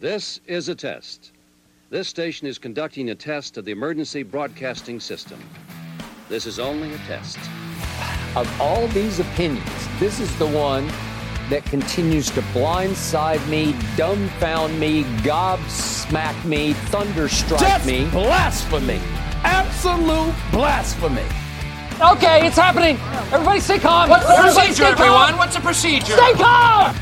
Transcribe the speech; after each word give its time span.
This 0.00 0.40
is 0.46 0.70
a 0.70 0.74
test. 0.74 1.32
This 1.90 2.08
station 2.08 2.46
is 2.46 2.56
conducting 2.56 3.10
a 3.10 3.14
test 3.14 3.58
of 3.58 3.66
the 3.66 3.72
emergency 3.72 4.22
broadcasting 4.22 4.98
system. 4.98 5.38
This 6.26 6.46
is 6.46 6.58
only 6.58 6.94
a 6.94 6.96
test. 7.06 7.36
Of 8.34 8.48
all 8.58 8.86
these 8.88 9.20
opinions, 9.20 9.68
this 9.98 10.18
is 10.18 10.34
the 10.38 10.46
one 10.46 10.86
that 11.50 11.66
continues 11.66 12.30
to 12.30 12.40
blindside 12.54 13.46
me, 13.50 13.74
dumbfound 13.98 14.78
me, 14.78 15.04
gobsmack 15.20 16.46
me, 16.46 16.72
thunderstruck 16.72 17.60
Just 17.60 17.86
me. 17.86 18.08
blasphemy. 18.08 19.00
Absolute 19.44 20.34
blasphemy. 20.50 21.26
Okay, 22.00 22.46
it's 22.46 22.56
happening. 22.56 22.96
Everybody 23.34 23.60
stay 23.60 23.78
calm. 23.78 24.08
What's 24.08 24.26
the 24.26 24.32
Everybody 24.32 24.68
procedure, 24.68 24.92
everyone? 24.92 25.36
What's 25.36 25.56
the 25.56 25.60
procedure? 25.60 26.16
Stay 26.16 26.32
calm. 26.32 26.96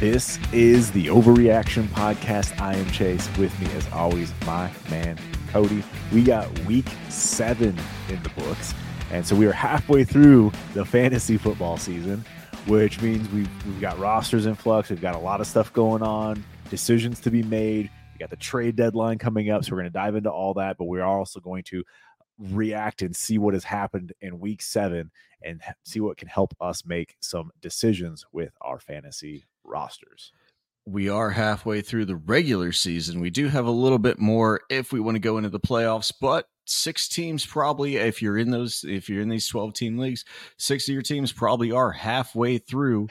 This 0.00 0.38
is 0.52 0.92
the 0.92 1.06
Overreaction 1.06 1.88
Podcast. 1.88 2.60
I 2.60 2.76
am 2.76 2.88
Chase. 2.92 3.28
With 3.36 3.58
me, 3.58 3.66
as 3.72 3.84
always, 3.92 4.32
my 4.46 4.70
man 4.88 5.18
Cody. 5.48 5.82
We 6.12 6.22
got 6.22 6.56
week 6.66 6.86
seven 7.08 7.76
in 8.08 8.22
the 8.22 8.28
books. 8.28 8.74
And 9.10 9.26
so 9.26 9.34
we 9.34 9.44
are 9.46 9.52
halfway 9.52 10.04
through 10.04 10.52
the 10.72 10.84
fantasy 10.84 11.36
football 11.36 11.78
season, 11.78 12.24
which 12.68 13.02
means 13.02 13.28
we've, 13.30 13.50
we've 13.66 13.80
got 13.80 13.98
rosters 13.98 14.46
in 14.46 14.54
flux. 14.54 14.88
We've 14.88 15.00
got 15.00 15.16
a 15.16 15.18
lot 15.18 15.40
of 15.40 15.48
stuff 15.48 15.72
going 15.72 16.04
on, 16.04 16.44
decisions 16.70 17.18
to 17.22 17.32
be 17.32 17.42
made. 17.42 17.90
We 18.12 18.18
got 18.20 18.30
the 18.30 18.36
trade 18.36 18.76
deadline 18.76 19.18
coming 19.18 19.50
up. 19.50 19.64
So 19.64 19.72
we're 19.72 19.80
going 19.82 19.92
to 19.92 19.98
dive 19.98 20.14
into 20.14 20.30
all 20.30 20.54
that, 20.54 20.78
but 20.78 20.84
we're 20.84 21.02
also 21.02 21.40
going 21.40 21.64
to 21.64 21.82
react 22.38 23.02
and 23.02 23.16
see 23.16 23.36
what 23.36 23.54
has 23.54 23.64
happened 23.64 24.12
in 24.20 24.38
week 24.38 24.62
seven 24.62 25.10
and 25.42 25.60
see 25.82 25.98
what 25.98 26.18
can 26.18 26.28
help 26.28 26.54
us 26.60 26.84
make 26.86 27.16
some 27.18 27.50
decisions 27.60 28.24
with 28.30 28.52
our 28.60 28.78
fantasy 28.78 29.44
rosters. 29.68 30.32
we 30.86 31.08
are 31.08 31.30
halfway 31.30 31.82
through 31.82 32.06
the 32.06 32.16
regular 32.16 32.72
season. 32.72 33.20
We 33.20 33.28
do 33.30 33.48
have 33.48 33.66
a 33.66 33.70
little 33.70 33.98
bit 33.98 34.18
more 34.18 34.62
if 34.70 34.90
we 34.90 35.00
want 35.00 35.16
to 35.16 35.20
go 35.20 35.36
into 35.36 35.50
the 35.50 35.60
playoffs, 35.60 36.12
but 36.18 36.46
six 36.64 37.08
teams 37.08 37.46
probably 37.46 37.96
if 37.96 38.20
you're 38.22 38.38
in 38.38 38.50
those 38.50 38.84
if 38.86 39.08
you're 39.08 39.22
in 39.22 39.28
these 39.28 39.48
12 39.48 39.74
team 39.74 39.98
leagues, 39.98 40.24
six 40.56 40.88
of 40.88 40.92
your 40.92 41.02
teams 41.02 41.32
probably 41.32 41.72
are 41.72 41.92
halfway 41.92 42.58
through 42.58 43.08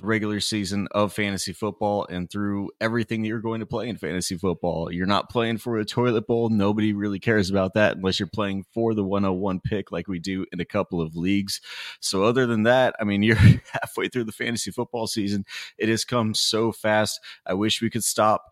regular 0.00 0.40
season 0.40 0.88
of 0.92 1.12
fantasy 1.12 1.52
football 1.52 2.06
and 2.08 2.30
through 2.30 2.70
everything 2.80 3.22
that 3.22 3.28
you're 3.28 3.40
going 3.40 3.60
to 3.60 3.66
play 3.66 3.88
in 3.88 3.96
fantasy 3.96 4.36
football. 4.36 4.92
You're 4.92 5.06
not 5.06 5.30
playing 5.30 5.58
for 5.58 5.78
a 5.78 5.84
toilet 5.84 6.26
bowl. 6.26 6.48
Nobody 6.48 6.92
really 6.92 7.18
cares 7.18 7.50
about 7.50 7.74
that 7.74 7.96
unless 7.96 8.18
you're 8.18 8.28
playing 8.32 8.64
for 8.72 8.94
the 8.94 9.04
101 9.04 9.60
pick 9.60 9.90
like 9.92 10.08
we 10.08 10.18
do 10.18 10.46
in 10.52 10.60
a 10.60 10.64
couple 10.64 11.00
of 11.00 11.16
leagues. 11.16 11.60
So 12.00 12.24
other 12.24 12.46
than 12.46 12.64
that, 12.64 12.94
I 13.00 13.04
mean, 13.04 13.22
you're 13.22 13.36
halfway 13.36 14.08
through 14.08 14.24
the 14.24 14.32
fantasy 14.32 14.70
football 14.70 15.06
season. 15.06 15.44
It 15.78 15.88
has 15.88 16.04
come 16.04 16.34
so 16.34 16.72
fast. 16.72 17.20
I 17.46 17.54
wish 17.54 17.82
we 17.82 17.90
could 17.90 18.04
stop, 18.04 18.44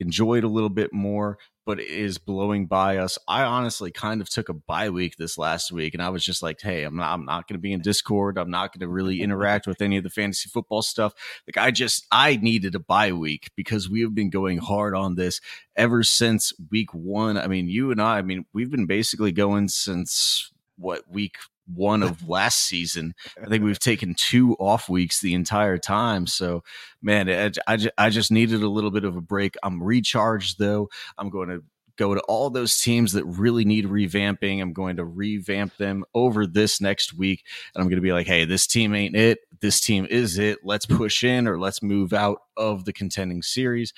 enjoy 0.00 0.38
it 0.38 0.44
a 0.44 0.48
little 0.48 0.70
bit 0.70 0.92
more, 0.92 1.38
but 1.66 1.80
is 1.80 2.18
blowing 2.18 2.66
by 2.66 2.98
us. 2.98 3.18
I 3.26 3.42
honestly 3.42 3.90
kind 3.90 4.20
of 4.20 4.28
took 4.28 4.48
a 4.48 4.54
bye 4.54 4.90
week 4.90 5.16
this 5.16 5.38
last 5.38 5.72
week, 5.72 5.94
and 5.94 6.02
I 6.02 6.10
was 6.10 6.24
just 6.24 6.42
like, 6.42 6.60
"Hey, 6.60 6.84
I'm 6.84 6.96
not, 6.96 7.12
I'm 7.12 7.24
not 7.24 7.48
going 7.48 7.54
to 7.54 7.62
be 7.62 7.72
in 7.72 7.80
Discord. 7.80 8.38
I'm 8.38 8.50
not 8.50 8.72
going 8.72 8.80
to 8.80 8.88
really 8.88 9.22
interact 9.22 9.66
with 9.66 9.80
any 9.80 9.96
of 9.96 10.04
the 10.04 10.10
fantasy 10.10 10.48
football 10.48 10.82
stuff. 10.82 11.14
Like, 11.46 11.62
I 11.64 11.70
just, 11.70 12.06
I 12.10 12.36
needed 12.36 12.74
a 12.74 12.80
bye 12.80 13.12
week 13.12 13.50
because 13.56 13.88
we 13.88 14.02
have 14.02 14.14
been 14.14 14.30
going 14.30 14.58
hard 14.58 14.94
on 14.94 15.14
this 15.14 15.40
ever 15.76 16.02
since 16.02 16.52
week 16.70 16.92
one. 16.92 17.38
I 17.38 17.46
mean, 17.46 17.68
you 17.68 17.90
and 17.90 18.00
I, 18.00 18.18
I 18.18 18.22
mean, 18.22 18.46
we've 18.52 18.70
been 18.70 18.86
basically 18.86 19.32
going 19.32 19.68
since 19.68 20.52
what 20.76 21.08
week 21.08 21.36
one 21.66 22.02
of 22.02 22.28
last 22.28 22.66
season. 22.66 23.14
I 23.42 23.46
think 23.46 23.64
we've 23.64 23.78
taken 23.80 24.14
two 24.14 24.54
off 24.54 24.88
weeks 24.88 25.20
the 25.20 25.34
entire 25.34 25.78
time. 25.78 26.26
So, 26.26 26.62
man, 27.02 27.28
I, 27.28 27.50
I, 27.66 27.78
I 27.96 28.10
just 28.10 28.30
needed 28.30 28.62
a 28.62 28.68
little 28.68 28.90
bit 28.90 29.04
of 29.04 29.16
a 29.16 29.20
break. 29.20 29.56
I'm 29.62 29.82
recharged 29.82 30.58
though. 30.58 30.88
I'm 31.18 31.30
going 31.30 31.48
to 31.48 31.62
go 31.96 32.14
to 32.14 32.20
all 32.22 32.50
those 32.50 32.80
teams 32.80 33.12
that 33.12 33.24
really 33.24 33.64
need 33.64 33.86
revamping. 33.86 34.60
I'm 34.60 34.72
going 34.72 34.96
to 34.96 35.04
revamp 35.04 35.76
them 35.76 36.04
over 36.14 36.46
this 36.46 36.80
next 36.80 37.14
week. 37.14 37.44
And 37.74 37.82
I'm 37.82 37.88
going 37.88 37.98
to 37.98 38.02
be 38.02 38.12
like, 38.12 38.26
hey, 38.26 38.44
this 38.44 38.66
team 38.66 38.94
ain't 38.94 39.16
it. 39.16 39.38
This 39.60 39.80
team 39.80 40.06
is 40.10 40.38
it. 40.38 40.58
Let's 40.64 40.86
push 40.86 41.22
in 41.22 41.46
or 41.46 41.58
let's 41.58 41.82
move 41.82 42.12
out 42.12 42.38
of 42.56 42.84
the 42.84 42.92
contending 42.92 43.42
series. 43.42 43.92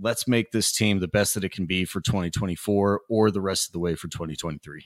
Let's 0.00 0.28
make 0.28 0.52
this 0.52 0.72
team 0.72 1.00
the 1.00 1.08
best 1.08 1.34
that 1.34 1.44
it 1.44 1.52
can 1.52 1.66
be 1.66 1.84
for 1.84 2.00
2024 2.00 3.02
or 3.08 3.30
the 3.30 3.40
rest 3.40 3.68
of 3.68 3.72
the 3.72 3.80
way 3.80 3.94
for 3.94 4.08
2023. 4.08 4.84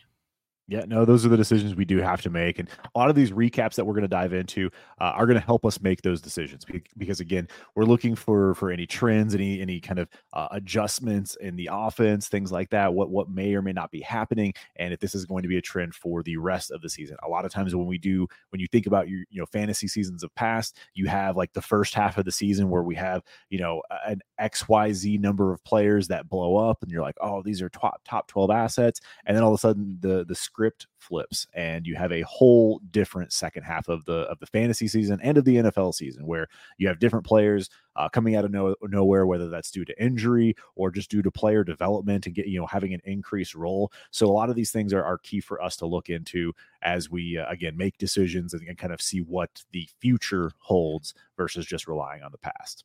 Yeah, 0.72 0.86
no, 0.86 1.04
those 1.04 1.26
are 1.26 1.28
the 1.28 1.36
decisions 1.36 1.74
we 1.74 1.84
do 1.84 1.98
have 1.98 2.22
to 2.22 2.30
make. 2.30 2.58
And 2.58 2.66
a 2.94 2.98
lot 2.98 3.10
of 3.10 3.14
these 3.14 3.30
recaps 3.30 3.74
that 3.74 3.84
we're 3.84 3.92
going 3.92 4.04
to 4.04 4.08
dive 4.08 4.32
into 4.32 4.70
uh, 5.02 5.12
are 5.14 5.26
going 5.26 5.38
to 5.38 5.44
help 5.44 5.66
us 5.66 5.78
make 5.82 6.00
those 6.00 6.22
decisions 6.22 6.64
because 6.96 7.20
again, 7.20 7.46
we're 7.74 7.84
looking 7.84 8.14
for 8.14 8.54
for 8.54 8.70
any 8.70 8.86
trends, 8.86 9.34
any 9.34 9.60
any 9.60 9.80
kind 9.80 9.98
of 9.98 10.08
uh, 10.32 10.48
adjustments 10.52 11.36
in 11.42 11.56
the 11.56 11.68
offense, 11.70 12.28
things 12.28 12.50
like 12.50 12.70
that, 12.70 12.94
what 12.94 13.10
what 13.10 13.28
may 13.28 13.54
or 13.54 13.60
may 13.60 13.72
not 13.72 13.90
be 13.90 14.00
happening 14.00 14.54
and 14.76 14.94
if 14.94 15.00
this 15.00 15.14
is 15.14 15.26
going 15.26 15.42
to 15.42 15.48
be 15.48 15.58
a 15.58 15.60
trend 15.60 15.94
for 15.94 16.22
the 16.22 16.38
rest 16.38 16.70
of 16.70 16.80
the 16.80 16.88
season. 16.88 17.18
A 17.22 17.28
lot 17.28 17.44
of 17.44 17.52
times 17.52 17.76
when 17.76 17.86
we 17.86 17.98
do 17.98 18.26
when 18.48 18.58
you 18.58 18.66
think 18.66 18.86
about 18.86 19.10
your 19.10 19.24
you 19.28 19.40
know 19.40 19.46
fantasy 19.52 19.88
seasons 19.88 20.22
of 20.22 20.34
past, 20.36 20.78
you 20.94 21.06
have 21.06 21.36
like 21.36 21.52
the 21.52 21.60
first 21.60 21.92
half 21.92 22.16
of 22.16 22.24
the 22.24 22.32
season 22.32 22.70
where 22.70 22.82
we 22.82 22.94
have, 22.94 23.20
you 23.50 23.58
know, 23.58 23.82
an 24.06 24.22
XYZ 24.40 25.20
number 25.20 25.52
of 25.52 25.62
players 25.64 26.08
that 26.08 26.30
blow 26.30 26.56
up 26.56 26.82
and 26.82 26.90
you're 26.90 27.02
like, 27.02 27.16
"Oh, 27.20 27.42
these 27.42 27.60
are 27.60 27.68
top 27.68 28.00
top 28.06 28.26
12 28.28 28.50
assets." 28.50 29.02
And 29.26 29.36
then 29.36 29.44
all 29.44 29.52
of 29.52 29.58
a 29.58 29.60
sudden 29.60 29.98
the 30.00 30.24
the 30.26 30.34
script 30.34 30.61
flips 30.98 31.46
and 31.54 31.86
you 31.86 31.96
have 31.96 32.12
a 32.12 32.22
whole 32.22 32.80
different 32.90 33.32
second 33.32 33.64
half 33.64 33.88
of 33.88 34.04
the 34.04 34.20
of 34.30 34.38
the 34.38 34.46
fantasy 34.46 34.86
season 34.86 35.18
and 35.22 35.36
of 35.36 35.44
the 35.44 35.56
NFL 35.56 35.94
season 35.94 36.26
where 36.26 36.46
you 36.78 36.88
have 36.88 36.98
different 36.98 37.26
players 37.26 37.68
uh, 37.96 38.08
coming 38.08 38.36
out 38.36 38.44
of 38.44 38.50
no, 38.50 38.74
nowhere 38.82 39.26
whether 39.26 39.48
that's 39.48 39.70
due 39.70 39.84
to 39.84 40.02
injury 40.02 40.54
or 40.76 40.90
just 40.90 41.10
due 41.10 41.22
to 41.22 41.30
player 41.30 41.64
development 41.64 42.26
and 42.26 42.34
get 42.34 42.46
you 42.46 42.58
know 42.58 42.66
having 42.66 42.94
an 42.94 43.00
increased 43.04 43.54
role 43.54 43.92
so 44.10 44.26
a 44.26 44.32
lot 44.32 44.48
of 44.48 44.56
these 44.56 44.70
things 44.70 44.92
are, 44.92 45.04
are 45.04 45.18
key 45.18 45.40
for 45.40 45.60
us 45.62 45.76
to 45.76 45.86
look 45.86 46.08
into 46.08 46.52
as 46.82 47.10
we 47.10 47.38
uh, 47.38 47.50
again 47.50 47.76
make 47.76 47.98
decisions 47.98 48.54
and, 48.54 48.66
and 48.68 48.78
kind 48.78 48.92
of 48.92 49.00
see 49.00 49.20
what 49.20 49.64
the 49.72 49.88
future 50.00 50.52
holds 50.58 51.14
versus 51.36 51.66
just 51.66 51.88
relying 51.88 52.22
on 52.22 52.32
the 52.32 52.38
past 52.38 52.84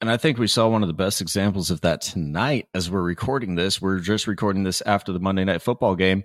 And 0.00 0.10
I 0.10 0.16
think 0.16 0.38
we 0.38 0.46
saw 0.46 0.68
one 0.68 0.82
of 0.82 0.86
the 0.86 0.94
best 0.94 1.20
examples 1.20 1.70
of 1.70 1.82
that 1.82 2.00
tonight 2.00 2.68
as 2.72 2.90
we're 2.90 3.02
recording 3.02 3.54
this. 3.56 3.82
We're 3.82 3.98
just 3.98 4.26
recording 4.26 4.62
this 4.62 4.80
after 4.86 5.12
the 5.12 5.20
Monday 5.20 5.44
Night 5.44 5.60
Football 5.60 5.94
game. 5.94 6.24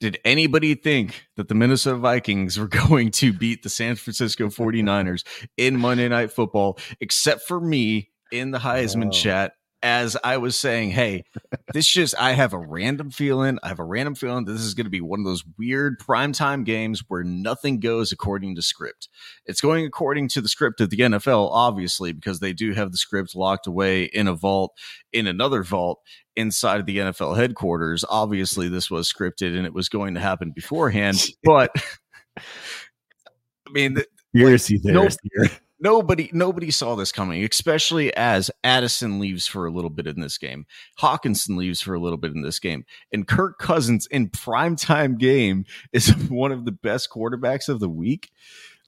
Did 0.00 0.18
anybody 0.24 0.74
think 0.74 1.26
that 1.36 1.48
the 1.48 1.54
Minnesota 1.54 1.96
Vikings 1.96 2.58
were 2.58 2.68
going 2.88 3.10
to 3.12 3.32
beat 3.32 3.62
the 3.62 3.68
San 3.70 3.96
Francisco 3.96 4.46
49ers 4.48 5.24
in 5.56 5.78
Monday 5.78 6.08
Night 6.08 6.32
Football, 6.32 6.78
except 7.00 7.42
for 7.42 7.60
me 7.60 8.10
in 8.32 8.50
the 8.50 8.58
Heisman 8.58 9.08
Oh. 9.08 9.10
chat? 9.10 9.52
As 9.84 10.16
I 10.24 10.38
was 10.38 10.56
saying, 10.56 10.92
hey, 10.92 11.24
this 11.74 11.86
just, 11.86 12.14
I 12.18 12.32
have 12.32 12.54
a 12.54 12.58
random 12.58 13.10
feeling. 13.10 13.58
I 13.62 13.68
have 13.68 13.78
a 13.78 13.84
random 13.84 14.14
feeling 14.14 14.46
that 14.46 14.52
this 14.52 14.62
is 14.62 14.72
going 14.72 14.86
to 14.86 14.90
be 14.90 15.02
one 15.02 15.20
of 15.20 15.26
those 15.26 15.44
weird 15.58 16.00
primetime 16.00 16.64
games 16.64 17.04
where 17.06 17.22
nothing 17.22 17.80
goes 17.80 18.10
according 18.10 18.54
to 18.54 18.62
script. 18.62 19.10
It's 19.44 19.60
going 19.60 19.84
according 19.84 20.28
to 20.28 20.40
the 20.40 20.48
script 20.48 20.80
of 20.80 20.88
the 20.88 20.96
NFL, 20.96 21.50
obviously, 21.52 22.12
because 22.12 22.40
they 22.40 22.54
do 22.54 22.72
have 22.72 22.92
the 22.92 22.96
script 22.96 23.36
locked 23.36 23.66
away 23.66 24.04
in 24.04 24.26
a 24.26 24.34
vault, 24.34 24.72
in 25.12 25.26
another 25.26 25.62
vault 25.62 26.00
inside 26.34 26.80
of 26.80 26.86
the 26.86 26.96
NFL 26.96 27.36
headquarters. 27.36 28.06
Obviously, 28.08 28.70
this 28.70 28.90
was 28.90 29.12
scripted 29.12 29.54
and 29.54 29.66
it 29.66 29.74
was 29.74 29.90
going 29.90 30.14
to 30.14 30.20
happen 30.20 30.50
beforehand. 30.50 31.22
But 31.44 31.70
I 32.38 33.70
mean, 33.70 33.98
conspiracy 34.32 34.80
no- 34.82 35.08
here 35.34 35.50
nobody 35.84 36.30
nobody 36.32 36.70
saw 36.70 36.96
this 36.96 37.12
coming, 37.12 37.44
especially 37.44 38.14
as 38.16 38.50
Addison 38.64 39.20
leaves 39.20 39.46
for 39.46 39.66
a 39.66 39.70
little 39.70 39.90
bit 39.90 40.06
in 40.06 40.20
this 40.20 40.38
game. 40.38 40.66
Hockenson 40.98 41.56
leaves 41.56 41.80
for 41.80 41.94
a 41.94 42.00
little 42.00 42.16
bit 42.16 42.32
in 42.32 42.42
this 42.42 42.58
game. 42.58 42.84
And 43.12 43.28
Kirk 43.28 43.58
Cousins 43.58 44.06
in 44.10 44.30
primetime 44.30 45.18
game 45.18 45.64
is 45.92 46.08
one 46.28 46.50
of 46.50 46.64
the 46.64 46.72
best 46.72 47.10
quarterbacks 47.10 47.68
of 47.68 47.78
the 47.78 47.88
week. 47.88 48.30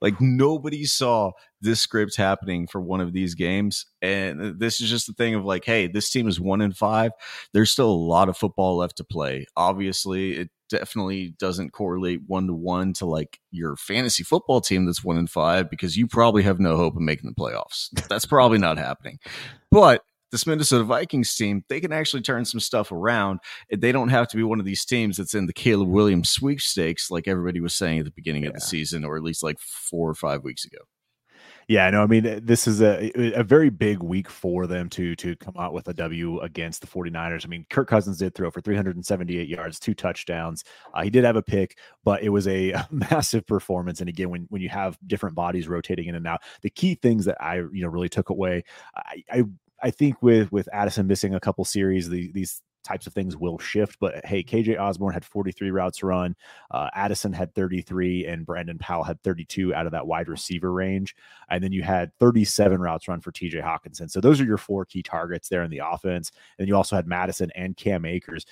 Like 0.00 0.20
nobody 0.20 0.84
saw 0.84 1.32
this 1.62 1.80
script 1.80 2.16
happening 2.16 2.66
for 2.66 2.80
one 2.80 3.00
of 3.00 3.12
these 3.14 3.34
games. 3.34 3.86
And 4.02 4.58
this 4.58 4.80
is 4.80 4.90
just 4.90 5.06
the 5.06 5.14
thing 5.14 5.34
of 5.34 5.44
like, 5.44 5.64
hey, 5.64 5.86
this 5.86 6.10
team 6.10 6.28
is 6.28 6.38
one 6.38 6.60
in 6.60 6.72
five. 6.72 7.12
There's 7.54 7.70
still 7.70 7.90
a 7.90 7.92
lot 7.92 8.28
of 8.28 8.36
football 8.36 8.76
left 8.76 8.98
to 8.98 9.04
play. 9.04 9.46
Obviously, 9.56 10.34
it 10.34 10.50
definitely 10.68 11.34
doesn't 11.38 11.72
correlate 11.72 12.20
one 12.26 12.46
to 12.46 12.54
one 12.54 12.92
to 12.94 13.06
like 13.06 13.40
your 13.50 13.76
fantasy 13.76 14.22
football 14.22 14.60
team 14.60 14.86
that's 14.86 15.04
one 15.04 15.18
in 15.18 15.26
five 15.26 15.70
because 15.70 15.96
you 15.96 16.06
probably 16.06 16.42
have 16.42 16.60
no 16.60 16.76
hope 16.76 16.96
of 16.96 17.02
making 17.02 17.28
the 17.28 17.40
playoffs. 17.40 17.88
That's 18.08 18.26
probably 18.26 18.58
not 18.58 18.78
happening. 18.78 19.18
But 19.70 20.02
this 20.32 20.46
Minnesota 20.46 20.84
Vikings 20.84 21.34
team, 21.34 21.64
they 21.68 21.80
can 21.80 21.92
actually 21.92 22.22
turn 22.22 22.44
some 22.44 22.60
stuff 22.60 22.90
around. 22.90 23.40
They 23.74 23.92
don't 23.92 24.08
have 24.08 24.28
to 24.28 24.36
be 24.36 24.42
one 24.42 24.58
of 24.58 24.66
these 24.66 24.84
teams 24.84 25.16
that's 25.16 25.34
in 25.34 25.46
the 25.46 25.52
Caleb 25.52 25.88
Williams 25.88 26.30
sweepstakes, 26.30 27.10
like 27.10 27.28
everybody 27.28 27.60
was 27.60 27.74
saying 27.74 28.00
at 28.00 28.04
the 28.04 28.10
beginning 28.10 28.42
yeah. 28.42 28.48
of 28.48 28.54
the 28.54 28.60
season, 28.60 29.04
or 29.04 29.16
at 29.16 29.22
least 29.22 29.42
like 29.42 29.58
four 29.60 30.10
or 30.10 30.14
five 30.14 30.42
weeks 30.42 30.64
ago. 30.64 30.78
Yeah, 31.68 31.90
no, 31.90 32.02
I 32.02 32.06
mean 32.06 32.24
eh, 32.26 32.40
this 32.40 32.68
is 32.68 32.80
a 32.80 33.06
eh, 33.06 33.10
eh, 33.16 33.32
a 33.34 33.42
very 33.42 33.70
big 33.70 34.00
week 34.00 34.30
for 34.30 34.68
them 34.68 34.88
to 34.90 35.16
to 35.16 35.34
come 35.36 35.54
out 35.58 35.72
with 35.72 35.88
a 35.88 35.94
W 35.94 36.38
against 36.40 36.80
the 36.80 36.86
49ers. 36.86 37.44
I 37.44 37.48
mean, 37.48 37.66
Kirk 37.70 37.88
Cousins 37.88 38.18
did 38.18 38.34
throw 38.36 38.50
for 38.52 38.60
378 38.60 39.48
yards, 39.48 39.80
two 39.80 39.94
touchdowns. 39.94 40.62
Uh, 40.94 41.02
he 41.02 41.10
did 41.10 41.24
have 41.24 41.34
a 41.34 41.42
pick, 41.42 41.76
but 42.04 42.22
it 42.22 42.28
was 42.28 42.46
a, 42.46 42.70
a, 42.72 42.86
massive 42.92 43.44
performance. 43.46 44.00
And 44.00 44.08
again, 44.08 44.30
when 44.30 44.46
when 44.48 44.62
you 44.62 44.68
have 44.68 44.96
different 45.08 45.34
bodies 45.34 45.66
rotating 45.66 46.06
in 46.06 46.14
and 46.14 46.26
out, 46.26 46.42
the 46.62 46.70
key 46.70 46.94
things 46.94 47.24
that 47.24 47.36
I 47.40 47.56
you 47.56 47.82
know 47.82 47.88
really 47.88 48.08
took 48.08 48.30
away, 48.30 48.62
I, 48.96 49.24
I 49.30 49.44
I 49.82 49.90
think 49.90 50.22
with 50.22 50.52
with 50.52 50.68
Addison 50.72 51.08
missing 51.08 51.34
a 51.34 51.40
couple 51.40 51.64
series, 51.64 52.08
the, 52.08 52.30
these 52.32 52.62
types 52.86 53.06
of 53.06 53.12
things 53.12 53.36
will 53.36 53.58
shift. 53.58 53.98
But 54.00 54.24
hey, 54.24 54.42
KJ 54.42 54.78
Osborne 54.78 55.12
had 55.12 55.24
43 55.24 55.70
routes 55.70 56.02
run, 56.02 56.36
uh, 56.70 56.88
Addison 56.94 57.32
had 57.32 57.54
33, 57.54 58.26
and 58.26 58.46
Brandon 58.46 58.78
Powell 58.78 59.04
had 59.04 59.22
32 59.22 59.74
out 59.74 59.86
of 59.86 59.92
that 59.92 60.06
wide 60.06 60.28
receiver 60.28 60.72
range. 60.72 61.14
And 61.50 61.62
then 61.62 61.72
you 61.72 61.82
had 61.82 62.16
37 62.18 62.80
routes 62.80 63.08
run 63.08 63.20
for 63.20 63.32
TJ 63.32 63.62
Hockenson. 63.62 64.10
So 64.10 64.20
those 64.20 64.40
are 64.40 64.44
your 64.44 64.58
four 64.58 64.84
key 64.84 65.02
targets 65.02 65.48
there 65.48 65.62
in 65.62 65.70
the 65.70 65.82
offense. 65.84 66.32
And 66.58 66.68
you 66.68 66.76
also 66.76 66.96
had 66.96 67.06
Mattison 67.06 67.50
and 67.54 67.76
Cam 67.76 68.04
Akers 68.04 68.46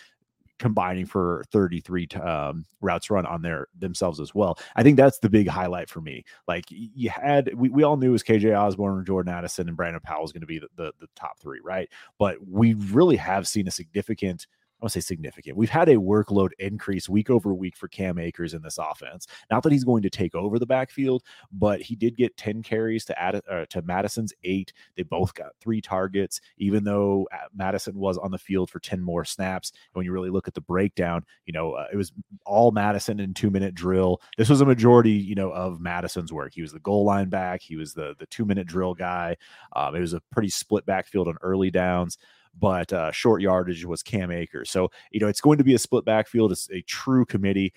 combining 0.59 1.07
for 1.07 1.45
33 1.51 2.09
um, 2.23 2.65
routes 2.81 3.11
run 3.11 3.27
on 3.27 3.43
their 3.43 3.69
themselves 3.79 4.21
as 4.21 4.35
well. 4.35 4.59
I 4.77 4.83
think 4.83 4.97
that's 4.97 5.19
the 5.19 5.29
big 5.29 5.49
highlight 5.49 5.89
for 5.89 6.01
me. 6.01 6.25
Like 6.47 6.65
you 6.69 7.11
had, 7.11 7.53
we, 7.55 7.71
we 7.71 7.83
all 7.83 7.97
knew 7.97 8.11
it 8.11 8.13
was 8.13 8.23
KJ 8.23 8.57
Osborne, 8.57 9.05
Jordan 9.05 9.33
Addison, 9.33 9.69
and 9.69 9.77
Brandon 9.77 10.01
Powell 10.01 10.23
was 10.23 10.33
going 10.33 10.43
to 10.43 10.47
be 10.47 10.59
the, 10.59 10.69
the, 10.77 10.93
the 11.01 11.09
top 11.17 11.39
three, 11.41 11.61
right? 11.63 11.89
But 12.19 12.37
we 12.47 12.75
really 12.75 13.17
have 13.17 13.49
seen 13.49 13.67
a 13.69 13.73
significant 13.73 14.47
want 14.85 14.93
to 14.93 15.01
say 15.01 15.05
significant. 15.05 15.57
We've 15.57 15.71
had 15.71 15.89
a 15.89 15.97
workload 15.97 16.51
increase 16.59 17.09
week 17.09 17.31
over 17.31 17.55
week 17.55 17.75
for 17.75 17.89
Cam 17.89 18.19
Akers 18.19 18.53
in 18.53 18.63
this 18.63 18.79
offense. 18.79 19.27
Not 19.51 19.63
that 19.63 19.73
he's 19.73 19.85
going 19.85 20.03
to 20.03 20.11
take 20.11 20.35
over 20.35 20.59
the 20.59 20.67
backfield, 20.67 21.23
but 21.53 21.81
he 21.81 21.97
did 21.97 22.17
get 22.17 22.37
10 22.37 22.63
carries 22.63 23.05
to 23.07 23.19
add 23.19 23.41
uh, 23.51 23.65
to 23.71 23.83
Mattison's 23.83 24.35
eight. 24.45 24.75
They 24.97 25.03
both 25.03 25.33
got 25.33 25.53
three 25.61 25.81
targets, 25.81 26.41
even 26.59 26.85
though 26.85 27.27
Mattison 27.55 27.97
was 27.97 28.19
on 28.19 28.31
the 28.31 28.39
field 28.39 28.69
for 28.69 28.79
10 28.79 29.03
more 29.03 29.25
snaps. 29.25 29.71
And 29.71 29.95
when 29.95 30.05
you 30.05 30.13
really 30.13 30.31
look 30.31 30.49
at 30.49 30.55
the 30.55 30.61
breakdown, 30.61 31.25
you 31.47 31.55
know, 31.55 31.73
uh, 31.73 31.87
it 31.91 31.97
was 31.97 32.13
all 32.45 32.71
Mattison 32.71 33.21
in 33.21 33.33
two 33.33 33.51
minute 33.51 33.75
drill. 33.75 34.21
This 34.37 34.51
was 34.51 34.61
a 34.61 34.67
majority, 34.67 35.13
you 35.13 35.35
know, 35.35 35.51
of 35.51 35.81
Mattison's 35.81 36.33
work. 36.33 36.53
He 36.55 36.63
was 36.63 36.73
the 36.73 36.81
goal 36.81 37.05
line 37.05 37.31
back. 37.31 37.63
He 37.63 37.77
was 37.77 37.95
the, 37.95 38.15
the 38.19 38.27
two 38.27 38.45
minute 38.45 38.67
drill 38.67 38.95
guy. 38.95 39.37
Um, 39.75 39.95
it 39.95 40.01
was 40.01 40.13
a 40.13 40.21
pretty 40.31 40.51
split 40.51 40.85
backfield 40.85 41.29
on 41.29 41.37
early 41.41 41.71
downs 41.71 42.19
but 42.59 42.93
uh, 42.93 43.13
short 43.13 43.43
yardage 43.43 43.85
was 43.85 44.03
Cam 44.03 44.31
Akers. 44.31 44.71
So, 44.71 44.91
you 45.11 45.21
know, 45.21 45.29
it's 45.29 45.41
going 45.41 45.59
to 45.59 45.65
be 45.65 45.75
a 45.75 45.79
split 45.79 46.05
backfield. 46.05 46.53
It's 46.53 46.71
a 46.71 46.83
true 46.83 47.25
committee. 47.25 47.73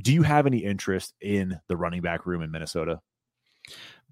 Do 0.00 0.12
you 0.12 0.22
have 0.22 0.46
any 0.46 0.58
interest 0.58 1.14
in 1.20 1.58
the 1.68 1.76
running 1.76 2.02
back 2.02 2.26
room 2.26 2.42
in 2.42 2.50
Minnesota? 2.50 3.00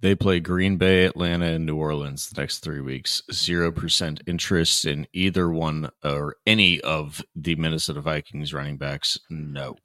They 0.00 0.14
play 0.14 0.40
Green 0.40 0.78
Bay, 0.78 1.04
Atlanta, 1.04 1.46
and 1.46 1.66
New 1.66 1.76
Orleans 1.76 2.30
the 2.30 2.40
next 2.40 2.60
three 2.60 2.80
weeks. 2.80 3.22
Zero 3.30 3.70
percent 3.70 4.22
interest 4.26 4.86
in 4.86 5.06
either 5.12 5.50
one 5.50 5.90
or 6.02 6.36
any 6.46 6.80
of 6.80 7.22
the 7.34 7.54
Minnesota 7.56 8.00
Vikings 8.00 8.54
running 8.54 8.78
backs. 8.78 9.18
No. 9.28 9.76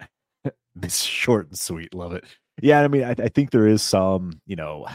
it's 0.82 1.02
short 1.02 1.48
and 1.48 1.58
sweet. 1.58 1.92
Love 1.92 2.14
it. 2.14 2.24
Yeah, 2.62 2.80
I 2.80 2.88
mean, 2.88 3.04
I, 3.04 3.10
I 3.10 3.28
think 3.28 3.50
there 3.50 3.68
is 3.68 3.82
some, 3.82 4.40
you 4.46 4.56
know, 4.56 4.86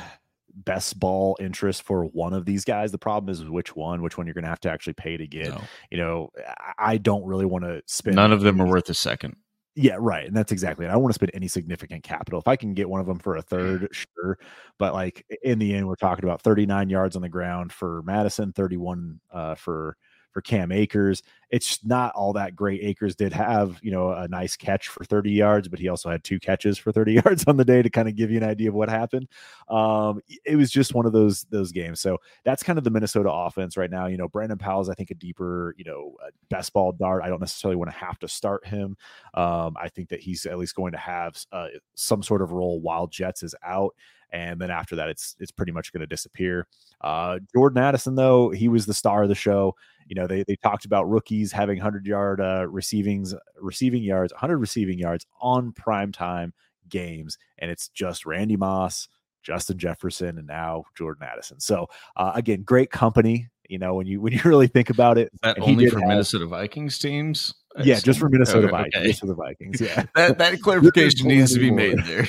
best 0.55 1.00
ball 1.00 1.38
interest 1.39 1.83
for 1.83 2.05
one 2.05 2.33
of 2.33 2.45
these 2.45 2.65
guys. 2.65 2.91
The 2.91 2.97
problem 2.97 3.31
is 3.31 3.44
which 3.44 3.75
one, 3.75 4.01
which 4.01 4.17
one 4.17 4.27
you're 4.27 4.33
going 4.33 4.44
to 4.44 4.50
have 4.50 4.59
to 4.61 4.71
actually 4.71 4.94
pay 4.94 5.17
to 5.17 5.27
get. 5.27 5.50
No. 5.50 5.61
You 5.91 5.97
know, 5.97 6.29
I 6.77 6.97
don't 6.97 7.25
really 7.25 7.45
want 7.45 7.65
to 7.65 7.81
spend. 7.88 8.15
None 8.15 8.31
of 8.31 8.41
them 8.41 8.61
are 8.61 8.67
worth 8.67 8.89
a 8.89 8.94
second. 8.94 9.35
Yeah, 9.75 9.97
right. 10.00 10.27
And 10.27 10.35
that's 10.35 10.51
exactly 10.51 10.85
it. 10.85 10.89
I 10.89 10.91
don't 10.91 11.01
want 11.01 11.13
to 11.13 11.17
spend 11.17 11.31
any 11.33 11.47
significant 11.47 12.03
capital. 12.03 12.39
If 12.39 12.47
I 12.47 12.55
can 12.55 12.75
get 12.75 12.89
one 12.89 13.01
of 13.01 13.07
them 13.07 13.17
for 13.17 13.38
a 13.38 13.41
third, 13.41 13.88
sure. 13.91 14.38
But 14.77 14.94
like 14.94 15.25
in 15.41 15.57
the 15.57 15.73
end, 15.73 15.88
we're 15.88 15.95
talking 15.95 16.25
about 16.25 16.41
39 16.41 16.89
yards 16.89 17.15
on 17.15 17.23
the 17.23 17.29
ground 17.29 17.73
for 17.73 18.03
Mattison, 18.03 18.53
31 18.53 19.19
uh, 19.31 19.55
for 19.55 19.97
for 20.33 20.41
Cam 20.41 20.71
Akers. 20.71 21.21
It's 21.50 21.85
not 21.85 22.13
all 22.15 22.33
that 22.33 22.56
great. 22.56 22.81
Akers 22.81 23.15
did 23.15 23.31
have, 23.31 23.80
you 23.83 23.91
know, 23.91 24.12
a 24.12 24.27
nice 24.27 24.56
catch 24.56 24.88
for 24.88 25.03
30 25.06 25.31
yards, 25.31 25.68
but 25.68 25.80
he 25.80 25.88
also 25.88 26.09
had 26.09 26.24
two 26.24 26.39
catches 26.39 26.77
for 26.77 26.91
30 26.91 27.13
yards 27.25 27.45
on 27.45 27.57
the 27.57 27.63
day 27.63 27.81
to 27.83 27.89
kind 27.89 28.07
of 28.09 28.15
give 28.15 28.31
you 28.31 28.38
an 28.38 28.44
idea 28.44 28.69
of 28.69 28.75
what 28.75 28.89
happened. 28.89 29.27
Um, 29.69 30.19
it 30.45 30.56
was 30.56 30.71
just 30.71 30.95
one 30.95 31.06
of 31.06 31.13
those 31.13 31.44
those 31.51 31.71
games. 31.71 32.01
So 32.01 32.18
that's 32.44 32.63
kind 32.63 32.77
of 32.77 32.83
the 32.83 32.89
Minnesota 32.89 33.31
offense 33.31 33.77
right 33.77 33.91
now. 33.91 34.07
You 34.07 34.18
know, 34.18 34.27
Brandon 34.27 34.57
Powell's, 34.57 34.89
I 34.89 34.95
think, 34.95 35.12
a 35.12 35.15
deeper, 35.15 35.75
you 35.77 35.85
know, 35.85 36.15
best 36.50 36.74
ball 36.74 36.91
dart. 36.91 37.24
I 37.24 37.29
don't 37.29 37.39
necessarily 37.39 37.75
want 37.75 37.91
to 37.91 37.97
have 37.97 38.18
to 38.19 38.27
start 38.27 38.65
him. 38.65 38.97
Um, 39.36 39.75
I 39.79 39.89
think 39.89 40.09
that 40.09 40.21
he's 40.21 40.45
at 40.45 40.57
least 40.57 40.75
going 40.75 40.94
to 40.94 40.97
have 40.97 41.38
uh, 41.51 41.68
some 41.94 42.24
sort 42.24 42.41
of 42.41 42.51
role 42.51 42.81
while 42.81 43.07
Jets 43.07 43.44
is 43.44 43.53
out 43.63 43.94
and 44.33 44.59
then 44.59 44.71
after 44.71 44.95
that 44.95 45.07
it's 45.07 45.36
it's 45.39 45.51
pretty 45.51 45.71
much 45.71 45.94
going 45.94 46.01
to 46.01 46.07
disappear 46.07 46.68
uh, 47.01 47.39
jordan 47.53 47.81
addison 47.81 48.15
though 48.15 48.50
he 48.50 48.68
was 48.68 48.86
the 48.86 48.94
star 48.94 49.24
of 49.24 49.29
the 49.29 49.36
show 49.36 49.74
you 50.07 50.15
know 50.15 50.27
they, 50.27 50.44
they 50.44 50.55
talked 50.57 50.85
about 50.85 51.09
rookies 51.09 51.51
having 51.51 51.77
100 51.77 52.05
yard 52.05 52.41
uh, 52.41 52.67
receivings 52.67 53.33
receiving 53.59 54.03
yards 54.03 54.33
100 54.33 54.57
receiving 54.57 55.00
yards 55.00 55.25
on 55.41 55.71
prime 55.71 56.11
time 56.11 56.53
games 56.89 57.38
and 57.59 57.71
it's 57.71 57.89
just 57.89 58.25
randy 58.25 58.57
moss 58.57 59.07
justin 59.41 59.77
jefferson 59.77 60.38
and 60.38 60.47
now 60.47 60.83
jordan 60.95 61.23
addison. 61.23 61.59
So 61.59 61.88
uh, 62.15 62.31
again 62.35 62.63
great 62.63 62.91
company 62.91 63.50
you 63.69 63.79
know 63.79 63.94
when 63.95 64.07
you 64.07 64.21
when 64.21 64.33
you 64.33 64.41
really 64.45 64.67
think 64.67 64.89
about 64.89 65.17
it 65.17 65.31
that 65.41 65.60
only 65.60 65.89
for 65.89 66.00
have, 66.00 66.10
minnesota 66.10 66.45
vikings 66.45 67.00
teams? 67.00 67.53
Yeah 67.77 68.00
just 68.00 68.19
for 68.19 68.29
minnesota 68.29 68.67
okay, 68.67 68.72
vikings 68.72 69.05
okay. 69.05 69.13
for 69.13 69.25
the 69.27 69.36
vikings 69.36 69.81
yeah. 69.81 70.05
That, 70.15 70.38
that 70.38 70.62
clarification 70.62 71.27
needs 71.27 71.53
to 71.53 71.60
be 71.60 71.72
made 71.72 72.03
there. 72.05 72.27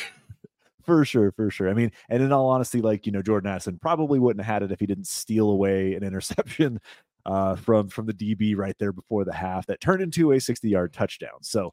For 0.84 1.04
sure, 1.06 1.32
for 1.32 1.50
sure. 1.50 1.70
I 1.70 1.72
mean, 1.72 1.92
and 2.10 2.22
in 2.22 2.30
all 2.30 2.50
honesty, 2.50 2.82
like 2.82 3.06
you 3.06 3.12
know, 3.12 3.22
Jordan 3.22 3.50
Addison 3.50 3.78
probably 3.80 4.18
wouldn't 4.18 4.44
have 4.44 4.54
had 4.54 4.62
it 4.62 4.72
if 4.72 4.80
he 4.80 4.86
didn't 4.86 5.06
steal 5.06 5.48
away 5.48 5.94
an 5.94 6.04
interception 6.04 6.80
uh, 7.26 7.56
from 7.56 7.88
from 7.88 8.06
the 8.06 8.12
DB 8.12 8.56
right 8.56 8.76
there 8.78 8.92
before 8.92 9.24
the 9.24 9.32
half 9.32 9.66
that 9.66 9.80
turned 9.80 10.02
into 10.02 10.32
a 10.32 10.40
60 10.40 10.68
yard 10.68 10.92
touchdown. 10.92 11.42
So 11.42 11.72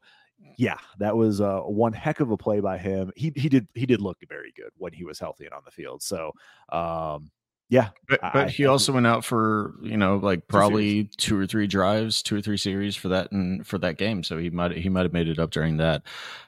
yeah, 0.56 0.78
that 0.98 1.16
was 1.16 1.40
uh, 1.40 1.60
one 1.60 1.92
heck 1.92 2.20
of 2.20 2.30
a 2.30 2.36
play 2.36 2.60
by 2.60 2.78
him. 2.78 3.12
He 3.16 3.32
he 3.36 3.48
did 3.48 3.68
he 3.74 3.86
did 3.86 4.00
look 4.00 4.18
very 4.28 4.52
good 4.56 4.70
when 4.76 4.92
he 4.92 5.04
was 5.04 5.18
healthy 5.18 5.44
and 5.44 5.54
on 5.54 5.62
the 5.64 5.70
field. 5.70 6.02
So 6.02 6.32
um, 6.70 7.30
yeah, 7.72 7.88
but, 8.06 8.20
but 8.20 8.36
I, 8.36 8.48
he 8.50 8.66
I, 8.66 8.68
also 8.68 8.92
went 8.92 9.06
out 9.06 9.24
for 9.24 9.72
you 9.80 9.96
know 9.96 10.16
like 10.16 10.46
probably 10.46 11.04
two 11.04 11.38
or 11.38 11.46
three 11.46 11.66
drives, 11.66 12.22
two 12.22 12.36
or 12.36 12.42
three 12.42 12.58
series 12.58 12.96
for 12.96 13.08
that 13.08 13.32
and 13.32 13.66
for 13.66 13.78
that 13.78 13.96
game. 13.96 14.22
So 14.24 14.36
he 14.36 14.50
might 14.50 14.72
he 14.72 14.90
might 14.90 15.04
have 15.04 15.14
made 15.14 15.26
it 15.26 15.38
up 15.38 15.52
during 15.52 15.78
that. 15.78 16.02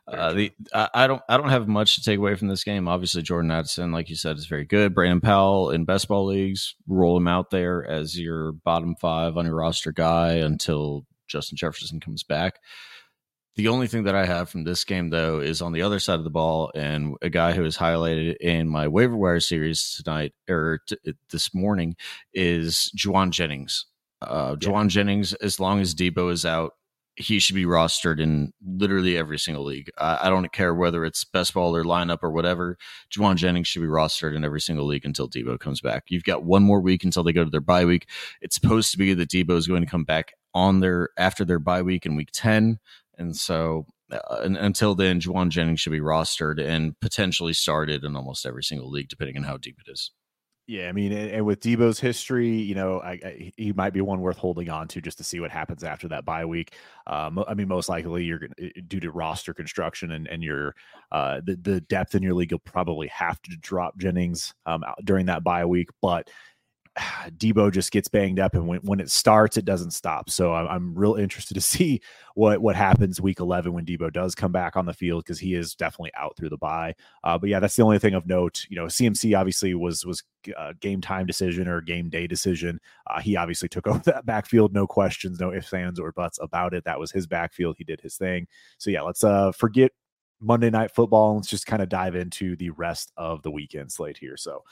Uh, 0.06 0.34
the 0.34 0.52
I, 0.74 0.90
I, 0.92 1.06
don't 1.06 1.22
I 1.26 1.38
don't 1.38 1.48
have 1.48 1.66
much 1.66 1.94
to 1.94 2.02
take 2.02 2.18
away 2.18 2.34
from 2.34 2.48
this 2.48 2.62
game. 2.62 2.86
Obviously, 2.88 3.22
Jordan 3.22 3.50
Addison, 3.50 3.90
like 3.90 4.10
you 4.10 4.16
said, 4.16 4.36
is 4.36 4.44
very 4.44 4.66
good. 4.66 4.94
Brandon 4.94 5.22
Powell 5.22 5.70
in 5.70 5.86
best 5.86 6.08
ball 6.08 6.26
leagues, 6.26 6.74
roll 6.86 7.16
him 7.16 7.26
out 7.26 7.48
there 7.48 7.86
as 7.86 8.20
your 8.20 8.52
bottom 8.52 8.94
five 8.94 9.38
on 9.38 9.46
your 9.46 9.54
roster 9.54 9.92
guy 9.92 10.32
until 10.34 11.06
Justin 11.26 11.56
Jefferson 11.56 12.00
comes 12.00 12.22
back. 12.22 12.56
The 13.56 13.68
only 13.68 13.86
thing 13.86 14.02
that 14.04 14.16
I 14.16 14.26
have 14.26 14.48
from 14.48 14.64
this 14.64 14.84
game, 14.84 15.10
though, 15.10 15.38
is 15.38 15.62
on 15.62 15.72
the 15.72 15.82
other 15.82 16.00
side 16.00 16.18
of 16.18 16.24
the 16.24 16.30
ball, 16.30 16.72
and 16.74 17.14
a 17.22 17.30
guy 17.30 17.52
who 17.52 17.64
is 17.64 17.76
highlighted 17.76 18.36
in 18.40 18.68
my 18.68 18.88
waiver 18.88 19.16
wire 19.16 19.38
series 19.38 20.02
tonight 20.02 20.32
or 20.48 20.80
t- 20.88 20.96
this 21.30 21.54
morning 21.54 21.94
is 22.32 22.90
Jauan 22.96 23.30
Jennings. 23.30 23.86
Uh, 24.20 24.56
yeah. 24.60 24.68
Jauan 24.68 24.88
Jennings, 24.88 25.34
as 25.34 25.60
long 25.60 25.80
as 25.80 25.94
Deebo 25.94 26.32
is 26.32 26.44
out, 26.44 26.72
he 27.16 27.38
should 27.38 27.54
be 27.54 27.64
rostered 27.64 28.20
in 28.20 28.52
literally 28.66 29.16
every 29.16 29.38
single 29.38 29.62
league. 29.62 29.88
I, 29.98 30.26
I 30.26 30.30
don't 30.30 30.52
care 30.52 30.74
whether 30.74 31.04
it's 31.04 31.22
best 31.22 31.54
ball 31.54 31.76
or 31.76 31.84
lineup 31.84 32.24
or 32.24 32.32
whatever. 32.32 32.76
Jauan 33.08 33.36
Jennings 33.36 33.68
should 33.68 33.82
be 33.82 33.88
rostered 33.88 34.34
in 34.34 34.44
every 34.44 34.60
single 34.60 34.86
league 34.86 35.04
until 35.04 35.28
Deebo 35.28 35.60
comes 35.60 35.80
back. 35.80 36.06
You've 36.08 36.24
got 36.24 36.42
one 36.42 36.64
more 36.64 36.80
week 36.80 37.04
until 37.04 37.22
they 37.22 37.32
go 37.32 37.44
to 37.44 37.50
their 37.50 37.60
bye 37.60 37.84
week. 37.84 38.08
It's 38.40 38.56
supposed 38.56 38.90
to 38.90 38.98
be 38.98 39.14
that 39.14 39.30
Deebo 39.30 39.56
is 39.56 39.68
going 39.68 39.84
to 39.84 39.90
come 39.90 40.02
back 40.02 40.32
on 40.54 40.80
their 40.80 41.10
after 41.16 41.44
their 41.44 41.60
bye 41.60 41.82
week 41.82 42.04
in 42.04 42.16
week 42.16 42.30
10 42.32 42.78
and 43.18 43.36
so 43.36 43.86
uh, 44.10 44.40
until 44.42 44.94
then, 44.94 45.20
Jauan 45.20 45.48
Jennings 45.48 45.80
should 45.80 45.92
be 45.92 46.00
rostered 46.00 46.60
and 46.60 46.98
potentially 47.00 47.52
started 47.52 48.04
in 48.04 48.16
almost 48.16 48.46
every 48.46 48.62
single 48.62 48.90
league, 48.90 49.08
depending 49.08 49.36
on 49.36 49.44
how 49.44 49.56
deep 49.56 49.76
it 49.84 49.90
is. 49.90 50.10
Yeah, 50.66 50.88
I 50.88 50.92
mean, 50.92 51.12
and, 51.12 51.30
and 51.30 51.44
with 51.44 51.60
Deebo's 51.60 52.00
history, 52.00 52.48
you 52.48 52.74
know, 52.74 52.98
I, 53.00 53.10
I, 53.10 53.52
he 53.58 53.74
might 53.74 53.92
be 53.92 54.00
one 54.00 54.20
worth 54.20 54.38
holding 54.38 54.70
on 54.70 54.88
to 54.88 55.02
just 55.02 55.18
to 55.18 55.24
see 55.24 55.38
what 55.38 55.50
happens 55.50 55.84
after 55.84 56.08
that 56.08 56.24
bye 56.24 56.46
week. 56.46 56.74
Um, 57.06 57.44
I 57.46 57.52
mean, 57.52 57.68
most 57.68 57.90
likely 57.90 58.24
you're 58.24 58.38
going 58.38 58.72
due 58.88 59.00
to 59.00 59.10
roster 59.10 59.52
construction 59.52 60.12
and 60.12 60.26
and 60.26 60.42
your 60.42 60.74
uh, 61.12 61.42
the 61.44 61.56
the 61.56 61.80
depth 61.82 62.14
in 62.14 62.22
your 62.22 62.32
league, 62.32 62.50
you'll 62.50 62.60
probably 62.60 63.08
have 63.08 63.42
to 63.42 63.56
drop 63.60 63.98
Jennings 63.98 64.54
um, 64.64 64.84
during 65.04 65.26
that 65.26 65.44
bye 65.44 65.66
week, 65.66 65.90
but 66.00 66.30
Deebo 67.36 67.72
just 67.72 67.90
gets 67.90 68.08
banged 68.08 68.38
up, 68.38 68.54
and 68.54 68.66
when, 68.66 68.80
when 68.80 69.00
it 69.00 69.10
starts, 69.10 69.56
it 69.56 69.64
doesn't 69.64 69.92
stop. 69.92 70.30
So 70.30 70.54
I'm, 70.54 70.66
I'm 70.68 70.94
real 70.94 71.14
interested 71.14 71.54
to 71.54 71.60
see 71.60 72.00
what 72.34 72.60
what 72.60 72.76
happens 72.76 73.20
week 73.20 73.40
11 73.40 73.72
when 73.72 73.84
Deebo 73.84 74.12
does 74.12 74.34
come 74.34 74.52
back 74.52 74.76
on 74.76 74.86
the 74.86 74.92
field 74.92 75.24
because 75.24 75.38
he 75.38 75.54
is 75.54 75.74
definitely 75.74 76.12
out 76.16 76.36
through 76.36 76.50
the 76.50 76.56
bye. 76.56 76.94
Uh, 77.22 77.38
but 77.38 77.48
yeah, 77.48 77.60
that's 77.60 77.76
the 77.76 77.82
only 77.82 77.98
thing 77.98 78.14
of 78.14 78.26
note. 78.26 78.66
You 78.68 78.76
know, 78.76 78.86
CMC 78.86 79.38
obviously 79.38 79.74
was 79.74 80.04
was 80.04 80.22
a 80.48 80.60
uh, 80.60 80.72
game 80.80 81.00
time 81.00 81.26
decision 81.26 81.68
or 81.68 81.80
game 81.80 82.08
day 82.10 82.26
decision. 82.26 82.80
Uh, 83.06 83.20
he 83.20 83.36
obviously 83.36 83.68
took 83.68 83.86
over 83.88 84.00
that 84.00 84.26
backfield, 84.26 84.72
no 84.72 84.86
questions, 84.86 85.40
no 85.40 85.52
ifs, 85.52 85.72
ands, 85.72 85.98
or 86.00 86.12
buts 86.12 86.38
about 86.40 86.74
it. 86.74 86.84
That 86.84 86.98
was 86.98 87.10
his 87.10 87.26
backfield. 87.26 87.76
He 87.78 87.84
did 87.84 88.00
his 88.00 88.16
thing. 88.16 88.46
So 88.78 88.90
yeah, 88.90 89.02
let's 89.02 89.24
uh 89.24 89.52
forget 89.52 89.92
Monday 90.40 90.70
Night 90.70 90.90
Football. 90.90 91.36
Let's 91.36 91.48
just 91.48 91.66
kind 91.66 91.82
of 91.82 91.88
dive 91.88 92.14
into 92.14 92.56
the 92.56 92.70
rest 92.70 93.12
of 93.16 93.42
the 93.42 93.50
weekend 93.50 93.92
slate 93.92 94.16
here. 94.16 94.36
So, 94.36 94.62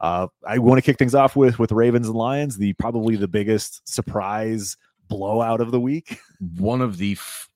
uh, 0.00 0.28
I 0.46 0.58
want 0.58 0.78
to 0.78 0.82
kick 0.82 0.98
things 0.98 1.14
off 1.14 1.36
with 1.36 1.58
with 1.58 1.72
Ravens 1.72 2.08
and 2.08 2.16
Lions, 2.16 2.56
the 2.56 2.72
probably 2.74 3.16
the 3.16 3.28
biggest 3.28 3.88
surprise 3.88 4.76
blowout 5.08 5.60
of 5.60 5.70
the 5.70 5.80
week. 5.80 6.18
One 6.58 6.80
of 6.80 6.98
the, 6.98 7.12
f- 7.12 7.48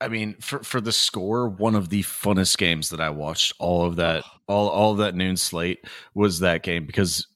I 0.00 0.08
mean, 0.08 0.36
for 0.40 0.62
for 0.62 0.80
the 0.80 0.92
score, 0.92 1.48
one 1.48 1.74
of 1.74 1.88
the 1.88 2.02
funnest 2.04 2.56
games 2.56 2.90
that 2.90 3.00
I 3.00 3.10
watched. 3.10 3.52
All 3.58 3.84
of 3.84 3.96
that, 3.96 4.24
all 4.46 4.68
all 4.68 4.92
of 4.92 4.98
that 4.98 5.16
noon 5.16 5.36
slate 5.36 5.84
was 6.14 6.38
that 6.38 6.62
game 6.62 6.86
because 6.86 7.26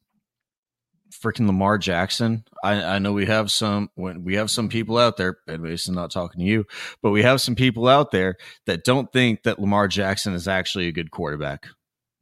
freaking 1.22 1.46
Lamar 1.46 1.78
Jackson. 1.78 2.44
I, 2.64 2.82
I 2.82 2.98
know 2.98 3.12
we 3.12 3.26
have 3.26 3.50
some 3.50 3.90
when 3.94 4.24
we 4.24 4.34
have 4.34 4.50
some 4.50 4.68
people 4.68 4.98
out 4.98 5.16
there, 5.16 5.38
and 5.46 5.62
Mason 5.62 5.94
not 5.94 6.10
talking 6.10 6.40
to 6.40 6.46
you, 6.46 6.66
but 7.02 7.10
we 7.10 7.22
have 7.22 7.40
some 7.40 7.54
people 7.54 7.88
out 7.88 8.10
there 8.10 8.36
that 8.66 8.84
don't 8.84 9.12
think 9.12 9.44
that 9.44 9.58
Lamar 9.58 9.88
Jackson 9.88 10.34
is 10.34 10.48
actually 10.48 10.88
a 10.88 10.92
good 10.92 11.10
quarterback. 11.10 11.66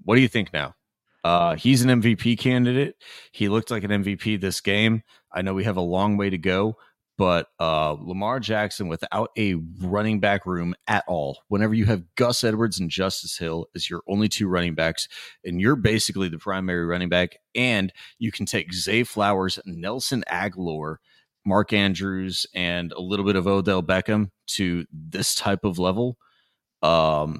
What 0.03 0.17
do 0.17 0.21
you 0.21 0.29
think 0.29 0.53
now? 0.53 0.75
Uh, 1.23 1.55
he's 1.55 1.83
an 1.83 2.01
MVP 2.01 2.39
candidate. 2.39 2.97
He 3.33 3.49
looked 3.49 3.71
like 3.71 3.85
an 3.85 3.91
MVP 3.91 4.41
this 4.41 4.61
game. 4.61 5.03
I 5.33 5.43
know 5.43 5.55
we 5.55 5.65
have 5.65 5.77
a 5.77 5.83
long 5.83 6.17
way 6.17 6.31
to 6.31 6.39
go, 6.39 6.77
but 7.21 7.49
uh, 7.61 7.97
Lamar 8.01 8.41
Jackson 8.41 8.89
without 8.89 9.29
a 9.37 9.57
running 9.83 10.21
back 10.21 10.47
room 10.47 10.75
at 10.87 11.05
all, 11.07 11.43
whenever 11.49 11.75
you 11.75 11.85
have 11.85 12.03
Gus 12.15 12.43
Edwards 12.43 12.81
and 12.81 12.89
Justice 12.89 13.37
Hill 13.37 13.67
as 13.77 13.91
your 13.91 14.01
only 14.09 14.27
two 14.27 14.49
running 14.49 14.75
backs, 14.75 15.07
and 15.45 15.61
you're 15.61 15.77
basically 15.77 16.31
the 16.31 16.39
primary 16.39 16.87
running 16.87 17.11
back, 17.11 17.37
and 17.55 17.93
you 18.19 18.33
can 18.33 18.47
take 18.47 18.73
Zay 18.73 19.05
Flowers, 19.05 19.59
Nelson 19.67 20.25
Agholor, 20.33 20.97
Mark 21.45 21.75
Andrews, 21.75 22.47
and 22.55 22.91
a 22.93 23.03
little 23.03 23.27
bit 23.27 23.37
of 23.37 23.47
Odell 23.47 23.83
Beckham 23.83 24.31
to 24.53 24.87
this 24.91 25.35
type 25.35 25.63
of 25.63 25.79
level. 25.79 26.17
Um, 26.81 27.39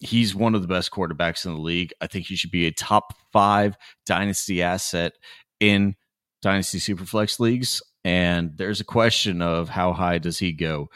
he's 0.00 0.34
one 0.34 0.54
of 0.54 0.62
the 0.62 0.68
best 0.68 0.90
quarterbacks 0.90 1.44
in 1.44 1.52
the 1.52 1.60
league. 1.60 1.92
I 2.00 2.06
think 2.06 2.24
he 2.24 2.36
should 2.36 2.50
be 2.50 2.66
a 2.66 2.72
top 2.72 3.12
five 3.30 3.76
dynasty 4.06 4.62
asset 4.62 5.12
in 5.60 5.96
dynasty 6.40 6.78
superflex 6.78 7.38
leagues 7.38 7.82
and 8.08 8.56
there's 8.56 8.80
a 8.80 8.84
question 8.84 9.42
of 9.42 9.68
how 9.68 9.92
high 9.92 10.16
does 10.16 10.38
he 10.38 10.52
go 10.52 10.88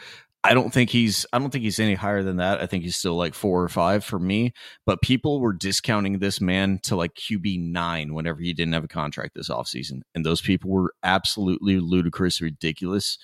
I 0.45 0.55
don't 0.55 0.73
think 0.73 0.91
he's 0.91 1.25
I 1.33 1.39
don't 1.39 1.51
think 1.51 1.63
he's 1.63 1.79
any 1.79 1.95
higher 1.95 2.25
than 2.25 2.39
that. 2.39 2.61
I 2.61 2.67
think 2.67 2.83
he's 2.83 2.97
still 2.97 3.15
like 3.15 3.33
4 3.33 3.63
or 3.63 3.69
5 3.69 4.05
for 4.05 4.19
me, 4.19 4.53
but 4.85 5.01
people 5.01 5.41
were 5.41 5.53
discounting 5.53 6.19
this 6.19 6.41
man 6.41 6.81
to 6.83 6.97
like 6.97 7.15
QB 7.15 7.71
9 7.71 8.13
whenever 8.13 8.41
he 8.41 8.53
didn't 8.53 8.73
have 8.73 8.83
a 8.83 8.89
contract 8.89 9.37
this 9.37 9.51
offseason 9.51 10.01
and 10.17 10.27
those 10.27 10.41
people 10.41 10.71
were 10.71 10.95
absolutely 11.05 11.79
ludicrous 11.79 12.41
ridiculous. 12.41 13.19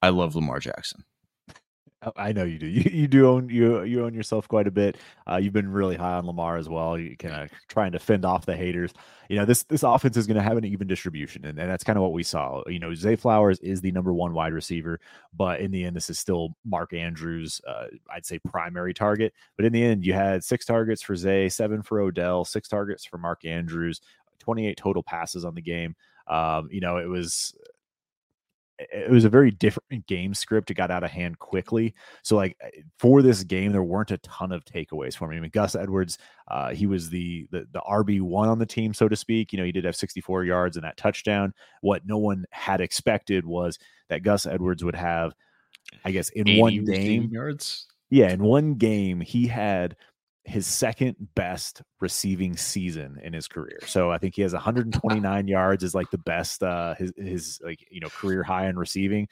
I 0.00 0.08
love 0.08 0.34
Lamar 0.34 0.58
Jackson. 0.58 1.04
Oh, 2.04 2.12
I 2.16 2.32
know 2.32 2.44
you 2.44 2.58
do. 2.58 2.66
You, 2.72 2.90
you 2.90 3.06
do 3.06 3.28
own 3.28 3.48
you 3.48 3.82
you 3.82 4.04
own 4.04 4.14
yourself 4.14 4.48
quite 4.48 4.66
a 4.66 4.70
bit. 4.70 4.96
Uh, 5.30 5.36
you've 5.36 5.52
been 5.52 5.70
really 5.70 5.96
high 5.96 6.14
on 6.14 6.26
Lamar 6.26 6.56
as 6.56 6.68
well. 6.68 6.98
You 6.98 7.16
kind 7.16 7.34
of 7.34 7.50
trying 7.68 7.92
to 7.92 7.98
fend 7.98 8.24
off 8.24 8.46
the 8.46 8.56
haters. 8.56 8.92
You 9.28 9.36
know 9.36 9.44
this 9.44 9.62
this 9.64 9.82
offense 9.82 10.16
is 10.16 10.26
going 10.26 10.36
to 10.36 10.42
have 10.42 10.56
an 10.56 10.64
even 10.64 10.86
distribution, 10.86 11.44
and, 11.44 11.58
and 11.58 11.70
that's 11.70 11.84
kind 11.84 11.96
of 11.96 12.02
what 12.02 12.12
we 12.12 12.22
saw. 12.22 12.62
You 12.66 12.78
know, 12.78 12.94
Zay 12.94 13.14
Flowers 13.16 13.58
is 13.60 13.80
the 13.80 13.92
number 13.92 14.12
one 14.12 14.32
wide 14.32 14.52
receiver, 14.52 15.00
but 15.36 15.60
in 15.60 15.70
the 15.70 15.84
end, 15.84 15.94
this 15.94 16.10
is 16.10 16.18
still 16.18 16.56
Mark 16.64 16.92
Andrews. 16.92 17.60
Uh, 17.66 17.86
I'd 18.10 18.26
say 18.26 18.38
primary 18.38 18.94
target. 18.94 19.32
But 19.56 19.66
in 19.66 19.72
the 19.72 19.82
end, 19.84 20.04
you 20.04 20.12
had 20.14 20.42
six 20.42 20.64
targets 20.64 21.02
for 21.02 21.14
Zay, 21.14 21.48
seven 21.48 21.82
for 21.82 22.00
Odell, 22.00 22.44
six 22.44 22.68
targets 22.68 23.04
for 23.04 23.18
Mark 23.18 23.44
Andrews, 23.44 24.00
twenty 24.38 24.66
eight 24.66 24.76
total 24.76 25.02
passes 25.02 25.44
on 25.44 25.54
the 25.54 25.62
game. 25.62 25.94
Um, 26.26 26.68
you 26.72 26.80
know, 26.80 26.96
it 26.96 27.08
was 27.08 27.54
it 28.90 29.10
was 29.10 29.24
a 29.24 29.28
very 29.28 29.50
different 29.50 30.06
game 30.06 30.34
script. 30.34 30.70
It 30.70 30.74
got 30.74 30.90
out 30.90 31.04
of 31.04 31.10
hand 31.10 31.38
quickly. 31.38 31.94
So, 32.22 32.36
like 32.36 32.56
eh, 32.60 32.82
for 32.98 33.22
this 33.22 33.44
game, 33.44 33.72
there 33.72 33.82
weren't 33.82 34.10
a 34.10 34.18
ton 34.18 34.52
of 34.52 34.64
takeaways 34.64 35.16
for 35.16 35.28
me. 35.28 35.36
I 35.36 35.40
mean, 35.40 35.50
Gus 35.52 35.74
Edwards, 35.74 36.18
uh, 36.48 36.70
he 36.70 36.86
was 36.86 37.10
the 37.10 37.46
the, 37.50 37.66
the 37.72 37.80
RB 37.80 38.20
one 38.20 38.48
on 38.48 38.58
the 38.58 38.66
team, 38.66 38.94
so 38.94 39.08
to 39.08 39.16
speak. 39.16 39.52
You 39.52 39.58
know, 39.58 39.64
he 39.64 39.72
did 39.72 39.84
have 39.84 39.96
64 39.96 40.44
yards 40.44 40.76
and 40.76 40.84
that 40.84 40.96
touchdown. 40.96 41.52
What 41.80 42.06
no 42.06 42.18
one 42.18 42.44
had 42.50 42.80
expected 42.80 43.44
was 43.44 43.78
that 44.08 44.22
Gus 44.22 44.46
Edwards 44.46 44.84
would 44.84 44.96
have, 44.96 45.34
I 46.04 46.10
guess, 46.10 46.28
in 46.30 46.58
one 46.58 46.84
game 46.84 47.28
yards. 47.32 47.86
Yeah, 48.10 48.30
in 48.30 48.42
one 48.42 48.74
game, 48.74 49.20
he 49.20 49.46
had 49.46 49.96
his 50.44 50.66
second 50.66 51.16
best 51.34 51.82
receiving 52.00 52.56
season 52.56 53.18
in 53.22 53.32
his 53.32 53.46
career. 53.46 53.78
So 53.86 54.10
I 54.10 54.18
think 54.18 54.34
he 54.34 54.42
has 54.42 54.52
129 54.52 55.48
yards 55.48 55.84
is 55.84 55.94
like 55.94 56.10
the 56.10 56.18
best 56.18 56.62
uh 56.62 56.94
his 56.94 57.12
his 57.16 57.60
like 57.64 57.80
you 57.90 58.00
know 58.00 58.08
career 58.08 58.42
high 58.42 58.68
in 58.68 58.78
receiving 58.78 59.28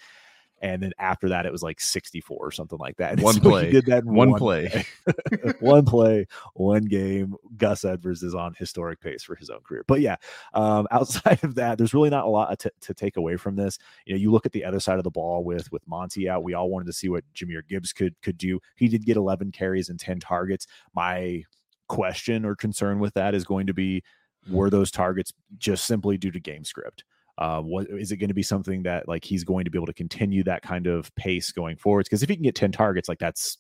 and 0.60 0.82
then 0.82 0.92
after 0.98 1.28
that 1.28 1.46
it 1.46 1.52
was 1.52 1.62
like 1.62 1.80
64 1.80 2.38
or 2.38 2.50
something 2.50 2.78
like 2.78 2.96
that. 2.96 3.20
one 3.20 3.34
so 3.34 3.40
play. 3.40 3.70
did 3.70 3.86
that 3.86 4.04
one, 4.04 4.30
one, 4.30 4.38
play. 4.38 4.68
play. 4.68 5.52
one 5.60 5.84
play, 5.84 6.26
one 6.54 6.84
game. 6.84 7.34
Gus 7.56 7.84
Edwards 7.84 8.22
is 8.22 8.34
on 8.34 8.54
historic 8.58 9.00
pace 9.00 9.22
for 9.22 9.34
his 9.36 9.50
own 9.50 9.60
career. 9.60 9.84
But 9.86 10.00
yeah, 10.00 10.16
um, 10.54 10.86
outside 10.90 11.42
of 11.44 11.54
that, 11.56 11.78
there's 11.78 11.94
really 11.94 12.10
not 12.10 12.24
a 12.24 12.28
lot 12.28 12.58
to, 12.60 12.72
to 12.82 12.94
take 12.94 13.16
away 13.16 13.36
from 13.36 13.56
this. 13.56 13.78
You 14.06 14.14
know, 14.14 14.20
you 14.20 14.30
look 14.30 14.46
at 14.46 14.52
the 14.52 14.64
other 14.64 14.80
side 14.80 14.98
of 14.98 15.04
the 15.04 15.10
ball 15.10 15.44
with 15.44 15.70
with 15.72 15.86
Monty 15.86 16.28
out. 16.28 16.44
We 16.44 16.54
all 16.54 16.70
wanted 16.70 16.86
to 16.86 16.92
see 16.92 17.08
what 17.08 17.24
Jahmyr 17.34 17.66
Gibbs 17.66 17.92
could 17.92 18.20
could 18.22 18.38
do. 18.38 18.60
He 18.76 18.88
did 18.88 19.04
get 19.04 19.16
11 19.16 19.52
carries 19.52 19.88
and 19.88 19.98
10 19.98 20.20
targets. 20.20 20.66
My 20.94 21.44
question 21.88 22.44
or 22.44 22.54
concern 22.54 23.00
with 23.00 23.14
that 23.14 23.34
is 23.34 23.44
going 23.44 23.66
to 23.66 23.74
be 23.74 24.02
were 24.48 24.70
those 24.70 24.90
targets 24.90 25.32
just 25.58 25.84
simply 25.84 26.16
due 26.16 26.30
to 26.30 26.40
game 26.40 26.64
script? 26.64 27.04
Uh, 27.40 27.60
what 27.60 27.88
is 27.88 28.12
it 28.12 28.18
going 28.18 28.28
to 28.28 28.34
be 28.34 28.42
something 28.42 28.82
that 28.82 29.08
like 29.08 29.24
he's 29.24 29.44
going 29.44 29.64
to 29.64 29.70
be 29.70 29.78
able 29.78 29.86
to 29.86 29.94
continue 29.94 30.44
that 30.44 30.62
kind 30.62 30.86
of 30.86 31.12
pace 31.16 31.50
going 31.50 31.76
forwards? 31.76 32.08
Because 32.08 32.22
if 32.22 32.28
he 32.28 32.36
can 32.36 32.44
get 32.44 32.54
10 32.54 32.70
targets, 32.70 33.08
like 33.08 33.18
that's 33.18 33.58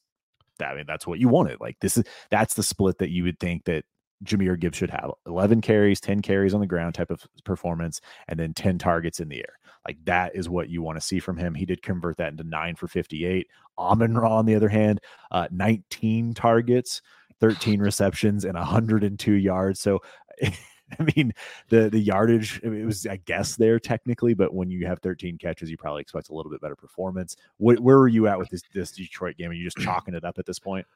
I 0.62 0.74
mean, 0.74 0.84
that's 0.86 1.06
what 1.06 1.18
you 1.18 1.28
wanted. 1.28 1.60
Like 1.60 1.78
this 1.80 1.96
is 1.96 2.04
that's 2.30 2.54
the 2.54 2.62
split 2.62 2.98
that 2.98 3.10
you 3.10 3.24
would 3.24 3.40
think 3.40 3.64
that 3.64 3.84
Jahmyr 4.24 4.58
Gibbs 4.58 4.76
should 4.76 4.90
have 4.90 5.10
11 5.26 5.62
carries, 5.62 6.00
10 6.00 6.20
carries 6.20 6.52
on 6.52 6.60
the 6.60 6.66
ground 6.66 6.94
type 6.94 7.10
of 7.10 7.26
performance, 7.44 8.00
and 8.28 8.38
then 8.38 8.52
10 8.52 8.78
targets 8.78 9.18
in 9.18 9.28
the 9.28 9.38
air. 9.38 9.58
Like 9.86 9.96
that 10.04 10.36
is 10.36 10.48
what 10.48 10.68
you 10.68 10.82
want 10.82 11.00
to 11.00 11.06
see 11.06 11.20
from 11.20 11.38
him. 11.38 11.54
He 11.54 11.64
did 11.64 11.82
convert 11.82 12.18
that 12.18 12.32
into 12.32 12.44
nine 12.44 12.76
for 12.76 12.86
58. 12.86 13.46
Amon 13.78 14.14
Ra, 14.14 14.36
on 14.36 14.46
the 14.46 14.54
other 14.54 14.68
hand, 14.68 15.00
uh, 15.30 15.48
19 15.50 16.34
targets, 16.34 17.00
13 17.40 17.80
receptions, 17.80 18.44
and 18.44 18.56
102 18.56 19.32
yards. 19.32 19.80
So 19.80 20.00
I 20.98 21.06
mean, 21.16 21.32
the 21.68 21.90
the 21.90 22.00
yardage 22.00 22.60
it 22.62 22.84
was 22.84 23.06
I 23.06 23.16
guess 23.16 23.56
there 23.56 23.78
technically, 23.78 24.34
but 24.34 24.54
when 24.54 24.70
you 24.70 24.86
have 24.86 25.00
13 25.00 25.38
catches, 25.38 25.70
you 25.70 25.76
probably 25.76 26.02
expect 26.02 26.30
a 26.30 26.34
little 26.34 26.50
bit 26.50 26.60
better 26.60 26.76
performance. 26.76 27.36
What, 27.58 27.80
where 27.80 27.98
were 27.98 28.08
you 28.08 28.26
at 28.26 28.38
with 28.38 28.50
this 28.50 28.62
this 28.72 28.92
Detroit 28.92 29.36
game? 29.36 29.50
Are 29.50 29.54
you 29.54 29.64
just 29.64 29.76
chalking 29.84 30.14
it 30.14 30.24
up 30.24 30.38
at 30.38 30.46
this 30.46 30.58
point? 30.58 30.86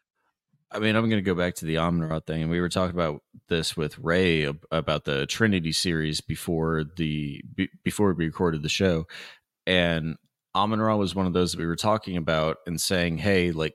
I 0.70 0.80
mean, 0.80 0.96
I'm 0.96 1.08
going 1.08 1.22
to 1.22 1.22
go 1.22 1.36
back 1.36 1.54
to 1.56 1.66
the 1.66 1.78
Amon 1.78 2.20
thing, 2.22 2.42
and 2.42 2.50
we 2.50 2.60
were 2.60 2.68
talking 2.68 2.94
about 2.94 3.22
this 3.48 3.76
with 3.76 3.98
Ray 3.98 4.44
about 4.72 5.04
the 5.04 5.26
Trinity 5.26 5.70
series 5.70 6.20
before 6.20 6.84
the 6.96 7.42
before 7.84 8.12
we 8.12 8.24
recorded 8.24 8.62
the 8.62 8.68
show, 8.68 9.06
and 9.66 10.16
Amon 10.54 10.80
Ra 10.80 10.96
was 10.96 11.14
one 11.14 11.26
of 11.26 11.32
those 11.32 11.52
that 11.52 11.60
we 11.60 11.66
were 11.66 11.76
talking 11.76 12.16
about 12.16 12.58
and 12.66 12.80
saying, 12.80 13.18
"Hey, 13.18 13.52
like." 13.52 13.74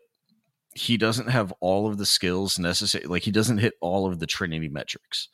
He 0.76 0.98
doesn't 0.98 1.30
have 1.30 1.52
all 1.62 1.88
of 1.88 1.98
the 1.98 2.06
skills 2.06 2.60
necessary. 2.60 3.04
Like 3.06 3.24
he 3.24 3.32
doesn't 3.32 3.58
hit 3.58 3.74
all 3.82 4.06
of 4.06 4.20
the 4.20 4.28
Trinity 4.28 4.70
metrics 4.70 5.28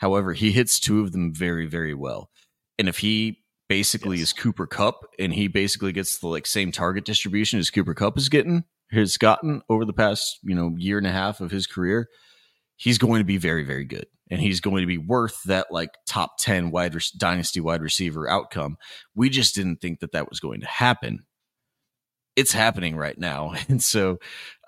However, 0.00 0.32
he 0.32 0.50
hits 0.50 0.80
two 0.80 1.00
of 1.00 1.12
them 1.12 1.32
very, 1.34 1.66
very 1.66 1.94
well. 1.94 2.30
And 2.78 2.88
if 2.88 2.98
he 2.98 3.42
basically 3.68 4.16
yes. 4.16 4.28
is 4.28 4.32
Cooper 4.32 4.66
Kupp 4.66 5.04
and 5.18 5.32
he 5.32 5.46
basically 5.46 5.92
gets 5.92 6.18
the 6.18 6.26
like 6.26 6.46
same 6.46 6.72
target 6.72 7.04
distribution 7.04 7.58
as 7.58 7.70
Cooper 7.70 7.94
Kupp 7.94 8.16
is 8.16 8.30
getting, 8.30 8.64
has 8.90 9.18
gotten 9.18 9.62
over 9.68 9.84
the 9.84 9.92
past, 9.92 10.38
you 10.42 10.54
know, 10.54 10.74
year 10.76 10.98
and 10.98 11.06
a 11.06 11.12
half 11.12 11.40
of 11.40 11.50
his 11.50 11.66
career, 11.66 12.08
he's 12.76 12.98
going 12.98 13.20
to 13.20 13.26
be 13.26 13.36
very, 13.36 13.62
very 13.62 13.84
good. 13.84 14.06
And 14.30 14.40
he's 14.40 14.60
going 14.60 14.80
to 14.80 14.86
be 14.86 14.98
worth 14.98 15.42
that 15.46 15.66
like 15.70 15.90
top 16.06 16.38
10 16.38 16.70
wide 16.70 16.94
re- 16.94 17.00
dynasty 17.18 17.60
wide 17.60 17.82
receiver 17.82 18.28
outcome. 18.28 18.76
We 19.14 19.28
just 19.28 19.54
didn't 19.54 19.80
think 19.82 20.00
that 20.00 20.12
that 20.12 20.30
was 20.30 20.40
going 20.40 20.60
to 20.60 20.66
happen. 20.66 21.26
It's 22.36 22.52
happening 22.52 22.96
right 22.96 23.18
now. 23.18 23.54
And 23.68 23.82
so 23.82 24.18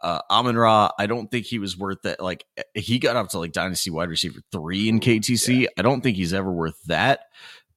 uh 0.02 0.21
Amon 0.31 0.57
Ra, 0.57 0.90
I 0.99 1.07
don't 1.07 1.31
think 1.31 1.47
he 1.47 1.59
was 1.59 1.76
worth 1.76 2.02
that. 2.02 2.21
Like 2.21 2.45
he 2.75 2.99
got 2.99 3.16
up 3.16 3.28
to 3.31 3.38
like 3.38 3.52
dynasty 3.52 3.90
wide 3.90 4.09
receiver 4.09 4.40
three 4.50 4.88
in 4.88 5.00
KTC. 5.00 5.62
Yeah. 5.62 5.69
I 5.78 5.83
don't 5.83 6.00
think 6.02 6.16
he's 6.16 6.35
ever 6.35 6.52
worth 6.52 6.81
that. 6.87 7.21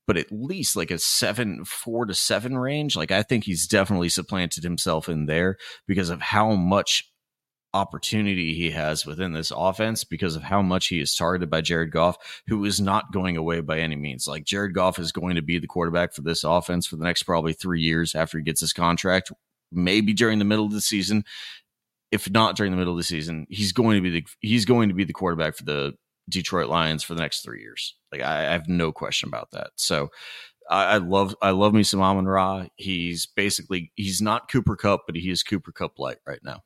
But 0.08 0.18
at 0.18 0.32
least 0.32 0.76
like 0.76 0.92
a 0.92 1.00
seven, 1.00 1.66
four 1.66 2.06
to 2.06 2.14
seven 2.14 2.58
range. 2.58 2.96
Like 2.96 3.12
I 3.12 3.24
think 3.24 3.44
he's 3.44 3.68
definitely 3.68 4.10
supplanted 4.10 4.64
himself 4.64 5.10
in 5.10 5.26
there 5.26 5.58
because 5.88 6.10
of 6.12 6.22
how 6.22 6.54
much 6.54 7.06
opportunity 7.76 8.54
he 8.56 8.72
has 8.72 9.06
within 9.06 9.34
this 9.34 9.52
offense 9.54 10.06
because 10.06 10.38
of 10.38 10.44
how 10.44 10.62
much 10.62 10.88
he 10.88 11.02
is 11.02 11.14
targeted 11.14 11.50
by 11.50 11.60
Jared 11.60 11.92
Goff, 11.92 12.16
who 12.48 12.64
is 12.64 12.80
not 12.80 13.12
going 13.12 13.36
away 13.36 13.60
by 13.60 13.80
any 13.80 13.98
means. 13.98 14.28
Like 14.28 14.46
Jared 14.46 14.74
Goff 14.74 14.98
is 14.98 15.12
going 15.12 15.36
to 15.36 15.42
be 15.42 15.60
the 15.60 15.68
quarterback 15.68 16.14
for 16.14 16.22
this 16.22 16.46
offense 16.46 16.88
for 16.88 16.96
the 16.96 17.04
next 17.04 17.24
probably 17.24 17.52
three 17.52 17.82
years 17.82 18.16
after 18.16 18.38
he 18.38 18.46
gets 18.46 18.62
his 18.62 18.72
contract, 18.72 19.30
maybe 19.72 20.14
during 20.14 20.40
the 20.40 20.46
middle 20.46 20.66
of 20.66 20.72
the 20.72 20.82
season. 20.82 21.24
If 22.12 22.30
not 22.30 22.56
during 22.56 22.72
the 22.72 22.78
middle 22.78 22.94
of 22.94 22.98
the 22.98 23.04
season, 23.04 23.46
he's 23.50 23.74
going 23.74 23.96
to 23.96 24.02
be 24.02 24.10
the 24.22 24.28
he's 24.40 24.66
going 24.66 24.90
to 24.90 24.96
be 24.96 25.04
the 25.04 25.14
quarterback 25.14 25.56
for 25.56 25.64
the 25.64 25.94
Detroit 26.30 26.70
Lions 26.70 27.04
for 27.04 27.14
the 27.14 27.22
next 27.22 27.42
three 27.42 27.62
years. 27.62 27.96
Like 28.12 28.22
I, 28.22 28.48
I 28.48 28.52
have 28.52 28.68
no 28.68 28.92
question 28.92 29.28
about 29.28 29.50
that. 29.52 29.72
So 29.76 30.10
I, 30.70 30.84
I, 30.86 30.98
love 30.98 31.36
I 31.42 31.52
love 31.52 31.74
me 31.74 31.84
some 31.84 32.02
Amon 32.02 32.26
Ra. 32.26 32.66
He's 32.76 33.26
basically 33.26 33.92
he's 33.96 34.22
not 34.22 34.50
Cooper 34.50 34.76
Kupp, 34.76 35.02
but 35.08 35.16
he 35.16 35.30
is 35.30 35.44
Cooper 35.44 35.72
Kupp 35.72 36.00
light 36.00 36.18
right 36.26 36.40
now 36.44 36.62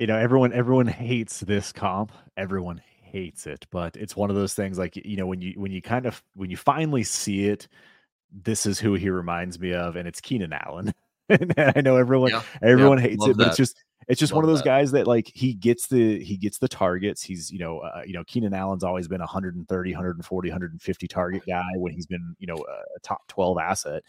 you 0.00 0.06
know 0.06 0.16
everyone 0.16 0.52
everyone 0.54 0.86
hates 0.86 1.40
this 1.40 1.72
comp 1.72 2.10
everyone 2.38 2.80
hates 3.02 3.46
it 3.46 3.66
but 3.70 3.96
it's 3.96 4.16
one 4.16 4.30
of 4.30 4.36
those 4.36 4.54
things 4.54 4.78
like 4.78 4.96
you 4.96 5.16
know 5.16 5.26
when 5.26 5.42
you 5.42 5.52
when 5.60 5.70
you 5.70 5.82
kind 5.82 6.06
of 6.06 6.22
when 6.34 6.50
you 6.50 6.56
finally 6.56 7.04
see 7.04 7.44
it 7.44 7.68
this 8.32 8.64
is 8.64 8.80
who 8.80 8.94
he 8.94 9.10
reminds 9.10 9.60
me 9.60 9.74
of 9.74 9.96
and 9.96 10.08
it's 10.08 10.20
keenan 10.20 10.54
allen 10.54 10.94
i 11.76 11.80
know 11.80 11.96
everyone 11.96 12.30
yeah, 12.30 12.42
everyone 12.62 12.98
yeah, 12.98 13.04
hates 13.04 13.26
it 13.26 13.36
but 13.36 13.44
that. 13.44 13.46
it's 13.48 13.56
just 13.56 13.76
it's 14.08 14.18
just 14.18 14.32
Love 14.32 14.38
one 14.38 14.44
of 14.44 14.50
those 14.50 14.58
that. 14.60 14.64
guys 14.64 14.90
that 14.92 15.06
like 15.06 15.30
he 15.32 15.54
gets 15.54 15.86
the 15.86 16.22
he 16.22 16.36
gets 16.36 16.58
the 16.58 16.68
targets 16.68 17.22
he's 17.22 17.50
you 17.50 17.58
know 17.58 17.78
uh, 17.78 18.02
you 18.04 18.12
know 18.12 18.24
keenan 18.24 18.52
allen's 18.54 18.82
always 18.82 19.06
been 19.06 19.20
130 19.20 19.90
140 19.92 20.48
150 20.48 21.08
target 21.08 21.42
guy 21.46 21.70
when 21.76 21.92
he's 21.92 22.06
been 22.06 22.34
you 22.38 22.46
know 22.46 22.56
a 22.56 23.00
top 23.00 23.26
12 23.28 23.58
asset 23.58 24.02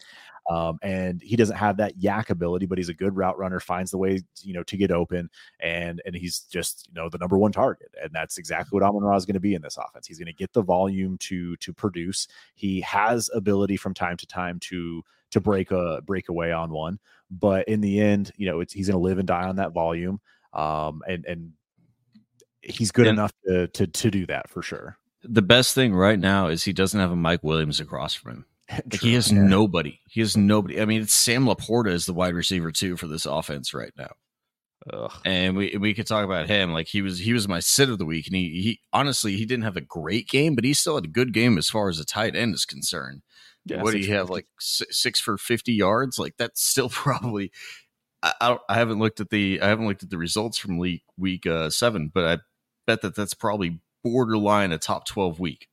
um, 0.50 0.78
and 0.82 1.22
he 1.22 1.36
doesn't 1.36 1.56
have 1.56 1.76
that 1.76 1.98
YAC 1.98 2.30
ability, 2.30 2.66
but 2.66 2.78
he's 2.78 2.88
a 2.88 2.94
good 2.94 3.16
route 3.16 3.38
runner, 3.38 3.60
finds 3.60 3.90
the 3.90 3.98
way, 3.98 4.22
you 4.42 4.52
know, 4.52 4.62
to 4.64 4.76
get 4.76 4.90
open, 4.90 5.30
and 5.60 6.02
and 6.04 6.14
he's 6.16 6.40
just 6.40 6.88
you 6.88 6.94
know 7.00 7.08
the 7.08 7.18
number 7.18 7.38
one 7.38 7.52
target, 7.52 7.94
and 8.02 8.10
that's 8.12 8.38
exactly 8.38 8.76
what 8.76 8.82
Amon 8.82 9.02
Ra 9.02 9.16
is 9.16 9.24
going 9.24 9.34
to 9.34 9.40
be 9.40 9.54
in 9.54 9.62
this 9.62 9.76
offense. 9.76 10.06
He's 10.06 10.18
going 10.18 10.26
to 10.26 10.32
get 10.32 10.52
the 10.52 10.62
volume 10.62 11.16
to 11.18 11.56
to 11.56 11.72
produce. 11.72 12.26
He 12.54 12.80
has 12.80 13.30
ability 13.34 13.76
from 13.76 13.94
time 13.94 14.16
to 14.16 14.26
time 14.26 14.58
to 14.60 15.02
to 15.30 15.40
break 15.40 15.70
a 15.70 16.00
break 16.04 16.28
away 16.28 16.52
on 16.52 16.70
one, 16.70 16.98
but 17.30 17.68
in 17.68 17.80
the 17.80 18.00
end, 18.00 18.32
you 18.36 18.46
know, 18.46 18.60
it's 18.60 18.72
he's 18.72 18.88
going 18.88 18.98
to 18.98 19.04
live 19.04 19.18
and 19.18 19.28
die 19.28 19.48
on 19.48 19.56
that 19.56 19.72
volume, 19.72 20.20
um, 20.52 21.02
and 21.06 21.24
and 21.26 21.52
he's 22.62 22.90
good 22.90 23.06
and 23.06 23.18
enough 23.18 23.32
to 23.46 23.68
to 23.68 23.86
to 23.86 24.10
do 24.10 24.26
that 24.26 24.50
for 24.50 24.62
sure. 24.62 24.98
The 25.24 25.42
best 25.42 25.74
thing 25.74 25.94
right 25.94 26.18
now 26.18 26.48
is 26.48 26.64
he 26.64 26.72
doesn't 26.72 26.98
have 26.98 27.12
a 27.12 27.16
Mike 27.16 27.44
Williams 27.44 27.78
across 27.78 28.12
from 28.14 28.32
him. 28.32 28.46
Like 28.72 29.00
he 29.00 29.14
has 29.14 29.30
yeah. 29.30 29.42
nobody. 29.42 30.00
He 30.08 30.20
has 30.20 30.36
nobody. 30.36 30.80
I 30.80 30.86
mean, 30.86 31.02
it's 31.02 31.14
Sam 31.14 31.44
LaPorta 31.44 31.90
is 31.90 32.06
the 32.06 32.14
wide 32.14 32.34
receiver 32.34 32.72
too 32.72 32.96
for 32.96 33.06
this 33.06 33.26
offense 33.26 33.74
right 33.74 33.92
now. 33.98 34.12
Ugh. 34.90 35.12
And 35.24 35.56
we 35.56 35.76
we 35.78 35.94
could 35.94 36.06
talk 36.06 36.24
about 36.24 36.48
him. 36.48 36.72
Like 36.72 36.88
he 36.88 37.02
was 37.02 37.18
he 37.18 37.32
was 37.32 37.46
my 37.46 37.60
sit 37.60 37.88
of 37.88 37.98
the 37.98 38.04
week, 38.04 38.26
and 38.26 38.36
he 38.36 38.48
he 38.62 38.80
honestly 38.92 39.36
he 39.36 39.44
didn't 39.44 39.64
have 39.64 39.76
a 39.76 39.82
great 39.82 40.28
game, 40.28 40.54
but 40.54 40.64
he 40.64 40.74
still 40.74 40.96
had 40.96 41.04
a 41.04 41.08
good 41.08 41.32
game 41.32 41.58
as 41.58 41.68
far 41.68 41.88
as 41.88 42.00
a 42.00 42.04
tight 42.04 42.34
end 42.34 42.54
is 42.54 42.64
concerned. 42.64 43.22
Yeah, 43.64 43.82
what 43.82 43.92
do 43.92 43.98
you 43.98 44.12
have 44.14 44.28
like 44.28 44.46
six 44.58 45.20
for 45.20 45.38
fifty 45.38 45.72
yards? 45.72 46.18
Like 46.18 46.36
that's 46.36 46.62
still 46.62 46.88
probably. 46.90 47.52
I, 48.22 48.34
I, 48.40 48.58
I 48.68 48.74
haven't 48.74 48.98
looked 48.98 49.20
at 49.20 49.30
the 49.30 49.60
I 49.60 49.68
haven't 49.68 49.86
looked 49.86 50.02
at 50.02 50.10
the 50.10 50.18
results 50.18 50.58
from 50.58 50.78
week 50.78 51.02
week 51.16 51.46
uh, 51.46 51.70
seven, 51.70 52.10
but 52.12 52.24
I 52.24 52.38
bet 52.86 53.02
that 53.02 53.14
that's 53.14 53.34
probably 53.34 53.80
borderline 54.02 54.72
a 54.72 54.78
top 54.78 55.06
twelve 55.06 55.38
week. 55.38 55.68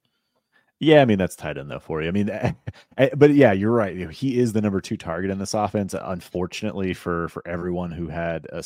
Yeah, 0.81 1.01
I 1.01 1.05
mean 1.05 1.17
that's 1.17 1.36
tight 1.36 1.57
end 1.57 1.69
though 1.69 1.79
for 1.79 2.01
you. 2.01 2.07
I 2.07 2.12
mean, 2.12 2.29
eh, 2.29 3.09
but 3.17 3.31
yeah, 3.33 3.51
you're 3.51 3.71
right. 3.71 4.09
He 4.12 4.39
is 4.39 4.53
the 4.53 4.62
number 4.62 4.79
two 4.79 4.95
target 4.95 5.29
in 5.29 5.38
this 5.38 5.53
offense. 5.53 5.93
Unfortunately 6.00 6.94
for 6.94 7.27
for 7.29 7.46
everyone 7.46 7.92
who 7.92 8.07
had 8.07 8.46
a 8.51 8.63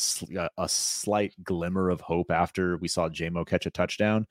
a 0.56 0.68
slight 0.68 1.34
glimmer 1.42 1.90
of 1.90 2.00
hope 2.00 2.30
after 2.30 2.76
we 2.76 2.86
saw 2.88 3.08
Jamo 3.08 3.44
catch 3.46 3.66
a 3.66 3.70
touchdown, 3.70 4.26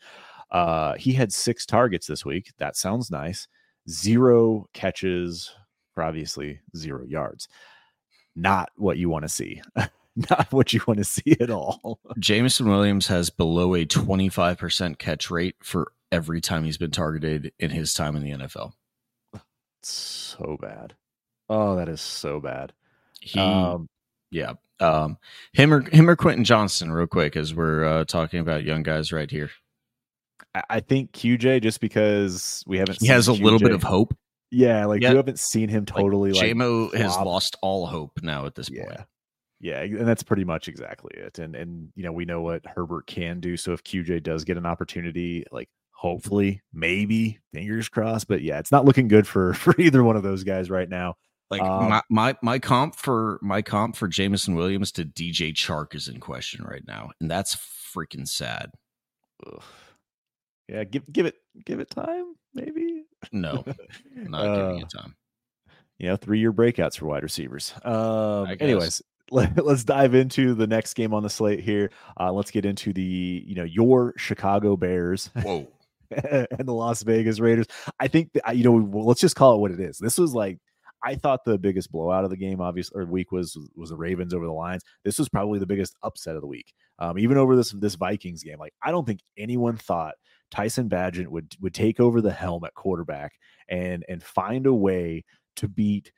uh, 0.51 0.93
he 0.95 1.11
had 1.13 1.33
six 1.33 1.65
targets 1.65 2.07
this 2.07 2.23
week. 2.25 2.53
That 2.57 2.77
sounds 2.77 3.11
nice. 3.11 3.47
Zero 3.89 4.67
catches 4.73 5.51
for 5.93 6.03
obviously 6.03 6.61
zero 6.77 7.03
yards. 7.05 7.49
Not 8.35 8.69
what 8.77 8.97
you 8.97 9.09
want 9.09 9.23
to 9.23 9.29
see. 9.29 9.61
Not 10.29 10.51
what 10.51 10.73
you 10.73 10.81
want 10.87 10.99
to 10.99 11.03
see 11.03 11.35
at 11.39 11.49
all. 11.49 11.99
Jameson 12.19 12.69
Williams 12.69 13.07
has 13.07 13.29
below 13.31 13.73
a 13.75 13.85
25% 13.85 14.99
catch 14.99 15.31
rate 15.31 15.55
for 15.63 15.91
every 16.13 16.39
time 16.39 16.63
he's 16.63 16.77
been 16.77 16.91
targeted 16.91 17.51
in 17.57 17.71
his 17.71 17.95
time 17.95 18.15
in 18.15 18.23
the 18.23 18.31
NFL. 18.31 18.73
So 19.81 20.57
bad. 20.61 20.93
Oh, 21.49 21.75
that 21.75 21.89
is 21.89 22.01
so 22.01 22.39
bad. 22.39 22.71
He, 23.19 23.39
um, 23.39 23.89
yeah. 24.29 24.53
Um, 24.79 25.17
him 25.53 25.73
or 25.73 25.81
him 25.89 26.09
or 26.09 26.15
Quentin 26.15 26.43
Johnston, 26.43 26.91
real 26.91 27.07
quick, 27.07 27.35
as 27.35 27.53
we're 27.53 27.83
uh, 27.83 28.05
talking 28.05 28.39
about 28.39 28.63
young 28.63 28.83
guys 28.83 29.11
right 29.11 29.29
here. 29.29 29.49
I 30.69 30.81
think 30.81 31.13
QJ 31.13 31.63
just 31.63 31.81
because 31.81 32.63
we 32.67 32.77
haven't. 32.77 32.99
He 33.01 33.07
has 33.07 33.27
a 33.27 33.31
QJ. 33.31 33.43
little 33.43 33.59
bit 33.59 33.71
of 33.71 33.81
hope. 33.81 34.15
Yeah, 34.51 34.85
like 34.85 35.01
you 35.01 35.07
haven't 35.07 35.39
seen 35.39 35.67
him 35.67 35.85
totally. 35.85 36.31
Like, 36.31 36.43
Jamo 36.43 36.91
like, 36.91 37.01
has 37.01 37.15
lost 37.17 37.57
all 37.63 37.87
hope 37.87 38.19
now 38.21 38.45
at 38.45 38.53
this 38.53 38.69
yeah. 38.69 38.83
point. 38.83 39.01
Yeah, 39.59 39.79
and 39.79 40.07
that's 40.07 40.23
pretty 40.23 40.43
much 40.43 40.67
exactly 40.67 41.15
it. 41.15 41.39
And 41.39 41.55
and 41.55 41.89
you 41.95 42.03
know 42.03 42.11
we 42.11 42.25
know 42.25 42.41
what 42.41 42.65
Herbert 42.65 43.07
can 43.07 43.39
do. 43.39 43.57
So 43.57 43.71
if 43.71 43.83
QJ 43.83 44.21
does 44.21 44.43
get 44.43 44.57
an 44.57 44.65
opportunity, 44.65 45.45
like 45.51 45.69
hopefully, 46.03 46.61
maybe, 46.73 47.39
fingers 47.53 47.87
crossed. 47.89 48.27
But 48.27 48.41
yeah, 48.41 48.59
it's 48.59 48.71
not 48.71 48.85
looking 48.85 49.07
good 49.07 49.25
for 49.25 49.53
for 49.55 49.73
either 49.79 50.03
one 50.03 50.15
of 50.15 50.23
those 50.23 50.43
guys 50.43 50.69
right 50.69 50.89
now. 50.89 51.15
Like 51.49 51.61
um, 51.61 51.89
my, 51.89 52.01
my 52.09 52.35
my 52.41 52.59
comp 52.59 52.95
for 52.95 53.39
my 53.41 53.61
comp 53.61 53.95
for 53.95 54.07
Jameson 54.07 54.55
Williams 54.55 54.91
to 54.93 55.05
DJ 55.05 55.53
Chark 55.53 55.95
is 55.95 56.07
in 56.07 56.19
question 56.19 56.65
right 56.65 56.83
now, 56.85 57.11
and 57.19 57.31
that's 57.31 57.55
freaking 57.55 58.27
sad. 58.27 58.71
Ugh. 59.47 59.61
Yeah, 60.69 60.83
give 60.85 61.11
give 61.11 61.25
it 61.25 61.35
give 61.65 61.79
it 61.79 61.89
time, 61.89 62.35
maybe. 62.53 63.03
No, 63.31 63.63
not 64.15 64.45
uh, 64.45 64.55
giving 64.55 64.81
it 64.81 64.89
time. 64.89 65.15
You 65.99 66.09
know, 66.09 66.15
three 66.15 66.39
year 66.39 66.53
breakouts 66.53 66.97
for 66.97 67.05
wide 67.05 67.23
receivers. 67.23 67.73
Um, 67.83 68.47
anyways, 68.59 69.01
let, 69.31 69.57
us 69.59 69.83
dive 69.83 70.15
into 70.15 70.53
the 70.53 70.67
next 70.67 70.93
game 70.93 71.13
on 71.13 71.23
the 71.23 71.29
slate 71.29 71.59
here. 71.59 71.91
Uh, 72.19 72.31
let's 72.31 72.51
get 72.51 72.65
into 72.65 72.93
the 72.93 73.43
you 73.45 73.55
know 73.55 73.63
your 73.63 74.13
Chicago 74.17 74.77
Bears. 74.77 75.29
Whoa. 75.41 75.67
and 76.51 76.67
the 76.67 76.73
Las 76.73 77.03
Vegas 77.03 77.39
Raiders. 77.39 77.67
I 77.99 78.07
think 78.07 78.31
that, 78.33 78.55
you 78.55 78.63
know 78.63 78.75
let's 78.99 79.21
just 79.21 79.35
call 79.35 79.55
it 79.55 79.59
what 79.59 79.71
it 79.71 79.79
is. 79.79 79.97
This 79.97 80.17
was 80.17 80.33
like 80.33 80.59
I 81.03 81.15
thought 81.15 81.43
the 81.43 81.57
biggest 81.57 81.91
blowout 81.91 82.23
of 82.23 82.29
the 82.29 82.37
game, 82.37 82.61
obviously, 82.61 83.01
or 83.01 83.05
week 83.05 83.31
was 83.31 83.57
was 83.75 83.89
the 83.89 83.97
Ravens 83.97 84.33
over 84.33 84.45
the 84.45 84.53
Lions. 84.53 84.83
This 85.03 85.19
was 85.19 85.27
probably 85.27 85.59
the 85.59 85.65
biggest 85.65 85.95
upset 86.01 86.35
of 86.35 86.41
the 86.41 86.47
week, 86.47 86.73
um, 86.99 87.19
even 87.19 87.37
over 87.37 87.55
this 87.55 87.71
this 87.71 87.95
Vikings 87.95 88.43
game. 88.43 88.57
Like 88.57 88.73
I 88.81 88.91
don't 88.91 89.05
think 89.05 89.19
anyone 89.37 89.75
thought 89.75 90.15
Tyson 90.49 90.89
Bagent 90.89 91.27
would 91.27 91.53
would 91.59 91.73
take 91.73 91.99
over 91.99 92.21
the 92.21 92.31
helm 92.31 92.63
at 92.63 92.73
quarterback 92.73 93.33
and 93.67 94.05
and 94.07 94.23
find 94.23 94.65
a 94.65 94.73
way 94.73 95.25
to 95.57 95.67
beat 95.67 96.11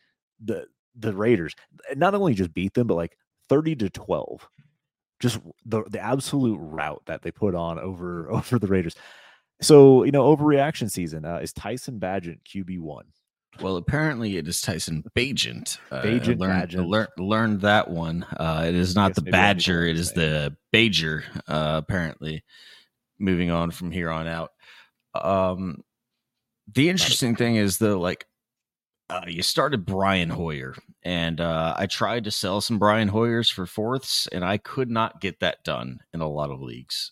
the 0.44 0.68
the 0.96 1.14
Raiders. 1.14 1.56
Not 1.96 2.14
only 2.14 2.36
just 2.36 2.54
beat 2.54 2.76
them, 2.76 2.86
but 2.88 2.96
like 2.96 3.18
thirty 3.50 3.76
to 3.78 3.90
twelve. 3.90 4.48
Just 5.20 5.40
the 5.66 5.84
the 5.90 6.00
absolute 6.00 6.58
route 6.58 7.02
that 7.08 7.24
they 7.24 7.32
put 7.32 7.56
on 7.56 7.80
over 7.80 8.30
over 8.32 8.60
the 8.60 8.68
Raiders. 8.68 8.96
So, 9.62 10.04
you 10.04 10.12
know, 10.12 10.36
overreaction 10.36 10.92
season 10.92 11.26
uh, 11.26 11.38
is 11.38 11.54
Tyson 11.54 12.00
Bagent 12.00 12.40
QB 12.44 12.80
one. 12.80 13.06
Well, 13.62 13.78
apparently 13.78 14.38
it 14.38 14.48
is 14.48 14.60
Tyson 14.60 15.04
Bagent. 15.16 15.78
Uh, 15.90 16.02
Bagent, 16.02 16.40
learned, 16.40 16.74
learned, 16.74 17.10
learned 17.18 17.62
that 17.62 17.90
one. 17.90 18.26
Uh, 18.38 18.66
it 18.68 18.76
is 18.76 18.96
not 18.96 19.16
the 19.16 19.22
Badger. 19.22 19.86
It 19.86 19.98
is 19.98 20.12
the 20.12 20.56
Bajer. 20.74 21.24
Uh, 21.48 21.82
apparently, 21.82 22.44
moving 23.18 23.52
on 23.52 23.72
from 23.72 23.92
here 23.92 24.10
on 24.10 24.28
out. 24.28 24.52
Um, 25.14 25.84
the 26.74 26.90
interesting 26.90 27.36
thing 27.36 27.56
is 27.56 27.78
though, 27.78 28.00
like 28.00 28.26
uh, 29.10 29.22
you 29.28 29.44
started 29.44 29.86
Brian 29.86 30.30
Hoyer, 30.30 30.76
and 31.04 31.40
uh, 31.40 31.76
I 31.78 31.86
tried 31.86 32.24
to 32.26 32.32
sell 32.32 32.60
some 32.60 32.80
Brian 32.80 33.08
Hoyers 33.08 33.50
for 33.50 33.66
fourths, 33.66 34.28
and 34.28 34.44
I 34.44 34.58
could 34.58 34.90
not 34.90 35.22
get 35.22 35.40
that 35.40 35.64
done 35.64 36.00
in 36.14 36.22
a 36.22 36.30
lot 36.30 36.52
of 36.52 36.62
leagues. 36.62 37.12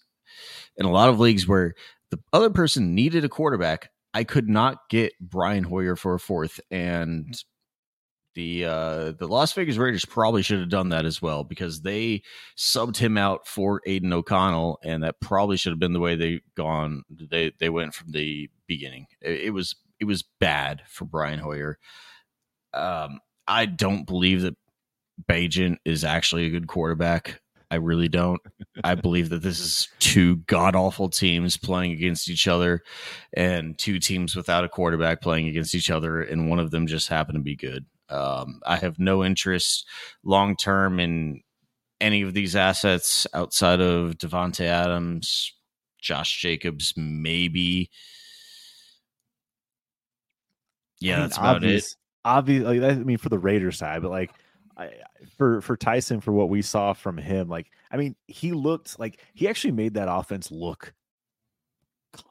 In 0.75 0.85
a 0.85 0.91
lot 0.91 1.09
of 1.09 1.19
leagues 1.19 1.47
where 1.47 1.75
the 2.13 2.21
other 2.31 2.49
person 2.49 2.93
needed 2.93 3.25
a 3.25 3.29
quarterback. 3.29 3.89
I 4.13 4.23
could 4.23 4.47
not 4.47 4.89
get 4.89 5.13
Brian 5.19 5.63
Hoyer 5.63 5.95
for 5.95 6.13
a 6.13 6.19
fourth, 6.19 6.59
and 6.69 7.35
the 8.35 8.65
uh, 8.65 9.11
the 9.11 9.27
Las 9.27 9.53
Vegas 9.53 9.77
Raiders 9.77 10.05
probably 10.05 10.43
should 10.43 10.59
have 10.59 10.69
done 10.69 10.89
that 10.89 11.05
as 11.05 11.21
well 11.21 11.43
because 11.43 11.81
they 11.81 12.21
subbed 12.57 12.97
him 12.97 13.17
out 13.17 13.47
for 13.47 13.81
Aidan 13.87 14.13
O'Connell, 14.13 14.79
and 14.83 15.03
that 15.03 15.19
probably 15.19 15.57
should 15.57 15.71
have 15.71 15.79
been 15.79 15.93
the 15.93 15.99
way 15.99 16.15
they 16.15 16.41
gone. 16.55 17.03
They 17.09 17.51
they 17.59 17.69
went 17.69 17.95
from 17.95 18.11
the 18.11 18.49
beginning. 18.67 19.07
It, 19.21 19.41
it 19.41 19.49
was 19.51 19.75
it 19.99 20.05
was 20.05 20.23
bad 20.39 20.83
for 20.87 21.05
Brian 21.05 21.39
Hoyer. 21.39 21.79
Um, 22.73 23.19
I 23.47 23.65
don't 23.65 24.05
believe 24.05 24.41
that 24.41 24.57
Bagent 25.29 25.77
is 25.85 26.03
actually 26.03 26.45
a 26.45 26.51
good 26.51 26.67
quarterback. 26.67 27.39
I 27.73 27.77
really 27.77 28.07
don't. 28.07 28.39
I 28.83 28.93
believe 28.93 29.29
that 29.29 29.41
this 29.41 29.59
is 29.59 29.87
two 29.97 30.35
god 30.45 30.75
awful 30.75 31.09
teams 31.09 31.57
playing 31.57 31.91
against 31.91 32.29
each 32.29 32.47
other 32.47 32.83
and 33.35 33.75
two 33.79 33.97
teams 33.97 34.35
without 34.35 34.63
a 34.63 34.69
quarterback 34.69 35.21
playing 35.21 35.47
against 35.47 35.73
each 35.73 35.89
other, 35.89 36.21
and 36.21 36.51
one 36.51 36.59
of 36.59 36.69
them 36.69 36.85
just 36.85 37.07
happened 37.09 37.37
to 37.37 37.41
be 37.41 37.55
good. 37.55 37.87
Um, 38.09 38.61
I 38.63 38.75
have 38.75 38.99
no 38.99 39.23
interest 39.23 39.87
long 40.23 40.55
term 40.55 40.99
in 40.99 41.41
any 41.99 42.21
of 42.21 42.35
these 42.35 42.55
assets 42.55 43.25
outside 43.33 43.81
of 43.81 44.19
Davante 44.19 44.65
Adams, 44.65 45.51
Josh 45.99 46.39
Jacobs, 46.39 46.93
maybe. 46.95 47.89
Yeah, 50.99 51.13
I 51.13 51.17
mean, 51.17 51.23
that's 51.23 51.37
about 51.39 51.55
obvious, 51.55 51.91
it. 51.93 51.97
Obviously, 52.23 52.79
like, 52.79 52.91
I 52.91 52.95
mean, 52.99 53.17
for 53.17 53.29
the 53.29 53.39
Raiders 53.39 53.79
side, 53.79 54.03
but 54.03 54.11
like 54.11 54.29
I, 54.77 54.89
for 55.37 55.61
for 55.61 55.77
Tyson, 55.77 56.21
for 56.21 56.31
what 56.31 56.49
we 56.49 56.61
saw 56.61 56.93
from 56.93 57.17
him, 57.17 57.47
like 57.47 57.67
I 57.91 57.97
mean, 57.97 58.15
he 58.27 58.51
looked 58.51 58.99
like 58.99 59.19
he 59.33 59.47
actually 59.47 59.73
made 59.73 59.95
that 59.95 60.11
offense 60.11 60.51
look 60.51 60.93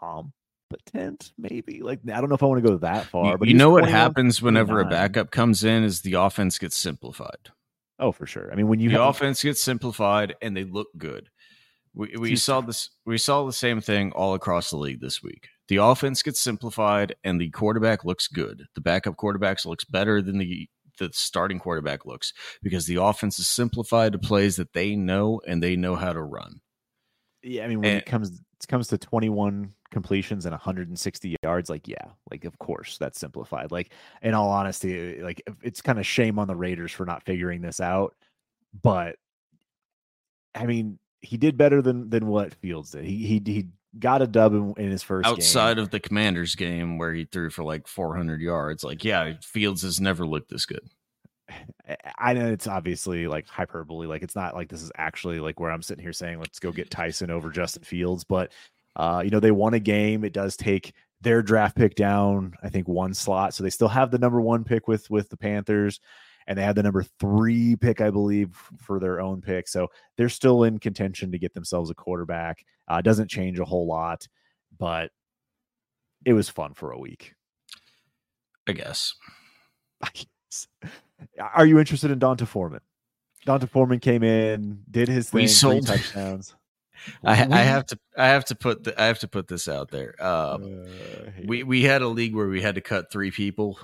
competent. 0.01 1.33
Maybe 1.39 1.83
like 1.83 2.01
I 2.13 2.21
don't 2.21 2.29
know 2.29 2.35
if 2.35 2.43
I 2.43 2.47
want 2.47 2.63
to 2.63 2.69
go 2.69 2.79
that 2.79 3.07
far, 3.07 3.39
but 3.39 3.49
you 3.49 3.55
know 3.55 3.71
what 3.71 3.89
happens 3.89 4.43
whenever 4.43 4.81
a 4.81 4.85
backup 4.85 5.31
comes 5.31 5.65
in 5.65 5.85
is 5.85 6.01
the 6.01 6.15
offense 6.15 6.59
gets 6.59 6.77
simplified. 6.77 7.51
Oh, 7.99 8.11
for 8.11 8.27
sure. 8.27 8.51
I 8.53 8.57
mean, 8.57 8.69
when 8.69 8.81
you 8.81 8.91
the 8.91 8.99
have, 8.99 9.11
offense 9.11 9.43
gets 9.43 9.63
simplified 9.63 10.35
and 10.43 10.57
they 10.57 10.65
look 10.65 10.89
good. 10.99 11.29
We 11.95 12.15
we 12.19 12.37
saw 12.37 12.61
this 12.61 12.91
we 13.05 13.19
saw 13.19 13.45
the 13.45 13.53
same 13.53 13.81
thing 13.81 14.13
all 14.13 14.35
across 14.35 14.71
the 14.71 14.79
league 14.79 15.01
this 15.01 15.23
week. 15.23 15.49
The 15.69 15.77
offense 15.77 16.23
gets 16.23 16.41
simplified 16.41 17.15
and 17.23 17.41
the 17.41 17.51
quarterback 17.51 18.05
looks 18.05 18.27
good. 18.27 18.65
The 18.75 18.81
backup 18.81 19.17
quarterbacks 19.17 19.65
looks 19.65 19.85
better 19.85 20.21
than 20.21 20.39
the 20.39 20.69
the 21.09 21.11
starting 21.13 21.59
quarterback 21.59 22.07
looks 22.07 22.33
because 22.63 22.87
the 22.87 22.97
offense 22.97 23.39
is 23.39 23.49
simplified 23.49 24.13
to 24.13 24.19
plays 24.19 24.57
that 24.57 24.73
they 24.73 24.97
know 24.97 25.41
and 25.47 25.63
they 25.63 25.77
know 25.77 25.97
how 25.97 26.13
to 26.13 26.23
run. 26.23 26.61
Yeah, 27.43 27.65
I 27.65 27.69
mean 27.69 27.81
when 27.81 27.91
and, 27.91 27.99
it 27.99 28.07
comes 28.07 28.31
it 28.31 28.69
comes 28.69 28.89
to 28.89 28.99
21 28.99 29.73
completions 29.91 30.47
and 30.47 30.53
160 30.53 31.37
yards 31.43 31.69
like 31.69 31.89
yeah, 31.89 32.07
like 32.31 32.45
of 32.45 32.59
course 32.59 32.99
that's 32.99 33.19
simplified. 33.19 33.73
Like 33.73 33.93
in 34.23 34.35
all 34.35 34.51
honesty, 34.51 35.21
uh, 35.21 35.25
like 35.25 35.43
it's 35.63 35.83
kind 35.83 35.99
of 35.99 36.07
shame 36.07 36.39
on 36.39 36.47
the 36.47 36.57
Raiders 36.57 36.93
for 36.93 37.05
not 37.05 37.25
figuring 37.25 37.61
this 37.61 37.81
out, 37.81 38.15
but 38.83 39.17
I 40.55 40.67
mean, 40.67 40.99
he 41.21 41.37
did 41.37 41.57
better 41.57 41.83
than 41.83 42.11
than 42.11 42.27
what 42.27 42.55
Fields 42.55 42.93
did. 42.93 43.05
He 43.05 43.27
he 43.27 43.43
he 43.45 43.69
got 43.99 44.23
a 44.23 44.27
dub 44.27 44.55
in, 44.55 44.75
in 44.77 44.91
his 44.91 45.03
first 45.03 45.27
outside 45.27 45.77
game. 45.77 45.83
of 45.83 45.91
the 45.91 46.01
Commanders 46.01 46.55
game 46.55 46.99
where 46.99 47.13
he 47.13 47.25
threw 47.25 47.51
for 47.51 47.63
like 47.65 47.87
400 47.87 48.41
yards. 48.41 48.85
Like, 48.85 49.05
yeah, 49.05 49.35
Fields 49.43 49.83
has 49.83 50.01
never 50.01 50.27
looked 50.27 50.51
this 50.51 50.67
good. 50.67 50.89
I 52.19 52.33
know 52.33 52.51
it's 52.51 52.67
obviously 52.67 53.27
like 53.27 53.47
hyperbole. 53.47 54.07
Like, 54.07 54.23
it's 54.23 54.37
not 54.37 54.55
like 54.55 54.69
this 54.69 54.83
is 54.83 54.93
actually 54.97 55.41
like 55.41 55.61
where 55.61 55.71
I'm 55.71 55.83
sitting 55.83 56.03
here 56.03 56.13
saying, 56.13 56.39
let's 56.39 56.59
go 56.59 56.73
get 56.73 56.91
Tyson 56.91 57.31
over 57.31 57.51
Justin 57.51 57.85
Fields. 57.85 58.25
But, 58.25 58.53
uh, 58.97 59.23
you 59.25 59.31
know, 59.31 59.41
they 59.41 59.51
won 59.51 59.75
a 59.75 59.81
game. 59.81 60.25
It 60.25 60.33
does 60.33 60.57
take 60.57 60.95
their 61.21 61.43
draft 61.43 61.77
pick 61.77 61.95
down, 61.95 62.55
I 62.63 62.69
think, 62.69 62.89
one 62.89 63.15
slot. 63.15 63.55
So 63.55 63.63
they 63.63 63.71
still 63.71 63.89
have 63.89 64.11
the 64.11 64.19
number 64.19 64.41
one 64.41 64.65
pick 64.65 64.89
with 64.89 65.11
with 65.11 65.29
the 65.29 65.37
Panthers 65.37 66.01
and 66.47 66.59
they 66.59 66.63
had 66.63 66.77
the 66.77 66.83
number 66.83 67.05
three 67.21 67.77
pick, 67.77 68.01
I 68.01 68.11
believe, 68.11 68.57
for 68.79 68.99
their 68.99 69.21
own 69.21 69.41
pick. 69.41 69.69
So 69.69 69.89
they're 70.17 70.29
still 70.29 70.65
in 70.65 70.79
contention 70.79 71.33
to 71.33 71.39
get 71.39 71.55
themselves 71.55 71.91
a 71.91 71.95
quarterback. 71.95 72.65
Uh, 72.89 73.01
doesn't 73.01 73.31
change 73.31 73.59
a 73.59 73.65
whole 73.65 73.87
lot, 73.87 74.27
but 74.79 75.11
it 76.25 76.33
was 76.33 76.49
fun 76.49 76.75
for 76.75 76.93
a 76.93 76.99
week. 76.99 77.35
I 78.69 78.73
guess. 78.73 79.15
Are 81.55 81.67
you 81.67 81.79
interested 81.79 82.11
in 82.11 82.19
D'Onta 82.19 82.47
Foreman? 82.47 82.81
D'Onta 83.47 83.69
Foreman 83.69 84.01
came 84.01 84.23
in, 84.23 84.83
did 84.91 85.09
his 85.09 85.31
thing, 85.31 85.43
we 85.43 85.49
sold 85.49 85.87
touchdowns. 85.87 86.55
I, 87.25 87.33
I, 87.33 87.63
have 87.63 87.87
to 87.87 87.99
I 88.17 88.29
have 88.29 88.45
to 88.47 88.55
put 88.55 88.85
the, 88.85 89.01
I 89.01 89.07
have 89.07 89.19
to 89.21 89.29
put 89.29 89.49
this 89.49 89.67
out 89.67 89.91
there. 89.91 90.15
Um, 90.25 90.85
uh, 90.85 91.31
we 91.45 91.65
we 91.65 91.83
had 91.83 92.03
a 92.03 92.07
league 92.07 92.35
where 92.35 92.47
we 92.47 92.63
had 92.63 92.77
to 92.77 92.81
cut 92.81 93.11
three 93.11 93.33
people 93.33 93.79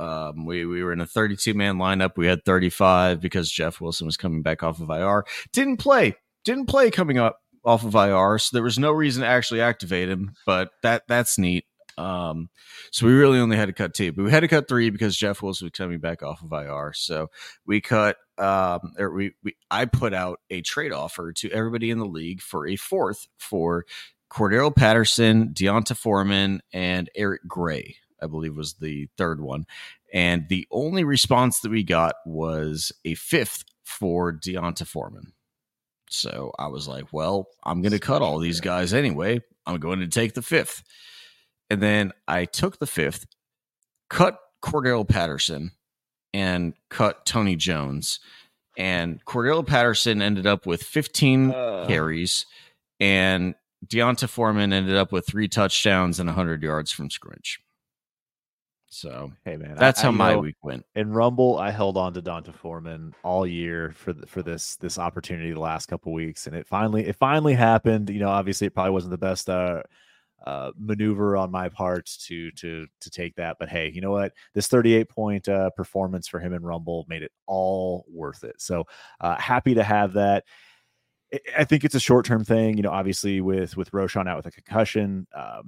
um, 0.00 0.46
we 0.46 0.64
we 0.64 0.82
were 0.82 0.92
in 0.92 1.00
a 1.00 1.06
32 1.06 1.52
man 1.52 1.76
lineup. 1.76 2.12
We 2.16 2.26
had 2.26 2.44
35 2.44 3.20
because 3.20 3.50
Jeff 3.50 3.80
Wilson 3.80 4.06
was 4.06 4.16
coming 4.16 4.40
back 4.40 4.62
off 4.62 4.80
of 4.80 4.88
IR. 4.88 5.24
Didn't 5.52 5.76
play. 5.76 6.16
Didn't 6.44 6.66
play 6.66 6.90
coming 6.90 7.18
up 7.18 7.38
off 7.64 7.84
of 7.84 7.94
IR, 7.94 8.38
so 8.38 8.56
there 8.56 8.62
was 8.62 8.78
no 8.78 8.90
reason 8.90 9.22
to 9.22 9.28
actually 9.28 9.60
activate 9.60 10.08
him. 10.08 10.32
But 10.46 10.70
that 10.82 11.02
that's 11.06 11.36
neat. 11.36 11.66
Um, 11.98 12.48
so 12.90 13.06
we 13.06 13.12
really 13.12 13.38
only 13.38 13.58
had 13.58 13.66
to 13.66 13.74
cut 13.74 13.92
two, 13.92 14.12
but 14.12 14.24
we 14.24 14.30
had 14.30 14.40
to 14.40 14.48
cut 14.48 14.68
three 14.68 14.88
because 14.88 15.18
Jeff 15.18 15.42
Wilson 15.42 15.66
was 15.66 15.76
coming 15.76 15.98
back 15.98 16.22
off 16.22 16.42
of 16.42 16.50
IR. 16.50 16.92
So 16.94 17.30
we 17.66 17.82
cut. 17.82 18.16
Um, 18.38 18.94
or 18.98 19.10
we, 19.12 19.34
we 19.44 19.54
I 19.70 19.84
put 19.84 20.14
out 20.14 20.40
a 20.48 20.62
trade 20.62 20.92
offer 20.92 21.30
to 21.34 21.50
everybody 21.50 21.90
in 21.90 21.98
the 21.98 22.06
league 22.06 22.40
for 22.40 22.66
a 22.66 22.76
fourth 22.76 23.28
for 23.36 23.84
Cordarrelle 24.32 24.74
Patterson, 24.74 25.52
D'Onta 25.52 25.94
Foreman, 25.94 26.62
and 26.72 27.10
Eric 27.14 27.42
Gray. 27.46 27.96
I 28.22 28.26
believe 28.26 28.56
was 28.56 28.74
the 28.74 29.08
third 29.16 29.40
one. 29.40 29.66
And 30.12 30.48
the 30.48 30.66
only 30.70 31.04
response 31.04 31.60
that 31.60 31.70
we 31.70 31.82
got 31.82 32.16
was 32.26 32.92
a 33.04 33.14
fifth 33.14 33.64
for 33.84 34.32
D'Onta 34.32 34.86
Foreman. 34.86 35.32
So 36.08 36.52
I 36.58 36.66
was 36.66 36.88
like, 36.88 37.12
well, 37.12 37.48
I'm 37.64 37.82
going 37.82 37.92
to 37.92 38.00
cut 38.00 38.22
all 38.22 38.38
these 38.38 38.60
guys 38.60 38.92
anyway. 38.92 39.40
I'm 39.66 39.78
going 39.78 40.00
to 40.00 40.08
take 40.08 40.34
the 40.34 40.42
fifth. 40.42 40.82
And 41.70 41.80
then 41.80 42.12
I 42.26 42.46
took 42.46 42.78
the 42.78 42.86
fifth, 42.86 43.26
cut 44.08 44.38
Cordell 44.62 45.08
Patterson, 45.08 45.70
and 46.34 46.74
cut 46.88 47.24
Tony 47.26 47.54
Jones. 47.54 48.18
And 48.76 49.24
Cordell 49.24 49.66
Patterson 49.66 50.20
ended 50.20 50.46
up 50.46 50.66
with 50.66 50.82
15 50.82 51.52
uh. 51.52 51.84
carries, 51.86 52.46
and 52.98 53.54
D'Onta 53.86 54.28
Foreman 54.28 54.72
ended 54.72 54.96
up 54.96 55.12
with 55.12 55.26
three 55.26 55.48
touchdowns 55.48 56.18
and 56.18 56.28
100 56.28 56.62
yards 56.62 56.90
from 56.90 57.10
scrimmage. 57.10 57.60
So 58.92 59.32
hey 59.44 59.56
man, 59.56 59.76
that's 59.76 60.00
I, 60.00 60.02
how 60.02 60.08
I 60.08 60.12
my 60.12 60.32
know, 60.32 60.40
week 60.40 60.56
went. 60.62 60.84
In 60.96 61.12
Rumble, 61.12 61.58
I 61.58 61.70
held 61.70 61.96
on 61.96 62.12
to 62.14 62.20
D'Onta 62.20 62.52
Foreman 62.52 63.14
all 63.22 63.46
year 63.46 63.92
for 63.94 64.12
the, 64.12 64.26
for 64.26 64.42
this 64.42 64.74
this 64.76 64.98
opportunity 64.98 65.52
the 65.52 65.60
last 65.60 65.86
couple 65.86 66.12
weeks, 66.12 66.48
and 66.48 66.56
it 66.56 66.66
finally 66.66 67.06
it 67.06 67.14
finally 67.14 67.54
happened. 67.54 68.10
You 68.10 68.18
know, 68.18 68.28
obviously 68.28 68.66
it 68.66 68.74
probably 68.74 68.90
wasn't 68.90 69.12
the 69.12 69.18
best 69.18 69.48
uh, 69.48 69.84
uh, 70.44 70.72
maneuver 70.76 71.36
on 71.36 71.52
my 71.52 71.68
part 71.68 72.10
to 72.26 72.50
to 72.50 72.84
to 73.00 73.10
take 73.10 73.36
that, 73.36 73.58
but 73.60 73.68
hey, 73.68 73.92
you 73.94 74.00
know 74.00 74.10
what? 74.10 74.32
This 74.54 74.66
38 74.66 75.08
point 75.08 75.48
uh, 75.48 75.70
performance 75.70 76.26
for 76.26 76.40
him 76.40 76.52
in 76.52 76.62
Rumble 76.62 77.06
made 77.08 77.22
it 77.22 77.32
all 77.46 78.04
worth 78.12 78.42
it. 78.42 78.60
So 78.60 78.88
uh, 79.20 79.36
happy 79.36 79.74
to 79.74 79.84
have 79.84 80.14
that. 80.14 80.44
I 81.56 81.62
think 81.62 81.84
it's 81.84 81.94
a 81.94 82.00
short 82.00 82.26
term 82.26 82.44
thing. 82.44 82.76
You 82.76 82.82
know, 82.82 82.90
obviously 82.90 83.40
with 83.40 83.76
with 83.76 83.92
Roschon 83.92 84.28
out 84.28 84.36
with 84.36 84.46
a 84.46 84.50
concussion. 84.50 85.28
Um, 85.32 85.66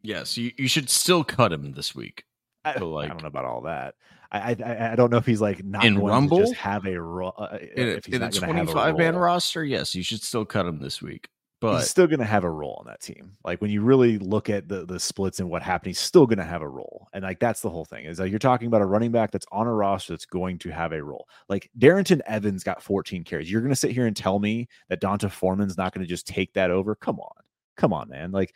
yes, 0.00 0.36
you, 0.36 0.52
you 0.56 0.68
should 0.68 0.88
still 0.88 1.24
cut 1.24 1.52
him 1.52 1.72
this 1.72 1.92
week. 1.92 2.22
I, 2.64 2.78
like, 2.78 3.06
I 3.06 3.08
don't 3.08 3.22
know 3.22 3.28
about 3.28 3.44
all 3.44 3.62
that. 3.62 3.94
I, 4.32 4.56
I, 4.64 4.92
I 4.92 4.96
don't 4.96 5.10
know 5.10 5.18
if 5.18 5.26
he's 5.26 5.42
like 5.42 5.62
not 5.62 5.84
in 5.84 5.98
Rumble 5.98 6.38
just 6.38 6.54
have 6.54 6.86
a 6.86 7.00
ro- 7.00 7.34
uh, 7.36 7.58
in 7.76 7.88
a, 7.88 8.16
in 8.16 8.22
a 8.22 8.30
twenty 8.30 8.66
five 8.66 8.96
man 8.96 9.14
roster. 9.14 9.62
Yes, 9.62 9.94
you 9.94 10.02
should 10.02 10.22
still 10.22 10.46
cut 10.46 10.64
him 10.64 10.78
this 10.78 11.02
week, 11.02 11.28
but 11.60 11.78
he's 11.78 11.90
still 11.90 12.06
going 12.06 12.18
to 12.20 12.24
have 12.24 12.42
a 12.42 12.50
role 12.50 12.78
on 12.80 12.86
that 12.86 13.02
team. 13.02 13.32
Like 13.44 13.60
when 13.60 13.70
you 13.70 13.82
really 13.82 14.18
look 14.18 14.48
at 14.48 14.68
the 14.68 14.86
the 14.86 14.98
splits 14.98 15.38
and 15.38 15.50
what 15.50 15.62
happened, 15.62 15.90
he's 15.90 16.00
still 16.00 16.26
going 16.26 16.38
to 16.38 16.44
have 16.44 16.62
a 16.62 16.68
role. 16.68 17.08
And 17.12 17.22
like 17.24 17.40
that's 17.40 17.60
the 17.60 17.68
whole 17.68 17.84
thing 17.84 18.06
is 18.06 18.18
like 18.18 18.30
you're 18.30 18.38
talking 18.38 18.68
about 18.68 18.80
a 18.80 18.86
running 18.86 19.12
back 19.12 19.32
that's 19.32 19.46
on 19.52 19.66
a 19.66 19.74
roster 19.74 20.14
that's 20.14 20.24
going 20.24 20.58
to 20.60 20.70
have 20.70 20.92
a 20.92 21.02
role. 21.02 21.28
Like 21.50 21.68
Darrynton 21.78 22.22
Evans 22.26 22.64
got 22.64 22.82
14 22.82 23.24
carries. 23.24 23.50
You're 23.50 23.60
going 23.60 23.70
to 23.70 23.76
sit 23.76 23.90
here 23.90 24.06
and 24.06 24.16
tell 24.16 24.38
me 24.38 24.66
that 24.88 25.00
D'Onta 25.00 25.30
Foreman's 25.30 25.76
not 25.76 25.92
going 25.92 26.04
to 26.04 26.08
just 26.08 26.26
take 26.26 26.54
that 26.54 26.70
over? 26.70 26.94
Come 26.94 27.20
on 27.20 27.32
come 27.78 27.94
on, 27.94 28.06
man. 28.06 28.30
Like 28.30 28.54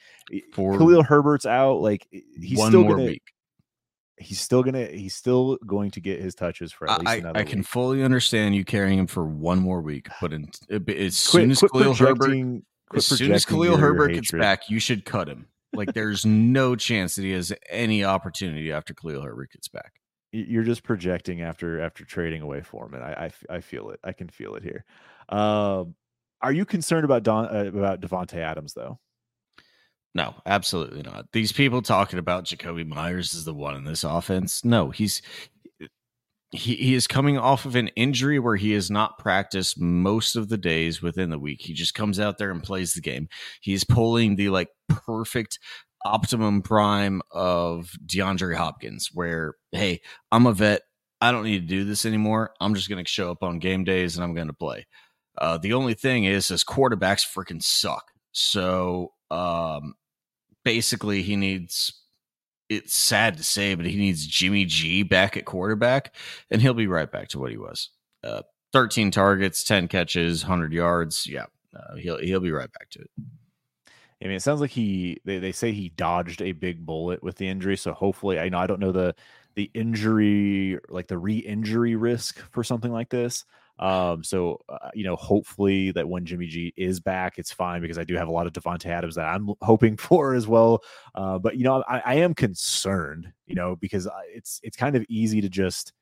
For 0.53 0.77
Khalil 0.77 1.03
Herbert's 1.03 1.47
out. 1.47 1.81
Like 1.81 2.07
he's 2.11 2.62
still 2.62 2.85
gonna, 2.85 3.05
week 3.05 3.33
he's 4.18 4.40
still 4.40 4.62
gonna 4.62 4.87
he's 4.87 5.14
still 5.14 5.57
going 5.66 5.90
to 5.90 6.00
get 6.00 6.20
his 6.20 6.35
touches 6.35 6.72
for 6.72 6.90
at 6.90 7.00
least 7.00 7.11
I, 7.11 7.16
another. 7.16 7.38
I 7.38 7.42
week. 7.42 7.50
can 7.50 7.62
fully 7.62 8.02
understand 8.02 8.55
you 8.55 8.64
carrying 8.64 8.98
him 8.98 9.07
for 9.07 9.24
one 9.24 9.59
more 9.59 9.81
week, 9.81 10.09
but 10.20 10.33
in, 10.33 10.48
as 10.70 10.81
quit, 10.81 11.12
soon 11.14 11.50
as 11.50 11.61
Khalil 11.61 11.94
Herbert, 11.94 12.62
as 12.94 13.07
soon 13.07 13.33
as 13.33 13.44
Khalil 13.44 13.76
Herbert 13.76 14.12
gets 14.12 14.33
back, 14.33 14.68
you 14.70 14.79
should 14.81 15.05
cut 15.05 15.29
him. 15.29 15.46
Like 15.72 15.92
there's 15.92 16.24
no 16.24 16.76
chance 16.76 17.16
that 17.16 17.22
he 17.22 17.33
has 17.33 17.52
any 17.68 18.05
opportunity 18.05 18.72
after 18.72 18.94
Khalil 18.94 19.22
Herbert 19.22 19.52
gets 19.52 19.68
back. 19.68 19.92
You're 20.33 20.64
just 20.64 20.83
projecting 20.83 21.42
after 21.42 21.81
after 21.81 22.05
trading 22.05 22.42
away 22.42 22.62
Foreman. 22.62 23.02
I 23.02 23.26
I, 23.26 23.57
I 23.57 23.61
feel 23.61 23.90
it. 23.90 24.00
I 24.02 24.12
can 24.12 24.29
feel 24.29 24.55
it 24.55 24.62
here. 24.62 24.85
Um, 25.29 25.94
are 26.42 26.52
you 26.52 26.64
concerned 26.64 27.05
about 27.05 27.22
Don 27.22 27.46
uh, 27.46 27.66
about 27.68 28.00
Davante 28.00 28.37
Adams 28.37 28.74
though? 28.74 28.98
No, 30.14 30.35
absolutely 30.47 31.03
not. 31.03 31.27
These 31.33 31.53
people 31.53 31.83
talking 31.83 32.19
about 32.19 32.45
Jakobi 32.45 32.87
Meyers 32.87 33.35
is 33.35 33.45
the 33.45 33.53
one 33.53 33.77
in 33.77 33.85
this 33.85 34.03
offense. 34.03 34.64
No, 34.64 34.90
he's 34.90 35.21
he, 36.53 36.77
he 36.77 36.95
is 36.95 37.07
coming 37.07 37.38
off 37.38 37.64
of 37.64 37.77
an 37.77 37.88
injury 37.88 38.38
where 38.38 38.57
he 38.57 38.73
has 38.73 38.90
not 38.90 39.19
practiced 39.19 39.81
most 39.81 40.37
of 40.37 40.49
the 40.49 40.57
days 40.57 41.03
within 41.03 41.31
the 41.31 41.38
week. 41.38 41.61
He 41.61 41.73
just 41.73 41.95
comes 41.95 42.21
out 42.21 42.38
there 42.38 42.51
and 42.51 42.62
plays 42.62 42.95
the 42.95 43.01
game. 43.01 43.29
He's 43.61 43.85
pulling 43.85 44.37
the 44.37 44.49
like 44.49 44.69
perfect 44.88 45.59
optimum 46.05 46.62
prime 46.62 47.21
of 47.33 47.90
DeAndre 48.07 48.57
Hopkins, 48.57 49.11
where 49.12 49.55
hey, 49.73 50.01
I'm 50.31 50.47
a 50.47 50.53
vet. 50.53 50.83
I 51.21 51.33
don't 51.33 51.45
need 51.45 51.61
to 51.61 51.66
do 51.66 51.85
this 51.85 52.07
anymore. 52.07 52.53
I'm 52.61 52.75
just 52.75 52.88
going 52.88 53.05
to 53.05 53.11
show 53.11 53.31
up 53.31 53.42
on 53.42 53.59
game 53.59 53.85
days 53.85 54.16
and 54.16 54.25
I'm 54.25 54.35
going 54.35 54.49
to 54.49 54.53
play. 54.53 54.87
Uh, 55.38 55.59
the 55.59 55.73
only 55.73 55.95
thing 55.95 56.25
is, 56.25 56.49
his 56.49 56.64
quarterbacks 56.64 57.27
freaking 57.27 57.62
suck. 57.62 58.05
So 58.33 59.12
um, 59.31 59.95
basically, 60.65 61.23
he 61.23 61.37
needs. 61.37 61.93
It's 62.69 62.97
sad 62.97 63.37
to 63.37 63.45
say, 63.45 63.77
but 63.77 63.87
he 63.87 63.97
needs 63.97 64.27
Jimmy 64.27 64.65
G 64.65 65.05
back 65.05 65.37
at 65.37 65.45
quarterback, 65.45 66.15
and 66.51 66.61
he'll 66.61 66.75
be 66.75 66.89
right 66.89 67.11
back 67.11 67.29
to 67.29 67.39
what 67.39 67.53
he 67.53 67.57
was. 67.57 67.91
Uh, 68.25 68.43
13 68.73 69.12
targets, 69.12 69.62
10 69.62 69.87
catches, 69.87 70.43
100 70.43 70.73
yards. 70.73 71.27
Yeah, 71.27 71.47
uh, 71.75 71.95
he'll 71.97 72.19
he'll 72.19 72.41
be 72.41 72.51
right 72.51 72.73
back 72.73 72.91
to 72.91 73.01
it. 73.01 73.11
I 74.23 74.27
mean, 74.27 74.37
it 74.37 74.43
sounds 74.43 74.61
like 74.61 74.71
he 74.71 75.21
they, 75.25 75.39
they 75.39 75.53
say 75.53 75.73
he 75.73 75.91
dodged 75.91 76.43
a 76.43 76.53
big 76.53 76.85
bullet 76.85 77.23
with 77.23 77.37
the 77.37 77.49
injury. 77.49 77.77
So 77.77 77.93
hopefully, 77.93 78.39
I 78.39 78.49
know 78.49 78.59
I 78.59 78.67
don't 78.67 78.81
know 78.81 78.93
the 78.93 79.15
the 79.55 79.71
injury 79.75 80.79
like 80.89 81.09
the 81.09 81.19
re-injury 81.19 81.97
risk 81.97 82.39
for 82.51 82.65
something 82.65 82.93
like 82.93 83.09
this. 83.11 83.45
Um, 83.79 84.25
so 84.25 84.61
uh, 84.69 84.91
you 84.95 85.05
know, 85.05 85.17
hopefully 85.17 85.91
that 85.93 86.09
when 86.09 86.25
Jimmy 86.25 86.47
G 86.47 86.73
is 86.77 87.01
back, 87.01 87.39
it's 87.39 87.53
fine 87.53 87.83
because 87.83 87.99
I 87.99 88.05
do 88.05 88.15
have 88.15 88.29
a 88.29 88.33
lot 88.33 88.47
of 88.47 88.53
Davante 88.53 88.87
Adams 88.87 89.17
that 89.17 89.27
I'm 89.27 89.51
hoping 89.61 89.97
for 89.97 90.35
as 90.35 90.47
well. 90.47 90.83
Uh, 91.15 91.39
but 91.39 91.57
you 91.57 91.65
know, 91.65 91.85
I, 91.89 92.03
I 92.05 92.15
am 92.17 92.35
concerned, 92.35 93.33
you 93.47 93.55
know, 93.55 93.77
because 93.77 94.09
it's 94.35 94.61
it's 94.62 94.77
kind 94.77 94.97
of 94.97 95.05
easy 95.09 95.41
to 95.41 95.49
just 95.49 95.93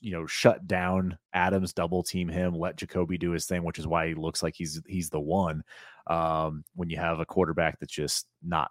you 0.00 0.12
know 0.12 0.26
shut 0.26 0.66
down 0.66 1.16
Adams, 1.32 1.72
double 1.72 2.02
team 2.02 2.28
him, 2.28 2.54
let 2.54 2.76
Jakobi 2.76 3.18
do 3.18 3.30
his 3.30 3.46
thing, 3.46 3.62
which 3.62 3.78
is 3.78 3.86
why 3.86 4.08
he 4.08 4.14
looks 4.14 4.42
like 4.42 4.54
he's 4.54 4.80
he's 4.86 5.10
the 5.10 5.20
one. 5.20 5.62
Um, 6.08 6.64
when 6.74 6.88
you 6.88 6.98
have 6.98 7.20
a 7.20 7.26
quarterback 7.26 7.80
that's 7.80 7.92
just 7.92 8.26
not 8.42 8.70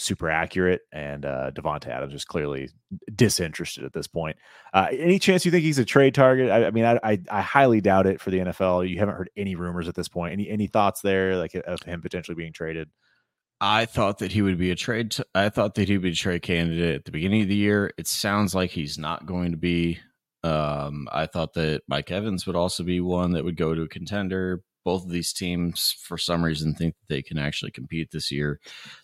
super 0.00 0.30
accurate, 0.30 0.82
and 0.92 1.24
uh, 1.24 1.50
Davante 1.52 1.88
Adams 1.88 2.14
is 2.14 2.24
clearly 2.24 2.70
disinterested 3.14 3.84
at 3.84 3.92
this 3.92 4.06
point. 4.06 4.36
Uh, 4.72 4.88
any 4.90 5.18
chance 5.18 5.44
you 5.44 5.50
think 5.50 5.64
he's 5.64 5.78
a 5.78 5.84
trade 5.84 6.14
target? 6.14 6.50
I, 6.50 6.66
I 6.66 6.70
mean, 6.70 6.84
I, 6.84 6.98
I, 7.02 7.18
I 7.30 7.40
highly 7.42 7.80
doubt 7.80 8.06
it 8.06 8.20
for 8.20 8.30
the 8.30 8.38
NFL. 8.38 8.88
You 8.88 8.98
haven't 8.98 9.16
heard 9.16 9.30
any 9.36 9.54
rumors 9.54 9.88
at 9.88 9.94
this 9.94 10.08
point. 10.08 10.32
Any 10.32 10.48
any 10.48 10.66
thoughts 10.66 11.02
there, 11.02 11.36
like 11.36 11.54
of 11.54 11.82
him 11.82 12.00
potentially 12.00 12.34
being 12.34 12.52
traded? 12.52 12.88
I 13.60 13.84
thought 13.84 14.18
that 14.18 14.32
he 14.32 14.40
would 14.42 14.58
be 14.58 14.70
a 14.70 14.76
trade. 14.76 15.10
T- 15.12 15.22
I 15.34 15.50
thought 15.50 15.74
that 15.74 15.88
he 15.88 15.94
would 15.94 16.02
be 16.02 16.12
a 16.12 16.14
trade 16.14 16.42
candidate 16.42 16.94
at 16.94 17.04
the 17.04 17.12
beginning 17.12 17.42
of 17.42 17.48
the 17.48 17.56
year. 17.56 17.92
It 17.98 18.06
sounds 18.06 18.54
like 18.54 18.70
he's 18.70 18.98
not 18.98 19.26
going 19.26 19.50
to 19.50 19.58
be. 19.58 19.98
Um, 20.42 21.06
I 21.12 21.26
thought 21.26 21.52
that 21.54 21.82
Mike 21.86 22.10
Evans 22.10 22.46
would 22.46 22.56
also 22.56 22.82
be 22.82 23.00
one 23.00 23.32
that 23.32 23.44
would 23.44 23.58
go 23.58 23.74
to 23.74 23.82
a 23.82 23.88
contender. 23.88 24.62
Both 24.84 25.04
of 25.04 25.10
these 25.10 25.32
teams, 25.32 25.94
for 26.00 26.16
some 26.16 26.44
reason, 26.44 26.74
think 26.74 26.94
that 26.94 27.14
they 27.14 27.22
can 27.22 27.38
actually 27.38 27.70
compete 27.70 28.10
this 28.10 28.30
year. 28.30 28.60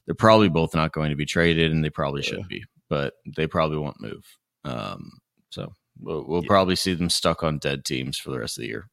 They're 0.06 0.14
probably 0.14 0.48
both 0.48 0.74
not 0.74 0.92
going 0.92 1.10
to 1.10 1.16
be 1.16 1.26
traded, 1.26 1.70
and 1.70 1.84
they 1.84 1.90
probably 1.90 2.22
yeah. 2.22 2.30
should 2.30 2.48
be, 2.48 2.64
but 2.88 3.14
they 3.36 3.46
probably 3.46 3.78
won't 3.78 4.00
move. 4.00 4.24
Um, 4.64 5.10
so 5.50 5.72
we'll, 6.00 6.24
we'll 6.26 6.42
yeah. 6.42 6.48
probably 6.48 6.76
see 6.76 6.94
them 6.94 7.10
stuck 7.10 7.42
on 7.42 7.58
dead 7.58 7.84
teams 7.84 8.18
for 8.18 8.30
the 8.30 8.38
rest 8.38 8.58
of 8.58 8.62
the 8.62 8.68
year 8.68 8.88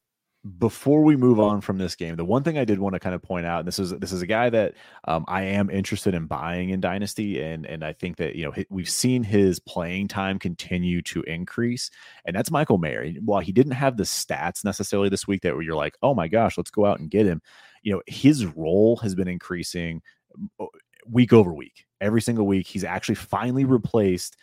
before 0.57 1.03
we 1.03 1.15
move 1.15 1.39
on 1.39 1.61
from 1.61 1.77
this 1.77 1.95
game, 1.95 2.17
the 2.17 2.25
one 2.25 2.43
thing 2.43 2.57
I 2.57 2.65
did 2.65 2.77
want 2.77 2.93
to 2.93 2.99
kind 2.99 3.15
of 3.15 3.21
point 3.21 3.45
out, 3.45 3.59
and 3.59 3.67
this 3.67 3.79
is 3.79 3.91
this 3.91 4.11
is 4.11 4.21
a 4.21 4.27
guy 4.27 4.49
that 4.49 4.73
um, 5.05 5.23
I 5.27 5.43
am 5.43 5.69
interested 5.69 6.13
in 6.13 6.25
buying 6.25 6.69
in 6.69 6.81
Dynasty, 6.81 7.41
and 7.41 7.65
and 7.65 7.83
I 7.83 7.93
think 7.93 8.17
that 8.17 8.35
you 8.35 8.43
know 8.45 8.63
we've 8.69 8.89
seen 8.89 9.23
his 9.23 9.59
playing 9.59 10.09
time 10.09 10.39
continue 10.39 11.01
to 11.03 11.21
increase, 11.23 11.89
and 12.25 12.35
that's 12.35 12.51
Michael 12.51 12.77
Mayer. 12.77 13.09
While 13.23 13.39
he 13.39 13.53
didn't 13.53 13.73
have 13.73 13.95
the 13.95 14.03
stats 14.03 14.65
necessarily 14.65 15.07
this 15.07 15.27
week 15.27 15.41
that 15.43 15.57
you're 15.59 15.75
like, 15.75 15.97
oh 16.03 16.13
my 16.13 16.27
gosh, 16.27 16.57
let's 16.57 16.71
go 16.71 16.85
out 16.85 16.99
and 16.99 17.09
get 17.09 17.25
him. 17.25 17.41
You 17.81 17.93
know, 17.93 18.01
his 18.07 18.45
role 18.45 18.97
has 18.97 19.15
been 19.15 19.29
increasing 19.29 20.01
week 21.09 21.31
over 21.31 21.53
week. 21.53 21.85
Every 22.01 22.21
single 22.21 22.45
week, 22.45 22.67
he's 22.67 22.83
actually 22.83 23.15
finally 23.15 23.63
replaced 23.63 24.35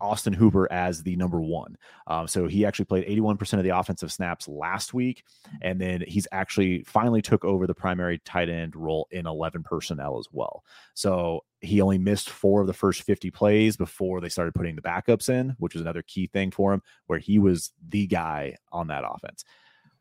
Austin 0.00 0.32
Hooper 0.32 0.70
as 0.72 1.02
the 1.02 1.16
number 1.16 1.40
one. 1.40 1.76
Um, 2.06 2.28
so 2.28 2.46
he 2.46 2.64
actually 2.64 2.84
played 2.84 3.06
81% 3.06 3.54
of 3.54 3.64
the 3.64 3.76
offensive 3.76 4.12
snaps 4.12 4.48
last 4.48 4.94
week. 4.94 5.24
And 5.62 5.80
then 5.80 6.04
he's 6.06 6.26
actually 6.32 6.82
finally 6.84 7.22
took 7.22 7.44
over 7.44 7.66
the 7.66 7.74
primary 7.74 8.18
tight 8.24 8.48
end 8.48 8.76
role 8.76 9.08
in 9.10 9.26
11 9.26 9.62
personnel 9.62 10.18
as 10.18 10.26
well. 10.32 10.64
So 10.94 11.44
he 11.60 11.80
only 11.80 11.98
missed 11.98 12.30
four 12.30 12.60
of 12.60 12.66
the 12.66 12.72
first 12.72 13.02
50 13.02 13.30
plays 13.30 13.76
before 13.76 14.20
they 14.20 14.28
started 14.28 14.54
putting 14.54 14.76
the 14.76 14.82
backups 14.82 15.28
in, 15.28 15.56
which 15.58 15.74
was 15.74 15.82
another 15.82 16.02
key 16.02 16.26
thing 16.26 16.50
for 16.50 16.72
him, 16.72 16.82
where 17.06 17.18
he 17.18 17.38
was 17.38 17.72
the 17.88 18.06
guy 18.06 18.56
on 18.72 18.88
that 18.88 19.04
offense. 19.06 19.44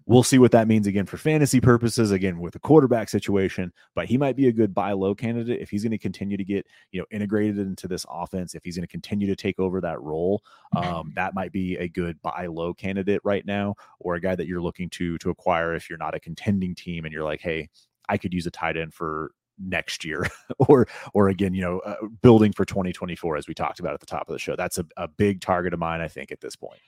We'll 0.08 0.24
see 0.24 0.38
what 0.38 0.52
that 0.52 0.68
means 0.68 0.86
again 0.86 1.08
for 1.08 1.18
fantasy 1.18 1.60
purposes, 1.60 2.12
again 2.12 2.40
with 2.40 2.54
the 2.54 2.60
quarterback 2.60 3.10
situation. 3.10 3.74
But 3.96 4.06
he 4.06 4.18
might 4.18 4.36
be 4.36 4.48
a 4.48 4.52
good 4.52 4.74
buy 4.74 4.92
low 4.92 5.16
candidate 5.16 5.62
if 5.62 5.72
he's 5.72 5.84
going 5.84 5.92
to 5.92 5.98
continue 5.98 6.38
to 6.38 6.44
get 6.44 6.68
you 6.92 7.00
know 7.00 7.06
integrated 7.12 7.58
into 7.58 7.88
this 7.88 8.06
offense. 8.10 8.54
If 8.54 8.64
he's 8.64 8.76
going 8.76 8.88
to 8.88 8.92
continue 8.92 9.28
to 9.28 9.36
take 9.36 9.60
over 9.60 9.82
that 9.82 10.00
role, 10.02 10.44
um, 10.76 11.12
that 11.16 11.34
might 11.34 11.52
be 11.52 11.76
a 11.78 11.88
good 11.88 12.22
buy 12.22 12.48
low 12.48 12.74
candidate 12.74 13.22
right 13.24 13.46
now, 13.46 13.76
or 14.00 14.16
a 14.16 14.22
guy 14.22 14.36
that 14.36 14.48
you're 14.48 14.62
looking 14.62 14.90
to 14.92 15.18
to 15.18 15.30
acquire 15.30 15.74
if 15.74 15.90
you're 15.90 15.98
not 15.98 16.16
a 16.16 16.20
contending 16.20 16.76
team 16.76 17.06
and 17.06 17.14
you're 17.14 17.24
like, 17.24 17.42
hey, 17.42 17.70
I 18.08 18.18
could 18.18 18.34
use 18.34 18.46
a 18.46 18.52
tight 18.52 18.78
end 18.78 18.94
for 18.94 19.32
next 19.60 20.04
year 20.04 20.28
or 20.60 20.88
or 21.14 21.30
again 21.30 21.54
you 21.54 21.62
know 21.62 21.80
uh, 21.80 21.96
building 22.22 22.52
for 22.52 22.66
2024 22.66 23.38
as 23.38 23.48
we 23.48 23.54
talked 23.54 23.80
about 23.80 23.94
at 23.94 24.00
the 24.00 24.06
top 24.06 24.28
of 24.28 24.34
the 24.34 24.40
show 24.40 24.56
that's 24.56 24.78
a, 24.78 24.86
a 24.98 25.08
big 25.08 25.40
target 25.40 25.74
of 25.74 25.80
mine 25.80 26.02
i 26.02 26.10
think 26.10 26.32
at 26.32 26.42
this 26.42 26.58
point 26.58 26.80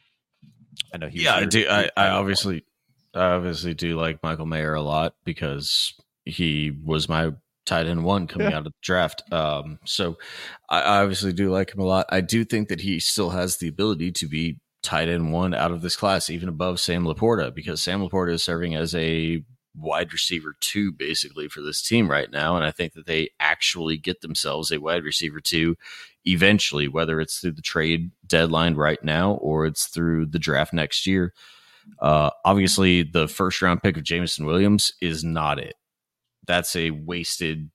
i 0.94 0.98
know 0.98 1.08
yeah 1.10 1.36
i 1.36 1.46
do 1.46 1.66
i, 1.70 1.90
I 1.96 2.10
obviously 2.10 2.66
I 3.14 3.32
obviously 3.32 3.74
do 3.74 4.00
like 4.00 4.22
Michael 4.24 4.46
Mayer 4.46 4.74
a 4.74 4.82
lot 4.82 5.16
because 5.24 5.94
he 6.26 6.72
was 6.84 7.10
my 7.10 7.32
tight 7.66 7.88
end 7.88 8.04
one 8.04 8.28
coming 8.28 8.50
yeah. 8.50 8.58
out 8.58 8.66
of 8.66 8.74
the 8.74 8.80
draft. 8.82 9.22
Um, 9.32 9.80
so 9.86 10.18
I 10.70 11.02
obviously 11.02 11.34
do 11.34 11.52
like 11.52 11.74
him 11.74 11.82
a 11.82 11.86
lot. 11.86 12.06
I 12.10 12.22
do 12.22 12.44
think 12.44 12.70
that 12.70 12.82
he 12.82 13.00
still 13.00 13.32
has 13.32 13.58
the 13.58 13.68
ability 13.68 14.12
to 14.14 14.28
be 14.28 14.60
tight 14.84 15.10
end 15.10 15.32
one 15.34 15.54
out 15.54 15.72
of 15.72 15.82
this 15.82 15.96
class, 15.96 16.30
even 16.30 16.50
above 16.50 16.80
Sam 16.80 17.04
LaPorta, 17.04 17.54
because 17.54 17.82
Sam 17.82 18.02
LaPorta 18.02 18.34
is 18.34 18.44
serving 18.44 18.76
as 18.76 18.96
a 18.96 19.44
wide 19.76 20.12
receiver 20.12 20.56
two 20.60 20.92
basically 20.92 21.48
for 21.48 21.62
this 21.62 21.82
team 21.82 22.10
right 22.10 22.32
now. 22.32 22.56
And 22.56 22.66
I 22.66 22.72
think 22.72 22.94
that 22.94 23.06
they 23.06 23.30
actually 23.40 23.98
get 23.98 24.22
themselves 24.22 24.72
a 24.72 24.80
wide 24.80 25.04
receiver 25.04 25.40
two 25.40 25.76
eventually, 26.26 26.88
whether 26.88 27.22
it's 27.22 27.40
through 27.40 27.54
the 27.54 27.62
trade 27.62 28.12
deadline 28.26 28.76
right 28.76 29.04
now 29.04 29.34
or 29.34 29.66
it's 29.66 29.86
through 29.86 30.26
the 30.28 30.40
draft 30.40 30.74
next 30.74 31.06
year. 31.06 31.34
Uh, 32.00 32.30
obviously, 32.46 33.04
the 33.04 33.28
first 33.28 33.62
round 33.62 33.82
pick 33.82 33.98
of 33.98 34.04
Jameson 34.04 34.46
Williams 34.46 34.94
is 35.02 35.24
not 35.24 35.60
it. 35.60 35.76
That's 36.46 36.76
a 36.76 36.92
wasted, 36.92 37.72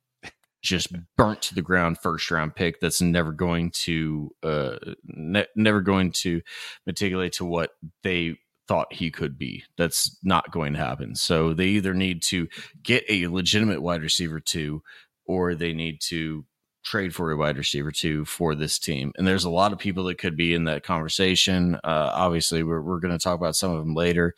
just 0.62 0.88
burnt 1.16 1.42
to 1.42 1.54
the 1.54 1.62
ground 1.62 1.98
first 1.98 2.30
round 2.30 2.54
pick. 2.54 2.80
That's 2.80 3.02
never 3.02 3.32
going 3.32 3.70
to, 3.82 4.30
uh, 4.42 4.76
ne- 5.04 5.46
never 5.56 5.80
going 5.80 6.12
to 6.12 6.40
matriculate 6.86 7.32
to 7.34 7.44
what 7.44 7.70
they 8.02 8.36
thought 8.68 8.92
he 8.92 9.10
could 9.10 9.36
be. 9.36 9.64
That's 9.76 10.16
not 10.22 10.52
going 10.52 10.74
to 10.74 10.78
happen. 10.78 11.16
So 11.16 11.52
they 11.52 11.66
either 11.66 11.94
need 11.94 12.22
to 12.24 12.48
get 12.82 13.04
a 13.08 13.26
legitimate 13.26 13.82
wide 13.82 14.02
receiver 14.02 14.40
two, 14.40 14.82
or 15.26 15.54
they 15.54 15.72
need 15.72 16.00
to 16.08 16.44
trade 16.82 17.14
for 17.14 17.30
a 17.30 17.36
wide 17.36 17.58
receiver 17.58 17.90
two 17.90 18.24
for 18.24 18.54
this 18.54 18.78
team. 18.78 19.12
And 19.16 19.26
there's 19.26 19.44
a 19.44 19.50
lot 19.50 19.72
of 19.72 19.78
people 19.78 20.04
that 20.04 20.18
could 20.18 20.36
be 20.36 20.54
in 20.54 20.64
that 20.64 20.82
conversation. 20.82 21.76
Uh, 21.76 22.10
obviously, 22.14 22.62
we're, 22.62 22.82
we're 22.82 23.00
going 23.00 23.16
to 23.16 23.22
talk 23.22 23.38
about 23.38 23.56
some 23.56 23.72
of 23.72 23.78
them 23.78 23.94
later. 23.94 24.34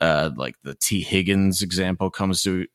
Uh, 0.00 0.30
like 0.34 0.54
the 0.64 0.74
Tee 0.76 1.02
Higgins 1.02 1.60
example 1.60 2.10
comes 2.10 2.42
to 2.42 2.66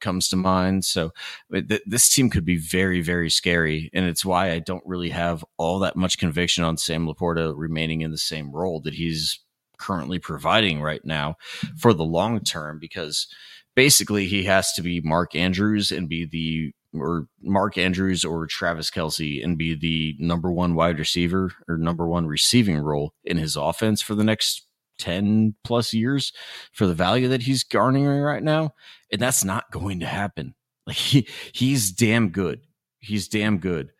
comes 0.00 0.30
to 0.30 0.36
mind. 0.36 0.86
So 0.86 1.12
th- 1.52 1.82
this 1.84 2.08
team 2.08 2.30
could 2.30 2.46
be 2.46 2.56
very 2.56 3.02
very 3.02 3.28
scary, 3.28 3.90
and 3.92 4.06
it's 4.06 4.24
why 4.24 4.52
I 4.52 4.58
don't 4.58 4.82
really 4.86 5.10
have 5.10 5.44
all 5.58 5.80
that 5.80 5.96
much 5.96 6.16
conviction 6.16 6.64
on 6.64 6.78
Sam 6.78 7.06
LaPorta 7.06 7.52
remaining 7.54 8.00
in 8.00 8.10
the 8.10 8.16
same 8.16 8.50
role 8.50 8.80
that 8.80 8.94
he's 8.94 9.40
currently 9.76 10.18
providing 10.18 10.80
right 10.80 11.04
now 11.04 11.36
for 11.76 11.92
the 11.92 12.04
long 12.04 12.40
term 12.40 12.78
because 12.78 13.26
basically 13.74 14.26
he 14.26 14.44
has 14.44 14.72
to 14.72 14.80
be 14.82 15.00
Mark 15.02 15.34
Andrews 15.34 15.90
and 15.90 16.08
be 16.08 16.24
the 16.24 16.72
or 16.94 17.26
Mark 17.40 17.78
Andrews 17.78 18.24
or 18.24 18.46
Travis 18.46 18.90
Kelce 18.90 19.42
and 19.42 19.56
be 19.56 19.74
the 19.74 20.16
number 20.18 20.50
one 20.52 20.74
wide 20.74 20.98
receiver 20.98 21.52
or 21.68 21.76
number 21.76 22.06
one 22.06 22.26
receiving 22.26 22.78
role 22.78 23.14
in 23.24 23.36
his 23.36 23.56
offense 23.56 24.02
for 24.02 24.14
the 24.14 24.24
next 24.24 24.66
10 24.98 25.54
plus 25.64 25.92
years 25.92 26.32
for 26.72 26.86
the 26.86 26.94
value 26.94 27.28
that 27.28 27.42
he's 27.42 27.64
garnering 27.64 28.20
right 28.20 28.42
now. 28.42 28.74
And 29.10 29.20
that's 29.20 29.44
not 29.44 29.70
going 29.70 30.00
to 30.00 30.06
happen. 30.06 30.54
Like 30.84 30.96
he, 30.96 31.28
he's 31.52 31.92
damn 31.92 32.30
good. 32.30 32.62
He's 32.98 33.28
damn 33.28 33.58
good. 33.58 33.92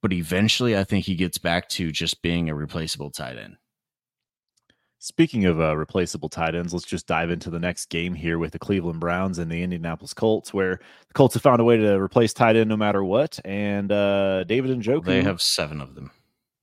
But 0.00 0.12
eventually, 0.12 0.78
I 0.78 0.84
think 0.84 1.04
he 1.04 1.16
gets 1.16 1.36
back 1.36 1.68
to 1.70 1.90
just 1.90 2.22
being 2.22 2.48
a 2.48 2.54
replaceable 2.54 3.10
tight 3.10 3.36
end. 3.36 3.56
Speaking 5.02 5.46
of 5.46 5.58
uh, 5.58 5.74
replaceable 5.78 6.28
tight 6.28 6.54
ends, 6.54 6.74
let's 6.74 6.84
just 6.84 7.06
dive 7.06 7.30
into 7.30 7.48
the 7.48 7.58
next 7.58 7.86
game 7.86 8.14
here 8.14 8.38
with 8.38 8.52
the 8.52 8.58
Cleveland 8.58 9.00
Browns 9.00 9.38
and 9.38 9.50
the 9.50 9.62
Indianapolis 9.62 10.12
Colts, 10.12 10.52
where 10.52 10.78
the 11.08 11.14
Colts 11.14 11.32
have 11.32 11.42
found 11.42 11.58
a 11.58 11.64
way 11.64 11.78
to 11.78 11.98
replace 11.98 12.34
tight 12.34 12.54
end 12.54 12.68
no 12.68 12.76
matter 12.76 13.02
what. 13.02 13.40
And 13.46 13.90
uh, 13.90 14.44
David 14.44 14.78
Njoku, 14.78 15.06
they 15.06 15.22
have 15.22 15.40
seven 15.40 15.80
of 15.80 15.94
them. 15.94 16.10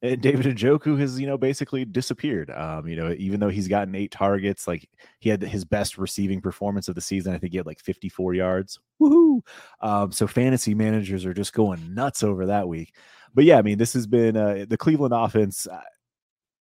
David 0.03 0.13
And 0.13 0.21
David 0.21 0.57
Njoku 0.57 0.99
has, 0.99 1.19
you 1.19 1.25
know, 1.25 1.39
basically 1.39 1.83
disappeared. 1.83 2.51
Um, 2.51 2.87
you 2.87 2.95
know, 2.95 3.15
even 3.17 3.39
though 3.39 3.49
he's 3.49 3.67
gotten 3.67 3.95
eight 3.95 4.11
targets, 4.11 4.67
like 4.67 4.87
he 5.17 5.29
had 5.29 5.41
his 5.41 5.65
best 5.65 5.97
receiving 5.97 6.39
performance 6.39 6.87
of 6.87 6.93
the 6.93 7.01
season. 7.01 7.33
I 7.33 7.39
think 7.39 7.53
he 7.53 7.57
had 7.57 7.65
like 7.65 7.79
54 7.79 8.35
yards. 8.35 8.79
Woohoo! 9.01 9.41
Um, 9.81 10.11
so 10.11 10.27
fantasy 10.27 10.75
managers 10.75 11.25
are 11.25 11.33
just 11.33 11.53
going 11.53 11.95
nuts 11.95 12.21
over 12.21 12.45
that 12.45 12.67
week. 12.67 12.93
But 13.33 13.45
yeah, 13.45 13.57
I 13.57 13.63
mean, 13.63 13.79
this 13.79 13.93
has 13.93 14.05
been 14.05 14.37
uh, 14.37 14.65
the 14.69 14.77
Cleveland 14.77 15.15
offense. 15.15 15.67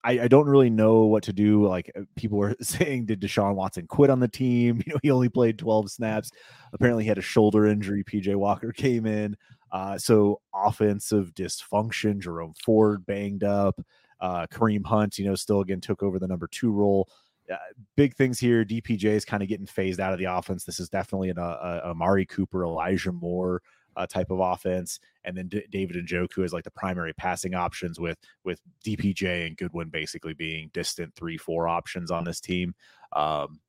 Uh, 0.06 0.10
I, 0.10 0.24
I, 0.24 0.28
don't 0.28 0.48
really 0.48 0.70
know 0.70 1.06
what 1.06 1.24
to 1.24 1.34
do. 1.34 1.68
Like 1.68 1.92
uh, 1.96 2.02
people 2.16 2.38
were 2.38 2.56
saying, 2.62 3.06
did 3.06 3.22
Deshaun 3.22 3.56
Watson 3.56 3.88
quit 3.88 4.10
on 4.10 4.20
the 4.20 4.28
team? 4.28 4.82
You 4.86 4.94
know, 4.94 5.00
he 5.02 5.12
only 5.12 5.30
played 5.30 5.58
12 5.58 5.92
snaps. 5.92 6.32
Apparently, 6.74 7.04
he 7.04 7.08
had 7.08 7.18
a 7.18 7.22
shoulder 7.22 7.66
injury. 7.66 8.04
PJ 8.04 8.36
Walker 8.36 8.72
came 8.76 9.06
in. 9.06 9.36
Uh, 9.72 9.98
so 9.98 10.42
offensive 10.54 11.34
dysfunction. 11.34 12.20
Jerome 12.20 12.54
Ford 12.64 13.06
banged 13.06 13.44
up. 13.44 13.80
Uh, 14.22 14.48
Kareem 14.48 14.86
Hunt, 14.86 15.18
you 15.18 15.26
know, 15.26 15.36
still 15.36 15.62
again 15.62 15.82
took 15.82 16.02
over 16.02 16.20
the 16.20 16.28
number 16.28 16.48
two 16.48 16.72
role. 16.72 17.10
Uh, 17.52 17.58
big 17.96 18.16
things 18.16 18.40
here. 18.40 18.64
DPJ 18.64 19.06
is 19.06 19.26
kind 19.26 19.44
of 19.44 19.50
getting 19.50 19.66
phased 19.66 20.00
out 20.00 20.14
of 20.14 20.20
the 20.20 20.26
offense. 20.26 20.64
This 20.64 20.80
is 20.80 20.90
definitely 20.90 21.30
an 21.30 21.38
uh, 21.38 21.82
Amari 21.84 22.26
Cooper, 22.26 22.64
Elijah 22.64 23.12
Moore 23.12 23.62
uh, 23.96 24.06
type 24.08 24.32
of 24.32 24.40
offense, 24.40 25.00
and 25.24 25.38
then 25.38 25.48
D- 25.48 25.66
David 25.70 25.96
Njoku 25.96 26.44
as 26.44 26.54
like 26.54 26.64
the 26.64 26.72
primary 26.72 27.14
passing 27.14 27.56
options 27.56 28.00
with 28.00 28.18
with 28.44 28.60
DPJ 28.86 29.48
and 29.48 29.58
Goodwin 29.58 29.90
basically 29.90 30.34
being 30.34 30.70
distant 30.74 31.16
three 31.16 31.38
four 31.38 31.68
options 31.68 32.12
on 32.12 32.24
this 32.24 32.40
team. 32.40 32.74
Um, 33.14 33.60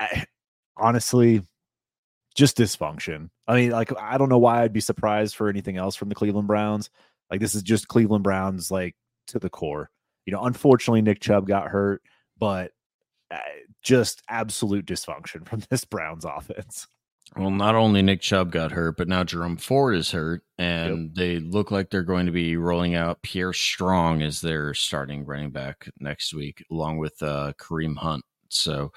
I, 0.00 0.26
honestly, 0.76 1.42
just 2.34 2.56
dysfunction. 2.56 3.30
I 3.46 3.56
mean, 3.56 3.70
like 3.70 3.92
I 3.98 4.18
don't 4.18 4.28
know 4.28 4.38
why 4.38 4.62
I'd 4.62 4.72
be 4.72 4.80
surprised 4.80 5.36
for 5.36 5.48
anything 5.48 5.76
else 5.76 5.96
from 5.96 6.08
the 6.08 6.14
Cleveland 6.14 6.48
Browns. 6.48 6.90
Like 7.30 7.40
this 7.40 7.54
is 7.54 7.62
just 7.62 7.88
Cleveland 7.88 8.24
Browns 8.24 8.70
like 8.70 8.94
to 9.28 9.38
the 9.38 9.50
core. 9.50 9.90
You 10.26 10.32
know, 10.32 10.44
unfortunately 10.44 11.02
Nick 11.02 11.20
Chubb 11.20 11.46
got 11.46 11.68
hurt, 11.68 12.02
but 12.38 12.72
uh, 13.30 13.38
just 13.82 14.22
absolute 14.28 14.86
dysfunction 14.86 15.46
from 15.48 15.62
this 15.70 15.84
Browns 15.84 16.24
offense. 16.24 16.86
Well, 17.36 17.50
not 17.50 17.74
only 17.74 18.02
Nick 18.02 18.20
Chubb 18.20 18.50
got 18.50 18.72
hurt, 18.72 18.96
but 18.96 19.08
now 19.08 19.22
Jerome 19.22 19.58
Ford 19.58 19.94
is 19.94 20.10
hurt, 20.10 20.42
and 20.56 21.06
yep. 21.06 21.14
they 21.14 21.38
look 21.38 21.70
like 21.70 21.90
they're 21.90 22.02
going 22.02 22.26
to 22.26 22.32
be 22.32 22.56
rolling 22.56 22.94
out 22.94 23.22
Pierre 23.22 23.52
Strong 23.52 24.22
as 24.22 24.40
their 24.40 24.74
starting 24.74 25.24
running 25.24 25.50
back 25.50 25.90
next 26.00 26.34
week, 26.34 26.64
along 26.70 26.98
with 26.98 27.22
uh, 27.22 27.52
Kareem 27.58 27.96
Hunt. 27.98 28.24
So 28.48 28.92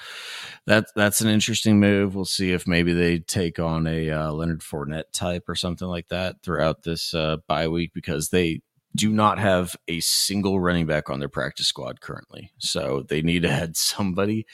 that 0.65 0.85
that's 0.95 1.21
an 1.21 1.27
interesting 1.29 1.79
move. 1.79 2.15
We'll 2.15 2.25
see 2.25 2.51
if 2.51 2.65
maybe 2.65 2.93
they 2.93 3.19
take 3.19 3.59
on 3.59 3.85
a 3.85 4.09
uh, 4.09 4.31
Leonard 4.31 4.61
Fournette 4.61 5.11
type 5.11 5.49
or 5.49 5.55
something 5.55 5.87
like 5.87 6.07
that 6.07 6.37
throughout 6.41 6.83
this 6.83 7.13
uh, 7.13 7.37
bye 7.47 7.67
week 7.67 7.91
because 7.93 8.29
they 8.29 8.61
do 8.95 9.11
not 9.11 9.39
have 9.39 9.75
a 9.87 9.99
single 9.99 10.59
running 10.59 10.85
back 10.85 11.09
on 11.09 11.19
their 11.19 11.29
practice 11.29 11.67
squad 11.67 12.01
currently. 12.01 12.51
So 12.59 13.03
they 13.07 13.21
need 13.21 13.43
to 13.43 13.49
add 13.49 13.75
somebody 13.77 14.45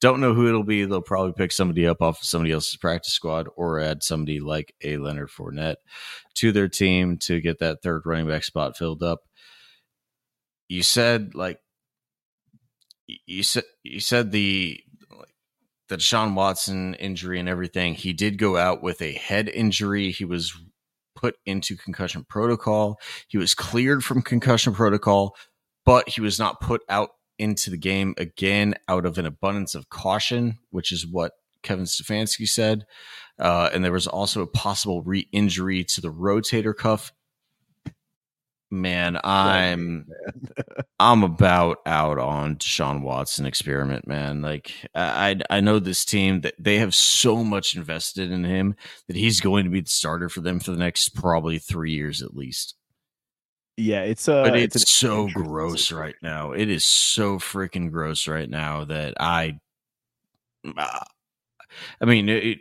don't 0.00 0.20
know 0.20 0.34
who 0.34 0.48
it'll 0.48 0.64
be. 0.64 0.84
They'll 0.84 1.02
probably 1.02 1.32
pick 1.32 1.52
somebody 1.52 1.86
up 1.86 2.00
off 2.00 2.20
of 2.20 2.26
somebody 2.26 2.52
else's 2.52 2.76
practice 2.76 3.12
squad 3.12 3.48
or 3.56 3.80
add 3.80 4.02
somebody 4.02 4.40
like 4.40 4.74
a 4.82 4.96
Leonard 4.96 5.30
Fournette 5.30 5.76
to 6.34 6.52
their 6.52 6.68
team 6.68 7.16
to 7.18 7.40
get 7.40 7.58
that 7.58 7.82
third 7.82 8.02
running 8.04 8.28
back 8.28 8.44
spot 8.44 8.76
filled 8.76 9.02
up. 9.02 9.20
You 10.68 10.82
said 10.82 11.34
like 11.34 11.58
you 13.06 13.42
said 13.42 13.64
you 13.82 14.00
said 14.00 14.30
the 14.30 14.80
the 15.88 15.96
Deshaun 15.96 16.34
Watson 16.34 16.94
injury 16.94 17.40
and 17.40 17.48
everything. 17.48 17.94
He 17.94 18.12
did 18.12 18.38
go 18.38 18.56
out 18.56 18.82
with 18.82 19.00
a 19.00 19.12
head 19.12 19.48
injury. 19.48 20.10
He 20.10 20.24
was 20.24 20.54
put 21.16 21.36
into 21.46 21.76
concussion 21.76 22.24
protocol. 22.28 23.00
He 23.26 23.38
was 23.38 23.54
cleared 23.54 24.04
from 24.04 24.22
concussion 24.22 24.74
protocol, 24.74 25.34
but 25.84 26.08
he 26.08 26.20
was 26.20 26.38
not 26.38 26.60
put 26.60 26.82
out 26.88 27.10
into 27.38 27.70
the 27.70 27.76
game 27.76 28.14
again 28.18 28.74
out 28.88 29.06
of 29.06 29.18
an 29.18 29.26
abundance 29.26 29.74
of 29.74 29.88
caution, 29.88 30.58
which 30.70 30.92
is 30.92 31.06
what 31.06 31.32
Kevin 31.62 31.84
Stefanski 31.84 32.48
said. 32.48 32.86
Uh, 33.38 33.70
and 33.72 33.84
there 33.84 33.92
was 33.92 34.06
also 34.06 34.42
a 34.42 34.46
possible 34.46 35.02
re 35.02 35.28
injury 35.32 35.84
to 35.84 36.00
the 36.00 36.12
rotator 36.12 36.76
cuff. 36.76 37.12
Man, 38.70 39.18
I'm 39.24 40.06
I'm 41.00 41.22
about 41.22 41.78
out 41.86 42.18
on 42.18 42.56
Deshaun 42.56 43.02
Watson 43.02 43.46
experiment, 43.46 44.06
man. 44.06 44.42
Like 44.42 44.72
I 44.94 45.36
I 45.48 45.60
know 45.60 45.78
this 45.78 46.04
team 46.04 46.42
that 46.42 46.54
they 46.58 46.78
have 46.78 46.94
so 46.94 47.42
much 47.44 47.76
invested 47.76 48.30
in 48.30 48.44
him 48.44 48.74
that 49.06 49.16
he's 49.16 49.40
going 49.40 49.64
to 49.64 49.70
be 49.70 49.80
the 49.80 49.90
starter 49.90 50.28
for 50.28 50.42
them 50.42 50.60
for 50.60 50.72
the 50.72 50.76
next 50.76 51.10
probably 51.14 51.58
three 51.58 51.92
years 51.92 52.20
at 52.20 52.36
least. 52.36 52.74
Yeah, 53.78 54.02
it's 54.02 54.28
uh, 54.28 54.42
but 54.42 54.58
it's, 54.58 54.74
it's 54.74 54.90
so 54.90 55.28
gross 55.28 55.92
right 55.92 56.16
now. 56.20 56.50
It 56.50 56.68
is 56.68 56.84
so 56.84 57.38
freaking 57.38 57.92
gross 57.92 58.26
right 58.26 58.50
now 58.50 58.84
that 58.86 59.14
I, 59.20 59.60
uh, 60.76 61.04
I 62.00 62.04
mean, 62.04 62.28
it, 62.28 62.58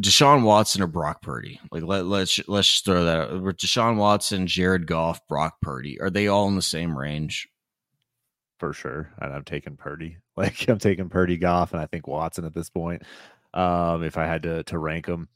Deshaun 0.00 0.42
Watson 0.42 0.82
or 0.82 0.86
Brock 0.86 1.20
Purdy. 1.20 1.60
Like 1.70 1.82
let 1.82 2.06
let's 2.06 2.40
let's 2.48 2.70
just 2.70 2.86
throw 2.86 3.04
that. 3.04 3.20
Out. 3.20 3.42
Deshaun 3.58 3.96
Watson, 3.98 4.46
Jared 4.46 4.86
Goff, 4.86 5.20
Brock 5.28 5.60
Purdy. 5.60 6.00
Are 6.00 6.08
they 6.08 6.28
all 6.28 6.48
in 6.48 6.56
the 6.56 6.62
same 6.62 6.98
range? 6.98 7.46
For 8.58 8.72
sure, 8.72 9.12
and 9.20 9.34
I'm 9.34 9.44
taking 9.44 9.76
Purdy. 9.76 10.16
Like 10.36 10.68
I'm 10.68 10.80
taking 10.80 11.10
Purdy, 11.10 11.36
Goff, 11.36 11.72
and 11.72 11.80
I 11.80 11.86
think 11.86 12.08
Watson 12.08 12.44
at 12.44 12.54
this 12.54 12.68
point. 12.68 13.02
Um, 13.52 14.02
if 14.02 14.18
I 14.18 14.24
had 14.24 14.42
to 14.44 14.64
to 14.64 14.78
rank 14.78 15.06
them, 15.06 15.28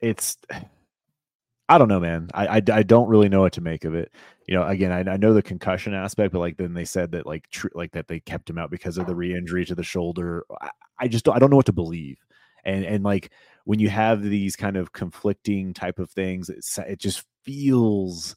it's 0.00 0.36
I 1.68 1.78
don't 1.78 1.88
know, 1.88 2.00
man. 2.00 2.28
I, 2.34 2.46
I, 2.46 2.62
I 2.72 2.82
don't 2.82 3.08
really 3.08 3.28
know 3.28 3.40
what 3.40 3.54
to 3.54 3.62
make 3.62 3.84
of 3.84 3.94
it. 3.94 4.12
You 4.46 4.54
know, 4.54 4.66
again, 4.66 4.92
I, 4.92 5.12
I 5.12 5.16
know 5.16 5.32
the 5.32 5.42
concussion 5.42 5.94
aspect, 5.94 6.32
but 6.32 6.40
like 6.40 6.56
then 6.56 6.74
they 6.74 6.84
said 6.84 7.12
that 7.12 7.26
like 7.26 7.48
tr- 7.50 7.68
like 7.74 7.92
that 7.92 8.08
they 8.08 8.20
kept 8.20 8.48
him 8.50 8.58
out 8.58 8.70
because 8.70 8.98
of 8.98 9.06
the 9.06 9.14
re-injury 9.14 9.64
to 9.64 9.74
the 9.74 9.82
shoulder. 9.82 10.44
I, 10.60 10.70
I 10.98 11.08
just 11.08 11.24
don't, 11.24 11.34
I 11.34 11.38
don't 11.38 11.50
know 11.50 11.56
what 11.56 11.66
to 11.66 11.72
believe. 11.72 12.18
And 12.64 12.84
and 12.84 13.04
like 13.04 13.30
when 13.64 13.78
you 13.78 13.88
have 13.88 14.22
these 14.22 14.56
kind 14.56 14.76
of 14.76 14.92
conflicting 14.92 15.72
type 15.72 15.98
of 15.98 16.10
things, 16.10 16.50
it 16.50 16.64
it 16.86 16.98
just 16.98 17.24
feels 17.44 18.36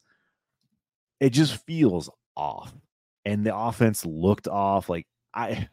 it 1.20 1.30
just 1.30 1.64
feels 1.66 2.10
off. 2.36 2.72
And 3.24 3.44
the 3.44 3.56
offense 3.56 4.06
looked 4.06 4.48
off. 4.48 4.88
Like 4.88 5.06
I 5.34 5.68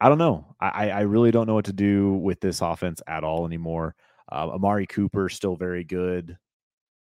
I 0.00 0.08
don't 0.08 0.18
know. 0.18 0.54
I 0.60 0.90
I 0.90 1.00
really 1.02 1.30
don't 1.30 1.46
know 1.46 1.54
what 1.54 1.66
to 1.66 1.72
do 1.72 2.12
with 2.14 2.40
this 2.40 2.60
offense 2.60 3.00
at 3.06 3.24
all 3.24 3.46
anymore. 3.46 3.94
Uh, 4.30 4.50
Amari 4.50 4.86
Cooper 4.86 5.28
still 5.28 5.56
very 5.56 5.84
good 5.84 6.36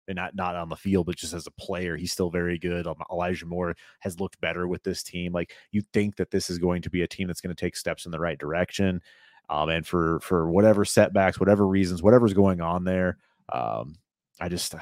and 0.07 0.15
not 0.15 0.35
not 0.35 0.55
on 0.55 0.69
the 0.69 0.75
field, 0.75 1.05
but 1.05 1.17
just 1.17 1.33
as 1.33 1.47
a 1.47 1.51
player, 1.51 1.97
he's 1.97 2.11
still 2.11 2.29
very 2.29 2.57
good. 2.57 2.87
Um, 2.87 2.95
Elijah 3.11 3.45
Moore 3.45 3.75
has 3.99 4.19
looked 4.19 4.39
better 4.39 4.67
with 4.67 4.83
this 4.83 5.03
team. 5.03 5.33
Like 5.33 5.53
you 5.71 5.81
think 5.93 6.15
that 6.17 6.31
this 6.31 6.49
is 6.49 6.57
going 6.57 6.81
to 6.83 6.89
be 6.89 7.01
a 7.01 7.07
team 7.07 7.27
that's 7.27 7.41
going 7.41 7.55
to 7.55 7.59
take 7.59 7.75
steps 7.75 8.05
in 8.05 8.11
the 8.11 8.19
right 8.19 8.37
direction. 8.37 9.01
Um, 9.49 9.69
and 9.69 9.85
for 9.85 10.19
for 10.21 10.49
whatever 10.49 10.85
setbacks, 10.85 11.39
whatever 11.39 11.67
reasons, 11.67 12.03
whatever's 12.03 12.33
going 12.33 12.61
on 12.61 12.83
there, 12.83 13.17
um, 13.51 13.95
I 14.39 14.49
just 14.49 14.75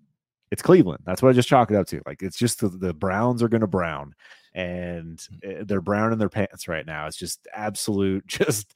it's 0.50 0.62
Cleveland. 0.62 1.02
That's 1.04 1.22
what 1.22 1.30
I 1.30 1.32
just 1.32 1.48
chalk 1.48 1.70
it 1.70 1.76
up 1.76 1.86
to. 1.88 2.02
Like 2.06 2.22
it's 2.22 2.38
just 2.38 2.60
the, 2.60 2.68
the 2.68 2.94
Browns 2.94 3.42
are 3.42 3.48
going 3.48 3.62
to 3.62 3.66
brown, 3.66 4.14
and 4.54 5.18
mm. 5.18 5.60
eh, 5.60 5.64
they're 5.66 5.80
brown 5.80 6.12
in 6.12 6.18
their 6.18 6.28
pants 6.28 6.68
right 6.68 6.86
now. 6.86 7.06
It's 7.06 7.16
just 7.16 7.46
absolute, 7.54 8.26
just 8.28 8.74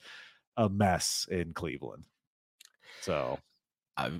a 0.57 0.69
mess 0.69 1.27
in 1.31 1.53
Cleveland. 1.53 2.05
So 3.03 3.38
I 3.97 4.11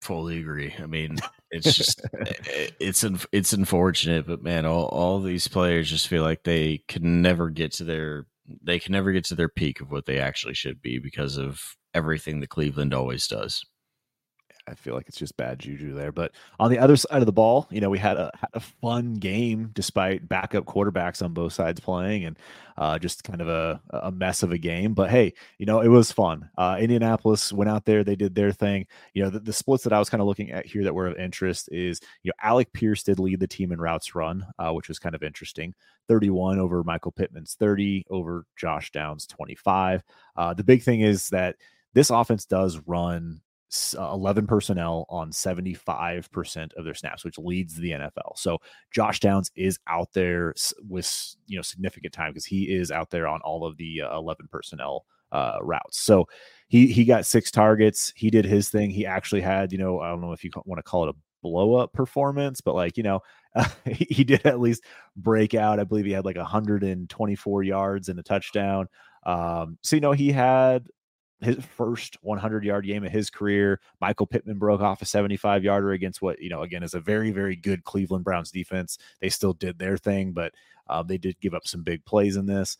fully 0.00 0.40
agree. 0.40 0.74
I 0.78 0.86
mean, 0.86 1.18
it's 1.50 1.74
just 1.74 2.00
eh, 2.26 2.70
it's 2.78 3.04
it's 3.32 3.52
unfortunate, 3.52 4.26
but 4.26 4.42
man, 4.42 4.66
all 4.66 4.86
all 4.86 5.20
these 5.20 5.48
players 5.48 5.90
just 5.90 6.08
feel 6.08 6.22
like 6.22 6.42
they 6.44 6.82
can 6.88 7.22
never 7.22 7.50
get 7.50 7.72
to 7.72 7.84
their 7.84 8.26
they 8.62 8.78
can 8.78 8.92
never 8.92 9.12
get 9.12 9.24
to 9.24 9.34
their 9.34 9.48
peak 9.48 9.80
of 9.80 9.90
what 9.90 10.06
they 10.06 10.18
actually 10.18 10.54
should 10.54 10.82
be 10.82 10.98
because 10.98 11.36
of 11.36 11.76
everything 11.94 12.40
that 12.40 12.50
Cleveland 12.50 12.94
always 12.94 13.26
does. 13.26 13.64
I 14.68 14.74
feel 14.74 14.94
like 14.94 15.08
it's 15.08 15.18
just 15.18 15.36
bad 15.36 15.58
juju 15.58 15.94
there. 15.94 16.12
But 16.12 16.32
on 16.58 16.70
the 16.70 16.78
other 16.78 16.96
side 16.96 17.20
of 17.20 17.26
the 17.26 17.32
ball, 17.32 17.66
you 17.70 17.80
know, 17.80 17.90
we 17.90 17.98
had 17.98 18.16
a 18.16 18.30
had 18.34 18.50
a 18.54 18.60
fun 18.60 19.14
game 19.14 19.70
despite 19.74 20.28
backup 20.28 20.64
quarterbacks 20.64 21.22
on 21.22 21.32
both 21.32 21.52
sides 21.52 21.80
playing, 21.80 22.24
and 22.24 22.38
uh, 22.76 22.98
just 22.98 23.24
kind 23.24 23.40
of 23.40 23.48
a 23.48 23.80
a 23.90 24.10
mess 24.10 24.42
of 24.42 24.52
a 24.52 24.58
game. 24.58 24.94
But 24.94 25.10
hey, 25.10 25.32
you 25.58 25.66
know, 25.66 25.80
it 25.80 25.88
was 25.88 26.12
fun. 26.12 26.48
Uh, 26.56 26.76
Indianapolis 26.78 27.52
went 27.52 27.70
out 27.70 27.84
there, 27.84 28.04
they 28.04 28.16
did 28.16 28.34
their 28.34 28.52
thing. 28.52 28.86
You 29.14 29.24
know, 29.24 29.30
the, 29.30 29.40
the, 29.40 29.52
splits 29.52 29.84
that 29.84 29.92
I 29.92 29.98
was 29.98 30.10
kind 30.10 30.20
of 30.20 30.26
looking 30.26 30.50
at 30.50 30.66
here 30.66 30.84
that 30.84 30.94
were 30.94 31.06
of 31.06 31.16
interest 31.16 31.68
is 31.72 32.00
you 32.22 32.30
know 32.30 32.48
Alec 32.48 32.72
Pierce 32.72 33.02
did 33.02 33.18
lead 33.18 33.40
the 33.40 33.46
team 33.46 33.72
in 33.72 33.80
routes 33.80 34.14
run, 34.14 34.46
uh, 34.58 34.72
which 34.72 34.88
was 34.88 34.98
kind 34.98 35.14
of 35.14 35.22
interesting. 35.22 35.74
31 36.08 36.58
over 36.58 36.82
Michael 36.82 37.12
Pittman's 37.12 37.54
30 37.54 38.04
over 38.10 38.44
Josh 38.56 38.90
Downs 38.90 39.26
25. 39.26 40.02
Uh, 40.36 40.54
the 40.54 40.64
big 40.64 40.82
thing 40.82 41.02
is 41.02 41.28
that 41.28 41.56
this 41.94 42.10
offense 42.10 42.44
does 42.44 42.80
run 42.86 43.40
11 43.94 44.46
personnel 44.46 45.06
on 45.08 45.30
75% 45.30 46.72
of 46.74 46.84
their 46.84 46.94
snaps, 46.94 47.24
which 47.24 47.38
leads 47.38 47.76
the 47.76 47.92
NFL. 47.92 48.36
So 48.36 48.58
Josh 48.92 49.20
Downs 49.20 49.50
is 49.56 49.78
out 49.86 50.12
there 50.12 50.54
with, 50.88 51.36
you 51.46 51.56
know, 51.56 51.62
significant 51.62 52.12
time 52.12 52.30
because 52.32 52.44
he 52.44 52.64
is 52.64 52.90
out 52.90 53.10
there 53.10 53.28
on 53.28 53.40
all 53.42 53.64
of 53.64 53.76
the 53.76 54.02
uh, 54.02 54.16
11 54.16 54.48
personnel 54.50 55.04
uh, 55.32 55.58
routes. 55.62 56.00
So 56.00 56.26
he, 56.68 56.88
he 56.88 57.04
got 57.04 57.26
six 57.26 57.50
targets. 57.50 58.12
He 58.16 58.30
did 58.30 58.44
his 58.44 58.68
thing. 58.70 58.90
He 58.90 59.06
actually 59.06 59.40
had, 59.40 59.72
you 59.72 59.78
know, 59.78 60.00
I 60.00 60.08
don't 60.08 60.20
know 60.20 60.32
if 60.32 60.44
you 60.44 60.50
want 60.64 60.78
to 60.78 60.82
call 60.82 61.04
it 61.04 61.14
a 61.14 61.18
blow 61.42 61.74
up 61.74 61.92
performance, 61.92 62.60
but 62.60 62.74
like, 62.74 62.96
you 62.96 63.02
know, 63.02 63.20
uh, 63.54 63.68
he, 63.86 64.06
he 64.10 64.24
did 64.24 64.44
at 64.46 64.60
least 64.60 64.84
break 65.16 65.54
out. 65.54 65.80
I 65.80 65.84
believe 65.84 66.06
he 66.06 66.12
had 66.12 66.24
like 66.24 66.36
124 66.36 67.62
yards 67.62 68.08
and 68.08 68.18
a 68.18 68.22
touchdown. 68.22 68.88
Um, 69.24 69.78
so, 69.82 69.96
you 69.96 70.00
know, 70.00 70.12
he 70.12 70.32
had 70.32 70.88
his 71.42 71.64
first 71.76 72.16
100 72.22 72.64
yard 72.64 72.86
game 72.86 73.04
of 73.04 73.12
his 73.12 73.30
career. 73.30 73.80
Michael 74.00 74.26
Pittman 74.26 74.58
broke 74.58 74.80
off 74.80 75.02
a 75.02 75.06
75 75.06 75.64
yarder 75.64 75.92
against 75.92 76.20
what, 76.20 76.40
you 76.40 76.50
know, 76.50 76.62
again, 76.62 76.82
is 76.82 76.94
a 76.94 77.00
very, 77.00 77.30
very 77.30 77.56
good 77.56 77.84
Cleveland 77.84 78.24
Browns 78.24 78.50
defense. 78.50 78.98
They 79.20 79.28
still 79.28 79.54
did 79.54 79.78
their 79.78 79.96
thing, 79.96 80.32
but 80.32 80.52
uh, 80.88 81.02
they 81.02 81.18
did 81.18 81.40
give 81.40 81.54
up 81.54 81.66
some 81.66 81.82
big 81.82 82.04
plays 82.04 82.36
in 82.36 82.46
this. 82.46 82.76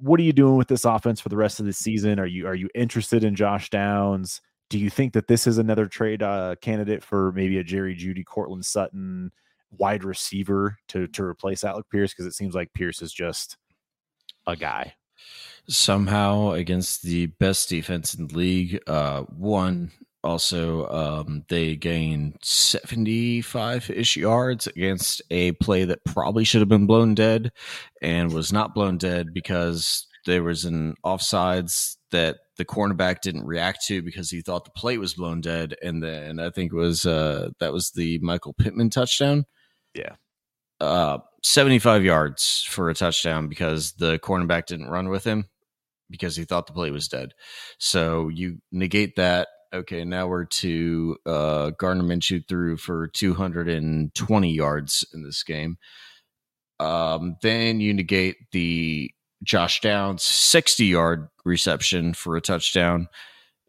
What 0.00 0.20
are 0.20 0.24
you 0.24 0.32
doing 0.32 0.56
with 0.56 0.68
this 0.68 0.84
offense 0.84 1.20
for 1.20 1.28
the 1.28 1.36
rest 1.36 1.60
of 1.60 1.66
the 1.66 1.72
season? 1.72 2.18
Are 2.18 2.26
you 2.26 2.46
are 2.46 2.54
you 2.54 2.70
interested 2.74 3.24
in 3.24 3.34
Josh 3.34 3.68
Downs? 3.68 4.40
Do 4.70 4.78
you 4.78 4.88
think 4.88 5.12
that 5.12 5.28
this 5.28 5.46
is 5.46 5.58
another 5.58 5.86
trade 5.86 6.22
uh, 6.22 6.56
candidate 6.62 7.04
for 7.04 7.30
maybe 7.32 7.58
a 7.58 7.64
Jerry 7.64 7.94
Jeudy, 7.94 8.24
Courtland 8.24 8.64
Sutton 8.64 9.32
wide 9.70 10.02
receiver 10.02 10.78
to 10.88 11.06
to 11.08 11.22
replace 11.22 11.62
Alec 11.62 11.86
Pierce? 11.90 12.12
Because 12.14 12.24
it 12.24 12.34
seems 12.34 12.54
like 12.54 12.72
Pierce 12.72 13.02
is 13.02 13.12
just 13.12 13.58
a 14.46 14.56
guy 14.56 14.94
somehow 15.68 16.52
against 16.52 17.02
the 17.02 17.26
best 17.26 17.68
defense 17.68 18.14
in 18.14 18.28
the 18.28 18.36
league. 18.36 18.80
Uh, 18.86 19.22
one 19.22 19.92
also 20.26 20.86
um, 20.88 21.44
they 21.48 21.76
gained 21.76 22.36
75 22.42 23.90
ish 23.90 24.16
yards 24.16 24.66
against 24.66 25.22
a 25.30 25.52
play 25.52 25.84
that 25.84 26.04
probably 26.04 26.44
should 26.44 26.60
have 26.60 26.68
been 26.68 26.86
blown 26.86 27.14
dead 27.14 27.52
and 28.02 28.32
was 28.32 28.52
not 28.52 28.74
blown 28.74 28.98
dead 28.98 29.32
because 29.32 30.06
there 30.26 30.42
was 30.42 30.64
an 30.64 30.96
offsides 31.04 31.96
that 32.10 32.38
the 32.56 32.64
cornerback 32.64 33.20
didn't 33.20 33.46
react 33.46 33.86
to 33.86 34.02
because 34.02 34.30
he 34.30 34.40
thought 34.40 34.64
the 34.64 34.70
play 34.72 34.98
was 34.98 35.14
blown 35.14 35.40
dead. 35.40 35.76
And 35.82 36.02
then 36.02 36.40
i 36.40 36.50
think 36.50 36.72
it 36.72 36.76
was 36.76 37.06
uh, 37.06 37.50
that 37.60 37.72
was 37.72 37.92
the 37.92 38.18
michael 38.18 38.52
pittman 38.52 38.90
touchdown. 38.90 39.44
Yeah. 39.94 40.16
Uh, 40.80 41.18
75 41.46 42.04
yards 42.04 42.66
for 42.68 42.90
a 42.90 42.94
touchdown 42.94 43.46
because 43.46 43.92
the 43.92 44.18
cornerback 44.18 44.66
didn't 44.66 44.90
run 44.90 45.08
with 45.08 45.22
him 45.22 45.46
because 46.10 46.34
he 46.34 46.44
thought 46.44 46.66
the 46.66 46.72
play 46.72 46.90
was 46.90 47.06
dead. 47.06 47.34
So 47.78 48.28
you 48.28 48.58
negate 48.72 49.14
that. 49.14 49.48
Okay, 49.72 50.04
now 50.04 50.26
we're 50.26 50.44
to 50.44 51.16
uh, 51.24 51.70
Gardner 51.78 52.02
Minshew 52.02 52.46
threw 52.48 52.76
for 52.76 53.06
220 53.06 54.52
yards 54.52 55.04
in 55.14 55.22
this 55.22 55.44
game. 55.44 55.78
Um, 56.80 57.36
then 57.42 57.78
you 57.80 57.94
negate 57.94 58.36
the 58.50 59.12
Josh 59.44 59.80
Downs 59.80 60.24
60 60.24 60.84
yard 60.84 61.28
reception 61.44 62.12
for 62.12 62.36
a 62.36 62.40
touchdown. 62.40 63.08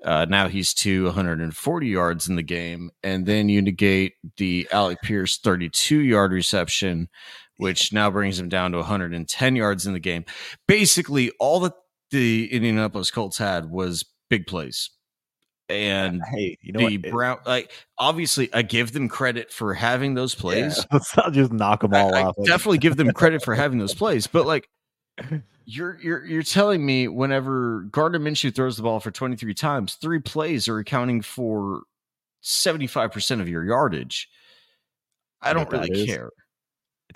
Uh, 0.03 0.25
now 0.27 0.47
he's 0.47 0.73
to 0.75 1.05
140 1.05 1.87
yards 1.87 2.27
in 2.27 2.35
the 2.35 2.43
game. 2.43 2.89
And 3.03 3.25
then 3.25 3.49
you 3.49 3.61
negate 3.61 4.13
the 4.37 4.67
Alec 4.71 4.99
Pierce 5.03 5.37
32 5.37 5.99
yard 5.99 6.31
reception, 6.31 7.09
which 7.57 7.91
now 7.91 8.09
brings 8.09 8.39
him 8.39 8.49
down 8.49 8.71
to 8.71 8.77
110 8.77 9.55
yards 9.55 9.85
in 9.85 9.93
the 9.93 9.99
game. 9.99 10.25
Basically, 10.67 11.31
all 11.39 11.59
that 11.61 11.73
the 12.11 12.51
Indianapolis 12.51 13.11
Colts 13.11 13.37
had 13.37 13.69
was 13.69 14.05
big 14.29 14.47
plays. 14.47 14.91
And 15.69 16.21
hey, 16.31 16.57
you 16.61 16.71
know 16.71 16.87
the 16.87 16.97
what? 16.97 17.11
Brown, 17.11 17.37
like 17.45 17.71
obviously, 17.97 18.49
I 18.53 18.61
give 18.61 18.93
them 18.93 19.09
credit 19.09 19.51
for 19.51 19.73
having 19.73 20.13
those 20.13 20.33
plays. 20.33 20.77
Yeah, 20.77 20.83
let's 20.93 21.17
not 21.17 21.33
just 21.33 21.51
knock 21.51 21.81
them 21.81 21.93
all 21.93 22.15
I, 22.15 22.23
off. 22.23 22.35
I 22.39 22.45
definitely 22.45 22.77
give 22.77 22.95
them 22.95 23.11
credit 23.11 23.43
for 23.43 23.53
having 23.53 23.77
those 23.77 23.93
plays, 23.93 24.27
but 24.27 24.45
like, 24.45 24.69
you're 25.65 25.99
you're 26.01 26.25
you're 26.25 26.43
telling 26.43 26.85
me 26.85 27.09
whenever 27.09 27.81
Gardner 27.91 28.19
Minshew 28.19 28.55
throws 28.55 28.77
the 28.77 28.83
ball 28.83 29.01
for 29.01 29.11
23 29.11 29.53
times, 29.53 29.95
three 29.95 30.19
plays 30.19 30.69
are 30.69 30.77
accounting 30.77 31.21
for 31.21 31.81
75 32.39 33.11
percent 33.11 33.41
of 33.41 33.49
your 33.49 33.65
yardage. 33.65 34.29
I 35.41 35.51
don't 35.51 35.69
really 35.69 36.05
care 36.05 36.29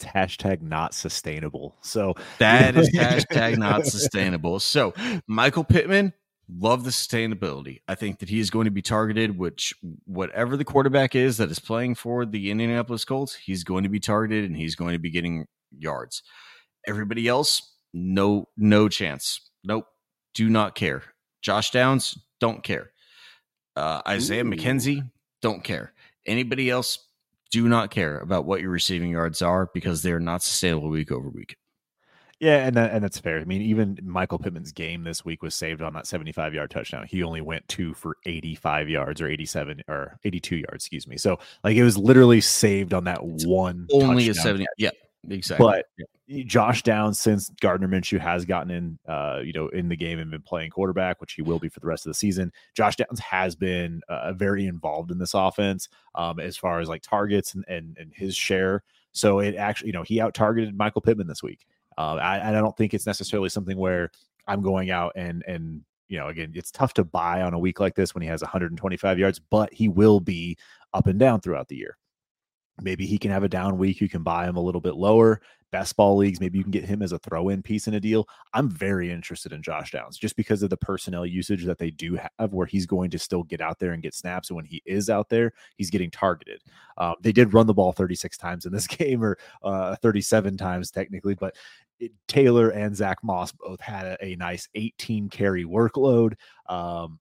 it's 0.01 0.11
hashtag 0.11 0.61
not 0.61 0.93
sustainable. 0.93 1.75
So 1.81 2.15
that 2.39 2.75
is 2.75 2.89
hashtag 2.95 3.57
not 3.57 3.85
sustainable. 3.85 4.59
So 4.59 4.93
Michael 5.27 5.63
Pittman, 5.63 6.13
love 6.49 6.83
the 6.83 6.89
sustainability. 6.89 7.81
I 7.87 7.95
think 7.95 8.19
that 8.19 8.29
he 8.29 8.39
is 8.39 8.49
going 8.49 8.65
to 8.65 8.71
be 8.71 8.81
targeted, 8.81 9.37
which 9.37 9.73
whatever 10.05 10.57
the 10.57 10.65
quarterback 10.65 11.15
is 11.15 11.37
that 11.37 11.51
is 11.51 11.59
playing 11.59 11.95
for 11.95 12.25
the 12.25 12.51
Indianapolis 12.51 13.05
Colts, 13.05 13.35
he's 13.35 13.63
going 13.63 13.83
to 13.83 13.89
be 13.89 13.99
targeted 13.99 14.45
and 14.45 14.57
he's 14.57 14.75
going 14.75 14.93
to 14.93 14.99
be 14.99 15.11
getting 15.11 15.45
yards. 15.77 16.23
Everybody 16.87 17.27
else, 17.27 17.75
no, 17.93 18.47
no 18.57 18.89
chance. 18.89 19.49
Nope. 19.63 19.85
Do 20.33 20.49
not 20.49 20.75
care. 20.75 21.03
Josh 21.41 21.71
Downs, 21.71 22.17
don't 22.39 22.63
care. 22.63 22.91
Uh, 23.75 24.01
Isaiah 24.07 24.45
Ooh. 24.45 24.49
McKenzie, 24.49 25.09
don't 25.41 25.63
care. 25.63 25.93
Anybody 26.25 26.69
else, 26.69 26.99
do 27.51 27.67
not 27.67 27.91
care 27.91 28.17
about 28.19 28.45
what 28.45 28.61
your 28.61 28.71
receiving 28.71 29.11
yards 29.11 29.41
are 29.41 29.69
because 29.73 30.01
they're 30.01 30.19
not 30.19 30.41
sustainable 30.41 30.89
week 30.89 31.11
over 31.11 31.29
week. 31.29 31.57
Yeah, 32.39 32.65
and 32.65 32.75
that, 32.75 32.91
and 32.91 33.03
that's 33.03 33.19
fair. 33.19 33.39
I 33.39 33.43
mean, 33.43 33.61
even 33.61 33.99
Michael 34.01 34.39
Pittman's 34.39 34.71
game 34.71 35.03
this 35.03 35.23
week 35.23 35.43
was 35.43 35.53
saved 35.53 35.83
on 35.83 35.93
that 35.93 36.07
75 36.07 36.55
yard 36.55 36.71
touchdown. 36.71 37.05
He 37.07 37.21
only 37.21 37.41
went 37.41 37.67
two 37.67 37.93
for 37.93 38.17
85 38.25 38.89
yards 38.89 39.21
or 39.21 39.27
87 39.27 39.83
or 39.87 40.17
82 40.23 40.55
yards, 40.55 40.73
excuse 40.73 41.07
me. 41.07 41.17
So 41.17 41.37
like 41.63 41.77
it 41.77 41.83
was 41.83 41.99
literally 41.99 42.41
saved 42.41 42.95
on 42.95 43.03
that 43.03 43.19
it's 43.21 43.45
one. 43.45 43.85
Only 43.93 44.27
a 44.29 44.33
70. 44.33 44.65
Yeah, 44.79 44.89
exactly. 45.29 45.65
But 45.65 45.85
Josh 46.45 46.83
Downs, 46.83 47.19
since 47.19 47.49
Gardner 47.61 47.87
Minshew 47.87 48.19
has 48.19 48.45
gotten 48.45 48.71
in, 48.71 48.99
uh, 49.07 49.41
you 49.43 49.53
know, 49.53 49.67
in 49.69 49.89
the 49.89 49.95
game 49.95 50.19
and 50.19 50.31
been 50.31 50.41
playing 50.41 50.71
quarterback, 50.71 51.19
which 51.19 51.33
he 51.33 51.41
will 51.41 51.59
be 51.59 51.69
for 51.69 51.79
the 51.79 51.87
rest 51.87 52.05
of 52.05 52.09
the 52.09 52.15
season, 52.15 52.51
Josh 52.75 52.95
Downs 52.95 53.19
has 53.19 53.55
been 53.55 54.01
uh, 54.07 54.33
very 54.33 54.65
involved 54.65 55.11
in 55.11 55.17
this 55.17 55.33
offense 55.33 55.89
um, 56.15 56.39
as 56.39 56.57
far 56.57 56.79
as 56.79 56.87
like 56.87 57.01
targets 57.01 57.53
and, 57.53 57.65
and 57.67 57.97
and 57.99 58.11
his 58.13 58.35
share. 58.35 58.83
So 59.11 59.39
it 59.39 59.55
actually, 59.55 59.87
you 59.87 59.93
know, 59.93 60.03
he 60.03 60.21
out 60.21 60.33
targeted 60.33 60.77
Michael 60.77 61.01
Pittman 61.01 61.27
this 61.27 61.43
week. 61.43 61.65
Uh, 61.97 62.15
I, 62.15 62.49
I 62.49 62.51
don't 62.53 62.75
think 62.77 62.93
it's 62.93 63.05
necessarily 63.05 63.49
something 63.49 63.77
where 63.77 64.11
I'm 64.47 64.61
going 64.61 64.89
out 64.89 65.13
and 65.15 65.43
and 65.47 65.81
you 66.07 66.17
know, 66.17 66.27
again, 66.27 66.51
it's 66.55 66.71
tough 66.71 66.93
to 66.95 67.05
buy 67.05 67.41
on 67.41 67.53
a 67.53 67.59
week 67.59 67.79
like 67.79 67.95
this 67.95 68.13
when 68.13 68.21
he 68.21 68.27
has 68.27 68.41
125 68.41 69.17
yards, 69.17 69.39
but 69.39 69.73
he 69.73 69.87
will 69.87 70.19
be 70.19 70.57
up 70.93 71.07
and 71.07 71.17
down 71.17 71.39
throughout 71.39 71.69
the 71.69 71.77
year. 71.77 71.97
Maybe 72.81 73.05
he 73.05 73.17
can 73.17 73.31
have 73.31 73.43
a 73.43 73.49
down 73.49 73.77
week. 73.77 74.01
You 74.01 74.09
can 74.09 74.23
buy 74.23 74.47
him 74.47 74.57
a 74.57 74.61
little 74.61 74.81
bit 74.81 74.95
lower. 74.95 75.41
Best 75.71 75.95
ball 75.95 76.17
leagues, 76.17 76.41
maybe 76.41 76.57
you 76.57 76.65
can 76.65 76.71
get 76.71 76.83
him 76.83 77.01
as 77.01 77.13
a 77.13 77.19
throw 77.19 77.47
in 77.47 77.63
piece 77.63 77.87
in 77.87 77.93
a 77.93 77.99
deal. 77.99 78.27
I'm 78.53 78.69
very 78.69 79.09
interested 79.09 79.53
in 79.53 79.63
Josh 79.63 79.91
Downs 79.91 80.17
just 80.17 80.35
because 80.35 80.63
of 80.63 80.69
the 80.69 80.75
personnel 80.75 81.25
usage 81.25 81.63
that 81.63 81.77
they 81.77 81.91
do 81.91 82.17
have, 82.17 82.51
where 82.51 82.65
he's 82.67 82.85
going 82.85 83.09
to 83.11 83.19
still 83.19 83.43
get 83.43 83.61
out 83.61 83.79
there 83.79 83.93
and 83.93 84.03
get 84.03 84.13
snaps. 84.13 84.49
And 84.49 84.57
when 84.57 84.65
he 84.65 84.81
is 84.85 85.09
out 85.09 85.29
there, 85.29 85.53
he's 85.77 85.89
getting 85.89 86.11
targeted. 86.11 86.61
Um, 86.97 87.15
they 87.21 87.31
did 87.31 87.53
run 87.53 87.67
the 87.67 87.73
ball 87.73 87.93
36 87.93 88.37
times 88.37 88.65
in 88.65 88.73
this 88.73 88.85
game, 88.87 89.23
or 89.23 89.37
uh, 89.63 89.95
37 90.01 90.57
times 90.57 90.91
technically, 90.91 91.35
but 91.35 91.55
it, 92.01 92.11
Taylor 92.27 92.71
and 92.71 92.93
Zach 92.93 93.19
Moss 93.23 93.53
both 93.53 93.79
had 93.79 94.05
a, 94.05 94.25
a 94.25 94.35
nice 94.35 94.67
18 94.75 95.29
carry 95.29 95.63
workload. 95.63 96.33
Um, 96.67 97.19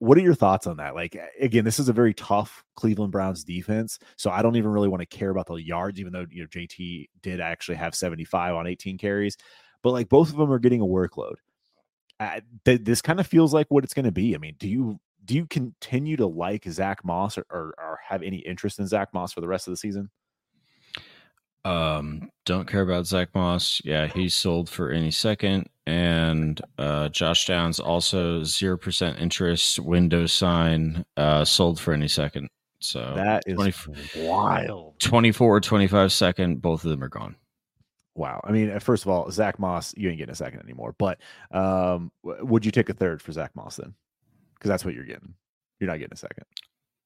what 0.00 0.16
are 0.16 0.22
your 0.22 0.34
thoughts 0.34 0.66
on 0.66 0.78
that? 0.78 0.94
Like 0.94 1.16
again, 1.38 1.64
this 1.64 1.78
is 1.78 1.88
a 1.88 1.92
very 1.92 2.14
tough 2.14 2.64
Cleveland 2.74 3.12
Browns 3.12 3.44
defense, 3.44 3.98
so 4.16 4.30
I 4.30 4.42
don't 4.42 4.56
even 4.56 4.70
really 4.70 4.88
want 4.88 5.02
to 5.02 5.06
care 5.06 5.30
about 5.30 5.46
the 5.46 5.54
yards, 5.54 6.00
even 6.00 6.12
though 6.12 6.26
you 6.30 6.42
know 6.42 6.48
JT 6.48 7.10
did 7.22 7.40
actually 7.40 7.76
have 7.76 7.94
75 7.94 8.54
on 8.54 8.66
18 8.66 8.98
carries, 8.98 9.36
but 9.82 9.92
like 9.92 10.08
both 10.08 10.30
of 10.30 10.36
them 10.36 10.50
are 10.50 10.58
getting 10.58 10.80
a 10.80 10.86
workload. 10.86 11.34
Th- 12.64 12.82
this 12.82 13.02
kind 13.02 13.20
of 13.20 13.26
feels 13.26 13.54
like 13.54 13.66
what 13.68 13.84
it's 13.84 13.94
going 13.94 14.04
to 14.04 14.12
be. 14.12 14.34
I 14.34 14.38
mean, 14.38 14.56
do 14.58 14.68
you 14.68 14.98
do 15.24 15.34
you 15.34 15.46
continue 15.46 16.16
to 16.16 16.26
like 16.26 16.64
Zach 16.64 17.04
Moss 17.04 17.36
or, 17.36 17.44
or, 17.50 17.74
or 17.78 17.98
have 18.08 18.22
any 18.22 18.38
interest 18.38 18.78
in 18.78 18.86
Zach 18.86 19.12
Moss 19.12 19.34
for 19.34 19.42
the 19.42 19.48
rest 19.48 19.68
of 19.68 19.72
the 19.72 19.76
season? 19.76 20.10
Um, 21.64 22.30
don't 22.46 22.66
care 22.66 22.82
about 22.82 23.06
Zach 23.06 23.34
Moss. 23.34 23.80
Yeah, 23.84 24.06
he's 24.06 24.34
sold 24.34 24.68
for 24.68 24.90
any 24.90 25.10
second. 25.10 25.68
And 25.86 26.60
uh, 26.78 27.08
Josh 27.08 27.46
Downs 27.46 27.80
also 27.80 28.44
zero 28.44 28.76
percent 28.76 29.18
interest 29.18 29.78
window 29.78 30.26
sign 30.26 31.04
uh, 31.16 31.44
sold 31.44 31.80
for 31.80 31.92
any 31.92 32.08
second. 32.08 32.48
So 32.80 33.12
that 33.14 33.42
is 33.46 33.56
20, 33.56 34.26
wild. 34.26 34.98
24 35.00 35.56
or 35.56 35.60
25 35.60 36.12
second, 36.12 36.62
both 36.62 36.84
of 36.84 36.90
them 36.90 37.04
are 37.04 37.08
gone. 37.08 37.36
Wow. 38.14 38.40
I 38.42 38.52
mean, 38.52 38.78
first 38.80 39.04
of 39.04 39.10
all, 39.10 39.30
Zach 39.30 39.58
Moss, 39.58 39.94
you 39.96 40.08
ain't 40.08 40.18
getting 40.18 40.32
a 40.32 40.36
second 40.36 40.60
anymore. 40.60 40.94
But 40.98 41.20
um, 41.50 42.10
would 42.22 42.64
you 42.64 42.72
take 42.72 42.88
a 42.88 42.94
third 42.94 43.22
for 43.22 43.32
Zach 43.32 43.54
Moss 43.54 43.76
then? 43.76 43.94
Because 44.54 44.68
that's 44.68 44.84
what 44.84 44.94
you're 44.94 45.04
getting. 45.04 45.34
You're 45.78 45.88
not 45.88 45.98
getting 45.98 46.14
a 46.14 46.16
second. 46.16 46.44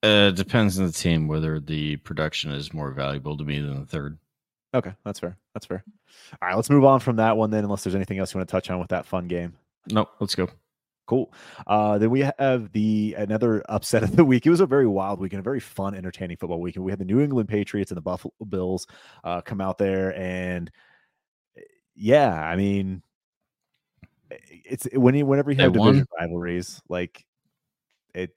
Uh, 0.02 0.30
depends 0.30 0.78
on 0.78 0.86
the 0.86 0.92
team 0.92 1.28
whether 1.28 1.58
the 1.60 1.96
production 1.98 2.50
is 2.52 2.74
more 2.74 2.90
valuable 2.90 3.36
to 3.36 3.44
me 3.44 3.60
than 3.60 3.80
the 3.80 3.86
third. 3.86 4.18
Okay, 4.74 4.92
that's 5.04 5.20
fair. 5.20 5.38
That's 5.54 5.66
fair. 5.66 5.84
All 6.42 6.48
right, 6.48 6.56
let's 6.56 6.68
move 6.68 6.84
on 6.84 6.98
from 6.98 7.16
that 7.16 7.36
one 7.36 7.50
then, 7.50 7.62
unless 7.62 7.84
there's 7.84 7.94
anything 7.94 8.18
else 8.18 8.34
you 8.34 8.38
want 8.38 8.48
to 8.48 8.52
touch 8.52 8.70
on 8.70 8.80
with 8.80 8.88
that 8.88 9.06
fun 9.06 9.28
game. 9.28 9.54
No, 9.90 10.08
let's 10.18 10.34
go. 10.34 10.48
Cool. 11.06 11.32
Uh, 11.66 11.98
then 11.98 12.10
we 12.10 12.20
have 12.38 12.72
the 12.72 13.14
another 13.16 13.62
upset 13.68 14.02
of 14.02 14.16
the 14.16 14.24
week. 14.24 14.46
It 14.46 14.50
was 14.50 14.60
a 14.60 14.66
very 14.66 14.86
wild 14.86 15.20
week 15.20 15.32
and 15.32 15.40
a 15.40 15.42
very 15.42 15.60
fun, 15.60 15.94
entertaining 15.94 16.38
football 16.38 16.60
week. 16.60 16.76
And 16.76 16.84
we 16.84 16.90
had 16.90 16.98
the 16.98 17.04
New 17.04 17.20
England 17.20 17.48
Patriots 17.48 17.90
and 17.90 17.96
the 17.96 18.02
Buffalo 18.02 18.32
Bills 18.48 18.86
uh, 19.22 19.42
come 19.42 19.60
out 19.60 19.78
there, 19.78 20.18
and 20.18 20.70
yeah, 21.94 22.32
I 22.32 22.56
mean, 22.56 23.02
it's 24.30 24.88
when 24.94 25.14
you 25.14 25.24
whenever 25.24 25.52
you 25.52 25.58
have 25.58 25.72
division 25.72 26.06
rivalries, 26.18 26.82
like 26.88 27.24
it, 28.14 28.32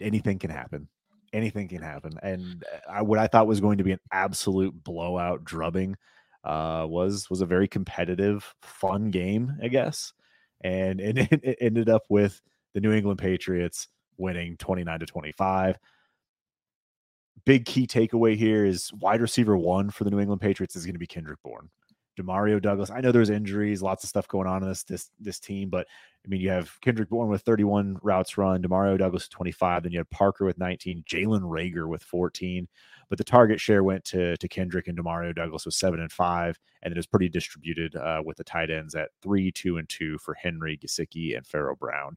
anything 0.00 0.38
can 0.38 0.50
happen 0.50 0.88
anything 1.32 1.68
can 1.68 1.82
happen. 1.82 2.18
And 2.22 2.64
uh, 2.72 2.90
I, 2.90 3.02
what 3.02 3.18
I 3.18 3.26
thought 3.26 3.46
was 3.46 3.60
going 3.60 3.78
to 3.78 3.84
be 3.84 3.92
an 3.92 4.00
absolute 4.12 4.74
blowout 4.84 5.44
drubbing 5.44 5.96
uh, 6.44 6.86
was 6.88 7.28
was 7.30 7.40
a 7.40 7.46
very 7.46 7.68
competitive, 7.68 8.54
fun 8.62 9.10
game, 9.10 9.56
I 9.62 9.68
guess. 9.68 10.12
and, 10.62 11.00
and 11.00 11.18
it 11.18 11.58
ended 11.60 11.88
up 11.88 12.02
with 12.08 12.40
the 12.74 12.80
New 12.80 12.92
England 12.92 13.18
Patriots 13.18 13.88
winning 14.16 14.56
29 14.58 15.00
to 15.00 15.06
25. 15.06 15.78
Big 17.46 17.64
key 17.64 17.86
takeaway 17.86 18.36
here 18.36 18.66
is 18.66 18.92
wide 19.00 19.20
receiver 19.20 19.56
one 19.56 19.90
for 19.90 20.04
the 20.04 20.10
New 20.10 20.20
England 20.20 20.40
Patriots 20.42 20.76
is 20.76 20.84
going 20.84 20.94
to 20.94 20.98
be 20.98 21.06
Kendrick 21.06 21.38
Bourne. 21.42 21.70
Demario 22.20 22.60
Douglas. 22.60 22.90
I 22.90 23.00
know 23.00 23.12
there's 23.12 23.30
injuries, 23.30 23.82
lots 23.82 24.04
of 24.04 24.08
stuff 24.08 24.28
going 24.28 24.46
on 24.46 24.62
in 24.62 24.68
this 24.68 24.82
this 24.82 25.10
this 25.18 25.38
team, 25.38 25.70
but 25.70 25.86
I 26.24 26.28
mean 26.28 26.40
you 26.40 26.50
have 26.50 26.80
Kendrick 26.80 27.08
Bourne 27.08 27.28
with 27.28 27.42
31 27.42 27.98
routes 28.02 28.36
run, 28.36 28.62
Demario 28.62 28.98
Douglas 28.98 29.28
25, 29.28 29.82
then 29.82 29.92
you 29.92 29.98
have 29.98 30.10
Parker 30.10 30.44
with 30.44 30.58
19, 30.58 31.04
Jalen 31.08 31.42
Reagor 31.42 31.88
with 31.88 32.02
14. 32.02 32.68
But 33.08 33.18
the 33.18 33.24
target 33.24 33.60
share 33.60 33.82
went 33.82 34.04
to 34.06 34.36
to 34.36 34.48
Kendrick 34.48 34.88
and 34.88 34.98
Demario 34.98 35.34
Douglas 35.34 35.64
with 35.64 35.74
seven 35.74 36.00
and 36.00 36.12
five, 36.12 36.58
and 36.82 36.92
it 36.92 36.96
was 36.96 37.06
pretty 37.06 37.28
distributed 37.28 37.96
uh, 37.96 38.22
with 38.24 38.36
the 38.36 38.44
tight 38.44 38.70
ends 38.70 38.94
at 38.94 39.10
three, 39.22 39.50
two, 39.50 39.78
and 39.78 39.88
two 39.88 40.18
for 40.18 40.34
Henry, 40.34 40.78
Gesicki, 40.78 41.36
and 41.36 41.46
Pharaoh 41.46 41.76
Brown. 41.76 42.16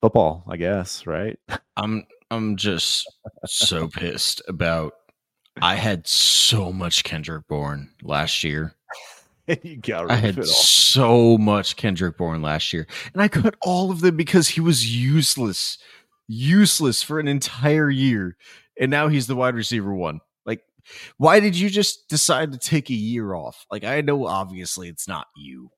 Football, 0.00 0.44
I 0.46 0.56
guess, 0.56 1.06
right? 1.06 1.36
I'm 1.76 2.06
I'm 2.30 2.56
just 2.56 3.08
so 3.46 3.88
pissed 3.92 4.42
about 4.48 4.92
I 5.62 5.74
had 5.74 6.06
so 6.06 6.72
much 6.72 7.04
Kendrick 7.04 7.46
Bourne 7.48 7.90
last 8.02 8.44
year. 8.44 8.74
you 9.62 9.76
got 9.76 10.10
I 10.10 10.16
had 10.16 10.44
so 10.44 11.38
much 11.38 11.76
Kendrick 11.76 12.18
Bourne 12.18 12.42
last 12.42 12.72
year, 12.72 12.86
and 13.12 13.22
I 13.22 13.28
cut 13.28 13.56
all 13.62 13.90
of 13.90 14.00
them 14.00 14.16
because 14.16 14.48
he 14.48 14.60
was 14.60 14.94
useless, 14.94 15.78
useless 16.26 17.02
for 17.02 17.18
an 17.18 17.28
entire 17.28 17.90
year, 17.90 18.36
and 18.78 18.90
now 18.90 19.08
he's 19.08 19.26
the 19.26 19.36
wide 19.36 19.54
receiver 19.54 19.94
one. 19.94 20.20
Like, 20.44 20.62
why 21.16 21.40
did 21.40 21.56
you 21.56 21.70
just 21.70 22.08
decide 22.08 22.52
to 22.52 22.58
take 22.58 22.90
a 22.90 22.94
year 22.94 23.34
off? 23.34 23.64
Like, 23.70 23.84
I 23.84 24.00
know 24.02 24.26
obviously 24.26 24.88
it's 24.88 25.08
not 25.08 25.26
you, 25.34 25.70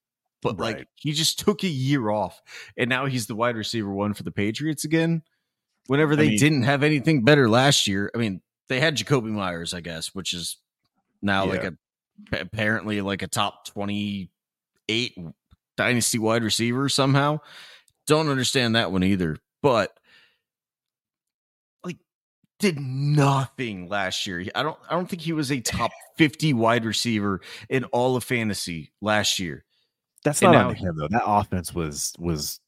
but 0.42 0.58
right. 0.58 0.78
like 0.78 0.88
he 0.96 1.12
just 1.12 1.38
took 1.38 1.62
a 1.62 1.68
year 1.68 2.10
off, 2.10 2.42
and 2.76 2.88
now 2.88 3.06
he's 3.06 3.26
the 3.26 3.36
wide 3.36 3.56
receiver 3.56 3.92
one 3.92 4.14
for 4.14 4.24
the 4.24 4.32
Patriots 4.32 4.84
again. 4.84 5.22
Whenever 5.86 6.16
they 6.16 6.26
I 6.26 6.30
mean, 6.30 6.38
didn't 6.38 6.62
have 6.64 6.82
anything 6.82 7.24
better 7.24 7.48
last 7.48 7.86
year, 7.86 8.10
I 8.14 8.18
mean, 8.18 8.42
they 8.70 8.78
had 8.78 8.96
Jakobi 8.96 9.30
Meyers, 9.30 9.74
I 9.74 9.80
guess, 9.80 10.14
which 10.14 10.32
is 10.32 10.56
now 11.20 11.44
yeah. 11.44 11.50
like 11.50 11.64
a 11.64 11.74
apparently 12.40 13.00
like 13.00 13.22
a 13.22 13.26
top 13.26 13.66
28 13.66 15.18
dynasty 15.76 16.20
wide 16.20 16.44
receiver 16.44 16.88
somehow. 16.88 17.40
Don't 18.06 18.28
understand 18.28 18.76
that 18.76 18.92
one 18.92 19.02
either. 19.02 19.38
But 19.60 19.92
like 21.82 21.98
did 22.60 22.78
nothing 22.78 23.88
last 23.88 24.24
year. 24.24 24.46
I 24.54 24.62
don't 24.62 24.78
I 24.88 24.94
don't 24.94 25.10
think 25.10 25.22
he 25.22 25.32
was 25.32 25.50
a 25.50 25.60
top 25.60 25.90
50 26.16 26.54
wide 26.54 26.84
receiver 26.84 27.40
in 27.68 27.84
all 27.86 28.14
of 28.14 28.22
fantasy 28.22 28.92
last 29.00 29.40
year. 29.40 29.64
That's 30.22 30.42
and 30.42 30.52
not 30.52 30.66
on 30.66 30.74
him 30.76 30.96
though. 30.96 31.08
That 31.08 31.24
offense 31.26 31.74
was 31.74 32.12
was 32.20 32.60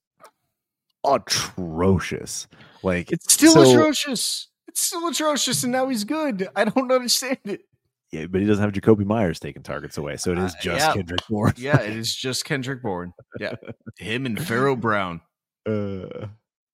atrocious. 1.07 2.49
Like 2.83 3.13
it's 3.13 3.33
still 3.33 3.53
so, 3.53 3.71
atrocious. 3.71 4.49
It's 4.73 4.81
still 4.81 5.07
atrocious, 5.07 5.65
and 5.65 5.73
now 5.73 5.89
he's 5.89 6.05
good. 6.05 6.49
I 6.57 6.65
don't 6.65 6.91
understand 6.93 7.37
it. 7.45 7.61
Yeah, 8.11 8.25
but 8.27 8.41
he 8.41 8.47
doesn't 8.47 8.65
have 8.65 8.73
Jakobi 8.73 9.05
Meyers 9.05 9.39
taking 9.39 9.63
targets 9.63 9.99
away, 9.99 10.17
so 10.17 10.33
it 10.33 10.39
is 10.39 10.55
uh, 10.55 10.59
just 10.63 10.85
uh, 10.85 10.89
yeah. 10.89 10.95
Kendrick 10.95 11.21
Bourne. 11.29 11.53
yeah, 11.59 11.81
it 11.81 11.95
is 11.97 12.15
just 12.15 12.47
Kendrick 12.47 12.83
Bourne. 12.83 13.13
Yeah, 13.39 13.57
him 13.99 14.25
and 14.25 14.43
Pharaoh 14.43 14.75
Brown. 14.75 15.21
Uh, 15.69 16.27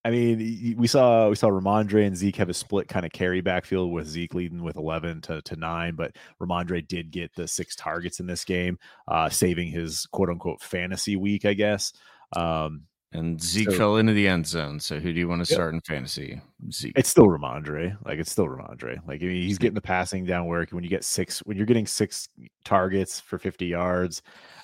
I 0.05 0.11
mean, 0.11 0.77
we 0.79 0.87
saw 0.87 1.29
we 1.29 1.35
saw 1.35 1.49
Rhamondre 1.49 2.07
and 2.07 2.17
Zeke 2.17 2.37
have 2.37 2.49
a 2.49 2.55
split 2.55 2.87
kind 2.87 3.05
of 3.05 3.11
carry 3.11 3.41
backfield 3.41 3.91
with 3.93 4.07
Zeke 4.07 4.35
leading 4.35 4.63
with 4.63 4.77
eleven 4.77 5.21
to, 5.23 5.43
to 5.43 5.57
nine, 5.57 5.97
but 5.97 6.15
Rhamondre 6.41 6.87
did 6.87 7.11
get 7.11 7.35
the 7.35 7.49
six 7.49 7.75
targets 7.75 8.21
in 8.21 8.29
this 8.29 8.45
game, 8.45 8.79
uh, 9.09 9.29
saving 9.29 9.73
his 9.73 10.07
quote 10.07 10.31
unquote 10.31 10.63
fantasy 10.63 11.17
week, 11.17 11.45
I 11.45 11.55
guess. 11.55 11.93
Um, 12.37 12.85
and 13.13 13.43
Zeke 13.43 13.71
so, 13.71 13.77
fell 13.77 13.97
into 13.97 14.13
the 14.13 14.29
end 14.29 14.47
zone. 14.47 14.79
So 14.79 14.99
who 14.99 15.13
do 15.13 15.19
you 15.19 15.29
want 15.29 15.45
to 15.45 15.53
start 15.53 15.73
in 15.73 15.81
fantasy? 15.81 16.41
Zeke. 16.71 16.93
It's 16.95 17.09
still 17.09 17.27
Rhamondre. 17.27 17.97
Like 18.05 18.19
it's 18.19 18.31
still 18.31 18.47
Rhamondre. 18.47 18.99
Like 19.07 19.23
I 19.23 19.27
mean, 19.27 19.43
he's 19.43 19.59
getting 19.59 19.75
the 19.75 19.81
passing 19.81 20.27
down 20.27 20.47
work. 20.47 20.71
When 20.71 20.85
you 20.85 20.91
get 20.91 21.05
six, 21.05 21.39
when 21.41 21.57
you're 21.57 21.67
getting 21.67 21.87
six 21.87 22.29
targets 22.65 23.19
for 23.19 23.39
50 23.39 23.67
yards, 23.67 24.23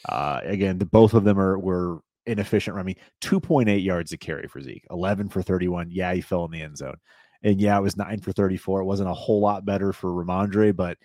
uh, 0.09 0.41
again, 0.45 0.79
the, 0.79 0.85
both 0.85 1.15
of 1.15 1.25
them 1.25 1.39
are 1.39 1.59
were 1.59 2.01
inefficient. 2.27 2.77
I 2.77 2.83
mean, 2.83 2.97
2.8 3.23 3.83
yards 3.83 4.11
to 4.11 4.19
carry 4.19 4.47
for 4.47 4.61
Zeke, 4.61 4.87
11 4.91 5.31
for 5.31 5.43
31. 5.43 5.89
Yeah, 5.91 6.13
he 6.13 6.21
fell 6.21 6.45
in 6.45 6.51
the 6.51 6.61
end 6.61 6.77
zone, 6.77 6.97
and 7.43 7.59
yeah, 7.61 7.79
it 7.79 7.83
was 7.83 7.97
nine 7.97 8.21
for 8.21 8.33
34. 8.33 8.83
It 8.83 8.85
wasn't 8.85 9.09
a 9.09 9.15
whole 9.15 9.41
lot 9.41 9.65
better 9.65 9.95
for 9.95 10.11
Rhamondre, 10.11 10.77
but 10.77 10.99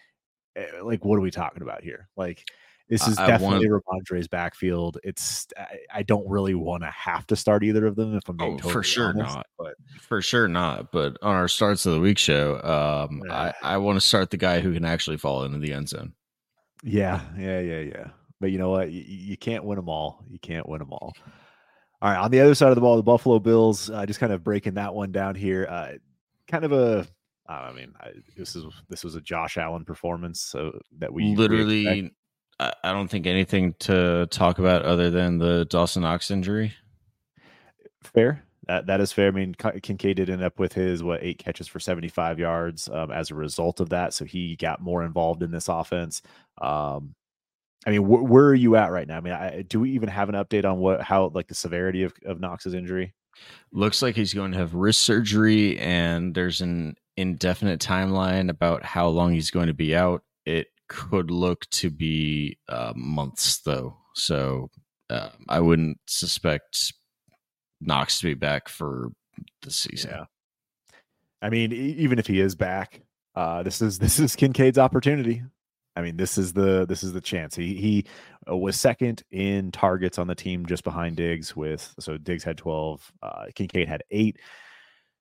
eh, 0.58 0.66
like, 0.84 1.06
what 1.06 1.16
are 1.16 1.22
we 1.22 1.32
talking 1.32 1.62
about 1.62 1.84
here? 1.84 2.10
Like 2.18 2.44
this 2.90 3.08
is 3.08 3.18
I 3.20 3.28
definitely 3.28 3.70
want... 3.70 3.86
Rhamondre's 3.86 4.28
backfield. 4.28 4.98
It's 5.04 5.48
I, 5.56 5.78
I 5.94 6.04
don't 6.04 6.28
really 6.28 6.56
want 6.56 6.84
to 6.84 6.90
have 6.90 7.28
to 7.28 7.36
start 7.36 7.64
either 7.64 7.86
of 7.86 7.96
them 7.96 8.16
if 8.16 8.28
I'm 8.28 8.38
being 8.38 8.54
oh, 8.54 8.58
totally 8.58 8.74
for 8.74 8.84
sure 8.84 9.10
honest, 9.10 9.36
not. 9.36 9.48
But 9.58 9.76
for 10.02 10.22
sure 10.22 10.48
not. 10.48 10.92
But 10.92 11.18
on 11.22 11.36
our 11.36 11.48
starts 11.48 11.86
of 11.86 11.94
the 11.94 12.00
week 12.00 12.18
show, 12.18 12.56
um, 12.62 13.22
yeah. 13.26 13.54
I 13.64 13.76
I 13.76 13.78
want 13.78 13.98
to 13.98 14.06
start 14.06 14.32
the 14.32 14.38
guy 14.38 14.60
who 14.60 14.74
can 14.74 14.86
actually 14.86 15.18
fall 15.18 15.44
into 15.44 15.60
the 15.60 15.72
end 15.72 15.90
zone. 15.90 16.14
Yeah, 16.84 17.22
yeah, 17.38 17.60
yeah, 17.60 17.80
yeah. 17.80 18.08
But 18.42 18.52
you 18.52 18.58
know 18.58 18.70
what? 18.72 18.92
You, 18.92 19.04
you 19.06 19.38
can't 19.38 19.64
win 19.64 19.76
them 19.76 19.90
all. 19.90 20.24
You 20.28 20.40
can't 20.40 20.68
win 20.68 20.80
them 20.80 20.92
all. 20.92 21.14
All 22.02 22.10
right, 22.10 22.18
on 22.18 22.32
the 22.32 22.40
other 22.40 22.56
side 22.56 22.70
of 22.70 22.76
the 22.76 22.82
ball, 22.82 22.98
the 22.98 23.04
Buffalo 23.04 23.40
Bills. 23.40 23.90
Uh, 23.90 24.06
just 24.06 24.20
kind 24.20 24.34
of 24.34 24.44
breaking 24.44 24.76
that 24.76 24.96
one 24.96 25.12
down 25.12 25.36
here. 25.36 25.68
Uh, 25.70 25.92
kind 26.48 26.66
of 26.66 26.72
a 26.72 27.08
I 27.50 27.72
mean, 27.72 27.94
I, 28.00 28.12
this 28.38 28.56
is 28.56 28.66
this 28.90 29.04
was 29.04 29.16
a 29.16 29.22
Josh 29.22 29.58
Allen 29.58 29.84
performance, 29.84 30.42
so 30.42 30.80
that 31.00 31.12
we 31.12 31.36
literally 31.36 32.12
I 32.60 32.92
don't 32.92 33.08
think 33.08 33.26
anything 33.26 33.74
to 33.80 34.28
talk 34.28 34.60
about 34.60 34.84
other 34.84 35.10
than 35.10 35.38
the 35.38 35.66
Dawson 35.66 36.04
Knox 36.04 36.30
injury. 36.30 36.74
Fair. 38.04 38.44
That 38.68 38.86
that 38.86 39.02
is 39.02 39.12
fair. 39.12 39.30
I 39.30 39.32
mean, 39.32 39.56
Kincaid 39.56 40.18
did 40.18 40.30
end 40.30 40.44
up 40.44 40.60
with 40.60 40.74
his 40.74 41.02
what 41.02 41.24
eight 41.24 41.40
catches 41.40 41.68
for 41.68 41.80
seventy 41.80 42.08
five 42.08 42.38
yards 42.38 42.88
um, 42.90 43.12
as 43.12 43.32
a 43.32 43.36
result 43.36 43.80
of 43.80 43.90
that, 43.90 44.14
so 44.14 44.26
he 44.26 44.56
got 44.58 44.82
more 44.82 45.04
involved 45.04 45.42
in 45.42 45.50
this 45.50 45.70
offense. 45.70 46.22
Um, 46.62 47.16
I 47.88 47.92
mean, 47.92 48.04
wh- 48.04 48.30
where 48.30 48.46
are 48.46 48.56
you 48.56 48.76
at 48.76 48.92
right 48.92 49.08
now? 49.08 49.18
I 49.18 49.22
mean, 49.22 49.34
I, 49.34 49.62
do 49.64 49.80
we 49.80 49.92
even 49.92 50.10
have 50.10 50.30
an 50.30 50.36
update 50.36 50.66
on 50.66 50.78
what 50.78 51.02
how 51.02 51.32
like 51.34 51.48
the 51.48 51.56
severity 51.56 52.04
of 52.04 52.14
of 52.26 52.40
Knox's 52.40 52.76
injury? 52.76 53.16
Looks 53.72 54.02
like 54.02 54.16
he's 54.16 54.34
going 54.34 54.52
to 54.52 54.58
have 54.58 54.76
wrist 54.76 55.02
surgery, 55.02 55.80
and 55.80 56.36
there's 56.36 56.62
an 56.62 56.96
indefinite 57.18 57.80
timeline 57.80 58.50
about 58.50 58.84
how 58.84 59.08
long 59.08 59.34
he's 59.34 59.50
going 59.50 59.68
to 59.68 59.74
be 59.74 59.96
out. 59.96 60.24
It 60.46 60.68
could 60.90 61.32
look 61.32 61.70
to 61.70 61.90
be 61.90 62.58
uh, 62.68 62.94
months, 62.96 63.60
though. 63.60 63.96
So 64.16 64.70
uh, 65.10 65.30
I 65.48 65.60
wouldn't 65.62 66.00
suspect 66.08 66.94
Knox 67.80 68.20
to 68.20 68.28
be 68.28 68.34
back 68.34 68.68
for 68.68 69.12
the 69.62 69.72
season. 69.72 70.12
Yeah. 70.12 70.26
I 71.42 71.50
mean, 71.50 71.72
even 71.72 72.20
if 72.20 72.28
he 72.28 72.42
is 72.42 72.56
back, 72.56 73.02
uh, 73.36 73.64
this 73.64 73.82
is 73.82 73.98
this 74.00 74.20
is 74.20 74.36
Kincaid's 74.36 74.78
opportunity. 74.78 75.42
I 75.96 76.02
mean, 76.02 76.18
this 76.18 76.38
is 76.38 76.54
the 76.54 76.86
this 76.86 77.04
is 77.04 77.14
the 77.14 77.22
chance. 77.22 77.56
He 77.56 77.76
he 77.76 78.06
uh, 78.50 78.58
was 78.58 78.78
second 78.78 79.24
in 79.32 79.72
targets 79.72 80.18
on 80.18 80.28
the 80.28 80.36
team, 80.36 80.66
just 80.66 80.84
behind 80.84 81.16
Diggs. 81.16 81.56
With 81.56 81.94
so 82.00 82.18
Diggs 82.18 82.44
had 82.44 82.58
twelve, 82.58 83.10
uh, 83.24 83.46
Kincaid 83.56 83.88
had 83.88 84.04
eight. 84.12 84.38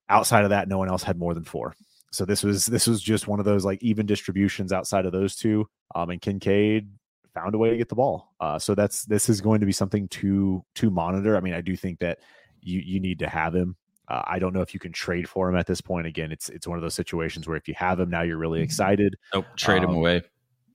Outside 0.08 0.44
of 0.44 0.50
that, 0.50 0.68
no 0.68 0.78
one 0.78 0.88
else 0.88 1.02
had 1.02 1.18
more 1.18 1.34
than 1.34 1.44
four 1.44 1.74
so 2.11 2.24
this 2.24 2.42
was 2.42 2.66
this 2.66 2.86
was 2.86 3.02
just 3.02 3.28
one 3.28 3.38
of 3.38 3.44
those 3.44 3.64
like 3.64 3.82
even 3.82 4.06
distributions 4.06 4.72
outside 4.72 5.06
of 5.06 5.12
those 5.12 5.36
two. 5.36 5.68
Um, 5.94 6.11
and 6.11 6.20
Kincaid 6.20 6.88
found 7.34 7.54
a 7.54 7.59
way 7.59 7.70
to 7.70 7.76
get 7.76 7.88
the 7.88 7.94
ball. 7.94 8.34
Uh, 8.40 8.59
so 8.59 8.74
that's 8.74 9.04
this 9.04 9.28
is 9.28 9.40
going 9.40 9.61
to 9.61 9.66
be 9.66 9.72
something 9.72 10.09
to 10.09 10.64
to 10.76 10.90
monitor. 10.90 11.36
I 11.36 11.40
mean, 11.40 11.54
I 11.54 11.61
do 11.61 11.76
think 11.76 11.98
that 12.00 12.20
you 12.61 12.80
you 12.80 13.00
need 13.00 13.18
to 13.20 13.28
have 13.28 13.54
him. 13.54 13.76
Uh, 14.09 14.22
I 14.26 14.38
don't 14.38 14.54
know 14.54 14.62
if 14.62 14.72
you 14.72 14.80
can 14.80 14.92
trade 14.92 15.28
for 15.28 15.48
him 15.50 15.56
at 15.56 15.66
this 15.66 15.80
point. 15.80 16.06
Again, 16.06 16.32
it's 16.32 16.48
it's 16.48 16.66
one 16.66 16.78
of 16.78 16.82
those 16.82 16.94
situations 16.94 17.46
where 17.46 17.56
if 17.56 17.68
you 17.68 17.74
have 17.74 18.00
him 18.00 18.09
now, 18.09 18.22
you're 18.22 18.38
really 18.38 18.59
mm-hmm. 18.59 18.64
excited. 18.64 19.16
Nope, 19.34 19.46
trade 19.56 19.84
um, 19.84 19.90
him 19.90 19.96
away. 19.96 20.22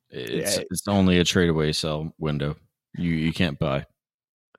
It's 0.09 0.57
yeah, 0.57 0.63
it's 0.69 0.87
only 0.87 1.19
a 1.19 1.23
trade 1.23 1.49
away 1.49 1.71
sell 1.73 2.13
window. 2.19 2.55
You 2.95 3.09
you 3.09 3.33
can't 3.33 3.57
buy. 3.57 3.85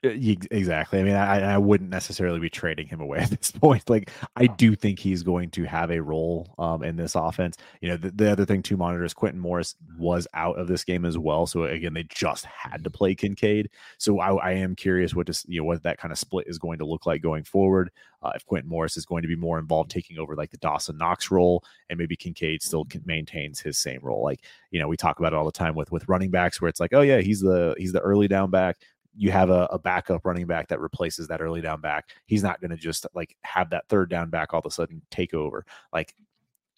Uh, 0.05 0.11
exactly. 0.51 1.01
I 1.01 1.03
mean, 1.03 1.15
I, 1.15 1.55
I 1.55 1.59
wouldn't 1.59 1.91
necessarily 1.91 2.39
be 2.39 2.51
trading 2.51 2.87
him 2.89 3.01
away 3.01 3.19
at 3.23 3.31
this 3.31 3.51
point. 3.51 3.89
Like, 3.89 4.11
I 4.37 4.47
do 4.47 4.75
think 4.75 4.99
he's 4.99 5.23
going 5.23 5.51
to 5.51 5.65
have 5.65 5.91
a 5.91 6.03
role 6.03 6.55
um, 6.59 6.83
in 6.83 6.97
this 6.97 7.15
offense. 7.15 7.57
You 7.81 7.91
know, 7.91 7.97
the, 7.97 8.11
the 8.11 8.31
other 8.31 8.45
thing 8.45 8.63
to 8.65 8.77
monitor 8.77 9.05
is 9.05 9.15
Quintin 9.15 9.41
Morris 9.41 9.77
was 9.99 10.27
out 10.35 10.59
of 10.59 10.69
this 10.69 10.85
game 10.85 11.05
as 11.05 11.17
well. 11.17 11.47
So 11.47 11.65
again, 11.65 11.95
they 11.95 12.05
just 12.05 12.45
had 12.45 12.85
to 12.85 12.91
play 12.91 13.15
Kincaid. 13.15 13.71
So 13.99 14.21
I, 14.21 14.35
I 14.35 14.53
am 14.53 14.75
curious 14.75 15.15
what 15.15 15.27
does 15.27 15.45
you 15.49 15.61
know 15.61 15.65
what 15.65 15.83
that 15.85 15.99
kind 15.99 16.13
of 16.13 16.19
split 16.19 16.47
is 16.49 16.59
going 16.59 16.79
to 16.79 16.87
look 16.87 17.07
like 17.07 17.23
going 17.23 17.45
forward. 17.45 17.91
Uh, 18.23 18.33
if 18.35 18.47
Quintin 18.47 18.71
Morris 18.71 18.97
is 18.97 19.05
going 19.05 19.21
to 19.21 19.29
be 19.29 19.37
more 19.37 19.59
involved, 19.59 19.91
taking 19.91 20.19
over 20.19 20.35
like 20.35 20.51
the 20.51 20.57
Dawson 20.57 20.97
Knox 20.97 21.31
role, 21.31 21.63
and 21.91 21.99
maybe 21.99 22.17
Kincaid 22.17 22.63
still 22.63 22.87
maintains 23.05 23.61
his 23.61 23.77
same 23.77 24.01
role. 24.03 24.25
Like 24.25 24.41
you 24.71 24.81
know, 24.81 24.89
we 24.89 24.97
talk 24.97 25.19
about 25.19 25.35
it 25.35 25.37
all 25.37 25.45
the 25.45 25.53
time 25.53 25.75
with 25.75 25.93
with 25.93 26.09
running 26.09 26.31
backs, 26.31 26.61
where 26.61 26.71
it's 26.71 26.81
like, 26.81 26.95
oh 26.95 27.03
yeah, 27.03 27.21
he's 27.21 27.41
the 27.41 27.75
he's 27.77 27.93
the 27.93 28.01
early 28.01 28.27
down 28.27 28.51
back 28.51 28.79
you 29.17 29.31
have 29.31 29.51
a, 29.51 29.69
a, 29.71 29.79
backup 29.79 30.25
running 30.25 30.47
back 30.47 30.69
that 30.69 30.81
replaces 30.81 31.29
that 31.29 31.41
early 31.41 31.61
down 31.61 31.81
back. 31.81 32.11
He's 32.27 32.43
not 32.43 32.61
going 32.61 32.71
to 32.71 32.77
just 32.77 33.07
like 33.15 33.37
have 33.43 33.71
that 33.71 33.89
third 33.89 34.11
down 34.11 34.31
back 34.31 34.53
all 34.53 34.61
of 34.61 34.67
a 34.67 34.71
sudden 34.71 35.03
take 35.11 35.35
over. 35.35 35.65
Like 35.93 36.15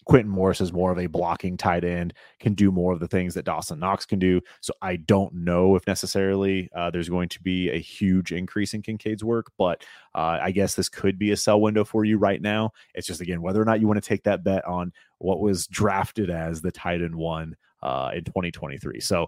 Quintin 0.07 0.31
Morris 0.31 0.61
is 0.61 0.73
more 0.73 0.93
of 0.93 0.99
a 0.99 1.07
blocking 1.07 1.57
tight 1.57 1.85
end, 1.85 2.15
can 2.39 2.55
do 2.55 2.71
more 2.71 2.93
of 2.93 3.01
the 3.01 3.09
things 3.09 3.35
that 3.35 3.45
Dawson 3.45 3.81
Knox 3.81 4.07
can 4.07 4.21
do. 4.21 4.41
So 4.61 4.73
I 4.81 4.97
don't 4.97 5.35
know 5.35 5.75
if 5.75 5.87
necessarily 5.87 6.71
uh, 6.75 6.91
there's 6.91 7.09
going 7.09 7.29
to 7.31 7.43
be 7.43 7.71
a 7.71 7.79
huge 7.79 8.31
increase 8.33 8.73
in 8.73 8.83
Kincaid's 8.83 9.25
work, 9.25 9.51
but 9.59 9.85
uh, 10.15 10.39
I 10.41 10.53
guess 10.53 10.77
this 10.77 10.89
could 10.89 11.19
be 11.19 11.33
a 11.33 11.37
sell 11.37 11.61
window 11.61 11.85
for 11.85 12.05
you 12.05 12.19
right 12.19 12.41
now. 12.41 12.71
It's 12.95 13.07
just, 13.07 13.21
again, 13.21 13.43
whether 13.43 13.61
or 13.61 13.65
not 13.65 13.81
you 13.81 13.89
want 13.89 14.01
to 14.01 14.09
take 14.09 14.23
that 14.25 14.45
bet 14.45 14.65
on 14.65 14.93
what 15.19 15.41
was 15.41 15.67
drafted 15.67 16.31
as 16.31 16.61
the 16.61 16.71
tight 16.71 17.03
end 17.03 17.17
one 17.17 17.57
uh, 17.83 18.13
in 18.15 18.23
2023. 18.23 19.01
So 19.01 19.27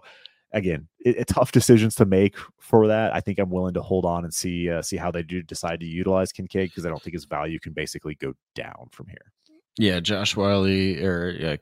again, 0.51 0.87
it, 0.99 1.17
it, 1.17 1.27
tough 1.27 1.51
decisions 1.51 1.95
to 1.95 2.05
make 2.05 2.35
for 2.59 2.87
that. 2.87 3.13
I 3.13 3.19
think 3.19 3.39
I'm 3.39 3.49
willing 3.49 3.73
to 3.75 3.81
hold 3.81 4.05
on 4.05 4.23
and 4.23 4.33
see 4.33 4.69
uh, 4.69 4.81
see 4.81 4.97
how 4.97 5.11
they 5.11 5.23
do 5.23 5.41
decide 5.41 5.79
to 5.81 5.85
utilize 5.85 6.31
Kincaid 6.31 6.69
because 6.69 6.85
I 6.85 6.89
don't 6.89 7.01
think 7.01 7.13
his 7.13 7.25
value 7.25 7.59
can 7.59 7.73
basically 7.73 8.15
go 8.15 8.33
down 8.55 8.89
from 8.91 9.07
here. 9.07 9.31
Yeah, 9.77 9.99
Josh 9.99 10.35
Whyle 10.35 10.65
or 10.65 11.31
yeah, 11.31 11.55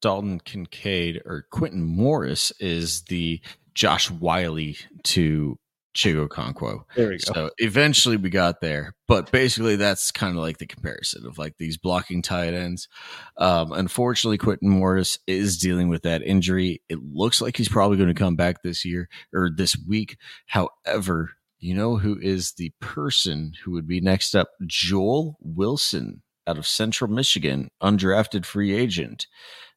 Dalton 0.00 0.40
Kincaid 0.40 1.22
or 1.24 1.46
Quintin 1.50 1.82
Morris 1.82 2.52
is 2.58 3.02
the 3.02 3.40
Josh 3.74 4.10
Whyle 4.10 4.74
to 5.04 5.58
Chig 5.94 6.28
Okonkwo. 6.28 6.84
There 6.94 7.08
we 7.08 7.18
go. 7.18 7.32
So 7.32 7.50
eventually 7.58 8.16
we 8.16 8.30
got 8.30 8.60
there, 8.60 8.94
but 9.08 9.30
basically 9.32 9.76
that's 9.76 10.10
kind 10.10 10.36
of 10.36 10.42
like 10.42 10.58
the 10.58 10.66
comparison 10.66 11.26
of 11.26 11.38
like 11.38 11.56
these 11.58 11.76
blocking 11.76 12.22
tight 12.22 12.54
ends. 12.54 12.88
Um, 13.36 13.72
unfortunately, 13.72 14.38
Quintin 14.38 14.68
Morris 14.68 15.18
is 15.26 15.58
dealing 15.58 15.88
with 15.88 16.02
that 16.02 16.22
injury. 16.22 16.82
It 16.88 17.00
looks 17.02 17.40
like 17.40 17.56
he's 17.56 17.68
probably 17.68 17.96
going 17.96 18.08
to 18.08 18.14
come 18.14 18.36
back 18.36 18.62
this 18.62 18.84
year 18.84 19.08
or 19.34 19.50
this 19.54 19.76
week. 19.88 20.16
However, 20.46 21.32
you 21.58 21.74
know 21.74 21.96
who 21.96 22.18
is 22.20 22.52
the 22.52 22.72
person 22.80 23.52
who 23.62 23.72
would 23.72 23.86
be 23.86 24.00
next 24.00 24.34
up? 24.34 24.50
Joel 24.66 25.36
Wilson 25.40 26.22
out 26.46 26.58
of 26.58 26.66
Central 26.66 27.10
Michigan, 27.10 27.70
undrafted 27.82 28.44
free 28.44 28.74
agent. 28.74 29.26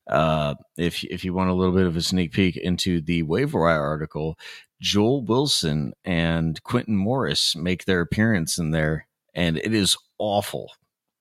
Uh, 0.07 0.55
if 0.77 1.03
if 1.05 1.23
you 1.23 1.33
want 1.33 1.49
a 1.49 1.53
little 1.53 1.73
bit 1.73 1.87
of 1.87 1.95
a 1.95 2.01
sneak 2.01 2.33
peek 2.33 2.57
into 2.57 2.99
the 3.01 3.23
waiver 3.23 3.61
wire 3.61 3.81
article, 3.81 4.37
Joel 4.81 5.23
Wilson 5.23 5.93
and 6.03 6.61
Quintin 6.63 6.97
Morris 6.97 7.55
make 7.55 7.85
their 7.85 8.01
appearance 8.01 8.57
in 8.57 8.71
there, 8.71 9.07
and 9.33 9.57
it 9.57 9.73
is 9.73 9.97
awful. 10.17 10.71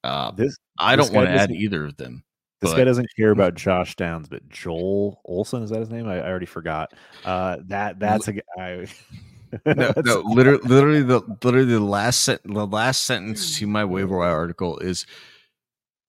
Uh, 0.03 0.33
this 0.33 0.57
I 0.79 0.97
this 0.97 1.07
don't 1.07 1.15
want 1.15 1.29
to 1.29 1.35
add 1.35 1.53
either 1.53 1.85
of 1.85 1.97
them. 1.97 2.25
This 2.61 2.73
but, 2.73 2.79
guy 2.79 2.85
doesn't 2.85 3.09
care 3.17 3.31
about 3.31 3.55
Josh 3.55 3.97
Downs, 3.97 4.29
but 4.29 4.49
Joel 4.49 5.21
Olson 5.25 5.63
is 5.63 5.71
that 5.71 5.81
his 5.81 5.91
name? 5.91 6.09
I, 6.09 6.19
I 6.19 6.29
already 6.29 6.47
forgot. 6.47 6.93
Uh, 7.25 7.59
that 7.67 8.01
that's 8.01 8.29
a 8.29 8.35
guy. 8.35 8.87
no, 9.67 9.93
no, 10.05 10.21
literally, 10.21 10.63
literally 10.65 11.03
the 11.03 11.21
literally 11.45 11.67
the 11.67 11.81
last 11.81 12.21
set, 12.21 12.41
the 12.45 12.67
last 12.67 13.03
sentence 13.03 13.59
to 13.59 13.67
my 13.67 13.85
waiver 13.85 14.19
wire 14.19 14.35
article 14.35 14.79
is 14.79 15.07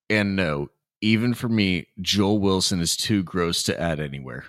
and 0.10 0.36
no, 0.36 0.70
even 1.04 1.34
for 1.34 1.50
me, 1.50 1.86
Joel 2.00 2.40
Wilson 2.40 2.80
is 2.80 2.96
too 2.96 3.24
gross 3.24 3.62
to 3.64 3.80
add 3.80 4.00
anywhere. 4.00 4.46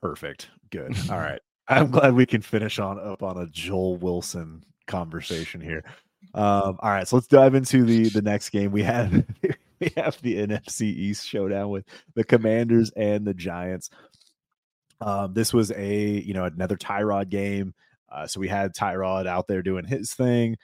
Perfect. 0.00 0.48
Good. 0.70 0.96
All 1.10 1.18
right. 1.18 1.40
I'm 1.66 1.90
glad 1.90 2.14
we 2.14 2.24
can 2.24 2.40
finish 2.40 2.78
on 2.78 3.00
up 3.00 3.22
on 3.22 3.36
a 3.36 3.46
Joel 3.48 3.96
Wilson 3.96 4.62
conversation 4.86 5.60
here. 5.60 5.84
Um, 6.34 6.78
all 6.80 6.90
right, 6.90 7.06
so 7.06 7.16
let's 7.16 7.26
dive 7.26 7.54
into 7.54 7.84
the 7.84 8.08
the 8.08 8.22
next 8.22 8.50
game. 8.50 8.72
We 8.72 8.82
have 8.82 9.12
we 9.80 9.92
have 9.96 10.20
the 10.22 10.36
NFC 10.36 10.82
East 10.82 11.26
showdown 11.26 11.70
with 11.70 11.84
the 12.14 12.24
Commanders 12.24 12.90
and 12.96 13.24
the 13.24 13.34
Giants. 13.34 13.90
Um, 15.00 15.34
this 15.34 15.52
was 15.52 15.70
a 15.72 16.20
you 16.20 16.34
know 16.34 16.44
another 16.44 16.76
Tyrod 16.76 17.28
game. 17.28 17.74
Uh, 18.10 18.26
so 18.26 18.40
we 18.40 18.48
had 18.48 18.74
Tyrod 18.74 19.26
out 19.26 19.46
there 19.46 19.62
doing 19.62 19.84
his 19.84 20.14
thing 20.14 20.56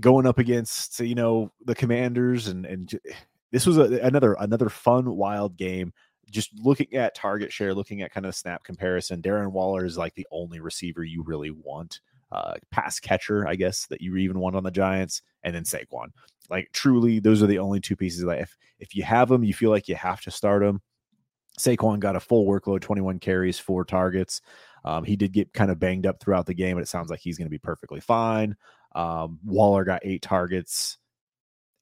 going 0.00 0.26
up 0.26 0.38
against 0.38 0.98
you 1.00 1.14
know 1.14 1.52
the 1.64 1.74
Commanders, 1.74 2.48
and 2.48 2.66
and 2.66 2.92
this 3.50 3.66
was 3.66 3.78
a, 3.78 3.98
another 4.00 4.34
another 4.40 4.68
fun 4.68 5.16
wild 5.16 5.56
game. 5.56 5.92
Just 6.30 6.50
looking 6.62 6.94
at 6.94 7.14
target 7.14 7.52
share, 7.52 7.74
looking 7.74 8.02
at 8.02 8.12
kind 8.12 8.26
of 8.26 8.34
snap 8.34 8.62
comparison, 8.62 9.20
Darren 9.20 9.50
Waller 9.50 9.84
is 9.84 9.98
like 9.98 10.14
the 10.14 10.26
only 10.30 10.60
receiver 10.60 11.02
you 11.02 11.22
really 11.24 11.50
want, 11.50 12.00
uh, 12.30 12.54
pass 12.70 13.00
catcher, 13.00 13.48
I 13.48 13.56
guess, 13.56 13.86
that 13.86 14.00
you 14.00 14.16
even 14.16 14.38
want 14.38 14.54
on 14.54 14.62
the 14.62 14.70
Giants, 14.70 15.22
and 15.42 15.54
then 15.54 15.64
Saquon. 15.64 16.08
Like 16.48 16.70
truly, 16.72 17.18
those 17.18 17.42
are 17.42 17.48
the 17.48 17.58
only 17.58 17.80
two 17.80 17.96
pieces. 17.96 18.24
That 18.24 18.40
if 18.40 18.56
if 18.78 18.94
you 18.94 19.02
have 19.02 19.28
them, 19.28 19.44
you 19.44 19.54
feel 19.54 19.70
like 19.70 19.88
you 19.88 19.96
have 19.96 20.20
to 20.22 20.30
start 20.30 20.62
them. 20.62 20.80
Saquon 21.58 22.00
got 22.00 22.16
a 22.16 22.20
full 22.20 22.46
workload, 22.46 22.80
21 22.80 23.18
carries, 23.18 23.58
four 23.58 23.84
targets. 23.84 24.40
Um, 24.84 25.04
he 25.04 25.16
did 25.16 25.32
get 25.32 25.52
kind 25.52 25.70
of 25.70 25.78
banged 25.78 26.06
up 26.06 26.20
throughout 26.20 26.46
the 26.46 26.54
game, 26.54 26.76
but 26.76 26.82
it 26.82 26.88
sounds 26.88 27.10
like 27.10 27.20
he's 27.20 27.36
going 27.36 27.46
to 27.46 27.50
be 27.50 27.58
perfectly 27.58 28.00
fine. 28.00 28.56
Um, 28.94 29.38
Waller 29.44 29.84
got 29.84 30.00
eight 30.04 30.22
targets. 30.22 30.98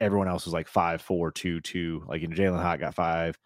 Everyone 0.01 0.28
else 0.28 0.44
was 0.44 0.55
like 0.55 0.68
five, 0.68 1.03
four, 1.03 1.30
two, 1.30 1.61
two. 1.61 2.05
Like 2.07 2.22
in 2.22 2.32
Jalin 2.32 2.61
Hyatt 2.62 2.80
got 2.80 2.94
five. 2.94 3.38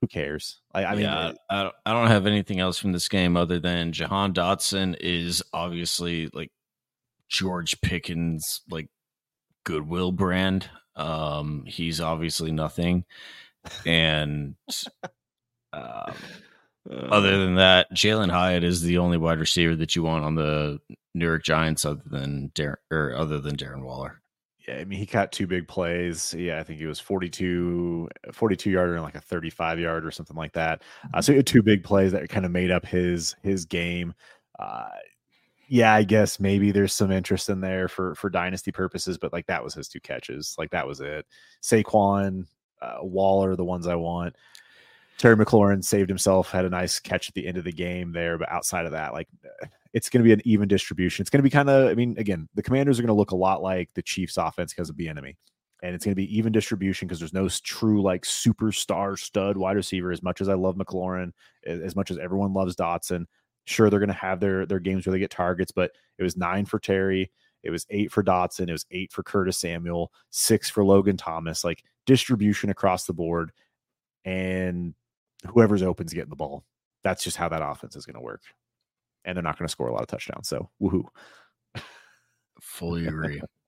Who 0.00 0.06
cares? 0.06 0.60
I, 0.72 0.84
I 0.84 0.92
mean, 0.92 1.02
yeah, 1.02 1.32
I, 1.50 1.62
don't, 1.62 1.74
I 1.86 1.92
don't 1.92 2.08
have 2.08 2.26
anything 2.26 2.60
else 2.60 2.78
from 2.78 2.92
this 2.92 3.08
game 3.08 3.36
other 3.36 3.58
than 3.58 3.92
Jahan 3.92 4.32
Dotson 4.32 4.96
is 5.00 5.42
obviously 5.52 6.28
like 6.32 6.50
George 7.28 7.80
Pickens, 7.80 8.60
like 8.70 8.88
Goodwill 9.64 10.12
brand. 10.12 10.68
Um, 10.96 11.64
he's 11.66 12.00
obviously 12.00 12.52
nothing, 12.52 13.04
and 13.86 14.54
um, 15.72 16.14
other 16.88 17.38
than 17.38 17.56
that, 17.56 17.90
Jalin 17.92 18.30
Hyatt 18.30 18.64
is 18.64 18.82
the 18.82 18.98
only 18.98 19.16
wide 19.16 19.38
receiver 19.38 19.76
that 19.76 19.96
you 19.96 20.02
want 20.02 20.24
on 20.24 20.34
the 20.34 20.80
New 21.14 21.26
York 21.26 21.44
Giants 21.44 21.84
other 21.84 22.02
than 22.04 22.50
Darren 22.54 22.76
or 22.90 23.14
other 23.14 23.38
than 23.40 23.56
Darren 23.56 23.82
Waller. 23.82 24.19
I 24.78 24.84
mean 24.84 24.98
he 24.98 25.06
caught 25.06 25.32
two 25.32 25.46
big 25.46 25.68
plays. 25.68 26.34
Yeah, 26.34 26.58
I 26.58 26.62
think 26.62 26.78
he 26.78 26.86
was 26.86 27.00
42 27.00 28.08
42 28.32 28.70
yarder 28.70 28.94
and 28.94 29.02
like 29.02 29.14
a 29.14 29.20
35 29.20 29.78
yard 29.78 30.06
or 30.06 30.10
something 30.10 30.36
like 30.36 30.52
that. 30.52 30.82
Uh, 31.14 31.22
so 31.22 31.32
he 31.32 31.36
had 31.36 31.46
two 31.46 31.62
big 31.62 31.84
plays 31.84 32.12
that 32.12 32.28
kind 32.28 32.46
of 32.46 32.52
made 32.52 32.70
up 32.70 32.86
his 32.86 33.36
his 33.42 33.64
game. 33.64 34.14
Uh, 34.58 34.88
yeah, 35.68 35.94
I 35.94 36.02
guess 36.02 36.40
maybe 36.40 36.72
there's 36.72 36.92
some 36.92 37.12
interest 37.12 37.48
in 37.48 37.60
there 37.60 37.86
for 37.86 38.14
for 38.16 38.28
dynasty 38.28 38.72
purposes, 38.72 39.18
but 39.18 39.32
like 39.32 39.46
that 39.46 39.62
was 39.62 39.74
his 39.74 39.88
two 39.88 40.00
catches. 40.00 40.56
Like 40.58 40.70
that 40.70 40.86
was 40.86 41.00
it. 41.00 41.26
Saquon, 41.62 42.46
uh, 42.82 42.98
Waller, 43.02 43.54
the 43.54 43.64
ones 43.64 43.86
I 43.86 43.94
want. 43.94 44.34
Terry 45.20 45.36
McLaurin 45.36 45.84
saved 45.84 46.08
himself, 46.08 46.50
had 46.50 46.64
a 46.64 46.70
nice 46.70 46.98
catch 46.98 47.28
at 47.28 47.34
the 47.34 47.46
end 47.46 47.58
of 47.58 47.64
the 47.64 47.72
game 47.72 48.10
there, 48.10 48.38
but 48.38 48.50
outside 48.50 48.86
of 48.86 48.92
that, 48.92 49.12
like 49.12 49.28
it's 49.92 50.08
going 50.08 50.22
to 50.22 50.26
be 50.26 50.32
an 50.32 50.40
even 50.46 50.66
distribution. 50.66 51.22
It's 51.22 51.28
going 51.28 51.40
to 51.40 51.42
be 51.42 51.50
kind 51.50 51.68
of, 51.68 51.90
I 51.90 51.94
mean, 51.94 52.14
again, 52.16 52.48
the 52.54 52.62
Commanders 52.62 52.98
are 52.98 53.02
going 53.02 53.08
to 53.08 53.12
look 53.12 53.32
a 53.32 53.36
lot 53.36 53.60
like 53.60 53.90
the 53.92 54.00
Chiefs' 54.00 54.38
offense 54.38 54.72
because 54.72 54.88
of 54.88 54.96
Bieniemy, 54.96 55.36
and 55.82 55.94
it's 55.94 56.06
going 56.06 56.12
to 56.12 56.16
be 56.16 56.34
even 56.34 56.52
distribution 56.52 57.06
because 57.06 57.18
there's 57.18 57.34
no 57.34 57.50
true 57.62 58.00
like 58.00 58.22
superstar 58.22 59.18
stud 59.18 59.58
wide 59.58 59.76
receiver. 59.76 60.10
As 60.10 60.22
much 60.22 60.40
as 60.40 60.48
I 60.48 60.54
love 60.54 60.76
McLaurin, 60.76 61.32
as 61.66 61.94
much 61.94 62.10
as 62.10 62.16
everyone 62.16 62.54
loves 62.54 62.74
Dotson, 62.74 63.26
sure 63.66 63.90
they're 63.90 64.00
going 64.00 64.08
to 64.08 64.14
have 64.14 64.40
their 64.40 64.64
their 64.64 64.80
games 64.80 65.06
where 65.06 65.12
they 65.12 65.18
get 65.18 65.30
targets, 65.30 65.70
but 65.70 65.90
it 66.16 66.22
was 66.22 66.38
nine 66.38 66.64
for 66.64 66.78
Terry. 66.78 67.30
It 67.62 67.68
was 67.68 67.84
eight 67.90 68.10
for 68.10 68.24
Dotson. 68.24 68.70
It 68.70 68.72
was 68.72 68.86
eight 68.90 69.12
for 69.12 69.22
Curtis 69.22 69.58
Samuel, 69.58 70.12
six 70.30 70.70
for 70.70 70.82
Logan 70.82 71.18
Thomas. 71.18 71.62
Like 71.62 71.84
distribution 72.06 72.70
across 72.70 73.04
the 73.04 73.12
board. 73.12 73.52
And 74.24 74.94
whoever's 75.46 75.82
open's 75.82 76.12
getting 76.12 76.30
the 76.30 76.36
ball. 76.36 76.64
That's 77.02 77.24
just 77.24 77.36
how 77.36 77.48
that 77.48 77.62
offense 77.62 77.96
is 77.96 78.06
going 78.06 78.14
to 78.14 78.20
work. 78.20 78.42
And 79.24 79.36
they're 79.36 79.42
not 79.42 79.58
going 79.58 79.66
to 79.66 79.72
score 79.72 79.88
a 79.88 79.92
lot 79.92 80.02
of 80.02 80.08
touchdowns. 80.08 80.48
So, 80.48 80.70
woohoo. 80.80 81.04
Fully 82.60 83.06
agree. 83.06 83.40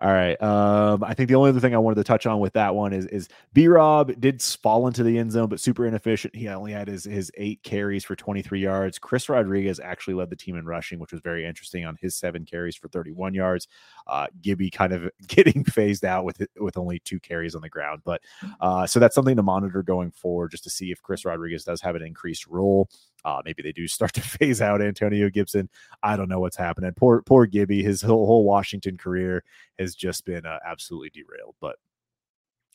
All 0.00 0.12
right. 0.12 0.40
Um, 0.42 1.04
I 1.04 1.14
think 1.14 1.28
the 1.28 1.36
only 1.36 1.50
other 1.50 1.60
thing 1.60 1.74
I 1.74 1.78
wanted 1.78 1.96
to 1.96 2.04
touch 2.04 2.26
on 2.26 2.40
with 2.40 2.52
that 2.54 2.74
one 2.74 2.92
is 2.92 3.06
is 3.06 3.28
B 3.52 3.68
Rob 3.68 4.12
did 4.20 4.42
fall 4.42 4.86
into 4.86 5.02
the 5.02 5.18
end 5.18 5.30
zone, 5.30 5.48
but 5.48 5.60
super 5.60 5.86
inefficient. 5.86 6.34
He 6.34 6.48
only 6.48 6.72
had 6.72 6.88
his 6.88 7.04
his 7.04 7.30
eight 7.36 7.62
carries 7.62 8.04
for 8.04 8.16
23 8.16 8.60
yards. 8.60 8.98
Chris 8.98 9.28
Rodriguez 9.28 9.78
actually 9.80 10.14
led 10.14 10.30
the 10.30 10.36
team 10.36 10.56
in 10.56 10.66
rushing, 10.66 10.98
which 10.98 11.12
was 11.12 11.20
very 11.20 11.46
interesting 11.46 11.84
on 11.84 11.96
his 12.00 12.16
seven 12.16 12.44
carries 12.44 12.76
for 12.76 12.88
31 12.88 13.34
yards. 13.34 13.68
Uh, 14.06 14.26
Gibby 14.42 14.70
kind 14.70 14.92
of 14.92 15.08
getting 15.28 15.64
phased 15.64 16.04
out 16.04 16.24
with 16.24 16.42
with 16.58 16.76
only 16.76 16.98
two 17.00 17.20
carries 17.20 17.54
on 17.54 17.62
the 17.62 17.68
ground, 17.68 18.02
but 18.04 18.20
uh, 18.60 18.86
so 18.86 18.98
that's 18.98 19.14
something 19.14 19.36
to 19.36 19.42
monitor 19.42 19.82
going 19.82 20.10
forward, 20.10 20.50
just 20.50 20.64
to 20.64 20.70
see 20.70 20.90
if 20.90 21.00
Chris 21.02 21.24
Rodriguez 21.24 21.64
does 21.64 21.80
have 21.80 21.94
an 21.94 22.02
increased 22.02 22.46
role. 22.46 22.88
Uh, 23.24 23.42
maybe 23.44 23.62
they 23.62 23.72
do 23.72 23.86
start 23.88 24.12
to 24.14 24.20
phase 24.20 24.60
out 24.60 24.82
Antonio 24.82 25.28
Gibson. 25.30 25.68
I 26.02 26.16
don't 26.16 26.28
know 26.28 26.40
what's 26.40 26.56
happening. 26.56 26.92
Poor 26.96 27.22
poor 27.22 27.46
Gibby. 27.46 27.82
His 27.82 28.02
whole, 28.02 28.26
whole 28.26 28.44
Washington 28.44 28.96
career 28.96 29.44
has 29.78 29.94
just 29.94 30.24
been 30.24 30.46
uh, 30.46 30.58
absolutely 30.64 31.10
derailed. 31.10 31.56
But 31.60 31.76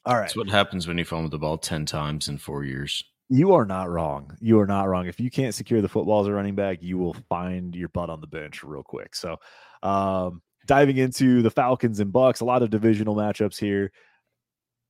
all 0.06 0.16
right, 0.16 0.24
that's 0.24 0.36
what 0.36 0.50
happens 0.50 0.88
when 0.88 0.98
you 0.98 1.06
fumble 1.06 1.30
the 1.30 1.38
ball 1.38 1.58
ten 1.58 1.86
times 1.86 2.28
in 2.28 2.38
four 2.38 2.64
years. 2.64 3.04
You 3.30 3.54
are 3.54 3.66
not 3.66 3.89
wrong. 3.89 4.36
You 4.41 4.60
are 4.60 4.68
not 4.68 4.89
wrong. 4.89 5.08
If 5.08 5.20
you 5.20 5.32
can't 5.32 5.56
secure 5.56 5.82
the 5.82 5.89
football 5.89 6.22
as 6.22 6.28
a 6.28 6.34
running 6.34 6.56
back, 6.56 6.84
you 6.84 6.98
will 6.98 7.16
find 7.30 7.74
your 7.74 7.88
butt 7.89 8.10
on 8.10 8.22
the 8.22 8.28
bench 8.28 8.64
real 8.64 8.84
quick. 8.84 9.16
So, 9.16 9.38
um, 9.82 10.41
diving 10.66 10.98
into 10.98 11.41
the 11.41 11.50
Falcons 11.50 12.00
and 12.00 12.12
Bucks, 12.12 12.41
a 12.41 12.46
lot 12.46 12.64
of 12.64 12.70
divisional 12.70 13.16
matchups 13.16 13.58
here. 13.58 13.91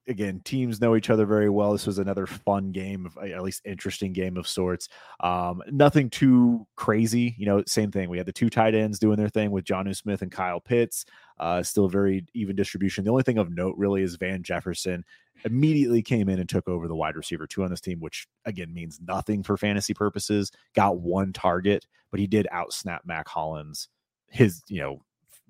Again, 0.08 0.42
teams 0.44 0.82
know 0.82 0.96
each 0.96 1.10
other 1.10 1.26
very 1.26 1.50
well. 1.50 1.72
This 1.72 1.88
was 1.88 1.98
another 1.98 2.26
fun 2.26 2.72
game, 2.72 3.06
of, 3.06 3.18
at 3.18 3.44
least 3.44 3.62
interesting 3.66 4.14
game 4.14 4.38
of 4.38 4.48
sorts. 4.48 4.90
Um, 5.20 5.62
nothing 5.72 6.10
too 6.10 6.66
crazy, 6.76 7.36
you 7.38 7.46
know. 7.46 7.64
Same 7.68 7.92
thing. 7.92 8.10
We 8.10 8.18
had 8.18 8.26
the 8.26 8.34
two 8.34 8.50
tight 8.50 8.76
ends 8.76 9.00
doing 9.00 9.18
their 9.18 9.30
thing 9.30 9.52
with 9.52 9.66
Jonnu 9.66 9.96
Smith 9.96 10.22
and 10.22 10.32
Kyle 10.32 10.60
Pitts. 10.60 11.06
Uh, 11.40 11.64
still 11.64 11.88
very 11.88 12.26
even 12.34 12.56
distribution. 12.56 13.04
The 13.04 13.12
only 13.12 13.24
thing 13.24 13.38
of 13.38 13.52
note 13.52 13.76
really 13.78 14.04
is 14.04 14.16
Van 14.16 14.44
Jefferson 14.44 15.04
immediately 15.46 16.02
came 16.02 16.30
in 16.30 16.40
and 16.40 16.48
took 16.48 16.68
over 16.68 16.88
the 16.88 16.96
wide 16.96 17.16
receiver 17.16 17.48
two 17.48 17.64
on 17.64 17.70
this 17.70 17.82
team, 17.82 18.00
which 18.00 18.28
again 18.46 18.74
means 18.74 19.00
nothing 19.06 19.44
for 19.44 19.58
fantasy 19.58 19.94
purposes. 19.94 20.52
Got 20.76 21.00
one 21.00 21.34
target, 21.34 21.86
but 22.12 22.20
he 22.20 22.28
did 22.28 22.48
outsnap 22.54 23.00
Mack 23.06 23.28
Hollins 23.28 23.90
his 24.34 24.64
you 24.68 24.82
know 24.82 25.00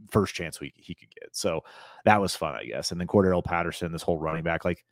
first 0.09 0.35
chance 0.35 0.59
we, 0.59 0.73
he 0.75 0.93
could 0.93 1.09
get. 1.09 1.35
So 1.35 1.61
that 2.05 2.21
was 2.21 2.35
fun, 2.35 2.55
I 2.55 2.65
guess. 2.65 2.91
And 2.91 2.99
then 2.99 3.07
Cordarrelle 3.07 3.43
Patterson, 3.43 3.91
this 3.91 4.01
whole 4.01 4.19
running 4.19 4.43
back, 4.43 4.65
like, 4.65 4.83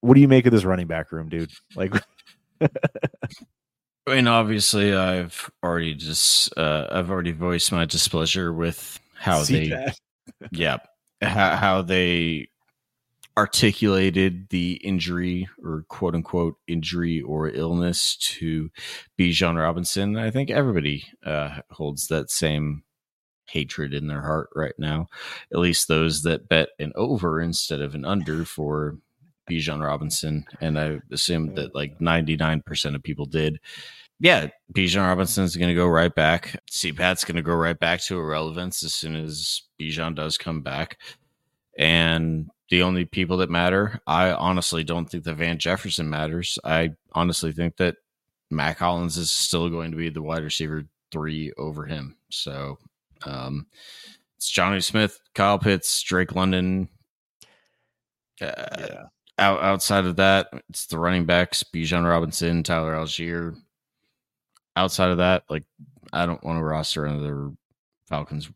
what 0.00 0.14
do 0.14 0.20
you 0.20 0.28
make 0.28 0.44
of 0.44 0.52
this 0.52 0.64
running 0.64 0.86
back 0.86 1.12
room, 1.12 1.30
dude? 1.30 1.50
Like, 1.74 1.94
I 2.60 2.68
mean, 4.06 4.26
obviously, 4.26 4.94
I've 4.94 5.50
already 5.62 5.94
just 5.94 6.56
uh, 6.58 6.88
I've 6.90 7.10
already 7.10 7.32
voiced 7.32 7.72
my 7.72 7.86
displeasure 7.86 8.52
with 8.52 9.00
how 9.14 9.42
See 9.42 9.70
they, 9.70 9.92
yeah, 10.52 10.76
how, 11.22 11.56
how 11.56 11.82
they 11.82 12.48
articulated 13.36 14.48
the 14.50 14.74
injury 14.84 15.48
or 15.62 15.84
quote 15.88 16.14
unquote 16.14 16.56
injury 16.68 17.22
or 17.22 17.48
illness 17.48 18.16
to 18.16 18.70
Bijan 19.18 19.60
Robinson. 19.60 20.16
I 20.16 20.30
think 20.30 20.50
everybody 20.50 21.06
uh, 21.24 21.60
holds 21.70 22.08
that 22.08 22.30
same 22.30 22.82
hatred 23.46 23.94
in 23.94 24.06
their 24.06 24.22
heart 24.22 24.48
right 24.54 24.74
now. 24.78 25.08
At 25.52 25.58
least 25.58 25.88
those 25.88 26.22
that 26.22 26.48
bet 26.48 26.70
an 26.78 26.92
over 26.94 27.40
instead 27.40 27.80
of 27.80 27.94
an 27.94 28.04
under 28.04 28.44
for 28.44 28.96
Bijan 29.48 29.84
Robinson. 29.84 30.46
And 30.60 30.78
I 30.78 31.00
assume 31.12 31.54
that 31.54 31.74
like 31.74 31.98
99% 31.98 32.94
of 32.94 33.02
people 33.02 33.26
did. 33.26 33.60
Yeah, 34.20 34.48
Bijan 34.72 35.06
Robinson 35.06 35.44
is 35.44 35.56
going 35.56 35.68
to 35.68 35.74
go 35.74 35.86
right 35.86 36.14
back. 36.14 36.56
CPAT's 36.70 37.24
going 37.24 37.36
to 37.36 37.42
go 37.42 37.54
right 37.54 37.78
back 37.78 38.00
to 38.02 38.18
irrelevance 38.18 38.82
as 38.82 38.94
soon 38.94 39.16
as 39.16 39.62
Bijan 39.80 40.14
does 40.14 40.38
come 40.38 40.62
back. 40.62 40.98
And 41.76 42.48
the 42.70 42.82
only 42.82 43.04
people 43.04 43.38
that 43.38 43.50
matter, 43.50 44.00
I 44.06 44.30
honestly 44.30 44.84
don't 44.84 45.06
think 45.10 45.24
that 45.24 45.34
Van 45.34 45.58
Jefferson 45.58 46.08
matters. 46.08 46.58
I 46.64 46.90
honestly 47.12 47.52
think 47.52 47.76
that 47.76 47.96
Mack 48.50 48.78
Hollins 48.78 49.18
is 49.18 49.30
still 49.30 49.68
going 49.68 49.90
to 49.90 49.96
be 49.96 50.08
the 50.08 50.22
wide 50.22 50.44
receiver 50.44 50.84
three 51.10 51.52
over 51.58 51.84
him. 51.84 52.16
So 52.30 52.78
um, 53.24 53.66
it's 54.36 54.52
Jonnu 54.52 54.82
Smith, 54.82 55.18
Kyle 55.34 55.58
Pitts, 55.58 56.02
Drake 56.02 56.34
London. 56.34 56.88
Uh, 58.40 58.52
yeah. 58.78 59.02
Out, 59.38 59.62
outside 59.62 60.04
of 60.04 60.16
that, 60.16 60.48
it's 60.68 60.86
the 60.86 60.98
running 60.98 61.26
backs: 61.26 61.64
Bijan 61.64 62.08
Robinson, 62.08 62.62
Tyler 62.62 62.94
Allgeier. 62.94 63.56
Outside 64.76 65.10
of 65.10 65.18
that, 65.18 65.44
like 65.48 65.64
I 66.12 66.26
don't 66.26 66.42
want 66.44 66.58
to 66.58 66.64
roster 66.64 67.04
another 67.04 67.50
Falcons 68.08 68.50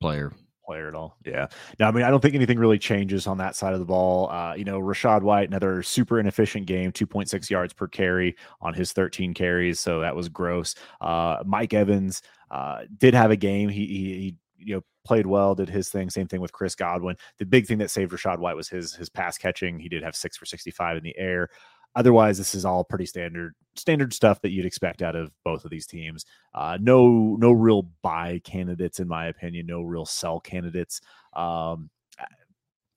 player 0.00 0.32
player 0.64 0.88
at 0.88 0.94
all. 0.94 1.16
Yeah. 1.24 1.46
No, 1.78 1.86
I 1.86 1.90
mean, 1.90 2.04
I 2.04 2.10
don't 2.10 2.20
think 2.20 2.34
anything 2.34 2.58
really 2.58 2.78
changes 2.78 3.26
on 3.26 3.38
that 3.38 3.56
side 3.56 3.74
of 3.74 3.80
the 3.80 3.86
ball. 3.86 4.30
Uh, 4.30 4.54
you 4.54 4.64
know, 4.64 4.80
Rachaad 4.80 5.22
White, 5.22 5.48
another 5.48 5.82
super 5.82 6.18
inefficient 6.18 6.66
game, 6.66 6.92
2.6 6.92 7.50
yards 7.50 7.72
per 7.72 7.88
carry 7.88 8.36
on 8.60 8.74
his 8.74 8.92
13 8.92 9.34
carries. 9.34 9.80
So 9.80 10.00
that 10.00 10.16
was 10.16 10.28
gross. 10.28 10.74
Uh, 11.00 11.42
Mike 11.44 11.74
Evans 11.74 12.22
uh, 12.50 12.82
did 12.98 13.14
have 13.14 13.30
a 13.30 13.36
game. 13.36 13.68
He, 13.68 13.86
he, 13.86 13.94
he, 13.94 14.36
you 14.58 14.74
know, 14.76 14.82
played 15.04 15.26
well, 15.26 15.54
did 15.54 15.68
his 15.68 15.88
thing. 15.88 16.08
Same 16.10 16.26
thing 16.26 16.40
with 16.40 16.52
Chris 16.52 16.74
Godwin. 16.74 17.16
The 17.38 17.46
big 17.46 17.66
thing 17.66 17.78
that 17.78 17.90
saved 17.90 18.12
Rachaad 18.12 18.38
White 18.38 18.56
was 18.56 18.68
his 18.68 18.94
his 18.94 19.08
pass 19.10 19.36
catching. 19.36 19.78
He 19.78 19.88
did 19.88 20.02
have 20.02 20.16
six 20.16 20.36
for 20.36 20.46
65 20.46 20.96
in 20.96 21.02
the 21.04 21.16
air. 21.18 21.50
Otherwise, 21.96 22.38
this 22.38 22.54
is 22.54 22.64
all 22.64 22.84
pretty 22.84 23.06
standard 23.06 23.54
standard 23.76 24.12
stuff 24.12 24.40
that 24.42 24.50
you'd 24.50 24.66
expect 24.66 25.02
out 25.02 25.16
of 25.16 25.30
both 25.44 25.64
of 25.64 25.70
these 25.70 25.86
teams. 25.86 26.24
Uh, 26.54 26.78
no 26.80 27.36
no 27.38 27.52
real 27.52 27.88
buy 28.02 28.40
candidates 28.44 29.00
in 29.00 29.08
my 29.08 29.26
opinion. 29.26 29.66
No 29.66 29.82
real 29.82 30.04
sell 30.04 30.40
candidates. 30.40 31.00
Um, 31.34 31.90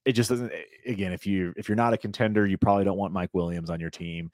it 0.06 0.14
just 0.14 0.30
doesn't. 0.30 0.52
Again, 0.86 1.12
if 1.12 1.28
you 1.28 1.54
if 1.58 1.68
you're 1.68 1.76
not 1.76 1.94
a 1.94 1.98
contender, 1.98 2.48
you 2.48 2.58
probably 2.58 2.86
don't 2.86 2.98
want 2.98 3.14
Mike 3.14 3.34
Williams 3.34 3.70
on 3.70 3.80
your 3.80 3.90
team. 3.90 4.32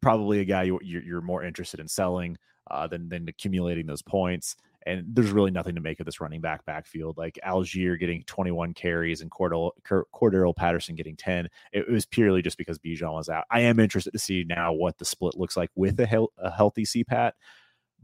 Probably 0.00 0.40
a 0.40 0.44
guy 0.44 0.64
you, 0.64 0.80
you're 0.82 1.20
more 1.20 1.44
interested 1.44 1.78
in 1.78 1.86
selling 1.86 2.36
uh, 2.70 2.86
than 2.86 3.08
than 3.08 3.28
accumulating 3.28 3.86
those 3.86 4.02
points 4.02 4.56
and 4.86 5.04
there's 5.08 5.30
really 5.30 5.50
nothing 5.50 5.74
to 5.74 5.80
make 5.80 6.00
of 6.00 6.06
this 6.06 6.20
running 6.20 6.40
back 6.40 6.64
backfield. 6.64 7.16
Like 7.16 7.38
Allgeier 7.46 7.98
getting 7.98 8.22
21 8.24 8.74
carries 8.74 9.20
and 9.20 9.30
Cordell, 9.30 9.72
Cordarrelle 9.84 10.56
Patterson 10.56 10.94
getting 10.94 11.16
10. 11.16 11.48
It 11.72 11.88
was 11.88 12.06
purely 12.06 12.42
just 12.42 12.58
because 12.58 12.78
Bijan 12.78 13.12
was 13.14 13.28
out. 13.28 13.44
I 13.50 13.60
am 13.60 13.80
interested 13.80 14.12
to 14.12 14.18
see 14.18 14.44
now 14.44 14.72
what 14.72 14.98
the 14.98 15.04
split 15.04 15.36
looks 15.36 15.56
like 15.56 15.70
with 15.74 16.00
a, 16.00 16.06
he- 16.06 16.26
a 16.38 16.50
healthy 16.50 16.84
CPAT, 16.84 17.32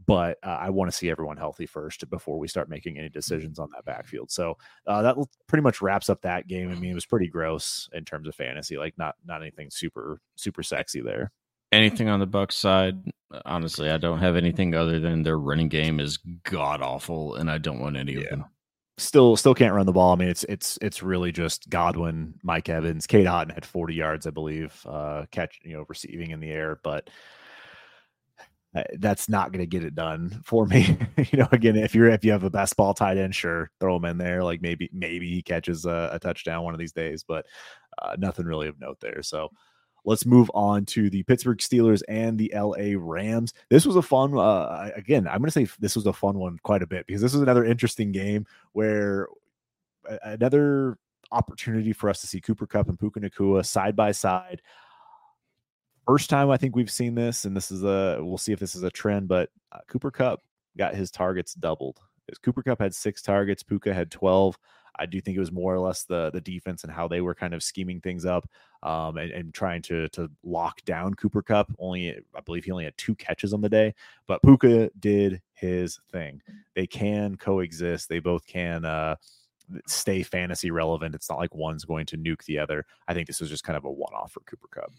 but 0.05 0.37
uh, 0.43 0.57
I 0.59 0.69
want 0.69 0.89
to 0.89 0.95
see 0.95 1.09
everyone 1.09 1.37
healthy 1.37 1.65
first 1.65 2.09
before 2.09 2.39
we 2.39 2.47
start 2.47 2.69
making 2.69 2.97
any 2.97 3.09
decisions 3.09 3.59
on 3.59 3.69
that 3.75 3.85
backfield. 3.85 4.31
So 4.31 4.57
uh, 4.87 5.01
that 5.01 5.17
pretty 5.47 5.63
much 5.63 5.81
wraps 5.81 6.09
up 6.09 6.21
that 6.21 6.47
game. 6.47 6.71
I 6.71 6.75
mean, 6.75 6.91
it 6.91 6.95
was 6.95 7.05
pretty 7.05 7.27
gross 7.27 7.89
in 7.93 8.05
terms 8.05 8.27
of 8.27 8.35
fantasy, 8.35 8.77
like 8.77 8.97
not 8.97 9.15
not 9.25 9.41
anything 9.41 9.69
super 9.69 10.21
super 10.35 10.63
sexy 10.63 11.01
there 11.01 11.31
anything 11.71 12.09
on 12.09 12.19
the 12.19 12.25
Bucks 12.25 12.55
side. 12.55 12.97
Honestly, 13.45 13.89
I 13.89 13.97
don't 13.97 14.19
have 14.19 14.35
anything 14.35 14.73
other 14.73 14.99
than 14.99 15.23
their 15.23 15.37
running 15.37 15.69
game 15.69 15.99
is 15.99 16.17
god 16.43 16.81
awful, 16.81 17.35
and 17.35 17.49
I 17.49 17.57
don't 17.57 17.79
want 17.79 17.97
any 17.97 18.13
yeah. 18.13 18.21
of 18.21 18.29
them. 18.29 18.45
Still, 18.97 19.37
still 19.37 19.53
can't 19.53 19.73
run 19.73 19.85
the 19.85 19.93
ball. 19.93 20.11
I 20.11 20.15
mean, 20.15 20.27
it's 20.27 20.43
it's 20.45 20.77
it's 20.81 21.01
really 21.01 21.31
just 21.31 21.69
Godwin, 21.69 22.33
Mike 22.43 22.67
Evans, 22.67 23.07
Cade 23.07 23.27
Otton 23.27 23.53
had 23.53 23.65
40 23.65 23.93
yards, 23.93 24.27
I 24.27 24.31
believe, 24.31 24.73
uh, 24.85 25.25
catch 25.31 25.59
you 25.63 25.73
know 25.73 25.85
receiving 25.87 26.31
in 26.31 26.39
the 26.39 26.49
air, 26.49 26.79
but 26.83 27.09
uh, 28.75 28.83
that's 28.99 29.27
not 29.29 29.51
going 29.51 29.63
to 29.63 29.67
get 29.67 29.83
it 29.83 29.95
done 29.95 30.41
for 30.43 30.65
me. 30.65 30.97
you 31.31 31.39
know, 31.39 31.47
again, 31.51 31.75
if 31.75 31.95
you're 31.95 32.09
if 32.09 32.23
you 32.23 32.31
have 32.31 32.43
a 32.43 32.49
best 32.49 32.75
ball 32.75 32.93
tight 32.93 33.17
end, 33.17 33.33
sure, 33.33 33.71
throw 33.79 33.95
him 33.95 34.05
in 34.05 34.17
there. 34.17 34.43
Like 34.43 34.61
maybe 34.61 34.89
maybe 34.93 35.29
he 35.29 35.41
catches 35.41 35.85
a, 35.85 36.09
a 36.13 36.19
touchdown 36.19 36.63
one 36.63 36.73
of 36.73 36.79
these 36.79 36.91
days, 36.91 37.23
but 37.23 37.45
uh, 38.01 38.15
nothing 38.17 38.45
really 38.45 38.67
of 38.67 38.79
note 38.79 38.99
there. 38.99 39.23
So 39.23 39.49
Let's 40.09 40.25
move 40.25 40.49
on 40.55 40.87
to 40.87 41.07
the 41.11 41.21
Pittsburgh 41.21 41.59
Steelers 41.59 42.01
and 42.09 42.35
the 42.35 42.51
LA 42.55 42.97
Rams. 42.97 43.53
This 43.69 43.85
was 43.85 43.95
a 43.95 44.01
fun, 44.01 44.35
uh, 44.35 44.89
again, 44.95 45.27
I'm 45.27 45.37
going 45.37 45.51
to 45.51 45.51
say 45.51 45.67
this 45.79 45.95
was 45.95 46.07
a 46.07 46.13
fun 46.13 46.39
one 46.39 46.57
quite 46.63 46.81
a 46.81 46.87
bit 46.87 47.05
because 47.05 47.21
this 47.21 47.33
was 47.33 47.43
another 47.43 47.63
interesting 47.63 48.11
game 48.11 48.47
where 48.71 49.27
another 50.23 50.97
opportunity 51.31 51.93
for 51.93 52.09
us 52.09 52.21
to 52.21 52.27
see 52.27 52.41
Cooper 52.41 52.65
Kupp 52.65 52.89
and 52.89 52.97
Puka 52.97 53.19
Nacua 53.19 53.63
side 53.63 53.95
by 53.95 54.11
side. 54.11 54.63
First 56.07 56.31
time 56.31 56.49
I 56.49 56.57
think 56.57 56.75
we've 56.75 56.89
seen 56.89 57.13
this, 57.13 57.45
and 57.45 57.55
this 57.55 57.69
is 57.69 57.83
a 57.83 58.17
we'll 58.19 58.39
see 58.39 58.51
if 58.51 58.59
this 58.59 58.73
is 58.73 58.81
a 58.81 58.89
trend, 58.89 59.27
but 59.27 59.51
uh, 59.71 59.81
Cooper 59.87 60.09
Kupp 60.09 60.41
got 60.75 60.95
his 60.95 61.11
targets 61.11 61.53
doubled. 61.53 61.99
Cooper 62.41 62.63
Kupp 62.63 62.81
had 62.81 62.95
six 62.95 63.21
targets, 63.21 63.61
Puka 63.61 63.93
had 63.93 64.09
12. 64.09 64.57
I 64.97 65.05
do 65.05 65.21
think 65.21 65.37
it 65.37 65.39
was 65.39 65.51
more 65.51 65.71
or 65.71 65.79
less 65.79 66.05
the 66.05 66.31
the 66.31 66.41
defense 66.41 66.83
and 66.83 66.91
how 66.91 67.07
they 67.07 67.21
were 67.21 67.35
kind 67.35 67.53
of 67.53 67.61
scheming 67.61 68.01
things 68.01 68.25
up 68.25 68.49
um, 68.83 69.17
and, 69.17 69.31
and, 69.31 69.53
trying 69.53 69.81
to 69.83 70.07
to 70.09 70.29
lock 70.43 70.83
down 70.85 71.13
Cooper 71.13 71.41
Kupp. 71.41 71.71
Only 71.79 72.17
I 72.35 72.39
believe 72.41 72.63
he 72.63 72.71
only 72.71 72.85
had 72.85 72.97
two 72.97 73.15
catches 73.15 73.53
on 73.53 73.61
the 73.61 73.69
day, 73.69 73.93
but 74.27 74.41
Puka 74.41 74.89
did 74.99 75.41
his 75.53 75.99
thing. 76.11 76.41
They 76.75 76.87
can 76.87 77.35
coexist. 77.35 78.07
They 78.07 78.19
both 78.19 78.45
can 78.45 78.85
uh, 78.85 79.15
stay 79.85 80.23
fantasy 80.23 80.71
relevant. 80.71 81.15
It's 81.15 81.29
not 81.29 81.39
like 81.39 81.53
one's 81.53 81.85
going 81.85 82.05
to 82.07 82.17
nuke 82.17 82.45
the 82.45 82.59
other. 82.59 82.85
I 83.07 83.13
think 83.13 83.27
this 83.27 83.41
was 83.41 83.49
just 83.49 83.63
kind 83.63 83.77
of 83.77 83.85
a 83.85 83.91
one 83.91 84.13
off 84.13 84.31
for 84.31 84.41
Cooper 84.41 84.67
Kupp. 84.71 84.91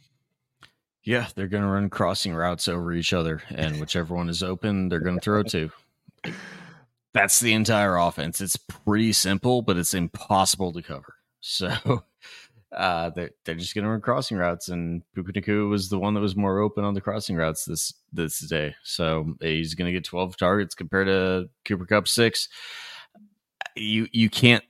Yeah, 1.03 1.28
they're 1.35 1.49
going 1.49 1.62
to 1.62 1.68
run 1.68 1.89
crossing 1.89 2.35
routes 2.35 2.68
over 2.68 2.93
each 2.93 3.12
other, 3.12 3.43
and 3.49 3.81
whichever 3.81 4.14
one 4.14 4.28
is 4.28 4.43
open, 4.43 4.89
they're 4.89 5.01
going 5.01 5.16
to 5.16 5.20
throw 5.20 5.43
to. 5.45 5.70
That's 7.12 7.41
the 7.41 7.55
entire 7.55 7.97
offense. 7.97 8.41
It's 8.41 8.57
pretty 8.57 9.12
simple, 9.12 9.62
but 9.62 9.76
it's 9.76 9.95
impossible 9.95 10.72
to 10.74 10.83
cover. 10.83 11.14
So 11.41 12.05
uh, 12.73 13.11
they're, 13.11 13.31
they're 13.45 13.55
just 13.55 13.75
going 13.75 13.85
to 13.85 13.91
run 13.91 14.01
crossing 14.01 14.37
routes, 14.37 14.68
and 14.68 15.03
Puka 15.14 15.53
was 15.66 15.89
the 15.89 15.99
one 15.99 16.14
that 16.14 16.21
was 16.21 16.37
more 16.37 16.61
open 16.61 16.85
on 16.85 16.95
the 16.95 17.01
crossing 17.01 17.37
routes 17.37 17.64
this 17.64 17.93
this 18.12 18.39
day. 18.41 18.75
So 18.85 19.35
he's 19.41 19.75
going 19.75 19.87
to 19.87 19.93
get 19.93 20.05
12 20.05 20.37
targets 20.37 20.75
compared 20.75 21.09
to 21.09 21.49
Cooper 21.64 21.87
Kupp 21.87 22.07
six. 22.07 22.49
You 23.77 24.07
you 24.12 24.31
can't 24.31 24.64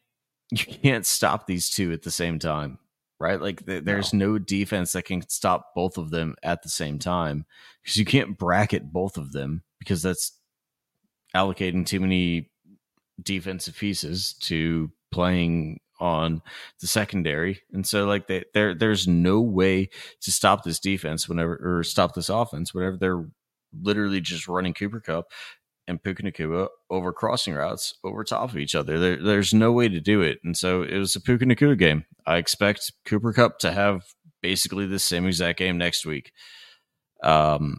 you 0.50 0.64
can't 0.64 1.06
stop 1.06 1.46
these 1.46 1.70
two 1.70 1.92
at 1.92 2.02
the 2.02 2.10
same 2.10 2.38
time, 2.38 2.78
right? 3.18 3.40
Like 3.40 3.66
th- 3.66 3.84
there's 3.84 4.14
no. 4.14 4.32
no 4.32 4.38
defense 4.38 4.92
that 4.92 5.04
can 5.04 5.28
stop 5.28 5.74
both 5.74 5.98
of 5.98 6.10
them 6.10 6.36
at 6.42 6.62
the 6.62 6.68
same 6.70 6.98
time 6.98 7.44
because 7.82 7.96
you 7.96 8.04
can't 8.04 8.38
bracket 8.38 8.92
both 8.92 9.16
of 9.16 9.32
them 9.32 9.62
because 9.78 10.02
that's 10.02 10.32
allocating 11.34 11.86
too 11.86 12.00
many 12.00 12.50
defensive 13.22 13.76
pieces 13.76 14.34
to 14.40 14.90
playing 15.12 15.80
on 16.00 16.42
the 16.80 16.86
secondary. 16.86 17.60
And 17.72 17.86
so 17.86 18.06
like 18.06 18.26
they, 18.26 18.44
there 18.54 18.74
there's 18.74 19.06
no 19.06 19.40
way 19.40 19.90
to 20.22 20.32
stop 20.32 20.64
this 20.64 20.80
defense 20.80 21.28
whenever 21.28 21.60
or 21.62 21.84
stop 21.84 22.14
this 22.14 22.28
offense 22.28 22.74
whenever 22.74 22.96
they're 22.96 23.26
literally 23.80 24.20
just 24.20 24.48
running 24.48 24.74
Cooper 24.74 25.00
Kupp 25.00 25.26
and 25.86 26.02
Puka 26.02 26.22
Nacua 26.22 26.68
over 26.88 27.12
crossing 27.12 27.54
routes 27.54 27.94
over 28.04 28.24
top 28.24 28.50
of 28.50 28.56
each 28.56 28.74
other. 28.74 28.98
There, 28.98 29.22
there's 29.22 29.52
no 29.52 29.72
way 29.72 29.88
to 29.88 30.00
do 30.00 30.22
it. 30.22 30.38
And 30.44 30.56
so 30.56 30.82
it 30.82 30.96
was 30.96 31.16
a 31.16 31.20
Puka 31.20 31.44
Nacua 31.44 31.76
game. 31.78 32.04
I 32.26 32.36
expect 32.36 32.92
Cooper 33.04 33.32
Kupp 33.32 33.58
to 33.60 33.72
have 33.72 34.02
basically 34.42 34.86
the 34.86 34.98
same 34.98 35.26
exact 35.26 35.58
game 35.58 35.78
next 35.78 36.06
week. 36.06 36.32
Um, 37.22 37.78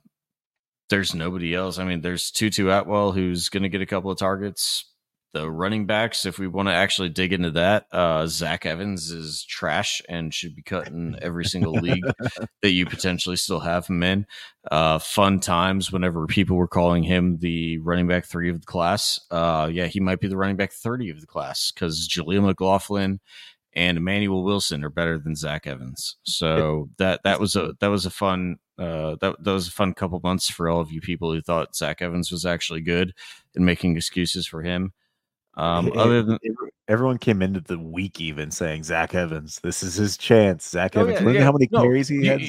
there's 0.90 1.16
nobody 1.16 1.56
else. 1.56 1.80
I 1.80 1.86
mean, 1.86 2.02
there's 2.02 2.32
Tutu 2.32 2.70
Atwell 2.70 3.14
who's 3.14 3.50
going 3.50 3.64
to 3.64 3.70
get 3.70 3.82
a 3.82 3.86
couple 3.86 4.12
of 4.12 4.18
targets. 4.18 4.91
The 5.34 5.50
running 5.50 5.86
backs, 5.86 6.26
if 6.26 6.40
we 6.40 6.48
want 6.48 6.68
to 6.68 6.74
actually 6.74 7.10
dig 7.10 7.32
into 7.32 7.52
that, 7.52 7.86
uh, 7.92 8.28
Zach 8.28 8.66
Evans 8.66 9.12
is 9.12 9.44
trash 9.44 10.02
and 10.10 10.34
should 10.34 10.56
be 10.56 10.62
cut 10.62 10.88
in 10.88 11.18
every 11.22 11.46
single 11.46 11.74
league 11.74 12.04
that 12.62 12.72
you 12.72 12.86
potentially 12.86 13.38
still 13.38 13.62
have 13.62 13.88
him 13.88 14.04
in. 14.04 14.26
Uh, 14.70 15.00
fun 15.00 15.40
times 15.40 15.92
whenever 15.92 16.28
people 16.28 16.58
were 16.58 16.68
calling 16.68 17.04
him 17.04 17.38
the 17.38 17.78
running 17.78 18.08
back 18.08 18.26
three 18.26 18.50
of 18.50 18.60
the 18.60 18.68
class. 18.68 19.20
Uh, 19.32 19.70
yeah, 19.72 19.88
he 19.88 20.02
might 20.02 20.20
be 20.20 20.28
the 20.28 20.38
running 20.38 20.58
back 20.58 20.74
30 20.74 21.10
of 21.10 21.22
the 21.22 21.28
class 21.28 21.72
because 21.72 22.10
Jaleel 22.10 22.44
McLaughlin 22.44 23.22
and 23.74 23.98
Emmanuel 23.98 24.44
Wilson 24.44 24.84
are 24.84 24.90
better 24.90 25.18
than 25.18 25.36
Zach 25.36 25.66
Evans. 25.66 26.18
So 26.24 26.90
that 26.98 27.24
that 27.24 27.40
was 27.40 27.56
a 27.56 27.74
that 27.80 27.88
was 27.88 28.06
a 28.06 28.10
fun 28.10 28.58
uh, 28.78 29.16
that 29.22 29.42
that 29.44 29.52
was 29.52 29.68
a 29.68 29.72
fun 29.72 29.94
couple 29.94 30.20
months 30.24 30.50
for 30.50 30.68
all 30.68 30.82
of 30.82 30.92
you 30.92 31.02
people 31.02 31.32
who 31.32 31.42
thought 31.42 31.76
Zach 31.76 32.02
Evans 32.02 32.32
was 32.32 32.46
actually 32.46 32.82
good 32.82 33.14
and 33.56 33.66
making 33.66 33.96
excuses 33.96 34.46
for 34.46 34.62
him. 34.62 34.94
Um, 35.56 35.92
other 35.98 36.24
than 36.24 36.40
everyone 36.88 37.18
came 37.18 37.42
into 37.42 37.60
the 37.60 37.78
week 37.78 38.22
even 38.22 38.52
saying 38.52 38.84
Zach 38.84 39.14
Evans, 39.14 39.60
this 39.62 39.84
is 39.84 39.96
his 39.96 40.18
chance. 40.18 40.70
Zach 40.70 40.96
oh, 40.96 41.02
Evans, 41.02 41.22
yeah, 41.22 41.32
yeah. 41.32 41.44
how 41.44 41.52
many 41.52 41.68
no, 41.72 41.82
carries 41.82 42.08
he 42.08 42.26
had? 42.26 42.42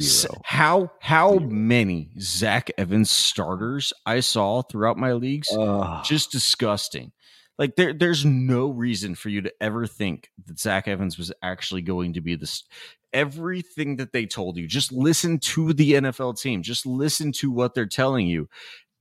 Zero. 0.00 0.40
How 0.44 0.90
how 1.00 1.38
Zero. 1.38 1.50
many 1.50 2.10
Zach 2.18 2.70
Evans 2.76 3.10
starters 3.10 3.92
I 4.06 4.20
saw 4.20 4.62
throughout 4.62 4.98
my 4.98 5.12
leagues? 5.12 5.50
Uh, 5.52 6.02
Just 6.02 6.32
disgusting. 6.32 7.12
Like 7.58 7.76
there, 7.76 7.92
there's 7.92 8.24
no 8.24 8.70
reason 8.70 9.14
for 9.14 9.28
you 9.28 9.42
to 9.42 9.52
ever 9.60 9.86
think 9.86 10.30
that 10.46 10.58
Zach 10.58 10.88
Evans 10.88 11.18
was 11.18 11.30
actually 11.42 11.82
going 11.82 12.14
to 12.14 12.22
be 12.22 12.34
this. 12.34 12.64
Everything 13.12 13.96
that 13.96 14.12
they 14.12 14.24
told 14.24 14.56
you, 14.56 14.66
just 14.66 14.92
listen 14.92 15.38
to 15.40 15.74
the 15.74 15.92
NFL 15.94 16.40
team. 16.40 16.62
Just 16.62 16.86
listen 16.86 17.32
to 17.32 17.50
what 17.50 17.74
they're 17.74 17.84
telling 17.84 18.26
you. 18.26 18.48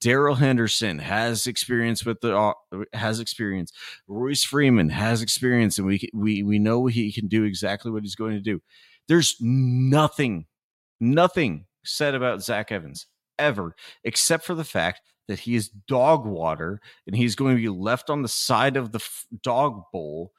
Darrell 0.01 0.35
Henderson 0.35 0.99
has 0.99 1.47
experience 1.47 2.05
with 2.05 2.21
the 2.21 2.35
uh, 2.35 2.53
has 2.93 3.19
experience. 3.19 3.71
Royce 4.07 4.43
Freeman 4.43 4.89
has 4.89 5.21
experience, 5.21 5.77
and 5.77 5.87
we 5.87 6.09
we 6.13 6.43
we 6.43 6.59
know 6.59 6.85
he 6.85 7.11
can 7.11 7.27
do 7.27 7.43
exactly 7.43 7.91
what 7.91 8.03
he's 8.03 8.15
going 8.15 8.33
to 8.33 8.41
do. 8.41 8.61
There's 9.07 9.35
nothing, 9.39 10.45
nothing 10.99 11.65
said 11.83 12.15
about 12.15 12.43
Zach 12.43 12.71
Evans 12.71 13.07
ever, 13.37 13.75
except 14.03 14.45
for 14.45 14.53
the 14.53 14.63
fact 14.63 15.01
that 15.27 15.39
he 15.39 15.55
is 15.55 15.69
dog 15.69 16.25
water 16.25 16.79
and 17.05 17.15
he's 17.15 17.35
going 17.35 17.55
to 17.55 17.61
be 17.61 17.69
left 17.69 18.09
on 18.09 18.21
the 18.21 18.27
side 18.27 18.77
of 18.77 18.91
the 18.91 18.99
f- 18.99 19.25
dog 19.43 19.83
bowl, 19.91 20.31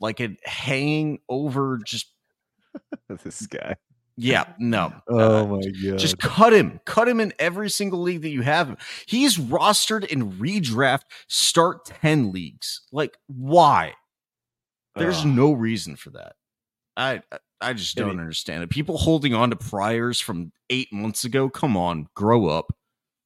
like 0.00 0.20
it 0.20 0.38
hanging 0.44 1.18
over 1.28 1.78
just 1.84 2.12
this 3.08 3.46
guy. 3.46 3.76
Yeah, 4.16 4.44
no. 4.58 4.92
Oh 5.08 5.42
uh, 5.42 5.46
my 5.46 5.62
god. 5.62 5.98
Just 5.98 6.18
cut 6.18 6.52
him. 6.52 6.80
Cut 6.86 7.06
him 7.06 7.20
in 7.20 7.34
every 7.38 7.68
single 7.68 8.00
league 8.00 8.22
that 8.22 8.30
you 8.30 8.42
have 8.42 8.68
him. 8.68 8.78
He's 9.06 9.36
rostered 9.36 10.06
in 10.06 10.32
redraft 10.32 11.02
start 11.28 11.84
10 11.84 12.32
leagues. 12.32 12.82
Like 12.92 13.18
why? 13.26 13.94
There's 14.94 15.20
uh, 15.20 15.26
no 15.26 15.52
reason 15.52 15.96
for 15.96 16.10
that. 16.10 16.34
I 16.96 17.22
I 17.60 17.74
just 17.74 17.96
don't 17.96 18.18
understand 18.20 18.62
it. 18.62 18.70
People 18.70 18.96
holding 18.96 19.34
on 19.34 19.50
to 19.50 19.56
priors 19.56 20.20
from 20.20 20.52
8 20.70 20.92
months 20.92 21.24
ago, 21.24 21.48
come 21.50 21.76
on, 21.76 22.08
grow 22.14 22.46
up. 22.46 22.74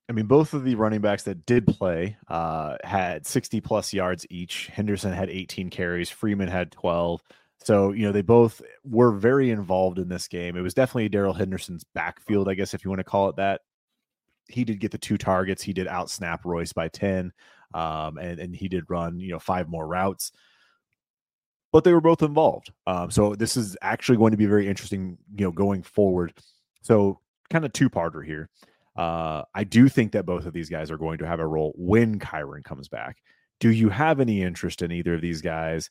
I 0.09 0.13
mean, 0.13 0.27
both 0.27 0.55
of 0.55 0.65
the 0.65 0.75
running 0.75 1.01
backs 1.01 1.23
that 1.25 1.47
did 1.47 1.69
play 1.69 2.17
uh, 2.27 2.77
had 2.83 3.27
60 3.27 3.61
plus 3.61 3.93
yards 3.93 4.27
each. 4.29 4.67
Henderson 4.67 5.13
had 5.13 5.31
18 5.31 5.71
carries. 5.71 6.11
Freeman 6.11 6.49
had 6.49 6.73
12. 6.73 7.23
So, 7.63 7.93
you 7.93 8.07
know, 8.07 8.13
they 8.13 8.23
both 8.23 8.63
were 8.85 9.13
very 9.13 9.51
involved 9.51 9.99
in 9.99 10.09
this 10.09 10.29
game. 10.29 10.57
It 10.57 10.63
was 10.63 10.75
definitely 10.75 11.11
Darrell 11.11 11.35
Henderson's 11.35 11.85
backfield, 11.95 12.49
I 12.49 12.55
guess, 12.55 12.73
if 12.73 12.85
you 12.85 12.91
want 12.91 13.01
to 13.01 13.05
call 13.05 13.29
it 13.29 13.37
that. 13.37 13.61
He 14.49 14.65
did 14.65 14.81
get 14.81 14.91
the 14.91 14.99
two 14.99 15.19
targets. 15.19 15.63
He 15.63 15.73
did 15.73 15.87
outsnap 15.87 16.45
Royce 16.45 16.73
by 16.73 16.89
10. 16.89 17.33
Um, 17.75 18.19
and, 18.19 18.41
and 18.41 18.57
he 18.57 18.69
did 18.69 18.89
run, 18.89 19.21
you 19.21 19.31
know, 19.31 19.39
five 19.39 19.69
more 19.69 19.87
routes. 19.87 20.33
But 21.71 21.85
they 21.85 21.93
were 21.93 22.01
both 22.01 22.23
involved. 22.23 22.73
Um, 22.87 23.11
so 23.11 23.35
this 23.35 23.57
is 23.57 23.77
actually 23.83 24.19
going 24.19 24.33
to 24.33 24.37
be 24.37 24.47
very 24.47 24.67
interesting, 24.67 25.19
you 25.37 25.45
know, 25.45 25.53
going 25.53 25.83
forward. 25.83 26.33
So 26.83 27.21
kind 27.51 27.65
of 27.65 27.73
two-parter 27.73 28.25
here. 28.25 28.49
Uh, 28.97 29.43
I 29.55 29.65
do 29.65 29.89
think 29.89 30.13
that 30.13 30.27
both 30.27 30.47
of 30.47 30.53
these 30.53 30.69
guys 30.69 30.91
are 30.91 30.99
going 30.99 31.19
to 31.19 31.27
have 31.27 31.41
a 31.41 31.47
role 31.47 31.73
when 31.77 32.19
Kyren 32.19 32.65
comes 32.65 32.89
back. 32.89 33.19
Do 33.61 33.71
you 33.71 33.89
have 33.91 34.19
any 34.19 34.43
interest 34.43 34.83
in 34.83 34.91
either 34.91 35.15
of 35.15 35.21
these 35.21 35.43
guys? 35.43 35.91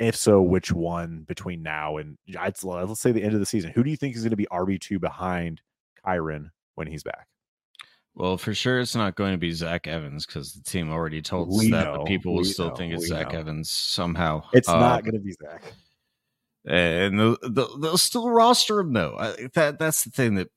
If 0.00 0.16
so, 0.16 0.40
which 0.40 0.72
one 0.72 1.24
between 1.28 1.62
now 1.62 1.98
and 1.98 2.16
let's 2.34 3.00
say 3.00 3.12
the 3.12 3.22
end 3.22 3.34
of 3.34 3.40
the 3.40 3.46
season? 3.46 3.70
Who 3.70 3.84
do 3.84 3.90
you 3.90 3.96
think 3.96 4.16
is 4.16 4.22
going 4.22 4.30
to 4.30 4.36
be 4.36 4.46
RB 4.50 4.80
two 4.80 4.98
behind 4.98 5.60
Kyren 6.04 6.50
when 6.74 6.86
he's 6.86 7.02
back? 7.02 7.28
Well, 8.14 8.38
for 8.38 8.54
sure, 8.54 8.80
it's 8.80 8.96
not 8.96 9.14
going 9.14 9.32
to 9.32 9.38
be 9.38 9.52
Zach 9.52 9.86
Evans 9.86 10.24
because 10.24 10.54
the 10.54 10.62
team 10.62 10.90
already 10.90 11.20
told 11.20 11.50
us 11.50 11.70
that, 11.70 11.94
but 11.94 12.06
people 12.06 12.34
will 12.34 12.44
still 12.44 12.70
know, 12.70 12.76
think 12.76 12.94
it's 12.94 13.08
Zach 13.08 13.32
know. 13.32 13.40
Evans 13.40 13.70
somehow. 13.70 14.42
It's 14.54 14.68
uh, 14.68 14.80
not 14.80 15.04
going 15.04 15.14
to 15.14 15.20
be 15.20 15.32
Zach, 15.32 15.62
and 16.66 17.20
they'll, 17.20 17.36
they'll, 17.48 17.78
they'll, 17.78 17.98
still 17.98 18.30
roster 18.30 18.80
him 18.80 18.94
though. 18.94 19.16
I, 19.18 19.48
that 19.54 19.78
that's 19.78 20.04
the 20.04 20.10
thing 20.10 20.34
that 20.36 20.48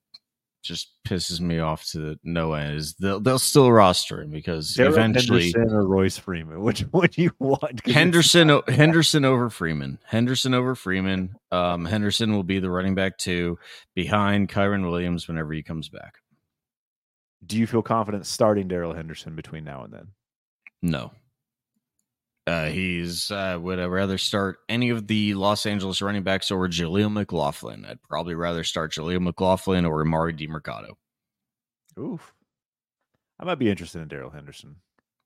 just 0.64 0.92
pisses 1.06 1.40
me 1.40 1.58
off 1.58 1.84
to 1.90 2.18
no 2.24 2.54
end 2.54 2.76
is 2.76 2.94
they'll 2.94 3.20
they'll 3.20 3.38
still 3.38 3.70
roster 3.70 4.22
him 4.22 4.30
because 4.30 4.74
Darrell 4.74 4.94
eventually 4.94 5.52
Henderson 5.52 5.76
or 5.76 5.86
Royce 5.86 6.18
Freeman, 6.18 6.60
which 6.62 6.80
one 6.80 7.08
do 7.12 7.22
you 7.22 7.30
want? 7.38 7.86
Henderson 7.86 8.62
Henderson 8.66 9.24
over 9.24 9.50
Freeman. 9.50 9.98
Henderson 10.06 10.54
over 10.54 10.74
Freeman. 10.74 11.36
Um, 11.52 11.84
Henderson 11.84 12.32
will 12.32 12.42
be 12.42 12.58
the 12.58 12.70
running 12.70 12.94
back 12.94 13.18
two 13.18 13.58
behind 13.94 14.48
Kyren 14.48 14.90
Williams 14.90 15.28
whenever 15.28 15.52
he 15.52 15.62
comes 15.62 15.88
back. 15.88 16.14
Do 17.46 17.58
you 17.58 17.66
feel 17.66 17.82
confident 17.82 18.26
starting 18.26 18.68
Darrell 18.68 18.94
Henderson 18.94 19.36
between 19.36 19.64
now 19.64 19.84
and 19.84 19.92
then? 19.92 20.08
No. 20.80 21.12
Uh, 22.46 22.66
he's 22.66 23.30
uh, 23.30 23.58
would 23.60 23.78
I 23.78 23.86
rather 23.86 24.18
start 24.18 24.58
any 24.68 24.90
of 24.90 25.06
the 25.06 25.32
Los 25.34 25.64
Angeles 25.64 26.02
running 26.02 26.22
backs 26.22 26.50
over 26.50 26.68
Jaleel 26.68 27.10
McLaughlin? 27.10 27.86
I'd 27.86 28.02
probably 28.02 28.34
rather 28.34 28.64
start 28.64 28.92
Jaleel 28.92 29.20
McLaughlin 29.20 29.86
or 29.86 30.04
Emari 30.04 30.38
Demercado. 30.38 30.94
Oof, 31.98 32.34
I 33.38 33.44
might 33.44 33.58
be 33.58 33.70
interested 33.70 34.02
in 34.02 34.08
Darrell 34.08 34.30
Henderson. 34.30 34.76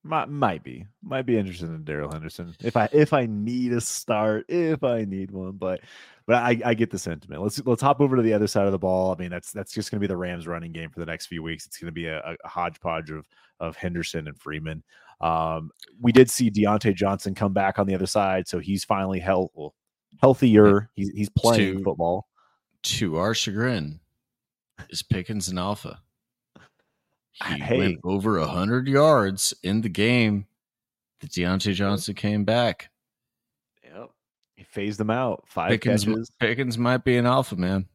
Might 0.05 0.29
might 0.29 0.63
be 0.63 0.87
might 1.03 1.27
be 1.27 1.37
interested 1.37 1.71
in 1.71 1.83
Darrell 1.83 2.13
Henderson 2.13 2.55
if 2.61 2.77
I 2.77 2.89
if 2.93 3.13
I 3.13 3.27
need 3.27 3.73
a 3.73 3.81
start 3.81 4.45
if 4.49 4.85
I 4.85 5.05
need 5.05 5.33
one, 5.33 5.53
but 5.53 5.81
but 6.25 6.37
I, 6.37 6.61
I 6.65 6.75
get 6.75 6.93
the 6.93 7.01
sentiment. 7.01 7.43
Let's 7.43 7.61
let's 7.67 7.83
hop 7.83 8.01
over 8.01 8.15
to 8.15 8.23
the 8.23 8.33
other 8.33 8.47
side 8.47 8.67
of 8.67 8.73
the 8.73 8.79
ball. 8.79 9.13
I 9.13 9.21
mean 9.21 9.31
that's 9.31 9.51
that's 9.51 9.73
just 9.73 9.91
going 9.91 9.99
to 9.99 10.01
be 10.01 10.07
the 10.07 10.17
Rams 10.17 10.47
running 10.47 10.71
game 10.71 10.91
for 10.91 11.01
the 11.01 11.07
next 11.07 11.27
few 11.27 11.43
weeks. 11.43 11.67
It's 11.67 11.79
going 11.79 11.87
to 11.87 11.93
be 11.93 12.07
a, 12.07 12.21
a 12.21 12.49
hodgepodge 12.49 13.11
of 13.11 13.27
of 13.59 13.77
Henderson 13.77 14.29
and 14.29 14.39
Freeman. 14.39 14.85
Um, 15.21 15.71
we 16.01 16.13
did 16.13 16.31
see 16.31 16.51
Diontae 16.51 16.95
Johnson 16.95 17.35
come 17.35 17.53
back 17.53 17.79
on 17.79 17.87
the 17.87 17.95
other 17.95 18.07
side, 18.07 18.47
so 18.47 18.59
he's 18.59 18.85
finally 18.85 19.19
health, 19.19 19.51
well, 19.55 19.75
healthier. 20.21 20.91
He's 20.95 21.11
he's 21.11 21.29
playing 21.29 21.79
to, 21.79 21.85
football. 21.85 22.29
To 22.85 23.17
our 23.17 23.35
chagrin, 23.35 24.01
is 24.91 25.03
Pickens 25.03 25.49
an 25.49 25.59
alpha? 25.59 26.01
He 27.47 27.59
hey. 27.61 27.79
went 27.79 27.99
over 28.05 28.41
hundred 28.41 28.89
yards 28.89 29.55
in 29.63 29.81
the 29.81 29.89
game. 29.89 30.47
The 31.21 31.27
Diontae 31.27 31.75
Johnson 31.75 32.15
came 32.15 32.45
back. 32.45 32.91
Yep, 33.83 34.11
he 34.57 34.63
phased 34.63 35.01
them 35.01 35.11
out. 35.11 35.45
Five 35.47 35.71
Pickens, 35.71 36.05
catches. 36.05 36.31
Pickens 36.39 36.79
might 36.79 37.03
be 37.05 37.17
an 37.17 37.27
alpha 37.27 37.57
man. 37.57 37.87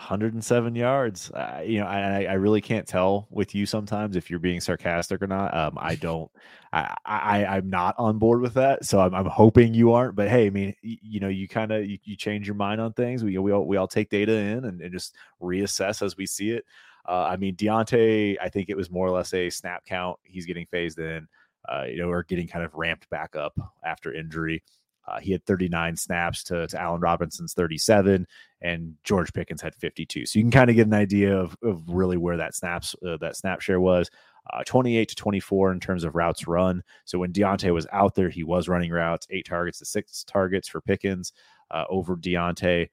107 0.00 0.74
yards. 0.74 1.30
Uh, 1.30 1.62
you 1.64 1.78
know, 1.78 1.86
I, 1.86 2.24
I 2.24 2.32
really 2.32 2.62
can't 2.62 2.86
tell 2.86 3.28
with 3.30 3.54
you 3.54 3.66
sometimes 3.66 4.16
if 4.16 4.30
you're 4.30 4.38
being 4.38 4.60
sarcastic 4.60 5.20
or 5.22 5.26
not. 5.26 5.54
Um, 5.54 5.76
I 5.78 5.94
don't. 5.96 6.30
I, 6.72 6.96
I 7.04 7.44
I'm 7.46 7.68
not 7.68 7.94
on 7.98 8.18
board 8.18 8.40
with 8.40 8.54
that. 8.54 8.84
So 8.84 9.00
I'm, 9.00 9.14
I'm 9.14 9.26
hoping 9.26 9.74
you 9.74 9.92
aren't. 9.92 10.16
But 10.16 10.28
hey, 10.28 10.46
I 10.46 10.50
mean, 10.50 10.74
you, 10.82 10.96
you 11.02 11.20
know, 11.20 11.28
you 11.28 11.46
kind 11.48 11.70
of 11.70 11.84
you, 11.84 11.98
you, 12.04 12.16
change 12.16 12.46
your 12.46 12.54
mind 12.54 12.80
on 12.80 12.92
things. 12.94 13.22
We 13.22 13.36
we 13.38 13.52
all, 13.52 13.66
we 13.66 13.76
all 13.76 13.88
take 13.88 14.08
data 14.08 14.32
in 14.32 14.64
and, 14.64 14.80
and 14.80 14.92
just 14.92 15.14
reassess 15.42 16.00
as 16.02 16.16
we 16.16 16.26
see 16.26 16.50
it. 16.50 16.64
Uh, 17.06 17.28
I 17.30 17.36
mean, 17.36 17.56
Diontae, 17.56 18.36
I 18.40 18.48
think 18.48 18.70
it 18.70 18.76
was 18.76 18.90
more 18.90 19.06
or 19.06 19.10
less 19.10 19.34
a 19.34 19.50
snap 19.50 19.84
count. 19.84 20.18
He's 20.22 20.46
getting 20.46 20.66
phased 20.66 20.98
in. 20.98 21.28
Uh, 21.68 21.84
you 21.84 21.98
know, 21.98 22.08
or 22.08 22.22
getting 22.22 22.48
kind 22.48 22.64
of 22.64 22.74
ramped 22.74 23.08
back 23.10 23.36
up 23.36 23.52
after 23.84 24.14
injury. 24.14 24.62
Uh, 25.10 25.18
he 25.20 25.32
had 25.32 25.44
39 25.44 25.96
snaps 25.96 26.44
to, 26.44 26.66
to 26.68 26.80
Allen 26.80 27.00
Robinson's 27.00 27.54
37, 27.54 28.26
and 28.60 28.94
George 29.02 29.32
Pickens 29.32 29.60
had 29.60 29.74
52. 29.74 30.26
So 30.26 30.38
you 30.38 30.44
can 30.44 30.50
kind 30.50 30.70
of 30.70 30.76
get 30.76 30.86
an 30.86 30.94
idea 30.94 31.36
of, 31.36 31.56
of 31.62 31.82
really 31.88 32.16
where 32.16 32.36
that 32.36 32.54
snaps 32.54 32.94
uh, 33.06 33.16
that 33.18 33.36
snap 33.36 33.60
share 33.60 33.80
was. 33.80 34.10
Uh, 34.52 34.62
28 34.64 35.08
to 35.08 35.14
24 35.14 35.72
in 35.72 35.80
terms 35.80 36.02
of 36.02 36.14
routes 36.14 36.46
run. 36.46 36.82
So 37.04 37.18
when 37.18 37.32
Diontae 37.32 37.74
was 37.74 37.86
out 37.92 38.14
there, 38.14 38.30
he 38.30 38.42
was 38.42 38.68
running 38.68 38.90
routes, 38.90 39.26
eight 39.30 39.46
targets 39.46 39.78
to 39.78 39.84
six 39.84 40.24
targets 40.24 40.68
for 40.68 40.80
Pickens 40.80 41.32
uh, 41.70 41.84
over 41.90 42.16
Diontae. 42.16 42.88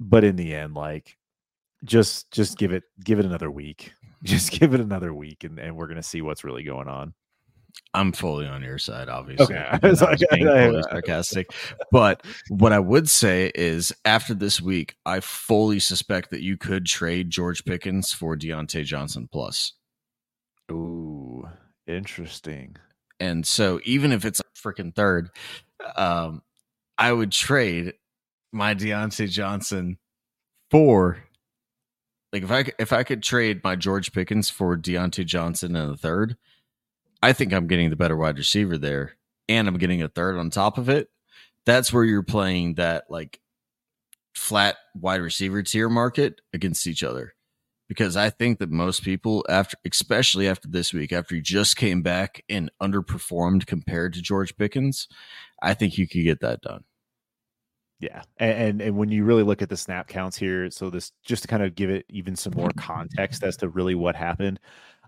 But 0.00 0.24
in 0.24 0.36
the 0.36 0.54
end, 0.54 0.74
like 0.74 1.16
just 1.84 2.30
just 2.30 2.58
give 2.58 2.72
it 2.72 2.84
give 3.04 3.18
it 3.18 3.26
another 3.26 3.50
week. 3.50 3.92
Just 4.24 4.52
give 4.52 4.72
it 4.72 4.78
another 4.80 5.12
week, 5.12 5.42
and, 5.42 5.58
and 5.58 5.76
we're 5.76 5.88
gonna 5.88 6.00
see 6.00 6.22
what's 6.22 6.44
really 6.44 6.62
going 6.62 6.86
on. 6.86 7.12
I'm 7.94 8.12
fully 8.12 8.46
on 8.46 8.62
your 8.62 8.78
side, 8.78 9.08
obviously. 9.08 9.54
Okay. 9.54 9.78
I 9.82 9.86
was 9.86 9.98
Sorry. 9.98 10.16
being 10.30 10.46
fully 10.46 10.82
sarcastic. 10.82 11.52
But 11.90 12.24
what 12.48 12.72
I 12.72 12.78
would 12.78 13.08
say 13.08 13.52
is 13.54 13.92
after 14.04 14.34
this 14.34 14.60
week, 14.60 14.96
I 15.04 15.20
fully 15.20 15.78
suspect 15.78 16.30
that 16.30 16.40
you 16.40 16.56
could 16.56 16.86
trade 16.86 17.30
George 17.30 17.64
Pickens 17.64 18.12
for 18.12 18.36
Diontae 18.36 18.84
Johnson 18.84 19.28
plus. 19.30 19.74
Ooh, 20.70 21.46
interesting. 21.86 22.76
And 23.20 23.46
so 23.46 23.78
even 23.84 24.10
if 24.10 24.24
it's 24.24 24.40
a 24.40 24.44
freaking 24.58 24.94
third, 24.94 25.28
um, 25.96 26.42
I 26.96 27.12
would 27.12 27.30
trade 27.30 27.94
my 28.52 28.74
Diontae 28.74 29.30
Johnson 29.30 29.98
for 30.70 31.18
like 32.32 32.42
if 32.42 32.50
I 32.50 32.64
if 32.78 32.92
I 32.92 33.02
could 33.02 33.22
trade 33.22 33.62
my 33.62 33.76
George 33.76 34.12
Pickens 34.12 34.48
for 34.48 34.76
Diontae 34.76 35.26
Johnson 35.26 35.76
in 35.76 35.88
the 35.88 35.96
third, 35.96 36.36
I 37.22 37.32
think 37.32 37.52
I'm 37.52 37.68
getting 37.68 37.90
the 37.90 37.96
better 37.96 38.16
wide 38.16 38.38
receiver 38.38 38.76
there, 38.76 39.16
and 39.48 39.68
I'm 39.68 39.78
getting 39.78 40.02
a 40.02 40.08
third 40.08 40.36
on 40.38 40.50
top 40.50 40.76
of 40.76 40.88
it. 40.88 41.08
That's 41.64 41.92
where 41.92 42.04
you're 42.04 42.24
playing 42.24 42.74
that 42.74 43.04
like 43.08 43.40
flat 44.34 44.76
wide 44.94 45.20
receiver 45.20 45.62
tier 45.62 45.88
market 45.88 46.40
against 46.52 46.86
each 46.86 47.02
other. 47.02 47.34
Because 47.88 48.16
I 48.16 48.30
think 48.30 48.58
that 48.58 48.70
most 48.70 49.04
people 49.04 49.44
after 49.48 49.76
especially 49.84 50.48
after 50.48 50.66
this 50.66 50.94
week, 50.94 51.12
after 51.12 51.34
he 51.34 51.42
just 51.42 51.76
came 51.76 52.02
back 52.02 52.42
and 52.48 52.70
underperformed 52.82 53.66
compared 53.66 54.14
to 54.14 54.22
George 54.22 54.56
Pickens, 54.56 55.08
I 55.62 55.74
think 55.74 55.98
you 55.98 56.08
could 56.08 56.24
get 56.24 56.40
that 56.40 56.62
done. 56.62 56.84
Yeah, 58.00 58.22
and, 58.38 58.58
and 58.58 58.82
and 58.82 58.96
when 58.96 59.10
you 59.10 59.24
really 59.24 59.44
look 59.44 59.62
at 59.62 59.68
the 59.68 59.76
snap 59.76 60.08
counts 60.08 60.36
here, 60.36 60.70
so 60.70 60.90
this 60.90 61.12
just 61.22 61.42
to 61.42 61.48
kind 61.48 61.62
of 61.62 61.76
give 61.76 61.90
it 61.90 62.04
even 62.08 62.34
some 62.34 62.54
more 62.56 62.70
context 62.76 63.44
as 63.44 63.58
to 63.58 63.68
really 63.68 63.94
what 63.94 64.16
happened. 64.16 64.58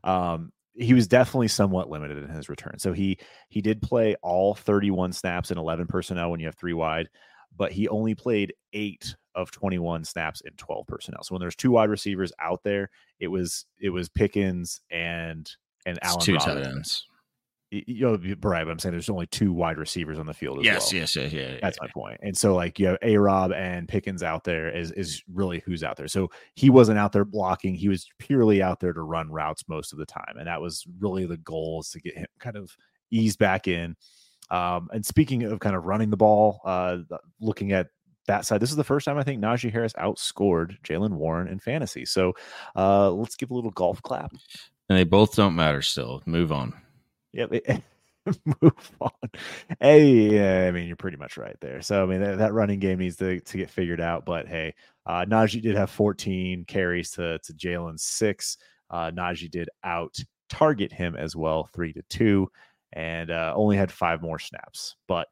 Um, 0.04 0.52
he 0.74 0.94
was 0.94 1.06
definitely 1.06 1.48
somewhat 1.48 1.88
limited 1.88 2.18
in 2.18 2.28
his 2.28 2.48
return. 2.48 2.78
So 2.78 2.92
he 2.92 3.18
he 3.48 3.60
did 3.60 3.80
play 3.80 4.16
all 4.22 4.54
31 4.54 5.12
snaps 5.12 5.50
in 5.50 5.58
11 5.58 5.86
personnel 5.86 6.30
when 6.30 6.40
you 6.40 6.46
have 6.46 6.56
three 6.56 6.72
wide, 6.72 7.08
but 7.56 7.72
he 7.72 7.88
only 7.88 8.14
played 8.14 8.54
eight 8.72 9.14
of 9.34 9.50
21 9.50 10.04
snaps 10.04 10.40
in 10.42 10.52
12 10.56 10.86
personnel. 10.86 11.22
So 11.22 11.34
when 11.34 11.40
there's 11.40 11.56
two 11.56 11.72
wide 11.72 11.90
receivers 11.90 12.32
out 12.40 12.62
there, 12.64 12.90
it 13.20 13.28
was 13.28 13.66
it 13.80 13.90
was 13.90 14.08
Pickens 14.08 14.80
and 14.90 15.50
and 15.86 15.98
It's 15.98 16.08
Allen 16.08 16.20
two 16.20 16.36
tight 16.38 16.48
Robinson. 16.48 16.76
ends. 16.76 17.06
You 17.86 18.06
know, 18.06 18.34
right? 18.42 18.64
But 18.64 18.70
I'm 18.70 18.78
saying 18.78 18.92
there's 18.92 19.08
only 19.10 19.26
two 19.26 19.52
wide 19.52 19.78
receivers 19.78 20.18
on 20.18 20.26
the 20.26 20.34
field. 20.34 20.58
As 20.60 20.64
Yes, 20.64 20.92
well. 20.92 21.00
yes, 21.00 21.16
yes, 21.16 21.32
yeah. 21.32 21.40
yeah, 21.52 21.58
That's 21.62 21.78
yeah. 21.80 21.86
my 21.86 21.90
point. 21.92 22.20
And 22.22 22.36
so 22.36 22.54
like 22.54 22.78
you 22.78 22.86
have 22.88 22.98
A 23.02 23.16
Rob 23.16 23.52
and 23.52 23.88
Pickens 23.88 24.22
out 24.22 24.44
there 24.44 24.68
is 24.68 24.92
is 24.92 25.22
really 25.32 25.62
who's 25.64 25.82
out 25.82 25.96
there. 25.96 26.08
So 26.08 26.30
he 26.54 26.70
wasn't 26.70 26.98
out 26.98 27.12
there 27.12 27.24
blocking. 27.24 27.74
He 27.74 27.88
was 27.88 28.06
purely 28.18 28.62
out 28.62 28.80
there 28.80 28.92
to 28.92 29.02
run 29.02 29.30
routes 29.30 29.64
most 29.68 29.92
of 29.92 29.98
the 29.98 30.06
time. 30.06 30.34
And 30.38 30.46
that 30.46 30.60
was 30.60 30.84
really 31.00 31.26
the 31.26 31.38
goal 31.38 31.80
is 31.80 31.90
to 31.90 32.00
get 32.00 32.16
him 32.16 32.26
kind 32.38 32.56
of 32.56 32.70
eased 33.10 33.38
back 33.38 33.66
in. 33.68 33.96
Um, 34.50 34.88
and 34.92 35.04
speaking 35.04 35.42
of 35.44 35.58
kind 35.60 35.74
of 35.74 35.84
running 35.84 36.10
the 36.10 36.16
ball, 36.16 36.60
uh 36.64 36.98
looking 37.40 37.72
at 37.72 37.88
that 38.26 38.44
side, 38.46 38.60
this 38.60 38.70
is 38.70 38.76
the 38.76 38.84
first 38.84 39.04
time 39.04 39.18
I 39.18 39.22
think 39.22 39.42
Najee 39.42 39.70
Harris 39.72 39.92
outscored 39.94 40.80
Jaylen 40.82 41.12
Warren 41.14 41.48
in 41.48 41.58
fantasy. 41.58 42.04
So 42.04 42.34
uh 42.76 43.10
let's 43.10 43.36
give 43.36 43.50
a 43.50 43.54
little 43.54 43.70
golf 43.70 44.00
clap. 44.02 44.32
And 44.88 44.98
they 44.98 45.04
both 45.04 45.34
don't 45.34 45.54
matter 45.56 45.80
still. 45.80 46.22
Move 46.26 46.52
on. 46.52 46.74
Yep. 47.34 47.82
move 48.62 48.92
on. 49.00 49.10
Hey, 49.80 50.66
I 50.68 50.70
mean, 50.70 50.86
you're 50.86 50.96
pretty 50.96 51.16
much 51.18 51.36
right 51.36 51.56
there. 51.60 51.82
So, 51.82 52.02
I 52.02 52.06
mean, 52.06 52.20
that, 52.20 52.38
that 52.38 52.54
running 52.54 52.78
game 52.78 52.98
needs 52.98 53.16
to, 53.16 53.40
to 53.40 53.56
get 53.56 53.68
figured 53.68 54.00
out. 54.00 54.24
But 54.24 54.48
hey, 54.48 54.74
uh, 55.04 55.26
Najee 55.28 55.60
did 55.60 55.76
have 55.76 55.90
14 55.90 56.64
carries 56.64 57.10
to, 57.12 57.38
to 57.40 57.52
Jaylen's 57.52 58.02
six. 58.02 58.56
Uh, 58.90 59.10
Najee 59.10 59.50
did 59.50 59.68
out 59.82 60.16
target 60.48 60.92
him 60.92 61.16
as 61.16 61.36
well, 61.36 61.68
three 61.74 61.92
to 61.92 62.02
two, 62.08 62.48
and 62.92 63.30
uh, 63.30 63.52
only 63.56 63.76
had 63.76 63.90
five 63.92 64.22
more 64.22 64.38
snaps. 64.38 64.96
But 65.08 65.28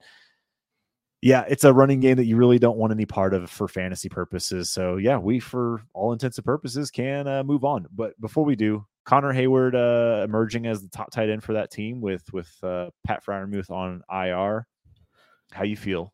yeah, 1.23 1.45
it's 1.49 1.65
a 1.65 1.73
running 1.73 2.01
game 2.01 2.17
that 2.17 2.25
you 2.25 2.37
really 2.37 2.59
don't 2.59 2.77
want 2.77 2.93
any 2.93 3.07
part 3.07 3.33
of 3.33 3.49
for 3.49 3.69
fantasy 3.69 4.09
purposes. 4.09 4.69
So 4.71 4.97
yeah, 4.97 5.19
we 5.19 5.39
for 5.39 5.83
all 5.95 6.13
intents 6.13 6.37
and 6.39 6.45
purposes 6.45 6.91
can 6.91 7.29
uh, 7.29 7.45
move 7.45 7.65
on. 7.65 7.87
But 7.95 8.21
before 8.21 8.45
we 8.45 8.57
do, 8.57 8.85
Connor 9.05 9.33
Heyward 9.33 9.75
uh, 9.75 10.25
emerging 10.25 10.67
as 10.67 10.83
the 10.83 10.89
top 10.89 11.11
tight 11.11 11.31
end 11.31 11.43
for 11.43 11.55
that 11.55 11.71
team 11.71 12.01
with 12.01 12.25
with 12.33 12.53
uh, 12.63 12.91
Pat 13.07 13.25
Freiermuth 13.25 13.71
on 13.71 14.03
IR. 14.11 14.67
How 15.53 15.65
you 15.65 15.77
feel? 15.77 16.13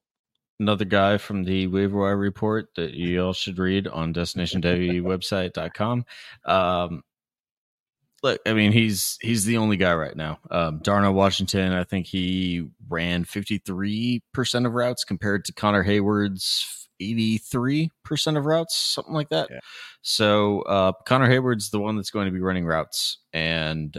Another 0.61 0.84
guy 0.84 1.18
from 1.18 1.45
the 1.45 1.68
waiver 1.68 2.01
wire 2.01 2.16
report 2.16 2.70
that 2.74 2.93
you 2.95 3.22
all 3.22 3.32
should 3.32 3.59
read 3.59 3.86
on 3.86 4.12
destinationdewebsite.com. 4.12 6.05
Um, 6.45 7.03
look, 8.22 8.41
I 8.45 8.55
mean, 8.55 8.72
he's 8.72 9.18
he's 9.20 9.45
the 9.45 9.59
only 9.59 9.76
guy 9.76 9.95
right 9.95 10.16
now. 10.16 10.41
Um, 10.51 10.80
Darnell 10.82 11.14
Washington, 11.14 11.72
I 11.72 11.84
think 11.84 12.07
he 12.07 12.68
ran 12.89 13.24
53% 13.24 14.20
of 14.66 14.72
routes 14.72 15.05
compared 15.05 15.45
to 15.45 15.53
Connor 15.53 15.84
Heyward's 15.84 16.78
83% 17.01 18.37
of 18.37 18.47
routes, 18.47 18.77
something 18.77 19.15
like 19.15 19.29
that. 19.31 19.49
Yeah. 19.51 19.61
So 20.03 20.63
uh, 20.63 20.93
Connor 21.05 21.29
Heyward's 21.29 21.71
the 21.71 21.81
one 21.81 21.97
that's 21.97 22.11
going 22.11 22.27
to 22.27 22.33
be 22.33 22.41
running 22.41 22.67
routes. 22.67 23.19
And 23.33 23.97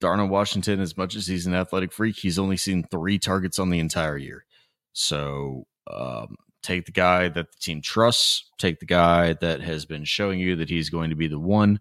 Darnell 0.00 0.28
Washington, 0.28 0.80
as 0.80 0.96
much 0.96 1.16
as 1.16 1.26
he's 1.26 1.46
an 1.46 1.54
athletic 1.54 1.92
freak, 1.92 2.16
he's 2.16 2.38
only 2.38 2.56
seen 2.56 2.84
three 2.90 3.18
targets 3.18 3.58
on 3.58 3.70
the 3.70 3.78
entire 3.78 4.16
year. 4.16 4.44
So 4.92 5.66
um, 5.90 6.36
take 6.62 6.86
the 6.86 6.92
guy 6.92 7.28
that 7.28 7.52
the 7.52 7.58
team 7.58 7.80
trusts, 7.80 8.50
take 8.58 8.80
the 8.80 8.86
guy 8.86 9.34
that 9.34 9.60
has 9.60 9.84
been 9.84 10.04
showing 10.04 10.40
you 10.40 10.56
that 10.56 10.70
he's 10.70 10.90
going 10.90 11.10
to 11.10 11.16
be 11.16 11.28
the 11.28 11.38
one. 11.38 11.80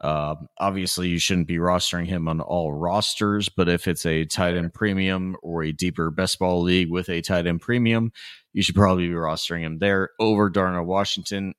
Um, 0.00 0.48
obviously, 0.58 1.08
you 1.08 1.18
shouldn't 1.18 1.48
be 1.48 1.56
rostering 1.56 2.06
him 2.06 2.28
on 2.28 2.40
all 2.40 2.72
rosters, 2.72 3.48
but 3.48 3.68
if 3.68 3.88
it's 3.88 4.06
a 4.06 4.24
tight 4.24 4.56
end 4.56 4.72
premium 4.72 5.36
or 5.42 5.62
a 5.62 5.72
deeper 5.72 6.10
best 6.10 6.38
ball 6.38 6.62
league 6.62 6.90
with 6.90 7.08
a 7.08 7.20
tight 7.20 7.46
end 7.46 7.60
premium, 7.60 8.12
you 8.52 8.62
should 8.62 8.76
probably 8.76 9.08
be 9.08 9.14
rostering 9.14 9.60
him 9.60 9.78
there 9.78 10.10
over 10.20 10.50
Darnell 10.50 10.84
Washington. 10.84 11.54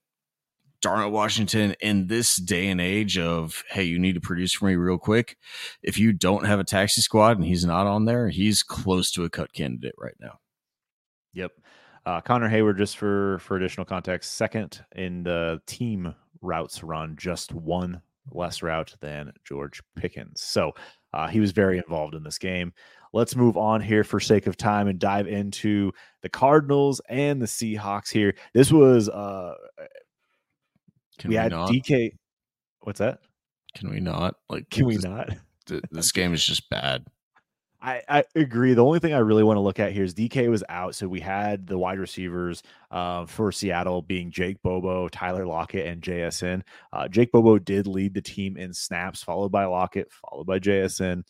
Darnell 0.82 1.12
Washington 1.12 1.76
in 1.82 2.08
this 2.08 2.38
day 2.38 2.70
and 2.70 2.80
age 2.80 3.18
of, 3.18 3.64
hey, 3.70 3.84
you 3.84 4.00
need 4.00 4.16
to 4.16 4.22
produce 4.22 4.54
for 4.54 4.68
me 4.68 4.76
real 4.76 4.98
quick. 4.98 5.36
If 5.84 5.98
you 5.98 6.14
don't 6.14 6.46
have 6.46 6.62
a 6.62 6.64
taxi 6.64 7.02
squad 7.02 7.38
and 7.38 7.46
he's 7.46 7.66
not 7.66 7.86
on 7.86 8.06
there, 8.06 8.30
he's 8.30 8.64
close 8.64 9.12
to 9.12 9.26
a 9.26 9.30
cut 9.30 9.52
candidate 9.52 9.96
right 9.98 10.16
now. 10.22 10.40
Yep. 11.34 11.52
Uh, 12.06 12.22
Connor 12.22 12.50
Heyward, 12.50 12.78
just 12.78 12.98
for 12.98 13.40
for 13.40 13.58
additional 13.58 13.86
context, 13.86 14.36
second 14.36 14.84
in 14.96 15.24
the 15.24 15.62
team 15.68 16.16
routes 16.42 16.82
run, 16.82 17.18
just 17.20 17.54
one 17.54 18.02
less 18.32 18.62
route 18.62 18.96
than 19.02 19.32
George 19.44 19.82
Pickens. 19.96 20.42
So 20.42 20.74
uh, 21.14 21.28
he 21.28 21.40
was 21.40 21.52
very 21.52 21.78
involved 21.78 22.16
in 22.16 22.24
this 22.24 22.38
game. 22.38 22.74
Let's 23.14 23.36
move 23.36 23.58
on 23.58 23.82
here 23.82 24.04
for 24.04 24.20
sake 24.20 24.46
of 24.46 24.56
time 24.56 24.88
and 24.88 25.00
dive 25.00 25.28
into 25.28 25.92
the 26.22 26.30
Cardinals 26.30 27.02
and 27.10 27.42
the 27.42 27.48
Seahawks 27.48 28.12
here. 28.12 28.36
This 28.54 28.72
was 28.72 29.10
uh 29.10 29.56
Can 31.18 31.30
we, 31.30 31.34
we, 31.34 31.36
had 31.38 31.52
not? 31.52 31.72
DK. 31.72 32.12
What's 32.82 33.00
that? 33.00 33.20
Can 33.76 33.90
we 33.90 34.00
not? 34.00 34.36
Like, 34.50 34.70
Can 34.70 34.86
we 34.86 34.96
this, 34.96 35.06
not? 35.06 35.30
This 35.92 36.12
game 36.14 36.34
is 36.34 36.46
just 36.46 36.70
bad. 36.70 37.06
I, 37.82 38.02
I 38.10 38.24
agree. 38.36 38.74
The 38.74 38.84
only 38.84 39.00
thing 39.00 39.14
I 39.14 39.20
really 39.20 39.44
want 39.44 39.56
to 39.56 39.62
look 39.62 39.80
at 39.80 39.94
here 39.94 40.04
is 40.04 40.14
DK 40.14 40.50
was 40.50 40.64
out, 40.68 40.96
so 40.96 41.08
we 41.08 41.22
had 41.22 41.66
the 41.66 41.78
wide 41.78 42.00
receivers 42.00 42.62
uh, 42.92 43.26
for 43.26 43.54
Seattle 43.54 44.02
being 44.02 44.32
Jake 44.32 44.62
Bobo, 44.62 45.08
Tyler 45.08 45.46
Lockett, 45.46 45.88
and 45.88 46.02
JSN. 46.02 46.64
Uh, 46.92 47.08
Jake 47.08 47.32
Bobo 47.32 47.58
did 47.58 47.88
lead 47.88 48.14
the 48.14 48.22
team 48.22 48.58
in 48.58 48.74
snaps, 48.74 49.24
followed 49.24 49.52
by 49.52 49.66
Lockett, 49.66 50.12
followed 50.12 50.46
by 50.46 50.60
JSN. 50.60 51.24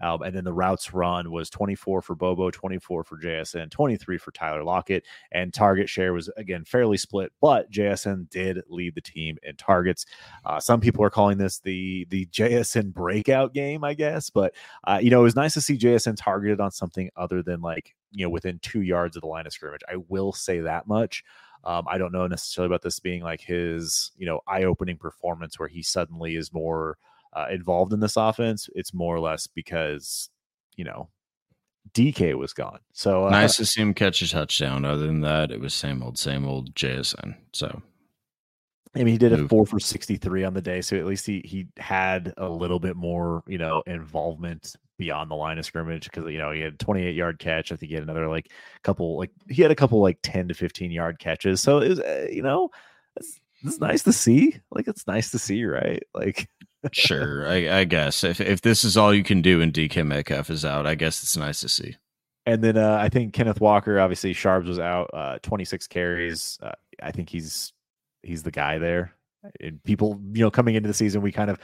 Um, 0.00 0.22
and 0.22 0.34
then 0.34 0.44
the 0.44 0.52
routes 0.52 0.92
run 0.92 1.30
was 1.30 1.50
24 1.50 2.02
for 2.02 2.14
Bobo, 2.14 2.50
24 2.50 3.04
for 3.04 3.18
JSN, 3.18 3.70
23 3.70 4.18
for 4.18 4.30
Tyler 4.30 4.62
Lockett, 4.62 5.04
and 5.32 5.52
target 5.52 5.88
share 5.88 6.12
was 6.12 6.28
again 6.36 6.64
fairly 6.64 6.96
split. 6.96 7.32
But 7.40 7.70
JSN 7.70 8.28
did 8.30 8.62
lead 8.68 8.94
the 8.94 9.00
team 9.00 9.38
in 9.42 9.56
targets. 9.56 10.06
Uh, 10.44 10.60
some 10.60 10.80
people 10.80 11.04
are 11.04 11.10
calling 11.10 11.38
this 11.38 11.58
the 11.60 12.06
the 12.10 12.26
JSN 12.26 12.92
breakout 12.92 13.54
game, 13.54 13.84
I 13.84 13.94
guess. 13.94 14.30
But 14.30 14.54
uh, 14.84 14.98
you 15.00 15.10
know, 15.10 15.20
it 15.20 15.24
was 15.24 15.36
nice 15.36 15.54
to 15.54 15.60
see 15.60 15.78
JSN 15.78 16.16
targeted 16.16 16.60
on 16.60 16.70
something 16.70 17.10
other 17.16 17.42
than 17.42 17.60
like 17.60 17.94
you 18.12 18.24
know 18.24 18.30
within 18.30 18.58
two 18.60 18.82
yards 18.82 19.16
of 19.16 19.22
the 19.22 19.28
line 19.28 19.46
of 19.46 19.52
scrimmage. 19.52 19.82
I 19.88 19.96
will 20.08 20.32
say 20.32 20.60
that 20.60 20.86
much. 20.86 21.24
Um, 21.64 21.84
I 21.88 21.98
don't 21.98 22.12
know 22.12 22.26
necessarily 22.28 22.68
about 22.68 22.82
this 22.82 23.00
being 23.00 23.22
like 23.22 23.40
his 23.40 24.12
you 24.16 24.26
know 24.26 24.40
eye 24.46 24.64
opening 24.64 24.98
performance 24.98 25.58
where 25.58 25.68
he 25.68 25.82
suddenly 25.82 26.36
is 26.36 26.52
more 26.52 26.98
uh, 27.36 27.46
involved 27.50 27.92
in 27.92 28.00
this 28.00 28.16
offense. 28.16 28.68
It's 28.74 28.94
more 28.94 29.14
or 29.14 29.20
less 29.20 29.46
because 29.46 30.30
you 30.76 30.84
know 30.84 31.10
DK 31.92 32.34
was 32.34 32.52
gone. 32.52 32.80
So 32.92 33.26
uh, 33.26 33.30
nice 33.30 33.56
to 33.58 33.66
see 33.66 33.80
him 33.80 33.94
catch 33.94 34.22
a 34.22 34.28
touchdown. 34.28 34.84
Other 34.84 35.06
than 35.06 35.20
that, 35.20 35.50
it 35.50 35.60
was 35.60 35.74
same 35.74 36.02
old, 36.02 36.18
same 36.18 36.46
old 36.46 36.74
JSN. 36.74 37.36
So 37.52 37.82
I 38.94 39.04
mean, 39.04 39.08
he 39.08 39.18
did 39.18 39.32
a 39.32 39.46
four 39.48 39.66
for 39.66 39.78
sixty-three 39.78 40.44
on 40.44 40.54
the 40.54 40.62
day, 40.62 40.80
so 40.80 40.96
at 40.96 41.04
least 41.04 41.26
he 41.26 41.42
he 41.44 41.66
had 41.76 42.32
a 42.38 42.48
little 42.48 42.80
bit 42.80 42.96
more, 42.96 43.42
you 43.46 43.58
know, 43.58 43.82
involvement 43.86 44.74
beyond 44.98 45.30
the 45.30 45.34
line 45.34 45.58
of 45.58 45.66
scrimmage 45.66 46.04
because 46.04 46.30
you 46.32 46.38
know 46.38 46.50
he 46.50 46.60
had 46.60 46.74
a 46.74 46.76
twenty-eight 46.78 47.14
yard 47.14 47.38
catch. 47.38 47.72
I 47.72 47.76
think 47.76 47.90
he 47.90 47.94
had 47.94 48.04
another 48.04 48.28
like 48.28 48.50
couple, 48.82 49.18
like 49.18 49.30
he 49.50 49.60
had 49.60 49.70
a 49.70 49.76
couple 49.76 50.00
like 50.00 50.18
ten 50.22 50.48
to 50.48 50.54
fifteen 50.54 50.90
yard 50.90 51.18
catches. 51.18 51.60
So 51.60 51.80
it 51.80 51.90
was, 51.90 52.00
uh, 52.00 52.28
you 52.32 52.42
know, 52.42 52.70
it's, 53.16 53.38
it's 53.62 53.80
nice 53.80 54.02
to 54.04 54.12
see. 54.12 54.60
Like 54.70 54.88
it's 54.88 55.06
nice 55.06 55.30
to 55.32 55.38
see, 55.38 55.64
right? 55.66 56.02
Like 56.14 56.48
sure, 56.92 57.48
I, 57.48 57.80
I, 57.80 57.84
guess 57.84 58.24
if 58.24 58.40
if 58.40 58.60
this 58.60 58.84
is 58.84 58.96
all 58.96 59.12
you 59.14 59.22
can 59.22 59.42
do 59.42 59.60
and 59.60 59.72
DK 59.72 60.06
Metcalf 60.06 60.50
is 60.50 60.64
out, 60.64 60.86
I 60.86 60.94
guess 60.94 61.22
it's 61.22 61.36
nice 61.36 61.60
to 61.60 61.68
see. 61.68 61.96
And 62.46 62.62
then 62.62 62.76
uh, 62.76 62.98
I 63.00 63.08
think 63.08 63.32
Kenneth 63.32 63.60
Walker, 63.60 63.98
obviously 63.98 64.32
Sharps 64.32 64.68
was 64.68 64.78
out, 64.78 65.10
uh, 65.12 65.38
26 65.42 65.88
carries. 65.88 66.58
Uh, 66.62 66.72
I 67.02 67.10
think 67.10 67.28
he's 67.28 67.72
he's 68.22 68.44
the 68.44 68.52
guy 68.52 68.78
there. 68.78 69.15
And 69.60 69.82
people, 69.84 70.20
you 70.32 70.42
know, 70.42 70.50
coming 70.50 70.74
into 70.74 70.86
the 70.86 70.94
season, 70.94 71.22
we 71.22 71.32
kind 71.32 71.50
of, 71.50 71.58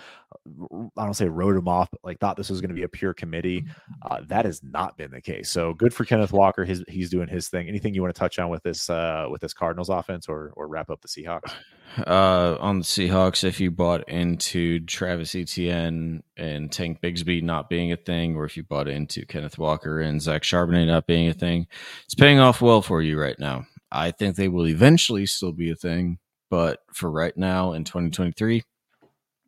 I 0.97 1.05
don't 1.05 1.15
say 1.15 1.29
wrote 1.29 1.57
him 1.57 1.69
off, 1.69 1.91
but 1.91 2.01
like 2.05 2.19
thought 2.19 2.37
this 2.37 2.51
was 2.51 2.61
going 2.61 2.71
to 2.71 2.75
be 2.75 2.83
a 2.83 2.89
pure 2.89 3.15
committee. 3.15 3.65
Uh, 4.03 4.21
that 4.29 4.45
has 4.45 4.63
not 4.63 4.97
been 4.97 5.11
the 5.11 5.21
case. 5.21 5.51
So 5.51 5.75
good 5.75 5.95
for 5.95 6.05
Kenneth 6.05 6.33
Walker. 6.33 6.65
His 6.65 6.85
he's 6.89 7.11
doing 7.11 7.29
his 7.29 7.49
thing. 7.49 7.69
Anything 7.69 7.95
you 7.95 8.03
want 8.03 8.15
to 8.15 8.19
touch 8.19 8.39
on 8.39 8.49
with 8.49 8.63
this 8.63 8.91
uh, 8.91 9.27
with 9.31 9.41
this 9.41 9.55
Cardinals 9.55 9.89
offense, 9.89 10.29
or 10.29 10.53
or 10.57 10.69
wrap 10.69 10.91
up 10.91 11.01
the 11.01 11.09
Seahawks? 11.09 11.53
Uh, 12.07 12.57
on 12.59 12.79
the 12.79 12.85
Seahawks, 12.87 13.45
if 13.45 13.61
you 13.61 13.71
bought 13.71 14.09
into 14.09 14.81
Travis 14.87 15.35
Etienne 15.35 16.23
and 16.39 16.73
Tank 16.73 17.03
Bigsby 17.03 17.43
not 17.43 17.69
being 17.69 17.93
a 17.93 17.99
thing, 17.99 18.35
or 18.35 18.47
if 18.47 18.57
you 18.57 18.63
bought 18.63 18.89
into 18.89 19.27
Kenneth 19.27 19.59
Walker 19.59 20.01
and 20.01 20.23
Zach 20.23 20.41
Charbonnet 20.41 20.87
not 20.87 21.07
being 21.07 21.29
a 21.29 21.35
thing, 21.35 21.67
it's 22.07 22.15
paying 22.15 22.39
off 22.39 22.63
well 22.63 22.81
for 22.81 23.03
you 23.03 23.21
right 23.21 23.39
now. 23.39 23.67
I 23.91 24.11
think 24.11 24.37
they 24.37 24.49
will 24.49 24.67
eventually 24.67 25.27
still 25.27 25.53
be 25.53 25.71
a 25.71 25.77
thing 25.77 26.19
but 26.53 26.81
for 26.93 27.11
right 27.11 27.35
now 27.35 27.73
in 27.73 27.83
2023, 27.83 28.63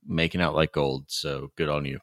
making 0.07 0.41
out 0.41 0.55
like 0.55 0.73
gold. 0.73 1.05
So 1.09 1.51
good 1.55 1.69
on 1.69 1.85
you. 1.85 1.99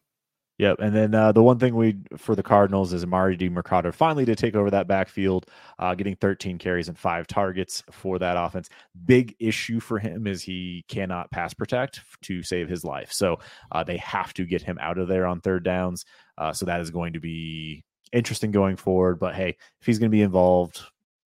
Yep. 0.60 0.78
And 0.80 0.96
then 0.96 1.16
uh, 1.16 1.32
the 1.32 1.42
one 1.42 1.58
thing 1.58 1.76
we 1.76 1.98
for 2.18 2.36
the 2.36 2.44
Cardinals 2.44 2.94
is 2.94 3.04
Emari 3.04 3.36
Demercado 3.36 3.92
finally 3.92 4.26
to 4.26 4.36
take 4.36 4.56
over 4.56 4.70
that 4.70 4.88
backfield, 4.88 5.48
uh, 5.80 5.96
getting 5.96 6.16
13 6.18 6.60
carries 6.60 6.88
and 6.88 6.96
five 6.96 7.26
targets 7.26 7.82
for 7.90 8.20
that 8.20 8.38
offense. 8.38 8.70
Big 9.08 9.36
issue 9.40 9.80
for 9.80 9.98
him 9.98 10.28
is 10.28 10.44
he 10.44 10.86
cannot 10.88 11.32
pass 11.32 11.52
protect 11.52 12.02
to 12.22 12.44
save 12.44 12.70
his 12.70 12.86
life. 12.86 13.12
So 13.12 13.40
uh, 13.72 13.84
they 13.84 13.98
have 13.98 14.36
to 14.36 14.46
get 14.46 14.62
him 14.62 14.78
out 14.80 15.00
of 15.00 15.08
there 15.08 15.26
on 15.26 15.42
third 15.42 15.64
downs. 15.64 16.06
Uh, 16.38 16.54
so 16.54 16.68
that 16.68 16.80
is 16.80 16.92
going 16.92 17.14
to 17.14 17.20
be 17.20 17.84
interesting 18.14 18.52
going 18.52 18.76
forward. 18.76 19.18
But 19.18 19.34
hey, 19.34 19.58
if 19.80 19.88
he's 19.88 19.98
going 19.98 20.12
to 20.12 20.16
be 20.16 20.22
involved, 20.22 20.84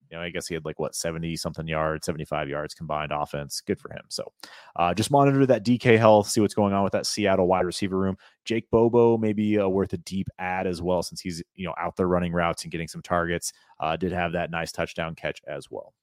you 0.09 0.17
know, 0.17 0.23
I 0.23 0.29
guess 0.29 0.47
he 0.47 0.53
had 0.53 0.65
like 0.65 0.79
what 0.79 0.95
70 0.95 1.35
something 1.35 1.67
yards, 1.67 2.05
75 2.05 2.49
yards 2.49 2.73
combined 2.73 3.11
offense. 3.11 3.61
Good 3.61 3.79
for 3.79 3.91
him. 3.91 4.03
So 4.09 4.31
uh, 4.75 4.93
just 4.93 5.11
monitor 5.11 5.45
that 5.45 5.65
DK 5.65 5.97
health, 5.97 6.29
see 6.29 6.41
what's 6.41 6.53
going 6.53 6.73
on 6.73 6.83
with 6.83 6.93
that 6.93 7.05
Seattle 7.05 7.47
wide 7.47 7.65
receiver 7.65 7.97
room. 7.97 8.17
Jake 8.43 8.69
Bobo 8.71 9.17
maybe 9.17 9.59
uh, 9.59 9.67
worth 9.67 9.93
a 9.93 9.97
deep 9.97 10.27
add 10.39 10.67
as 10.67 10.81
well, 10.81 11.03
since 11.03 11.21
he's 11.21 11.41
you 11.55 11.65
know 11.65 11.73
out 11.79 11.95
there 11.95 12.07
running 12.07 12.33
routes 12.33 12.63
and 12.63 12.71
getting 12.71 12.87
some 12.87 13.01
targets. 13.01 13.51
Uh, 13.79 13.95
did 13.95 14.11
have 14.11 14.33
that 14.33 14.51
nice 14.51 14.71
touchdown 14.71 15.15
catch 15.15 15.41
as 15.47 15.69
well. 15.69 15.93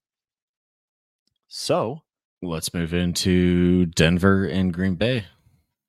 So 1.48 2.02
let's 2.42 2.72
move 2.74 2.94
into 2.94 3.86
Denver 3.86 4.46
and 4.46 4.72
Green 4.72 4.94
Bay. 4.94 5.26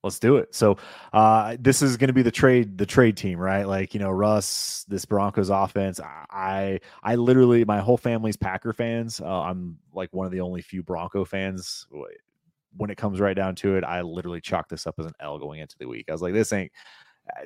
Let's 0.04 0.20
do 0.20 0.36
it. 0.36 0.54
So 0.54 0.78
uh, 1.14 1.56
this 1.60 1.82
is 1.82 1.96
going 1.96 2.10
to 2.10 2.14
be 2.14 2.24
the 2.24 2.32
trade 2.32 2.78
the 2.78 2.86
trade 2.86 3.16
team, 3.16 3.40
right? 3.40 3.64
Like 3.64 3.94
you 3.94 4.00
know, 4.00 4.10
Russ, 4.10 4.86
this 4.90 5.06
Broncos 5.06 5.50
offense. 5.50 6.00
I 6.02 6.80
I 7.04 7.16
literally 7.16 7.64
my 7.64 7.80
whole 7.80 7.98
family's 7.98 8.36
Packer 8.36 8.74
fans. 8.74 9.22
Uh, 9.22 9.42
I'm 9.42 9.78
like 9.94 10.12
one 10.12 10.26
of 10.26 10.32
the 10.32 10.42
only 10.42 10.62
few 10.62 10.84
Bronco 10.84 11.24
fans. 11.24 11.88
When 12.76 12.90
it 12.90 12.98
comes 12.98 13.20
right 13.20 13.36
down 13.36 13.56
to 13.58 13.78
it, 13.78 13.84
I 13.84 14.02
literally 14.02 14.42
chalk 14.42 14.68
this 14.68 14.88
up 14.88 14.96
as 15.00 15.06
an 15.06 15.14
L 15.20 15.40
going 15.40 15.62
into 15.62 15.78
the 15.80 15.88
week. 15.88 16.06
I 16.10 16.12
was 16.12 16.22
like, 16.22 16.34
this 16.34 16.52
ain't 16.52 16.72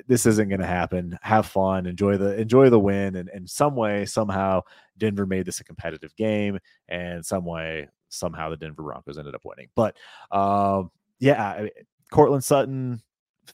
this 0.06 0.26
isn't 0.26 0.48
going 0.48 0.60
to 0.60 0.66
happen. 0.66 1.18
Have 1.22 1.46
fun, 1.46 1.86
enjoy 1.86 2.16
the 2.16 2.38
enjoy 2.40 2.70
the 2.70 2.78
win, 2.78 3.16
and 3.16 3.28
in 3.32 3.46
some 3.46 3.76
way, 3.76 4.04
somehow, 4.06 4.62
Denver 4.96 5.26
made 5.26 5.46
this 5.46 5.60
a 5.60 5.64
competitive 5.64 6.14
game, 6.16 6.58
and 6.88 7.24
some 7.24 7.44
way, 7.44 7.88
somehow, 8.08 8.48
the 8.48 8.56
Denver 8.56 8.82
Broncos 8.82 9.18
ended 9.18 9.34
up 9.34 9.44
winning. 9.44 9.68
But 9.74 9.96
um, 10.32 10.90
yeah, 11.20 11.66
Courtland 12.10 12.44
Sutton, 12.44 13.02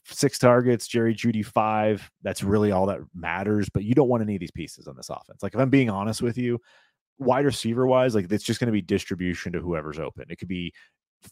six 0.05 0.39
targets, 0.39 0.87
Jerry 0.87 1.15
Jeudy, 1.15 1.45
five. 1.45 2.09
That's 2.21 2.43
really 2.43 2.71
all 2.71 2.85
that 2.87 2.99
matters. 3.13 3.69
But 3.69 3.83
you 3.83 3.93
don't 3.95 4.09
want 4.09 4.23
any 4.23 4.35
of 4.35 4.39
these 4.39 4.51
pieces 4.51 4.87
on 4.87 4.95
this 4.95 5.09
offense. 5.09 5.43
Like, 5.43 5.53
if 5.53 5.59
I'm 5.59 5.69
being 5.69 5.89
honest 5.89 6.21
with 6.21 6.37
you, 6.37 6.59
wide 7.17 7.45
receiver 7.45 7.85
wise, 7.85 8.15
like, 8.15 8.31
it's 8.31 8.43
just 8.43 8.59
going 8.59 8.67
to 8.67 8.73
be 8.73 8.81
distribution 8.81 9.53
to 9.53 9.59
whoever's 9.59 9.99
open. 9.99 10.25
It 10.29 10.37
could 10.37 10.47
be 10.47 10.73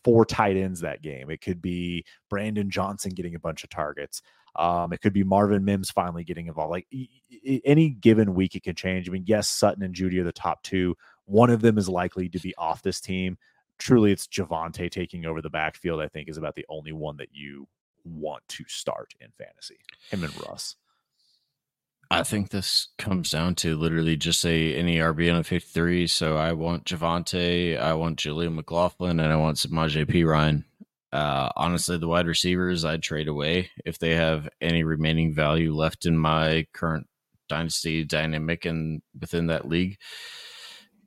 four 0.03 0.25
tight 0.25 0.57
ends 0.57 0.81
that 0.81 1.01
game. 1.01 1.29
It 1.29 1.41
could 1.41 1.61
be 1.61 2.05
Brandon 2.29 2.69
Johnson 2.69 3.11
getting 3.11 3.35
a 3.35 3.39
bunch 3.39 3.63
of 3.63 3.69
targets. 3.69 4.21
Um, 4.55 4.93
it 4.93 5.01
could 5.01 5.13
be 5.13 5.23
Marvin 5.23 5.65
Mims 5.65 5.91
finally 5.91 6.23
getting 6.23 6.47
involved. 6.47 6.71
Like 6.71 6.87
any 7.65 7.89
given 7.89 8.35
week, 8.35 8.55
it 8.55 8.63
can 8.63 8.75
change. 8.75 9.09
I 9.09 9.11
mean, 9.11 9.25
yes, 9.25 9.47
Sutton 9.49 9.83
and 9.83 9.95
Jeudy 9.95 10.19
are 10.19 10.23
the 10.23 10.31
top 10.31 10.63
two. 10.63 10.95
One 11.25 11.49
of 11.49 11.61
them 11.61 11.77
is 11.77 11.89
likely 11.89 12.29
to 12.29 12.39
be 12.39 12.53
off 12.55 12.81
this 12.81 13.01
team 13.01 13.37
truly 13.83 14.13
it's 14.13 14.27
Javonte 14.27 14.89
taking 14.89 15.25
over 15.25 15.41
the 15.41 15.49
backfield, 15.49 16.01
I 16.01 16.07
think 16.07 16.29
is 16.29 16.37
about 16.37 16.55
the 16.55 16.65
only 16.69 16.93
one 16.93 17.17
that 17.17 17.29
you 17.33 17.67
want 18.05 18.43
to 18.47 18.63
start 18.67 19.13
in 19.19 19.27
fantasy. 19.37 19.79
Him 20.09 20.23
and 20.23 20.33
Russ. 20.47 20.77
I 22.09 22.23
think 22.23 22.49
this 22.49 22.89
comes 22.97 23.31
down 23.31 23.55
to 23.55 23.75
literally 23.75 24.15
just 24.15 24.39
say 24.39 24.75
any 24.75 24.97
RB 24.97 25.31
on 25.31 25.39
a 25.39 25.43
53. 25.43 26.07
So 26.07 26.37
I 26.37 26.53
want 26.53 26.85
Javonte, 26.85 27.77
I 27.77 27.93
want 27.93 28.19
Jaleel 28.19 28.53
McLaughlin, 28.53 29.19
and 29.19 29.33
I 29.33 29.35
want 29.35 29.57
Samaje 29.57 30.05
Perine. 30.05 30.63
Uh, 31.11 31.49
honestly, 31.55 31.97
the 31.97 32.07
wide 32.07 32.27
receivers 32.27 32.85
I'd 32.85 33.03
trade 33.03 33.27
away 33.27 33.69
if 33.85 33.99
they 33.99 34.15
have 34.15 34.47
any 34.61 34.83
remaining 34.83 35.33
value 35.33 35.73
left 35.73 36.05
in 36.05 36.17
my 36.17 36.67
current 36.73 37.07
dynasty 37.49 38.03
dynamic 38.05 38.65
and 38.65 39.01
within 39.19 39.47
that 39.47 39.67
league. 39.67 39.97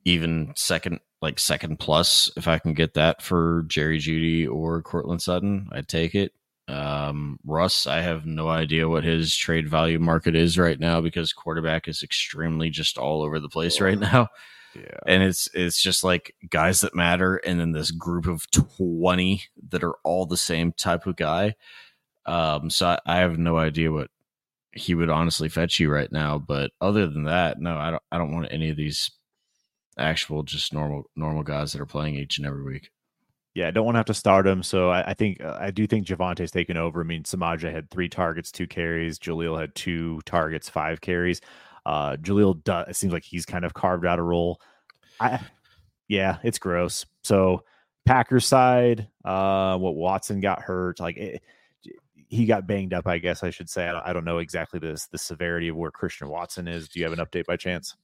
Even 0.05 0.53
second 0.55 0.99
like 1.21 1.39
second 1.39 1.79
plus 1.79 2.29
if 2.37 2.47
I 2.47 2.59
can 2.59 2.73
get 2.73 2.93
that 2.93 3.21
for 3.21 3.63
Jerry 3.67 3.99
Jeudy 3.99 4.47
or 4.47 4.81
Courtland 4.81 5.21
Sutton. 5.21 5.69
I'd 5.71 5.87
take 5.87 6.15
it. 6.15 6.33
Um, 6.67 7.39
Russ, 7.45 7.87
I 7.87 8.01
have 8.01 8.25
no 8.25 8.49
idea 8.49 8.89
what 8.89 9.03
his 9.03 9.35
trade 9.35 9.69
value 9.69 9.99
market 9.99 10.35
is 10.35 10.57
right 10.57 10.79
now 10.79 10.99
because 11.01 11.31
quarterback 11.33 11.87
is 11.87 12.03
extremely 12.03 12.69
just 12.69 12.97
all 12.97 13.23
over 13.23 13.39
the 13.39 13.49
place 13.49 13.79
right 13.81 13.99
now. 13.99 14.27
Yeah. 14.75 14.99
And 15.07 15.23
it's 15.23 15.49
it's 15.53 15.81
just 15.81 16.03
like 16.03 16.35
guys 16.49 16.81
that 16.81 16.93
matter 16.93 17.37
and 17.37 17.59
then 17.59 17.71
this 17.71 17.89
group 17.89 18.27
of 18.27 18.49
20 18.51 19.41
that 19.69 19.83
are 19.83 19.95
all 20.03 20.25
the 20.25 20.37
same 20.37 20.71
type 20.73 21.07
of 21.07 21.15
guy. 21.15 21.55
Um, 22.25 22.69
so 22.69 22.87
I, 22.87 22.99
I 23.05 23.17
have 23.17 23.39
no 23.39 23.57
idea 23.57 23.91
what 23.91 24.11
he 24.73 24.93
would 24.93 25.09
honestly 25.09 25.49
fetch 25.49 25.79
you 25.79 25.89
right 25.89 26.11
now. 26.11 26.37
But 26.37 26.71
other 26.81 27.07
than 27.07 27.23
that, 27.23 27.59
no, 27.59 27.77
I 27.77 27.91
don't 27.91 28.03
I 28.11 28.17
don't 28.17 28.33
want 28.33 28.49
any 28.51 28.69
of 28.69 28.77
these 28.77 29.09
actual 29.97 30.43
just 30.43 30.73
normal 30.73 31.09
normal 31.15 31.43
guys 31.43 31.71
that 31.71 31.81
are 31.81 31.85
playing 31.85 32.15
each 32.15 32.37
and 32.37 32.47
every 32.47 32.63
week. 32.63 32.91
Yeah, 33.53 33.67
I 33.67 33.71
don't 33.71 33.85
want 33.85 33.95
to 33.95 33.99
have 33.99 34.05
to 34.05 34.13
start 34.13 34.45
him. 34.45 34.61
So 34.61 34.91
I, 34.91 35.09
I 35.09 35.13
think 35.15 35.41
uh, 35.43 35.57
I 35.59 35.71
do 35.71 35.87
think 35.87 36.05
Javonte's 36.05 36.51
taken 36.51 36.77
over. 36.77 37.01
I 37.01 37.03
mean, 37.03 37.23
Samaje 37.23 37.71
had 37.71 37.89
three 37.89 38.07
targets, 38.07 38.51
two 38.51 38.67
carries. 38.67 39.17
Jaleel 39.17 39.59
had 39.59 39.73
two 39.73 40.21
targets, 40.25 40.69
five 40.69 41.01
carries. 41.01 41.41
Uh, 41.85 42.17
Jaleel, 42.17 42.63
does, 42.63 42.89
it 42.89 42.95
seems 42.95 43.13
like 43.13 43.23
he's 43.23 43.45
kind 43.45 43.65
of 43.65 43.73
carved 43.73 44.05
out 44.05 44.19
a 44.19 44.21
role. 44.21 44.61
I, 45.19 45.39
yeah, 46.07 46.37
it's 46.43 46.59
gross. 46.59 47.05
So 47.23 47.63
Packers 48.05 48.45
side, 48.45 49.07
uh, 49.25 49.77
what 49.77 49.95
Watson 49.95 50.39
got 50.39 50.61
hurt, 50.61 50.99
like 50.99 51.17
it, 51.17 51.41
he 52.29 52.45
got 52.45 52.67
banged 52.67 52.93
up. 52.93 53.07
I 53.07 53.17
guess 53.17 53.41
I 53.41 53.49
should 53.49 53.69
say. 53.69 53.87
I 53.87 53.91
don't, 53.91 54.05
I 54.05 54.13
don't 54.13 54.25
know 54.25 54.37
exactly 54.37 54.79
this 54.79 55.07
the 55.07 55.17
severity 55.17 55.69
of 55.69 55.77
where 55.77 55.91
Christian 55.91 56.27
Watson 56.27 56.67
is. 56.67 56.89
Do 56.89 56.99
you 56.99 57.05
have 57.05 57.17
an 57.17 57.25
update 57.25 57.45
by 57.45 57.57
chance? 57.57 57.95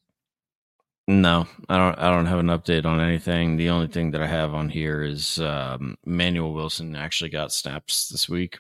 No, 1.08 1.48
I 1.68 1.78
don't. 1.78 2.00
I 2.00 2.10
don't 2.10 2.28
have 2.28 2.40
an 2.40 2.48
update 2.48 2.86
on 2.86 3.02
anything. 3.02 3.58
The 3.58 3.70
only 3.70 3.88
thing 3.88 4.12
that 4.12 4.22
I 4.22 4.28
have 4.28 4.54
on 4.54 4.70
here 4.70 5.04
is 5.04 5.38
um, 5.40 5.98
Manuel 6.06 6.54
Wilson 6.54 6.96
actually 6.96 7.30
got 7.30 7.52
snaps 7.52 8.08
this 8.08 8.30
week. 8.30 8.60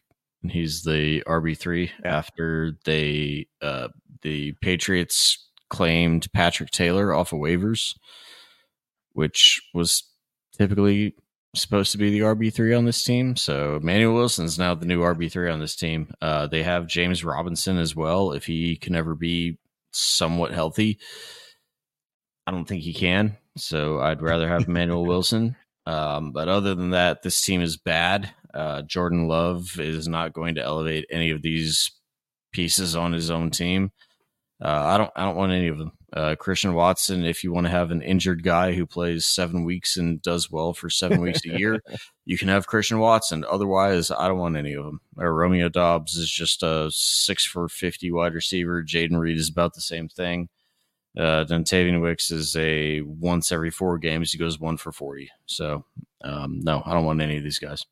He's 0.49 0.83
the 0.83 1.23
RB 1.25 1.57
three 1.57 1.91
after 2.03 2.73
they 2.83 3.47
uh, 3.61 3.89
the 4.23 4.53
Patriots 4.61 5.49
claimed 5.69 6.27
Patrick 6.33 6.71
Taylor 6.71 7.13
off 7.13 7.31
of 7.31 7.39
waivers, 7.39 7.95
which 9.13 9.61
was 9.73 10.03
typically 10.57 11.15
supposed 11.55 11.93
to 11.93 11.97
be 11.97 12.09
the 12.09 12.25
RB 12.25 12.53
three 12.53 12.73
on 12.73 12.83
this 12.83 13.03
team. 13.05 13.37
So 13.37 13.79
Manuel 13.81 14.15
Wilson's 14.15 14.59
now 14.59 14.75
the 14.75 14.85
new 14.85 14.99
RB 14.99 15.31
three 15.31 15.49
on 15.49 15.61
this 15.61 15.77
team. 15.77 16.13
Uh, 16.21 16.47
they 16.47 16.63
have 16.63 16.87
James 16.87 17.24
Robinson 17.24 17.78
as 17.78 17.95
well 17.95 18.33
if 18.33 18.45
he 18.45 18.75
can 18.75 18.95
ever 18.95 19.15
be 19.15 19.59
somewhat 19.91 20.51
healthy. 20.51 20.99
I 22.45 22.51
don't 22.51 22.65
think 22.65 22.83
he 22.83 22.93
can. 22.93 23.37
So 23.57 23.99
I'd 23.99 24.21
rather 24.21 24.47
have 24.47 24.67
Emmanuel 24.67 25.05
Wilson. 25.07 25.55
Um, 25.86 26.32
but 26.32 26.47
other 26.47 26.75
than 26.75 26.91
that, 26.91 27.24
this 27.24 27.41
team 27.41 27.61
is 27.61 27.78
bad. 27.78 28.33
Uh, 28.53 28.83
Jordan 28.83 29.28
Love 29.28 29.79
is 29.79 30.07
not 30.07 30.33
going 30.33 30.55
to 30.55 30.63
elevate 30.63 31.05
any 31.09 31.32
of 31.32 31.41
these 31.41 31.91
pieces 32.51 32.95
on 32.95 33.11
his 33.11 33.29
own 33.29 33.49
team. 33.49 33.91
Uh, 34.63 34.83
I 34.86 34.97
don't. 34.97 35.11
I 35.15 35.24
don't 35.25 35.36
want 35.36 35.51
any 35.51 35.67
of 35.67 35.78
them. 35.78 35.91
Uh, 36.13 36.36
Christian 36.36 36.74
Watson, 36.74 37.25
if 37.25 37.43
you 37.43 37.51
want 37.51 37.65
to 37.65 37.71
have 37.71 37.91
an 37.91 38.01
injured 38.01 38.43
guy 38.43 38.74
who 38.74 38.86
plays 38.86 39.25
seven 39.25 39.65
weeks 39.65 39.97
and 39.97 40.21
does 40.21 40.49
well 40.49 40.74
for 40.74 40.89
seven 40.89 41.20
weeks 41.20 41.43
a 41.43 41.57
year, 41.57 41.82
you 42.25 42.37
can 42.37 42.47
have 42.47 42.67
Christian 42.67 42.99
Watson. 42.99 43.43
Otherwise, 43.49 44.09
I 44.11 44.28
don't 44.28 44.37
want 44.37 44.55
any 44.55 44.74
of 44.74 44.86
them. 44.86 45.01
Or 45.17 45.33
Romeo 45.33 45.67
Doubs 45.70 46.15
is 46.15 46.32
just 46.32 46.63
a 46.63 46.89
six 46.93 47.43
for 47.45 47.67
fifty 47.67 48.11
wide 48.11 48.36
receiver. 48.36 48.83
Jayden 48.83 49.20
Reed 49.20 49.37
is 49.37 49.49
about 49.49 49.74
the 49.74 49.82
same 49.82 50.07
thing. 50.07 50.47
Uh, 51.17 51.45
Dontayvion 51.45 52.01
Wicks 52.01 52.31
is 52.31 52.55
a 52.55 53.01
once 53.01 53.51
every 53.51 53.69
four 53.69 53.97
games 53.97 54.31
he 54.31 54.37
goes 54.37 54.59
one 54.59 54.77
for 54.77 54.91
forty. 54.91 55.29
So 55.45 55.85
um, 56.23 56.59
no, 56.61 56.81
I 56.85 56.93
don't 56.93 57.05
want 57.05 57.21
any 57.21 57.37
of 57.37 57.43
these 57.43 57.59
guys. 57.59 57.83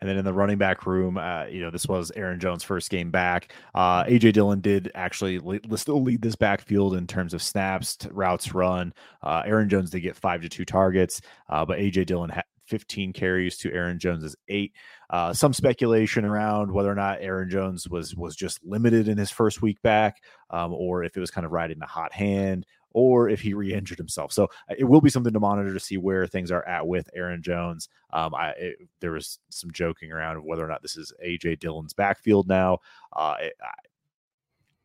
And 0.00 0.08
then 0.08 0.16
in 0.16 0.24
the 0.24 0.32
running 0.32 0.56
back 0.56 0.86
room, 0.86 1.18
uh, 1.18 1.44
you 1.44 1.60
know, 1.60 1.70
this 1.70 1.86
was 1.86 2.10
Aaron 2.16 2.40
Jones' 2.40 2.64
first 2.64 2.88
game 2.88 3.10
back. 3.10 3.52
Uh, 3.74 4.04
AJ 4.04 4.32
Dillon 4.32 4.60
did 4.60 4.90
actually 4.94 5.38
le- 5.38 5.60
still 5.76 6.02
lead 6.02 6.22
this 6.22 6.36
backfield 6.36 6.94
in 6.94 7.06
terms 7.06 7.34
of 7.34 7.42
snaps, 7.42 7.98
routes 8.10 8.54
run. 8.54 8.94
Uh, 9.22 9.42
Aaron 9.44 9.68
Jones 9.68 9.90
did 9.90 10.00
get 10.00 10.16
five 10.16 10.40
to 10.40 10.48
two 10.48 10.64
targets, 10.64 11.20
uh, 11.50 11.66
but 11.66 11.78
AJ 11.78 12.06
Dillon 12.06 12.30
had 12.30 12.44
15 12.70 13.12
carries 13.12 13.58
to 13.58 13.72
Aaron 13.72 13.98
Jones's 13.98 14.36
eight. 14.48 14.72
Uh, 15.10 15.32
some 15.32 15.52
speculation 15.52 16.24
around 16.24 16.72
whether 16.72 16.90
or 16.90 16.94
not 16.94 17.18
Aaron 17.20 17.50
Jones 17.50 17.88
was 17.88 18.14
was 18.14 18.36
just 18.36 18.64
limited 18.64 19.08
in 19.08 19.18
his 19.18 19.30
first 19.30 19.60
week 19.60 19.82
back, 19.82 20.22
um, 20.50 20.72
or 20.72 21.04
if 21.04 21.16
it 21.16 21.20
was 21.20 21.30
kind 21.30 21.44
of 21.44 21.52
riding 21.52 21.80
the 21.80 21.86
hot 21.86 22.12
hand, 22.12 22.64
or 22.92 23.28
if 23.28 23.40
he 23.40 23.54
re-injured 23.54 23.98
himself. 23.98 24.32
So 24.32 24.44
uh, 24.70 24.74
it 24.78 24.84
will 24.84 25.00
be 25.00 25.10
something 25.10 25.32
to 25.32 25.40
monitor 25.40 25.74
to 25.74 25.80
see 25.80 25.96
where 25.96 26.26
things 26.26 26.50
are 26.50 26.66
at 26.66 26.86
with 26.86 27.10
Aaron 27.14 27.42
Jones. 27.42 27.88
Um, 28.12 28.34
I 28.34 28.50
it, 28.50 28.76
there 29.00 29.12
was 29.12 29.40
some 29.48 29.72
joking 29.72 30.12
around 30.12 30.36
of 30.36 30.44
whether 30.44 30.64
or 30.64 30.68
not 30.68 30.82
this 30.82 30.96
is 30.96 31.12
AJ 31.24 31.58
Dillon's 31.58 31.92
backfield 31.92 32.48
now. 32.48 32.78
Uh, 33.12 33.34
it, 33.40 33.54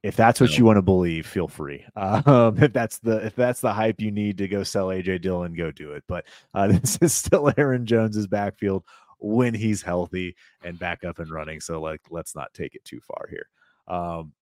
if 0.05 0.15
that's 0.15 0.39
what 0.39 0.51
no. 0.51 0.57
you 0.57 0.65
want 0.65 0.77
to 0.77 0.83
believe, 0.83 1.25
feel 1.25 1.47
free. 1.47 1.83
Um, 1.97 2.61
if 2.61 2.71
that's 2.71 2.99
the 2.99 3.25
if 3.25 3.35
that's 3.35 3.61
the 3.61 3.73
hype 3.73 3.99
you 3.99 4.11
need 4.11 4.37
to 4.37 4.47
go 4.47 4.63
sell 4.63 4.87
AJ 4.87 5.21
Dillon, 5.21 5.55
go 5.55 5.71
do 5.71 5.93
it. 5.93 6.03
But 6.07 6.25
uh, 6.53 6.67
this 6.71 6.97
is 7.01 7.13
still 7.13 7.51
Aaron 7.57 7.85
Jones's 7.85 8.27
backfield 8.27 8.83
when 9.19 9.53
he's 9.53 9.81
healthy 9.81 10.35
and 10.63 10.77
back 10.77 11.03
up 11.03 11.19
and 11.19 11.31
running. 11.31 11.59
So 11.59 11.81
like, 11.81 12.01
let's 12.11 12.35
not 12.35 12.53
take 12.53 12.75
it 12.75 12.85
too 12.85 12.99
far 13.01 13.27
here. 13.29 13.47
Um, 13.87 14.33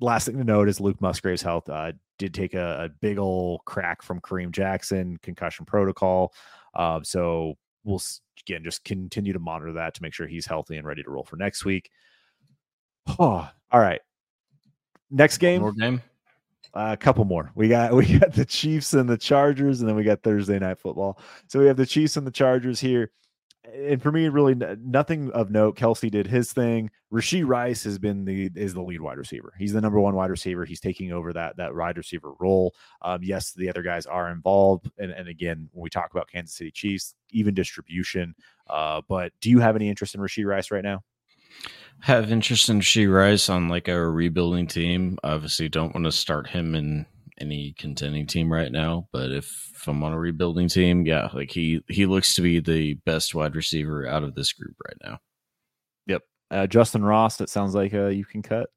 last 0.00 0.26
thing 0.26 0.38
to 0.38 0.44
note 0.44 0.68
is 0.68 0.80
Luke 0.80 1.00
Musgrave's 1.00 1.42
health 1.42 1.68
uh, 1.68 1.92
did 2.18 2.32
take 2.32 2.54
a, 2.54 2.84
a, 2.84 2.88
big 2.88 3.18
old 3.18 3.64
crack 3.64 4.02
from 4.02 4.20
Kareem 4.20 4.50
Jackson 4.50 5.18
concussion 5.22 5.66
protocol. 5.66 6.32
Um, 6.74 7.04
so 7.04 7.54
we'll 7.84 8.02
again 8.40 8.64
just 8.64 8.84
continue 8.84 9.34
to 9.34 9.38
monitor 9.38 9.74
that 9.74 9.94
to 9.94 10.02
make 10.02 10.14
sure 10.14 10.26
he's 10.26 10.46
healthy 10.46 10.76
and 10.76 10.86
ready 10.86 11.02
to 11.02 11.10
roll 11.10 11.24
for 11.24 11.36
next 11.36 11.64
week. 11.64 11.90
Oh, 13.18 13.48
all 13.70 13.80
right. 13.80 14.00
Next 15.14 15.38
game. 15.38 15.60
More 15.60 15.72
game. 15.72 16.02
Uh, 16.74 16.90
a 16.92 16.96
couple 16.96 17.24
more. 17.24 17.52
We 17.54 17.68
got 17.68 17.92
we 17.94 18.18
got 18.18 18.32
the 18.32 18.44
Chiefs 18.44 18.94
and 18.94 19.08
the 19.08 19.18
Chargers, 19.18 19.80
and 19.80 19.88
then 19.88 19.96
we 19.96 20.04
got 20.04 20.22
Thursday 20.22 20.58
night 20.58 20.78
football. 20.78 21.18
So 21.48 21.60
we 21.60 21.66
have 21.66 21.76
the 21.76 21.86
Chiefs 21.86 22.16
and 22.16 22.26
the 22.26 22.32
Chargers 22.32 22.80
here 22.80 23.10
and 23.72 24.02
for 24.02 24.12
me, 24.12 24.28
really 24.28 24.54
nothing 24.54 25.30
of 25.32 25.50
note. 25.50 25.76
Kelce 25.76 26.10
did 26.10 26.26
his 26.26 26.52
thing. 26.52 26.90
Rashee 27.12 27.46
Rice 27.46 27.84
has 27.84 27.98
been 27.98 28.24
the 28.24 28.50
is 28.54 28.74
the 28.74 28.82
lead 28.82 29.00
wide 29.00 29.18
receiver. 29.18 29.54
He's 29.58 29.72
the 29.72 29.80
number 29.80 30.00
one 30.00 30.14
wide 30.14 30.30
receiver. 30.30 30.64
He's 30.64 30.80
taking 30.80 31.12
over 31.12 31.32
that 31.32 31.56
that 31.56 31.74
wide 31.74 31.96
receiver 31.96 32.32
role. 32.38 32.74
Um, 33.02 33.22
yes, 33.22 33.52
the 33.52 33.68
other 33.68 33.82
guys 33.82 34.06
are 34.06 34.30
involved, 34.30 34.90
and 34.98 35.10
and 35.10 35.28
again, 35.28 35.68
when 35.72 35.82
we 35.82 35.90
talk 35.90 36.10
about 36.12 36.28
Kansas 36.28 36.56
City 36.56 36.70
Chiefs, 36.70 37.14
even 37.30 37.54
distribution. 37.54 38.34
Uh, 38.68 39.00
but 39.08 39.32
do 39.40 39.50
you 39.50 39.60
have 39.60 39.76
any 39.76 39.88
interest 39.88 40.14
in 40.14 40.20
Rashee 40.20 40.46
Rice 40.46 40.70
right 40.70 40.84
now? 40.84 41.02
Have 42.00 42.30
interest 42.30 42.68
in 42.68 42.80
Rashee 42.80 43.12
Rice 43.12 43.48
on 43.48 43.68
like 43.68 43.88
a 43.88 44.08
rebuilding 44.10 44.66
team. 44.66 45.18
Obviously, 45.24 45.68
don't 45.68 45.94
want 45.94 46.04
to 46.04 46.12
start 46.12 46.46
him 46.48 46.74
in 46.74 47.06
any 47.38 47.74
contending 47.78 48.26
team 48.26 48.52
right 48.52 48.70
now, 48.70 49.08
but 49.10 49.32
if, 49.32 49.72
if 49.74 49.88
I'm 49.88 50.02
on 50.02 50.12
a 50.12 50.18
rebuilding 50.18 50.68
team, 50.68 51.06
yeah, 51.06 51.28
like 51.32 51.50
he 51.50 51.82
he 51.88 52.06
looks 52.06 52.34
to 52.34 52.42
be 52.42 52.60
the 52.60 52.94
best 52.94 53.34
wide 53.34 53.56
receiver 53.56 54.06
out 54.06 54.22
of 54.22 54.34
this 54.34 54.52
group 54.52 54.76
right 54.86 54.96
now. 55.02 55.18
Yep, 56.06 56.22
uh, 56.50 56.66
Justyn 56.68 57.06
Ross. 57.06 57.38
That 57.38 57.48
sounds 57.48 57.74
like 57.74 57.94
uh, 57.94 58.06
you 58.06 58.24
can 58.24 58.42
cut. 58.42 58.68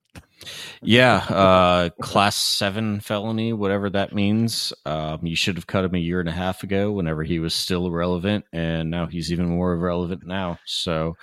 Yeah, 0.81 1.17
uh, 1.17 1.89
class 2.01 2.35
seven 2.35 2.99
felony, 2.99 3.53
whatever 3.53 3.89
that 3.91 4.13
means. 4.13 4.73
Um, 4.85 5.25
you 5.25 5.35
should 5.35 5.57
have 5.57 5.67
cut 5.67 5.85
him 5.85 5.95
a 5.95 5.99
year 5.99 6.19
and 6.19 6.29
a 6.29 6.33
half 6.33 6.63
ago, 6.63 6.91
whenever 6.91 7.23
he 7.23 7.39
was 7.39 7.53
still 7.53 7.91
relevant, 7.91 8.45
and 8.53 8.89
now 8.89 9.05
he's 9.05 9.31
even 9.31 9.49
more 9.49 9.77
relevant 9.77 10.25
now. 10.25 10.59
So 10.65 11.15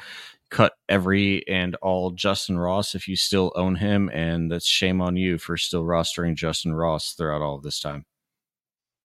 cut 0.55 0.75
every 0.89 1.47
and 1.49 1.75
all 1.83 2.13
Justyn 2.13 2.63
Ross 2.63 2.95
if 2.95 3.09
you 3.09 3.17
still 3.17 3.53
own 3.57 3.75
him, 3.75 4.09
and 4.15 4.51
that's 4.51 4.67
shame 4.67 5.01
on 5.01 5.17
you 5.17 5.37
for 5.37 5.57
still 5.57 5.83
rostering 5.83 6.37
Justyn 6.37 6.79
Ross 6.79 7.15
throughout 7.15 7.43
all 7.43 7.57
of 7.57 7.63
this 7.63 7.81
time. 7.81 8.07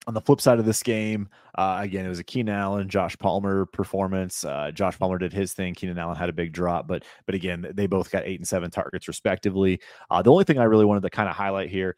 On 0.05 0.13
the 0.13 0.21
flip 0.21 0.39
side 0.39 0.59
of 0.59 0.65
this 0.65 0.84
game, 0.84 1.27
uh, 1.55 1.80
again, 1.81 2.05
it 2.05 2.09
was 2.09 2.19
a 2.19 2.23
Keenan 2.23 2.55
Allen, 2.55 2.88
Josh 2.88 3.17
Palmer 3.17 3.65
performance. 3.65 4.45
Uh, 4.45 4.71
Josh 4.71 4.97
Palmer 4.99 5.17
did 5.17 5.34
his 5.34 5.53
thing. 5.53 5.73
Keenan 5.73 5.97
Allen 5.97 6.15
had 6.15 6.30
a 6.30 6.34
big 6.34 6.53
drop, 6.53 6.88
but 6.88 7.03
but 7.26 7.34
again, 7.34 7.67
they 7.73 7.88
both 7.88 8.11
got 8.11 8.23
eight 8.26 8.39
and 8.39 8.47
seven 8.47 8.69
targets 8.69 9.07
respectively. 9.07 9.80
Uh, 10.09 10.21
the 10.21 10.31
only 10.31 10.43
thing 10.43 10.59
I 10.59 10.65
really 10.65 10.85
wanted 10.85 11.01
to 11.01 11.09
kind 11.09 11.27
of 11.27 11.35
highlight 11.35 11.69
here, 11.69 11.95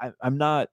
I, 0.00 0.12
I'm 0.22 0.36
not 0.36 0.68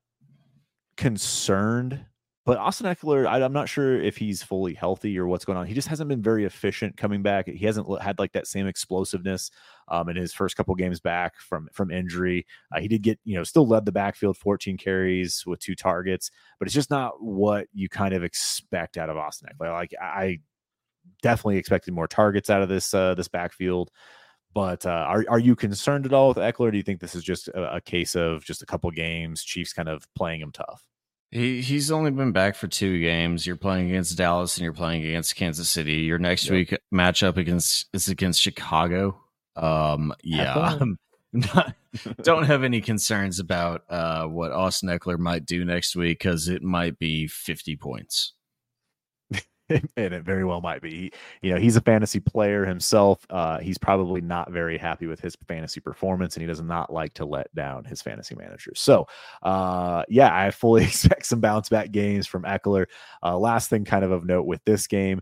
concerned 0.97 2.05
but 2.47 2.57
Austin 2.59 2.87
Ekeler, 2.87 3.27
I, 3.27 3.41
am 3.41 3.51
not 3.51 3.67
sure 3.67 4.01
if 4.01 4.15
he's 4.15 4.41
fully 4.41 4.73
healthy 4.73 5.19
or 5.19 5.27
what's 5.27 5.43
going 5.43 5.57
on. 5.57 5.67
He 5.67 5.73
just 5.73 5.89
hasn't 5.89 6.07
been 6.07 6.21
very 6.21 6.45
efficient 6.45 6.95
coming 6.95 7.21
back. 7.21 7.45
He 7.45 7.65
hasn't 7.65 8.01
had 8.01 8.19
like 8.19 8.31
that 8.31 8.47
same 8.47 8.67
explosiveness 8.67 9.51
um, 9.89 10.07
in 10.07 10.15
his 10.15 10.33
first 10.33 10.55
couple 10.55 10.73
games 10.73 11.01
back 11.01 11.35
from 11.41 11.67
from 11.73 11.91
injury. 11.91 12.45
Uh, 12.73 12.79
he 12.79 12.87
did 12.87 13.01
get, 13.01 13.19
you 13.25 13.35
know, 13.35 13.43
still 13.43 13.67
led 13.67 13.83
the 13.83 13.91
backfield, 13.91 14.37
14 14.37 14.77
carries 14.77 15.45
with 15.45 15.59
two 15.59 15.75
targets, 15.75 16.31
but 16.57 16.69
it's 16.69 16.73
just 16.73 16.89
not 16.89 17.21
what 17.21 17.67
you 17.73 17.89
kind 17.89 18.13
of 18.13 18.23
expect 18.23 18.97
out 18.97 19.09
of 19.09 19.17
Austin 19.17 19.49
Ekeler. 19.53 19.73
Like 19.73 19.93
I 20.01 20.39
definitely 21.21 21.57
expected 21.57 21.93
more 21.93 22.07
targets 22.07 22.49
out 22.49 22.61
of 22.61 22.69
this 22.69 22.93
uh, 22.93 23.13
this 23.15 23.27
backfield. 23.27 23.91
But 24.53 24.85
uh, 24.85 24.89
are 25.09 25.25
are 25.27 25.39
you 25.39 25.57
concerned 25.57 26.05
at 26.05 26.13
all 26.13 26.29
with 26.29 26.37
Ekeler? 26.37 26.71
do 26.71 26.77
you 26.77 26.83
think 26.83 27.01
this 27.01 27.13
is 27.13 27.25
just 27.25 27.49
a, 27.49 27.75
a 27.75 27.81
case 27.81 28.15
of 28.15 28.45
just 28.45 28.61
a 28.61 28.65
couple 28.65 28.89
games, 28.91 29.43
Chiefs 29.43 29.73
kind 29.73 29.89
of 29.89 30.07
playing 30.15 30.39
him 30.39 30.53
tough? 30.53 30.87
He 31.31 31.61
he's 31.61 31.91
only 31.91 32.11
been 32.11 32.31
back 32.31 32.55
for 32.55 32.67
two 32.67 33.01
games. 33.01 33.45
You're 33.45 33.57
playing 33.57 33.89
against 33.89 34.17
Dallas 34.17 34.55
and 34.57 34.63
you're 34.63 34.73
playing 34.73 35.05
against 35.05 35.35
Kansas 35.35 35.69
City. 35.69 35.95
Your 35.95 36.19
next 36.19 36.45
yep. 36.45 36.51
week 36.53 36.77
matchup 36.93 37.37
against 37.37 37.87
is 37.93 38.07
against 38.07 38.41
Chicago. 38.41 39.19
Um, 39.55 40.13
yeah, 40.23 40.79
not, 41.33 41.75
don't 42.21 42.45
have 42.45 42.63
any 42.63 42.79
concerns 42.79 43.39
about 43.39 43.83
uh, 43.89 44.25
what 44.25 44.51
Austin 44.51 44.89
Ekeler 44.89 45.17
might 45.17 45.45
do 45.45 45.65
next 45.65 45.95
week 45.95 46.19
because 46.19 46.47
it 46.47 46.63
might 46.63 46.97
be 46.97 47.27
50 47.27 47.75
points. 47.75 48.33
and 49.69 50.13
it 50.13 50.23
very 50.23 50.45
well 50.45 50.61
might 50.61 50.81
be. 50.81 50.89
He, 50.91 51.11
you 51.41 51.53
know, 51.53 51.59
he's 51.59 51.75
a 51.75 51.81
fantasy 51.81 52.19
player 52.19 52.65
himself. 52.65 53.25
Uh, 53.29 53.59
he's 53.59 53.77
probably 53.77 54.21
not 54.21 54.51
very 54.51 54.77
happy 54.77 55.07
with 55.07 55.19
his 55.19 55.35
fantasy 55.47 55.79
performance, 55.79 56.35
and 56.35 56.41
he 56.41 56.47
does 56.47 56.61
not 56.61 56.91
like 56.91 57.13
to 57.15 57.25
let 57.25 57.53
down 57.53 57.83
his 57.83 58.01
fantasy 58.01 58.35
managers. 58.35 58.79
So, 58.79 59.07
uh, 59.43 60.03
yeah, 60.07 60.29
I 60.33 60.51
fully 60.51 60.83
expect 60.85 61.25
some 61.25 61.41
bounce 61.41 61.69
back 61.69 61.91
games 61.91 62.27
from 62.27 62.43
Ekeler. 62.43 62.85
Uh, 63.23 63.37
last 63.37 63.69
thing, 63.69 63.83
kind 63.83 64.05
of 64.05 64.11
of 64.11 64.25
note 64.25 64.45
with 64.45 64.63
this 64.65 64.87
game. 64.87 65.21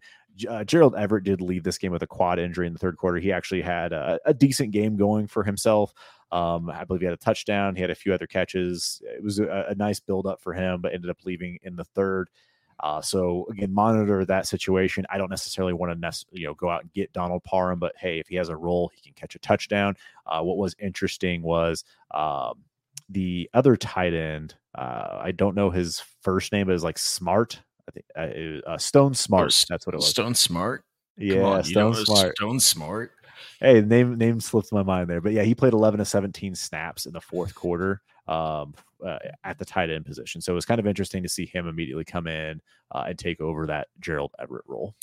Uh, 0.50 0.64
Gerald 0.64 0.96
Everett 0.96 1.24
did 1.24 1.42
leave 1.42 1.64
this 1.64 1.78
game 1.78 1.94
with 1.94 2.04
a 2.04 2.08
quad 2.08 2.40
injury 2.40 2.68
in 2.68 2.74
the 2.74 2.80
third 2.80 2.98
quarter. 2.98 3.18
He 3.18 3.32
actually 3.32 3.62
had 3.62 3.94
a, 3.94 4.20
a 4.26 4.34
decent 4.34 4.72
game 4.72 4.98
going 4.98 5.28
for 5.28 5.44
himself. 5.44 5.94
Um, 6.32 6.70
I 6.70 6.84
believe 6.84 7.02
he 7.02 7.06
had 7.06 7.14
a 7.14 7.18
touchdown. 7.18 7.76
He 7.76 7.82
had 7.82 7.92
a 7.92 7.96
few 7.96 8.14
other 8.14 8.28
catches. 8.28 9.02
It 9.06 9.24
was 9.24 9.40
a, 9.40 9.68
a 9.70 9.76
nice 9.76 10.02
build 10.02 10.28
up 10.28 10.42
for 10.42 10.54
him, 10.54 10.82
but 10.82 10.94
ended 10.94 11.10
up 11.10 11.20
leaving 11.24 11.58
in 11.64 11.76
the 11.78 11.86
third. 11.86 12.30
Uh, 12.80 13.02
so 13.02 13.48
again, 13.50 13.74
monitor 13.74 14.26
that 14.26 14.48
situation. 14.48 15.06
I 15.10 15.18
don't 15.18 15.30
necessarily 15.30 15.74
want 15.74 15.94
to 15.94 16.00
nec- 16.00 16.28
you 16.32 16.48
know 16.48 16.54
go 16.56 16.70
out 16.70 16.82
and 16.82 16.94
get 16.94 17.14
Donald 17.14 17.44
Parham, 17.44 17.80
but 17.80 17.94
hey, 17.98 18.20
if 18.20 18.28
he 18.28 18.36
has 18.36 18.50
a 18.50 18.56
role, 18.56 18.92
he 18.94 19.02
can 19.02 19.14
catch 19.14 19.36
a 19.36 19.40
touchdown. 19.40 19.96
Uh, 20.26 20.42
what 20.42 20.58
was 20.58 20.76
interesting 20.80 21.42
was 21.42 21.84
um, 22.14 22.64
the 23.10 23.50
other 23.54 23.76
tight 23.76 24.14
end. 24.14 24.56
Uh, 24.74 25.20
I 25.22 25.32
don't 25.32 25.56
know 25.56 25.70
his 25.70 26.02
first 26.22 26.52
name, 26.52 26.68
but 26.68 26.74
it's 26.74 26.84
like 26.84 26.98
Smartt. 26.98 27.60
I 27.88 27.92
think 27.92 28.64
uh, 28.66 28.70
uh, 28.72 28.78
Stone 28.78 29.14
Smartt. 29.14 29.64
Oh, 29.64 29.66
that's 29.70 29.88
what 29.88 29.94
it 29.94 29.98
was. 29.98 30.10
Stone 30.10 30.34
Smartt. 30.34 30.82
Yeah, 31.18 31.44
on, 31.44 31.64
Stone 31.64 31.96
Smartt. 31.96 32.36
Stone 32.36 32.60
Smartt. 32.60 33.10
Hey, 33.62 33.80
name 33.80 34.18
name 34.18 34.42
slipped 34.42 34.74
my 34.74 34.84
mind 34.84 35.10
there, 35.10 35.22
but 35.22 35.32
yeah, 35.32 35.44
he 35.44 35.56
played 35.56 35.74
11 35.74 36.00
to 36.00 36.06
17 36.06 36.56
snaps 36.56 37.06
in 37.06 37.14
the 37.14 37.22
fourth 37.22 37.56
quarter 37.56 38.02
um, 38.28 38.74
uh, 39.06 39.20
at 39.44 39.58
the 39.58 39.66
tight 39.66 39.90
end 39.90 40.06
position. 40.06 40.42
So 40.42 40.52
it 40.52 40.56
was 40.56 40.66
kind 40.66 40.80
of 40.80 40.88
interesting 40.88 41.24
to 41.24 41.30
see 41.30 41.46
him 41.46 41.68
immediately 41.68 42.06
come 42.06 42.28
in 42.28 42.62
uh, 42.92 43.06
and 43.08 43.18
take 43.20 43.40
over 43.40 43.68
that 43.68 43.88
Gerald 44.00 44.32
Everett 44.40 44.66
role. 44.68 44.96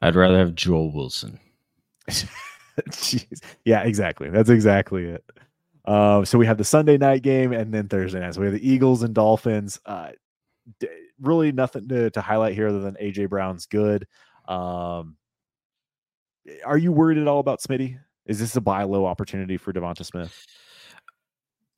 I'd 0.00 0.14
rather 0.14 0.38
have 0.38 0.54
Joel 0.54 0.92
Wilson. 0.92 1.38
Jeez. 2.80 3.40
Yeah, 3.64 3.82
exactly. 3.82 4.30
That's 4.30 4.50
exactly 4.50 5.06
it. 5.06 5.24
Uh, 5.84 6.24
so 6.24 6.38
we 6.38 6.46
have 6.46 6.58
the 6.58 6.64
Sunday 6.64 6.98
night 6.98 7.22
game 7.22 7.52
and 7.52 7.72
then 7.72 7.88
Thursday 7.88 8.20
night. 8.20 8.34
So 8.34 8.40
we 8.40 8.46
have 8.46 8.54
the 8.54 8.68
Eagles 8.68 9.02
and 9.02 9.14
Dolphins. 9.14 9.80
Uh, 9.86 10.10
d- 10.78 10.88
really 11.20 11.50
nothing 11.50 11.88
to, 11.88 12.10
to, 12.10 12.20
highlight 12.20 12.54
here 12.54 12.68
other 12.68 12.80
than 12.80 12.94
AJ 12.94 13.30
Brown's 13.30 13.66
good. 13.66 14.06
Um, 14.46 15.16
are 16.64 16.78
you 16.78 16.92
worried 16.92 17.18
at 17.18 17.26
all 17.26 17.40
about 17.40 17.60
Smitty? 17.60 17.98
Is 18.26 18.38
this 18.38 18.56
a 18.56 18.60
buy 18.60 18.82
low 18.84 19.06
opportunity 19.06 19.56
for 19.56 19.72
Devonta 19.72 20.04
Smith? 20.04 20.46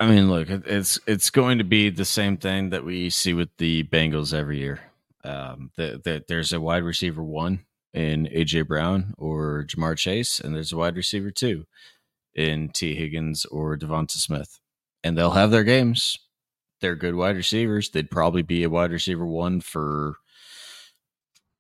I 0.01 0.07
mean, 0.07 0.31
look, 0.31 0.49
it's 0.49 0.99
it's 1.07 1.29
going 1.29 1.59
to 1.59 1.65
be 1.65 1.91
the 1.91 2.07
same 2.07 2.39
thing 2.39 2.71
that 2.71 2.87
we 2.87 3.11
see 3.11 3.35
with 3.35 3.55
the 3.59 3.85
Bengals 3.85 4.33
every 4.33 4.59
year. 4.59 4.81
Um, 5.23 5.71
that 5.77 6.05
the, 6.05 6.25
there's 6.27 6.55
a 6.55 6.61
wide 6.61 6.85
receiver 6.85 7.23
one 7.23 7.67
in 7.93 8.27
AJ 8.35 8.67
Brown 8.67 9.13
or 9.19 9.67
Ja'Marr 9.69 9.99
Chase, 9.99 10.41
and 10.41 10.55
there's 10.55 10.73
a 10.73 10.79
wide 10.79 10.97
receiver 10.97 11.31
two 11.31 11.67
in 12.35 12.71
Tee 12.71 12.95
Higgins 12.95 13.45
or 13.45 13.77
Devonta 13.77 14.13
Smith, 14.13 14.59
and 15.05 15.19
they'll 15.19 15.33
have 15.33 15.51
their 15.51 15.65
games. 15.65 16.19
They're 16.81 16.97
good 16.97 17.15
wide 17.15 17.37
receivers. 17.37 17.91
They'd 17.91 18.11
probably 18.11 18.41
be 18.41 18.63
a 18.63 18.71
wide 18.71 18.93
receiver 18.93 19.27
one 19.27 19.61
for 19.61 20.15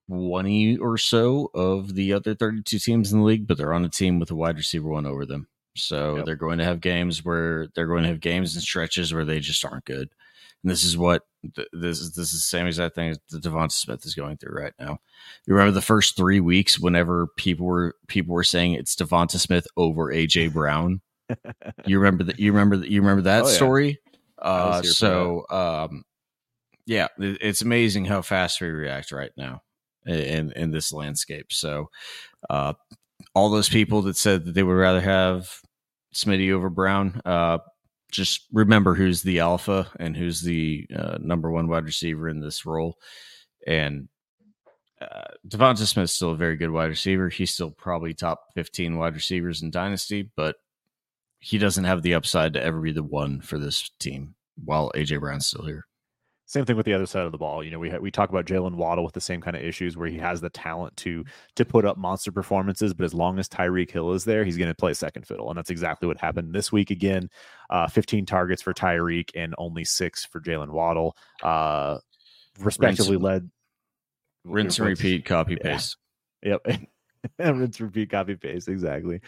20 0.08 0.78
or 0.78 0.96
so 0.96 1.50
of 1.52 1.94
the 1.94 2.14
other 2.14 2.34
32 2.34 2.78
teams 2.78 3.12
in 3.12 3.18
the 3.18 3.24
league, 3.26 3.46
but 3.46 3.58
they're 3.58 3.74
on 3.74 3.84
a 3.84 3.90
team 3.90 4.18
with 4.18 4.30
a 4.30 4.34
wide 4.34 4.56
receiver 4.56 4.88
one 4.88 5.04
over 5.04 5.26
them. 5.26 5.49
So 5.76 6.16
yep. 6.16 6.26
they're 6.26 6.36
going 6.36 6.58
to 6.58 6.64
have 6.64 6.80
games 6.80 7.24
where 7.24 7.68
they're 7.74 7.86
going 7.86 8.02
to 8.02 8.08
have 8.08 8.20
games 8.20 8.54
and 8.54 8.62
stretches 8.62 9.14
where 9.14 9.24
they 9.24 9.40
just 9.40 9.64
aren't 9.64 9.84
good. 9.84 10.10
And 10.62 10.70
this 10.70 10.84
is 10.84 10.96
what 10.96 11.22
this 11.72 12.00
is. 12.00 12.12
This 12.12 12.34
is 12.34 12.40
the 12.40 12.56
same 12.56 12.66
exact 12.66 12.94
thing 12.94 13.16
that 13.30 13.42
Devonta 13.42 13.72
Smith 13.72 14.04
is 14.04 14.14
going 14.14 14.36
through 14.36 14.60
right 14.60 14.74
now. 14.78 14.98
You 15.46 15.54
remember 15.54 15.72
the 15.72 15.80
first 15.80 16.16
three 16.16 16.40
weeks, 16.40 16.78
whenever 16.78 17.28
people 17.36 17.66
were 17.66 17.96
people 18.08 18.34
were 18.34 18.44
saying 18.44 18.74
it's 18.74 18.94
Devonta 18.94 19.38
Smith 19.38 19.66
over 19.76 20.12
AJ 20.12 20.52
Brown. 20.52 21.00
you 21.86 21.98
remember 21.98 22.24
that? 22.24 22.38
You 22.38 22.52
remember 22.52 22.76
that? 22.76 22.90
You 22.90 23.00
remember 23.00 23.22
that 23.22 23.44
oh, 23.44 23.48
yeah. 23.48 23.54
story? 23.54 24.00
Uh, 24.38 24.82
so, 24.82 25.44
um, 25.50 26.04
yeah, 26.86 27.08
it's 27.18 27.62
amazing 27.62 28.04
how 28.06 28.20
fast 28.22 28.60
we 28.60 28.68
react 28.68 29.12
right 29.12 29.32
now 29.36 29.62
in 30.06 30.52
in 30.52 30.70
this 30.72 30.92
landscape. 30.92 31.52
So, 31.52 31.90
uh, 32.48 32.74
all 33.34 33.50
those 33.50 33.68
people 33.68 34.02
that 34.02 34.16
said 34.16 34.44
that 34.44 34.54
they 34.54 34.62
would 34.62 34.72
rather 34.72 35.00
have 35.00 35.60
Smitty 36.14 36.52
over 36.52 36.70
Brown, 36.70 37.20
uh, 37.24 37.58
just 38.10 38.46
remember 38.52 38.94
who's 38.94 39.22
the 39.22 39.38
alpha 39.40 39.88
and 39.98 40.16
who's 40.16 40.42
the 40.42 40.86
uh, 40.94 41.18
number 41.20 41.50
one 41.50 41.68
wide 41.68 41.84
receiver 41.84 42.28
in 42.28 42.40
this 42.40 42.66
role. 42.66 42.96
And 43.66 44.08
uh, 45.00 45.28
Devonta 45.48 45.86
Smith's 45.86 46.12
still 46.12 46.32
a 46.32 46.36
very 46.36 46.56
good 46.56 46.70
wide 46.70 46.90
receiver. 46.90 47.28
He's 47.28 47.52
still 47.52 47.70
probably 47.70 48.14
top 48.14 48.40
15 48.54 48.98
wide 48.98 49.14
receivers 49.14 49.62
in 49.62 49.70
Dynasty, 49.70 50.30
but 50.36 50.56
he 51.38 51.56
doesn't 51.56 51.84
have 51.84 52.02
the 52.02 52.14
upside 52.14 52.52
to 52.54 52.62
ever 52.62 52.80
be 52.80 52.92
the 52.92 53.02
one 53.02 53.40
for 53.40 53.58
this 53.58 53.90
team 53.98 54.34
while 54.62 54.92
AJ 54.94 55.20
Brown's 55.20 55.46
still 55.46 55.64
here. 55.64 55.86
Same 56.50 56.64
thing 56.64 56.74
with 56.74 56.84
the 56.84 56.94
other 56.94 57.06
side 57.06 57.26
of 57.26 57.30
the 57.30 57.38
ball. 57.38 57.62
You 57.62 57.70
know, 57.70 57.78
we 57.78 57.90
ha- 57.90 57.98
we 57.98 58.10
talk 58.10 58.28
about 58.28 58.44
Jaylen 58.44 58.74
Waddle 58.74 59.04
with 59.04 59.14
the 59.14 59.20
same 59.20 59.40
kind 59.40 59.56
of 59.56 59.62
issues 59.62 59.96
where 59.96 60.08
he 60.08 60.18
has 60.18 60.40
the 60.40 60.50
talent 60.50 60.96
to 60.96 61.24
to 61.54 61.64
put 61.64 61.84
up 61.84 61.96
monster 61.96 62.32
performances, 62.32 62.92
but 62.92 63.04
as 63.04 63.14
long 63.14 63.38
as 63.38 63.48
Tyreek 63.48 63.88
Hill 63.88 64.12
is 64.14 64.24
there, 64.24 64.44
he's 64.44 64.56
going 64.56 64.68
to 64.68 64.74
play 64.74 64.92
second 64.92 65.28
fiddle, 65.28 65.48
and 65.48 65.56
that's 65.56 65.70
exactly 65.70 66.08
what 66.08 66.18
happened 66.18 66.52
this 66.52 66.72
week. 66.72 66.90
Again, 66.90 67.30
uh, 67.70 67.86
15 67.86 68.26
targets 68.26 68.62
for 68.62 68.74
Tyreek 68.74 69.30
and 69.36 69.54
only 69.58 69.84
six 69.84 70.24
for 70.24 70.40
Jaylen 70.40 70.70
Waddle, 70.70 71.16
uh, 71.44 71.98
respectively 72.58 73.14
rinse, 73.14 73.22
led. 73.22 73.50
Rinse 74.44 74.78
and 74.80 74.88
repeat, 74.88 75.24
copy 75.24 75.54
paste. 75.54 75.98
Yep. 76.42 76.66
rinse 77.38 77.80
repeat 77.80 78.10
copy 78.10 78.34
paste 78.34 78.66
exactly 78.66 79.20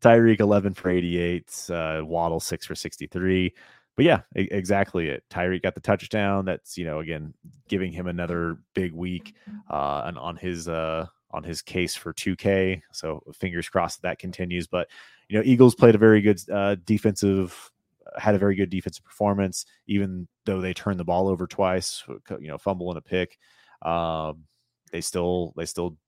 tyreek 0.00 0.38
11 0.38 0.72
for 0.72 0.88
88 0.88 1.66
uh 1.70 2.00
waddle 2.04 2.38
6 2.38 2.64
for 2.64 2.76
63 2.76 3.52
but 4.00 4.06
yeah, 4.06 4.22
exactly 4.34 5.08
it. 5.08 5.24
Tyreek 5.28 5.60
got 5.60 5.74
the 5.74 5.80
touchdown. 5.82 6.46
That's 6.46 6.78
you 6.78 6.86
know 6.86 7.00
again 7.00 7.34
giving 7.68 7.92
him 7.92 8.06
another 8.06 8.56
big 8.72 8.94
week 8.94 9.34
uh, 9.68 10.04
and 10.06 10.16
on 10.16 10.36
his 10.36 10.68
uh, 10.68 11.04
on 11.32 11.44
his 11.44 11.60
case 11.60 11.94
for 11.94 12.14
2K. 12.14 12.80
So 12.92 13.22
fingers 13.34 13.68
crossed 13.68 14.00
that, 14.00 14.08
that 14.08 14.18
continues. 14.18 14.66
But 14.66 14.88
you 15.28 15.36
know 15.36 15.44
Eagles 15.44 15.74
played 15.74 15.94
a 15.94 15.98
very 15.98 16.22
good 16.22 16.40
uh, 16.50 16.76
defensive 16.86 17.70
had 18.16 18.34
a 18.34 18.38
very 18.38 18.54
good 18.54 18.70
defensive 18.70 19.04
performance, 19.04 19.66
even 19.86 20.26
though 20.46 20.62
they 20.62 20.72
turned 20.72 20.98
the 20.98 21.04
ball 21.04 21.28
over 21.28 21.46
twice, 21.46 22.02
you 22.40 22.48
know, 22.48 22.56
fumble 22.56 22.88
and 22.88 22.96
a 22.96 23.02
pick. 23.02 23.36
Um, 23.82 24.44
they 24.92 25.02
still 25.02 25.52
they 25.58 25.66
still 25.66 25.98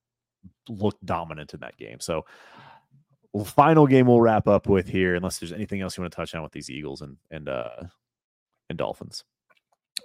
looked 0.67 1.05
dominant 1.05 1.53
in 1.53 1.61
that 1.61 1.77
game. 1.77 2.01
So 2.01 2.25
final 3.45 3.87
game 3.87 4.07
we'll 4.07 4.21
wrap 4.21 4.47
up 4.47 4.69
with 4.69 4.89
here, 4.89 5.15
unless 5.15 5.39
there's 5.39 5.53
anything 5.53 5.81
else 5.81 5.97
you 5.97 6.03
want 6.03 6.13
to 6.13 6.17
touch 6.17 6.35
on 6.35 6.43
with 6.43 6.53
these 6.53 6.71
Eagles 6.71 7.01
and 7.01 7.17
and 7.31 7.49
uh 7.49 7.85
and 8.69 8.79
Dolphins. 8.79 9.25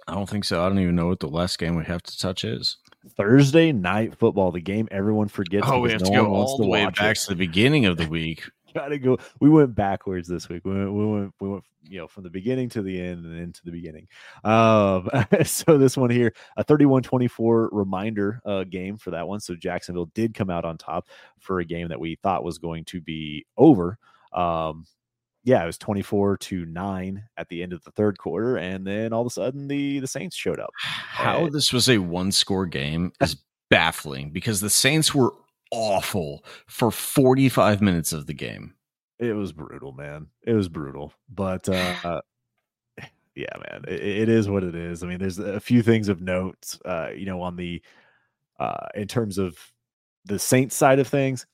I 0.06 0.14
don't 0.14 0.28
think 0.28 0.44
so. 0.44 0.64
I 0.64 0.68
don't 0.68 0.78
even 0.78 0.96
know 0.96 1.08
what 1.08 1.20
the 1.20 1.28
last 1.28 1.58
game 1.58 1.76
we 1.76 1.84
have 1.84 2.02
to 2.02 2.18
touch 2.18 2.44
is. 2.44 2.78
Thursday 3.16 3.72
night 3.72 4.16
football, 4.16 4.50
the 4.50 4.60
game 4.60 4.88
everyone 4.90 5.28
forgets. 5.28 5.66
Oh, 5.68 5.80
we 5.80 5.92
have 5.92 6.00
no 6.02 6.10
to 6.10 6.16
go 6.16 6.34
all 6.34 6.56
the 6.56 6.66
way 6.66 6.84
back 6.86 7.16
it. 7.16 7.20
to 7.20 7.28
the 7.30 7.36
beginning 7.36 7.86
of 7.86 7.96
the 7.96 8.06
week. 8.06 8.44
Gotta 8.78 8.98
go. 8.98 9.18
We 9.40 9.48
went 9.48 9.74
backwards 9.74 10.28
this 10.28 10.48
week. 10.48 10.64
We 10.64 10.72
went, 10.72 10.92
we 10.92 11.04
went, 11.04 11.34
we 11.40 11.48
went, 11.48 11.64
you 11.82 11.98
know, 11.98 12.06
from 12.06 12.22
the 12.22 12.30
beginning 12.30 12.68
to 12.70 12.82
the 12.82 13.00
end 13.00 13.26
and 13.26 13.36
into 13.36 13.60
the 13.64 13.72
beginning. 13.72 14.06
Um, 14.44 15.08
so 15.44 15.76
this 15.78 15.96
one 15.96 16.10
here, 16.10 16.32
a 16.56 16.64
31-24 16.64 17.70
reminder 17.72 18.40
uh, 18.44 18.62
game 18.62 18.96
for 18.96 19.10
that 19.10 19.26
one. 19.26 19.40
So 19.40 19.56
Jacksonville 19.56 20.10
did 20.14 20.32
come 20.32 20.48
out 20.48 20.64
on 20.64 20.78
top 20.78 21.08
for 21.40 21.58
a 21.58 21.64
game 21.64 21.88
that 21.88 21.98
we 21.98 22.16
thought 22.22 22.44
was 22.44 22.58
going 22.58 22.84
to 22.84 23.00
be 23.00 23.46
over. 23.56 23.98
Um, 24.32 24.86
yeah, 25.42 25.62
it 25.62 25.66
was 25.66 25.78
24 25.78 26.36
to 26.36 26.64
9 26.66 27.24
at 27.36 27.48
the 27.48 27.62
end 27.64 27.72
of 27.72 27.82
the 27.82 27.90
third 27.90 28.16
quarter. 28.16 28.58
And 28.58 28.86
then 28.86 29.12
all 29.12 29.22
of 29.22 29.26
a 29.26 29.30
sudden 29.30 29.66
the 29.66 29.98
the 29.98 30.06
Saints 30.06 30.36
showed 30.36 30.60
up. 30.60 30.70
How 30.76 31.46
and, 31.46 31.52
this 31.52 31.72
was 31.72 31.88
a 31.88 31.98
one 31.98 32.30
score 32.30 32.66
game 32.66 33.12
is 33.20 33.36
baffling 33.70 34.30
because 34.30 34.60
the 34.60 34.70
Saints 34.70 35.12
were 35.14 35.32
awful 35.70 36.44
for 36.66 36.90
45 36.90 37.80
minutes 37.80 38.12
of 38.12 38.26
the 38.26 38.34
game. 38.34 38.74
It 39.18 39.32
was 39.34 39.52
brutal, 39.52 39.92
man. 39.92 40.28
It 40.42 40.52
was 40.52 40.68
brutal. 40.68 41.12
But 41.28 41.68
uh 42.04 42.20
yeah, 43.34 43.54
man, 43.70 43.84
it, 43.86 44.00
it 44.00 44.28
is 44.28 44.48
what 44.48 44.64
it 44.64 44.74
is. 44.74 45.02
I 45.02 45.06
mean, 45.06 45.18
there's 45.18 45.38
a 45.38 45.60
few 45.60 45.82
things 45.82 46.08
of 46.08 46.20
note, 46.20 46.76
uh, 46.84 47.10
you 47.14 47.26
know, 47.26 47.40
on 47.42 47.56
the 47.56 47.82
uh 48.58 48.88
in 48.94 49.08
terms 49.08 49.38
of 49.38 49.56
the 50.24 50.38
Saints 50.38 50.76
side 50.76 50.98
of 50.98 51.08
things. 51.08 51.46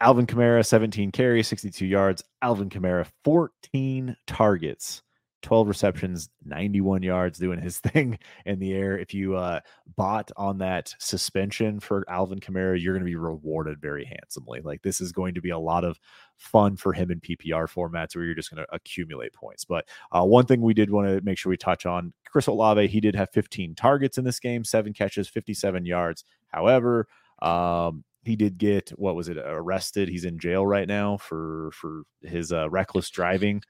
Alvin 0.00 0.26
Kamara, 0.26 0.64
17 0.64 1.10
carries, 1.10 1.48
62 1.48 1.86
yards. 1.86 2.22
Alvin 2.42 2.68
Kamara, 2.68 3.06
14 3.24 4.14
targets 4.26 5.02
12 5.42 5.68
receptions, 5.68 6.28
91 6.44 7.02
yards, 7.02 7.38
doing 7.38 7.60
his 7.60 7.78
thing 7.80 8.18
in 8.44 8.58
the 8.58 8.72
air. 8.72 8.98
If 8.98 9.14
you 9.14 9.36
uh, 9.36 9.60
bought 9.96 10.30
on 10.36 10.58
that 10.58 10.94
suspension 10.98 11.80
for 11.80 12.04
Alvin 12.08 12.40
Kamara, 12.40 12.80
you're 12.80 12.94
going 12.94 13.04
to 13.04 13.10
be 13.10 13.16
rewarded 13.16 13.80
very 13.80 14.04
handsomely. 14.04 14.60
Like 14.60 14.82
this 14.82 15.00
is 15.00 15.12
going 15.12 15.34
to 15.34 15.40
be 15.40 15.50
a 15.50 15.58
lot 15.58 15.84
of 15.84 15.98
fun 16.36 16.76
for 16.76 16.92
him 16.92 17.10
in 17.10 17.20
PPR 17.20 17.68
formats 17.68 18.14
where 18.14 18.24
you're 18.24 18.34
just 18.34 18.52
going 18.52 18.64
to 18.64 18.74
accumulate 18.74 19.32
points. 19.32 19.64
But 19.64 19.86
uh, 20.12 20.24
one 20.24 20.46
thing 20.46 20.60
we 20.60 20.74
did 20.74 20.90
want 20.90 21.08
to 21.08 21.20
make 21.22 21.38
sure 21.38 21.50
we 21.50 21.56
touch 21.56 21.86
on 21.86 22.12
Chris 22.26 22.46
Olave, 22.46 22.88
he 22.88 23.00
did 23.00 23.14
have 23.14 23.30
15 23.30 23.74
targets 23.74 24.18
in 24.18 24.24
this 24.24 24.40
game, 24.40 24.64
seven 24.64 24.92
catches, 24.92 25.28
57 25.28 25.86
yards. 25.86 26.24
However, 26.48 27.08
um, 27.42 28.04
he 28.26 28.36
did 28.36 28.58
get 28.58 28.90
what 28.96 29.14
was 29.14 29.28
it 29.28 29.38
arrested 29.38 30.08
he's 30.08 30.24
in 30.24 30.38
jail 30.38 30.66
right 30.66 30.88
now 30.88 31.16
for 31.16 31.70
for 31.72 32.02
his 32.22 32.52
uh, 32.52 32.68
reckless 32.68 33.08
driving. 33.10 33.62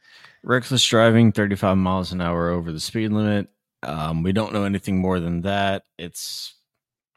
Reckless 0.43 0.85
driving 0.85 1.33
35 1.33 1.77
miles 1.77 2.13
an 2.13 2.21
hour 2.21 2.51
over 2.51 2.73
the 2.73 2.81
speed 2.81 3.13
limit. 3.13 3.49
Um, 3.83 4.23
we 4.23 4.33
don't 4.33 4.53
know 4.53 4.65
anything 4.65 4.99
more 5.01 5.21
than 5.21 5.43
that. 5.43 5.85
It's 5.99 6.55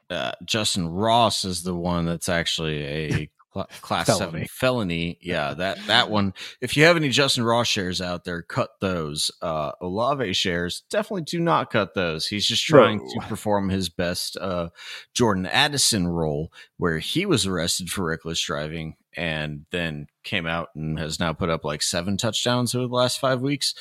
uh, 0.10 0.34
justyn 0.44 0.88
ross 0.90 1.46
is 1.46 1.64
the 1.64 1.76
one 1.76 2.06
that's 2.06 2.30
actually 2.30 2.84
a 2.84 3.30
class 3.82 4.08
felony. 4.08 4.26
seven 4.26 4.48
felony. 4.48 5.18
Yeah, 5.22 5.54
that 5.54 5.80
that 5.88 6.10
one. 6.10 6.34
If 6.62 6.78
you 6.78 6.84
have 6.86 6.96
any 6.96 7.10
Justyn 7.10 7.46
Ross 7.46 7.68
shares 7.68 8.02
out 8.02 8.24
there, 8.24 8.42
cut 8.42 8.72
those. 8.82 9.32
Uh, 9.42 9.72
Olave 9.82 10.34
shares 10.34 10.84
definitely 10.90 11.24
do 11.24 11.40
not 11.40 11.72
cut 11.72 11.94
those. 11.94 12.28
He's 12.28 12.46
just 12.46 12.66
trying 12.66 13.00
to 13.00 13.28
perform 13.28 13.70
his 13.70 13.90
best 13.90 14.38
uh, 14.38 14.70
Jordan 15.14 15.46
Addison 15.46 16.08
role, 16.08 16.52
where 16.78 17.00
he 17.00 17.26
was 17.26 17.46
arrested 17.46 17.90
for 17.90 18.06
reckless 18.06 18.40
driving 18.42 18.96
and 19.16 19.66
then 19.72 20.08
came 20.24 20.46
out 20.46 20.70
and 20.76 21.00
has 21.00 21.20
now 21.20 21.34
put 21.34 21.50
up 21.50 21.66
like 21.66 21.82
seven 21.82 22.18
touchdowns 22.18 22.76
over 22.76 22.88
the 22.88 22.94
last 22.94 23.20
five 23.20 23.42
weeks. 23.42 23.74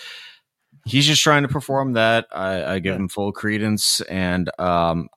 He's 0.85 1.07
just 1.07 1.23
trying 1.23 1.43
to 1.43 1.49
perform 1.49 1.95
that. 1.95 2.27
I, 2.33 2.65
I 2.65 2.79
give 2.79 2.95
yeah. 2.95 3.01
him 3.01 3.09
full 3.09 3.33
credence, 3.33 4.01
and 4.03 4.51
um, 4.59 5.09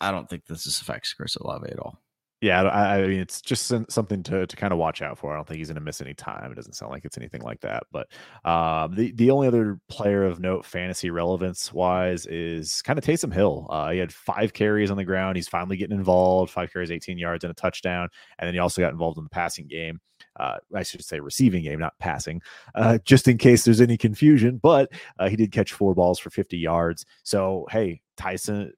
I 0.00 0.10
don't 0.10 0.28
think 0.28 0.46
this 0.46 0.66
is 0.66 0.80
affects 0.80 1.12
Chris 1.12 1.36
Olave 1.36 1.70
at 1.70 1.78
all. 1.78 2.01
Yeah, 2.42 2.64
I, 2.64 2.96
I, 2.96 3.06
mean, 3.06 3.20
it's 3.20 3.40
just 3.40 3.72
something 3.88 4.22
to, 4.24 4.48
to 4.48 4.56
kind 4.56 4.72
of 4.72 4.78
watch 4.80 5.00
out 5.00 5.16
for. 5.16 5.32
I 5.32 5.36
don't 5.36 5.46
think 5.46 5.58
he's 5.58 5.68
going 5.68 5.76
to 5.76 5.80
miss 5.80 6.00
any 6.00 6.12
time. 6.12 6.50
It 6.50 6.56
doesn't 6.56 6.72
sound 6.72 6.90
like 6.90 7.04
it's 7.04 7.16
anything 7.16 7.42
like 7.42 7.60
that. 7.60 7.84
But 7.92 8.08
um, 8.44 8.96
the 8.96 9.12
the 9.12 9.30
only 9.30 9.46
other 9.46 9.78
player 9.88 10.24
of 10.24 10.40
note, 10.40 10.66
fantasy 10.66 11.10
relevance 11.10 11.72
wise, 11.72 12.26
is 12.26 12.82
kind 12.82 12.98
of 12.98 13.04
Taysom 13.04 13.32
Hill. 13.32 13.68
Uh, 13.70 13.90
he 13.90 13.98
had 13.98 14.12
five 14.12 14.52
carries 14.52 14.90
on 14.90 14.96
the 14.96 15.04
ground. 15.04 15.36
He's 15.36 15.46
finally 15.46 15.76
getting 15.76 15.96
involved. 15.96 16.50
Five 16.50 16.72
carries, 16.72 16.90
18 16.90 17.16
yards, 17.16 17.44
and 17.44 17.52
a 17.52 17.54
touchdown. 17.54 18.08
And 18.40 18.48
then 18.48 18.54
he 18.54 18.58
also 18.58 18.82
got 18.82 18.90
involved 18.90 19.18
in 19.18 19.24
the 19.24 19.30
passing 19.30 19.68
game. 19.68 20.00
Uh, 20.38 20.56
I 20.74 20.82
should 20.82 21.04
say 21.04 21.20
receiving 21.20 21.64
game, 21.64 21.78
not 21.78 21.98
passing, 21.98 22.40
uh, 22.74 22.98
just 23.04 23.28
in 23.28 23.38
case 23.38 23.64
there's 23.64 23.80
any 23.80 23.96
confusion. 23.96 24.58
But 24.62 24.90
uh, 25.18 25.28
he 25.28 25.36
did 25.36 25.52
catch 25.52 25.72
four 25.72 25.94
balls 25.94 26.18
for 26.18 26.30
50 26.30 26.56
yards. 26.56 27.04
So, 27.22 27.66
hey, 27.70 28.00
Tyson, 28.16 28.72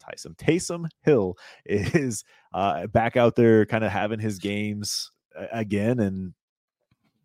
Tyson, 0.00 0.34
Taysom 0.34 0.88
Hill 1.02 1.36
is 1.66 2.24
uh, 2.52 2.86
back 2.86 3.16
out 3.16 3.36
there, 3.36 3.66
kind 3.66 3.84
of 3.84 3.92
having 3.92 4.20
his 4.20 4.38
games 4.38 5.10
again, 5.52 6.00
and 6.00 6.34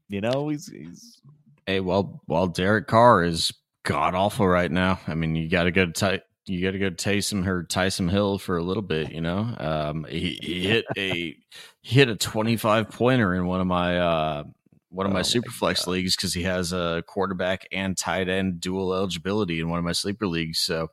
you 0.10 0.22
know 0.22 0.50
he's 0.50 0.68
he's. 0.68 1.22
Hey, 1.66 1.80
well, 1.80 2.22
while 2.26 2.48
Derek 2.48 2.88
Carr 2.88 3.24
is 3.24 3.54
god 3.84 4.16
awful 4.16 4.48
right 4.48 4.72
now. 4.72 5.00
I 5.08 5.16
mean, 5.16 5.36
you 5.36 5.50
got 5.50 5.64
to 5.64 5.72
go 5.72 5.86
to 5.86 6.24
you 6.46 6.62
got 6.62 6.72
to 6.72 6.80
go 6.80 6.90
Taysom 6.90 7.46
or 7.48 7.64
Tyson 7.64 8.10
Hill 8.10 8.38
for 8.38 8.58
a 8.58 8.64
little 8.64 8.84
bit. 8.84 9.12
You 9.12 9.22
know, 9.22 9.56
um, 9.58 10.06
he, 10.10 10.40
he 10.42 10.64
hit 10.68 10.86
a 10.98 11.12
he 11.82 11.96
hit 11.96 12.10
a 12.10 12.16
twenty 12.16 12.58
five 12.58 12.90
pointer 12.90 13.34
in 13.36 13.46
one 13.46 13.62
of 13.62 13.68
my 13.68 13.98
uh, 14.00 14.44
one 14.90 15.06
of 15.06 15.12
my 15.12 15.22
oh 15.22 15.24
super 15.24 15.50
my 15.50 15.54
flex 15.54 15.88
leagues 15.88 16.16
because 16.16 16.34
he 16.34 16.44
has 16.44 16.74
a 16.74 17.04
quarterback 17.08 17.68
and 17.72 17.98
tight 17.98 18.30
end 18.30 18.60
dual 18.60 18.94
eligibility 18.94 19.60
in 19.60 19.70
one 19.70 19.80
of 19.80 19.86
my 19.86 19.92
sleeper 19.92 20.28
leagues. 20.28 20.60
So 20.60 20.90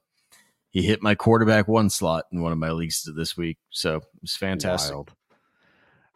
he 0.70 0.82
hit 0.82 1.02
my 1.02 1.14
quarterback 1.14 1.68
one 1.68 1.90
slot 1.90 2.26
in 2.32 2.40
one 2.42 2.52
of 2.52 2.58
my 2.58 2.70
leagues 2.70 3.08
this 3.16 3.36
week. 3.36 3.58
So 3.70 4.02
it's 4.22 4.36
fantastic. 4.36 4.94
Wild. 4.94 5.12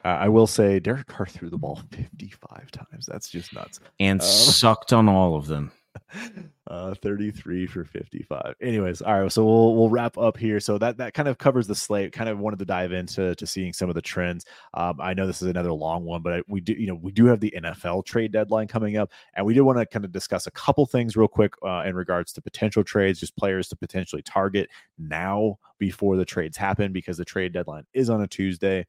Uh, 0.04 0.08
I 0.08 0.28
will 0.28 0.46
say 0.46 0.80
Derek 0.80 1.06
Carr 1.06 1.26
threw 1.26 1.48
the 1.48 1.56
ball 1.56 1.80
55 1.90 2.70
times. 2.70 3.06
That's 3.06 3.30
just 3.30 3.54
nuts. 3.54 3.80
And 3.98 4.20
um, 4.20 4.26
sucked 4.26 4.92
on 4.92 5.08
all 5.08 5.34
of 5.34 5.46
them. 5.46 5.72
Uh, 6.66 6.94
33 6.94 7.66
for 7.66 7.84
55. 7.84 8.54
Anyways, 8.62 9.02
all 9.02 9.20
right. 9.20 9.30
So 9.30 9.44
we'll 9.44 9.76
we'll 9.76 9.90
wrap 9.90 10.16
up 10.16 10.38
here. 10.38 10.60
So 10.60 10.78
that 10.78 10.96
that 10.96 11.12
kind 11.12 11.28
of 11.28 11.36
covers 11.36 11.66
the 11.66 11.74
slate. 11.74 12.12
Kind 12.12 12.30
of 12.30 12.38
wanted 12.38 12.58
to 12.60 12.64
dive 12.64 12.90
into 12.90 13.34
to 13.34 13.46
seeing 13.46 13.74
some 13.74 13.90
of 13.90 13.94
the 13.94 14.00
trends. 14.00 14.46
Um, 14.72 14.98
I 14.98 15.12
know 15.12 15.26
this 15.26 15.42
is 15.42 15.48
another 15.48 15.72
long 15.72 16.06
one, 16.06 16.22
but 16.22 16.42
we 16.48 16.62
do 16.62 16.72
you 16.72 16.86
know 16.86 16.94
we 16.94 17.12
do 17.12 17.26
have 17.26 17.40
the 17.40 17.52
NFL 17.54 18.06
trade 18.06 18.32
deadline 18.32 18.66
coming 18.66 18.96
up, 18.96 19.12
and 19.34 19.44
we 19.44 19.52
do 19.52 19.62
want 19.62 19.78
to 19.78 19.84
kind 19.84 20.06
of 20.06 20.10
discuss 20.10 20.46
a 20.46 20.50
couple 20.52 20.86
things 20.86 21.18
real 21.18 21.28
quick 21.28 21.52
uh, 21.62 21.82
in 21.84 21.94
regards 21.94 22.32
to 22.32 22.40
potential 22.40 22.82
trades, 22.82 23.20
just 23.20 23.36
players 23.36 23.68
to 23.68 23.76
potentially 23.76 24.22
target 24.22 24.70
now 24.98 25.58
before 25.78 26.16
the 26.16 26.24
trades 26.24 26.56
happen 26.56 26.94
because 26.94 27.18
the 27.18 27.26
trade 27.26 27.52
deadline 27.52 27.84
is 27.92 28.08
on 28.08 28.22
a 28.22 28.26
Tuesday 28.26 28.86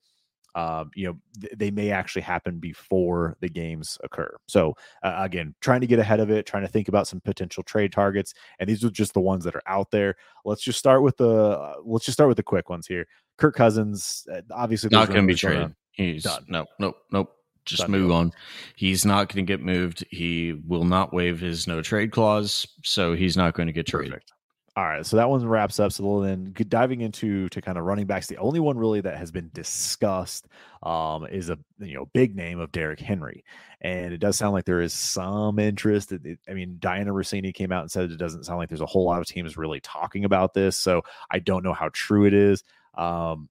um, 0.56 0.90
you 0.96 1.06
know, 1.06 1.18
th- 1.40 1.54
they 1.56 1.70
may 1.70 1.92
actually 1.92 2.22
happen 2.22 2.60
before 2.60 3.36
the 3.42 3.50
games 3.50 3.98
occur. 4.04 4.36
So 4.48 4.74
uh, 5.04 5.14
again, 5.18 5.54
trying 5.62 5.82
to 5.82 5.88
get 5.88 6.00
ahead 6.00 6.20
of 6.20 6.32
it, 6.32 6.46
trying 6.46 6.64
to 6.64 6.70
think 6.70 6.88
about 6.88 7.08
some 7.08 7.22
potential 7.22 7.62
trade 7.64 7.92
targets, 7.92 8.34
and 8.60 8.70
these 8.70 8.84
are 8.84 8.90
just 8.90 9.14
the 9.14 9.22
ones 9.22 9.44
that 9.44 9.56
are 9.56 9.64
out 9.68 9.92
there. 9.92 10.16
Let's 10.46 10.64
just 10.64 10.80
start 10.80 11.04
with 11.04 11.18
the 11.18 11.30
uh, 11.30 11.76
let's 11.84 12.06
just 12.06 12.16
start 12.16 12.30
with 12.30 12.38
the 12.38 12.44
quick 12.44 12.70
ones 12.70 12.88
here. 12.88 13.06
Kirk 13.38 13.56
Cousins, 13.56 14.26
uh, 14.34 14.42
obviously 14.52 14.90
not 14.92 15.10
going 15.10 15.28
to 15.28 15.34
be 15.34 15.38
traded. 15.38 15.76
He's 15.92 16.24
done. 16.24 16.46
No, 16.48 16.66
nope, 16.80 16.96
nope. 17.12 17.32
Just 17.66 17.82
Done 17.82 17.92
move 17.92 18.12
on. 18.12 18.32
He's 18.76 19.06
not 19.06 19.28
going 19.28 19.46
to 19.46 19.52
get 19.52 19.60
moved. 19.60 20.06
He 20.12 20.62
will 20.68 20.84
not 20.84 21.14
waive 21.14 21.40
his 21.40 21.68
no 21.68 21.82
trade 21.82 22.12
clause, 22.12 22.68
so 22.84 23.16
he's 23.16 23.36
not 23.36 23.56
going 23.56 23.68
to 23.68 23.74
get 23.74 23.88
traded. 23.88 24.12
Perfect. 24.12 24.34
All 24.78 24.84
right, 24.84 25.06
so 25.06 25.16
that 25.16 25.30
one 25.30 25.46
wraps 25.48 25.80
up. 25.80 25.94
So 25.94 26.20
then, 26.20 26.54
diving 26.68 27.00
into 27.00 27.48
to 27.50 27.62
kind 27.62 27.78
of 27.78 27.86
running 27.86 28.08
backs, 28.08 28.28
the 28.28 28.36
only 28.38 28.60
one 28.60 28.78
really 28.78 29.00
that 29.02 29.18
has 29.18 29.32
been 29.32 29.50
discussed 29.54 30.50
um, 30.84 31.26
is 31.28 31.50
a 31.50 31.58
you 31.80 31.94
know 31.96 32.08
big 32.14 32.36
name 32.36 32.60
of 32.60 32.74
Derrick 32.74 33.00
Henry, 33.00 33.46
and 33.80 34.14
it 34.14 34.18
does 34.18 34.38
sound 34.38 34.52
like 34.52 34.66
there 34.66 34.82
is 34.82 34.92
some 34.92 35.60
interest. 35.60 36.12
It, 36.12 36.40
I 36.50 36.54
mean, 36.54 36.76
Dianna 36.80 37.08
Russini 37.08 37.54
came 37.54 37.72
out 37.72 37.84
and 37.84 37.92
said 37.92 38.12
it 38.12 38.18
doesn't 38.18 38.44
sound 38.44 38.60
like 38.60 38.68
there's 38.68 38.82
a 38.82 38.86
whole 38.86 39.06
lot 39.06 39.22
of 39.22 39.28
teams 39.28 39.56
really 39.56 39.80
talking 39.80 40.26
about 40.26 40.54
this. 40.54 40.76
So 40.78 41.04
I 41.32 41.40
don't 41.40 41.64
know 41.64 41.74
how 41.74 41.90
true 41.94 42.26
it 42.26 42.34
is. 42.34 42.62
Um, 42.96 43.48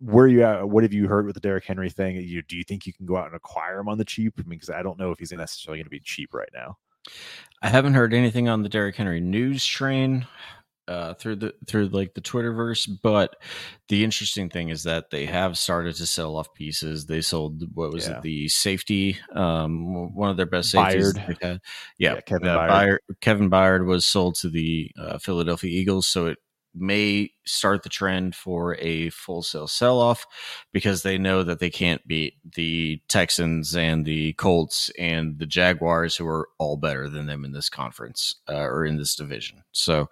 where 0.00 0.26
you 0.28 0.42
at? 0.44 0.68
What 0.68 0.82
have 0.84 0.92
you 0.92 1.08
heard 1.08 1.26
with 1.26 1.34
the 1.34 1.40
Derrick 1.40 1.64
Henry 1.64 1.90
thing? 1.90 2.16
You 2.16 2.42
do 2.42 2.56
you 2.56 2.64
think 2.64 2.86
you 2.86 2.92
can 2.92 3.06
go 3.06 3.16
out 3.16 3.26
and 3.26 3.34
acquire 3.36 3.78
him 3.78 3.88
on 3.88 3.98
the 3.98 4.04
cheap? 4.04 4.34
I 4.38 4.42
mean, 4.42 4.58
because 4.58 4.70
I 4.70 4.82
don't 4.82 4.98
know 4.98 5.12
if 5.12 5.18
he's 5.18 5.32
necessarily 5.32 5.78
going 5.78 5.86
to 5.86 5.90
be 5.90 6.00
cheap 6.00 6.34
right 6.34 6.50
now. 6.54 6.76
I 7.62 7.68
haven't 7.68 7.94
heard 7.94 8.14
anything 8.14 8.48
on 8.48 8.62
the 8.62 8.68
Derrick 8.68 8.96
Henry 8.96 9.20
news 9.20 9.64
train 9.64 10.26
uh, 10.88 11.14
through 11.14 11.36
the 11.36 11.54
through 11.66 11.88
like 11.88 12.14
the 12.14 12.20
Twitterverse, 12.20 12.88
but 13.02 13.36
the 13.88 14.04
interesting 14.04 14.48
thing 14.48 14.68
is 14.68 14.84
that 14.84 15.10
they 15.10 15.26
have 15.26 15.58
started 15.58 15.96
to 15.96 16.06
sell 16.06 16.36
off 16.36 16.54
pieces. 16.54 17.06
They 17.06 17.20
sold 17.20 17.62
what 17.74 17.92
was 17.92 18.06
yeah. 18.06 18.18
it, 18.18 18.22
the 18.22 18.48
safety, 18.48 19.18
um, 19.34 20.14
one 20.14 20.30
of 20.30 20.36
their 20.36 20.46
best 20.46 20.70
safeties. 20.70 21.14
Yeah, 21.42 21.58
yeah 21.98 22.20
Kevin 22.20 22.48
uh, 22.48 22.58
Byard. 22.58 22.98
Kevin 23.20 23.50
Byard 23.50 23.86
was 23.86 24.06
sold 24.06 24.36
to 24.36 24.48
the 24.48 24.90
uh, 24.98 25.18
Philadelphia 25.18 25.70
Eagles, 25.70 26.06
so 26.06 26.26
it 26.26 26.38
may 26.76 27.30
start 27.44 27.82
the 27.82 27.88
trend 27.88 28.34
for 28.34 28.76
a 28.76 29.10
full 29.10 29.42
sale 29.42 29.66
sell 29.66 30.00
off 30.00 30.26
because 30.72 31.02
they 31.02 31.18
know 31.18 31.42
that 31.42 31.58
they 31.58 31.70
can't 31.70 32.06
beat 32.06 32.34
the 32.54 33.00
Texans 33.08 33.74
and 33.74 34.04
the 34.04 34.32
Colts 34.34 34.90
and 34.98 35.38
the 35.38 35.46
Jaguars, 35.46 36.16
who 36.16 36.26
are 36.26 36.48
all 36.58 36.76
better 36.76 37.08
than 37.08 37.26
them 37.26 37.44
in 37.44 37.52
this 37.52 37.68
conference 37.68 38.36
uh, 38.48 38.64
or 38.64 38.84
in 38.84 38.96
this 38.96 39.14
division. 39.14 39.62
So 39.72 40.08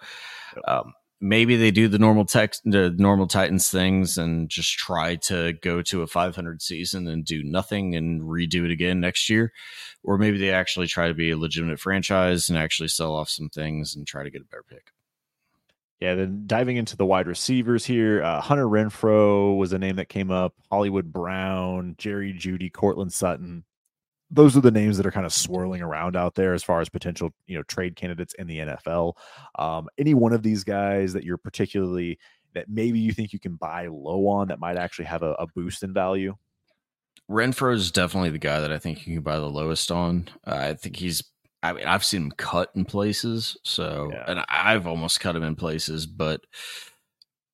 um, 0.67 0.95
maybe 1.21 1.57
they 1.57 1.71
do 1.71 1.89
the 1.89 1.99
normal 1.99 2.27
tex- 2.27 2.61
the 2.65 2.95
normal 2.99 3.27
Titans 3.27 3.71
things 3.71 4.19
and 4.19 4.49
just 4.49 4.73
try 4.77 5.17
to 5.17 5.55
go 5.55 5.81
to 5.83 6.03
a 6.03 6.07
500 6.07 6.61
season 6.61 7.09
and 7.09 7.25
do 7.25 7.43
nothing 7.43 7.95
and 7.95 8.21
redo 8.23 8.65
it 8.65 8.71
again 8.71 9.01
next 9.01 9.31
year, 9.31 9.53
or 10.03 10.19
maybe 10.19 10.39
they 10.39 10.51
actually 10.51 10.87
try 10.87 11.09
to 11.09 11.15
be 11.15 11.31
a 11.31 11.39
legitimate 11.39 11.81
franchise 11.81 12.49
and 12.49 12.59
actually 12.59 12.89
sell 12.89 13.15
off 13.15 13.31
some 13.31 13.49
things 13.49 13.97
and 13.97 14.07
try 14.07 14.23
to 14.23 14.31
get 14.31 14.43
a 14.43 14.45
better 14.45 14.65
pick. 14.69 14.93
Yeah, 16.05 16.17
then 16.17 16.43
diving 16.47 16.77
into 16.77 16.99
the 16.99 17.07
wide 17.07 17.27
receivers 17.27 17.87
here, 17.87 18.23
uh, 18.23 18.39
Hunter 18.39 18.67
Renfrow 18.67 19.57
was 19.57 19.73
a 19.73 19.79
name 19.79 19.97
that 19.97 20.11
came 20.11 20.31
up. 20.31 20.53
Hollywood 20.71 21.11
Brown, 21.11 21.95
Jerry 21.97 22.35
Jeudy, 22.35 22.71
Courtland 22.71 23.11
Sutton. 23.11 23.65
Those 24.31 24.55
are 24.55 24.61
the 24.61 24.71
names 24.71 24.99
that 24.99 25.07
are 25.07 25.11
kind 25.11 25.25
of 25.25 25.33
swirling 25.33 25.81
around 25.81 26.15
out 26.15 26.35
there 26.35 26.53
as 26.53 26.63
far 26.63 26.83
as 26.83 26.91
potential, 26.91 27.31
you 27.47 27.57
know, 27.57 27.63
trade 27.63 27.97
candidates 27.97 28.35
in 28.35 28.47
the 28.47 28.59
NFL. 28.59 29.15
Um, 29.59 29.89
any 29.97 30.13
one 30.13 30.35
of 30.35 30.43
these 30.43 30.63
guys 30.63 31.15
that 31.15 31.25
you're 31.25 31.39
particularly 31.39 32.19
that 32.53 32.69
maybe 32.69 33.01
you 33.01 33.13
think 33.13 33.33
you 33.33 33.41
can 33.41 33.55
buy 33.55 33.87
low 33.87 34.27
on 34.27 34.49
that 34.49 34.61
might 34.61 34.77
actually 34.77 35.07
have 35.07 35.23
a, 35.23 35.33
a 35.39 35.47
boost 35.55 35.83
in 35.83 35.95
value? 35.95 36.37
Renfrow 37.31 37.75
is 37.75 37.91
definitely 37.91 38.29
the 38.29 38.39
guy 38.39 38.61
that 38.61 38.71
I 38.71 38.79
think 38.79 39.07
you 39.07 39.15
can 39.15 39.23
buy 39.23 39.39
the 39.39 39.49
lowest 39.49 39.91
on. 39.91 40.29
Uh, 40.47 40.55
I 40.55 40.75
think 40.75 40.97
he's 40.97 41.23
I 41.65 41.73
mean, 41.73 41.87
I've 41.87 42.05
seen 42.05 42.25
him 42.25 42.33
cut 42.33 42.71
in 42.75 42.85
places, 42.85 43.57
so 43.65 44.11
yeah. 44.13 44.25
and 44.29 44.45
I've 44.51 44.87
almost 44.87 45.21
cut 45.21 45.35
him 45.35 45.43
in 45.43 45.57
places, 45.57 46.05
but 46.05 46.43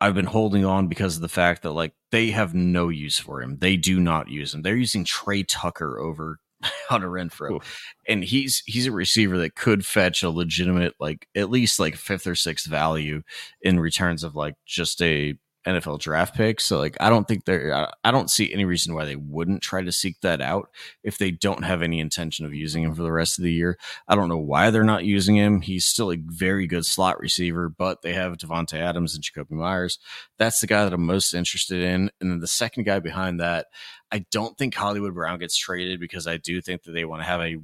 I've 0.00 0.14
been 0.14 0.26
holding 0.26 0.64
on 0.64 0.88
because 0.88 1.14
of 1.14 1.22
the 1.22 1.28
fact 1.28 1.62
that 1.62 1.70
like 1.70 1.92
they 2.10 2.30
have 2.30 2.52
no 2.52 2.88
use 2.88 3.20
for 3.20 3.40
him. 3.40 3.58
They 3.58 3.76
do 3.76 4.00
not 4.00 4.28
use 4.28 4.52
him. 4.52 4.62
They're 4.62 4.74
using 4.74 5.04
Tre 5.04 5.44
Tucker 5.44 6.00
over 6.00 6.40
Hunter 6.88 7.08
Renfrow, 7.08 7.52
Ooh. 7.52 7.60
and 8.08 8.24
he's 8.24 8.64
he's 8.66 8.88
a 8.88 8.92
receiver 8.92 9.38
that 9.38 9.54
could 9.54 9.86
fetch 9.86 10.24
a 10.24 10.30
legitimate 10.30 10.94
like 10.98 11.28
at 11.36 11.50
least 11.50 11.78
like 11.78 11.94
fifth 11.94 12.26
or 12.26 12.34
sixth 12.34 12.66
value 12.66 13.22
in 13.62 13.78
returns 13.78 14.24
of 14.24 14.34
like 14.34 14.56
just 14.66 15.00
a 15.02 15.34
NFL 15.66 16.00
draft 16.00 16.34
picks. 16.34 16.64
So 16.64 16.78
like 16.78 16.96
I 17.00 17.10
don't 17.10 17.28
think 17.28 17.44
they're 17.44 17.88
I 18.02 18.10
don't 18.10 18.30
see 18.30 18.52
any 18.52 18.64
reason 18.64 18.94
why 18.94 19.04
they 19.04 19.16
wouldn't 19.16 19.62
try 19.62 19.82
to 19.82 19.92
seek 19.92 20.20
that 20.22 20.40
out 20.40 20.70
if 21.02 21.18
they 21.18 21.30
don't 21.30 21.64
have 21.64 21.82
any 21.82 22.00
intention 22.00 22.46
of 22.46 22.54
using 22.54 22.82
him 22.82 22.94
for 22.94 23.02
the 23.02 23.12
rest 23.12 23.38
of 23.38 23.44
the 23.44 23.52
year. 23.52 23.78
I 24.08 24.14
don't 24.14 24.28
know 24.28 24.38
why 24.38 24.70
they're 24.70 24.84
not 24.84 25.04
using 25.04 25.36
him. 25.36 25.60
He's 25.60 25.86
still 25.86 26.12
a 26.12 26.16
very 26.16 26.66
good 26.66 26.86
slot 26.86 27.20
receiver, 27.20 27.68
but 27.68 28.02
they 28.02 28.14
have 28.14 28.38
Davante 28.38 28.78
Adams 28.78 29.14
and 29.14 29.22
Jakobi 29.22 29.50
Meyers. 29.52 29.98
That's 30.38 30.60
the 30.60 30.66
guy 30.66 30.84
that 30.84 30.92
I'm 30.94 31.04
most 31.04 31.34
interested 31.34 31.82
in. 31.82 32.10
And 32.20 32.30
then 32.30 32.40
the 32.40 32.46
second 32.46 32.84
guy 32.84 32.98
behind 32.98 33.40
that, 33.40 33.66
I 34.10 34.24
don't 34.30 34.56
think 34.56 34.74
Hollywood 34.74 35.14
Brown 35.14 35.38
gets 35.38 35.56
traded 35.56 36.00
because 36.00 36.26
I 36.26 36.38
do 36.38 36.60
think 36.60 36.84
that 36.84 36.92
they 36.92 37.04
want 37.04 37.20
to 37.22 37.26
have 37.26 37.40
a 37.40 37.56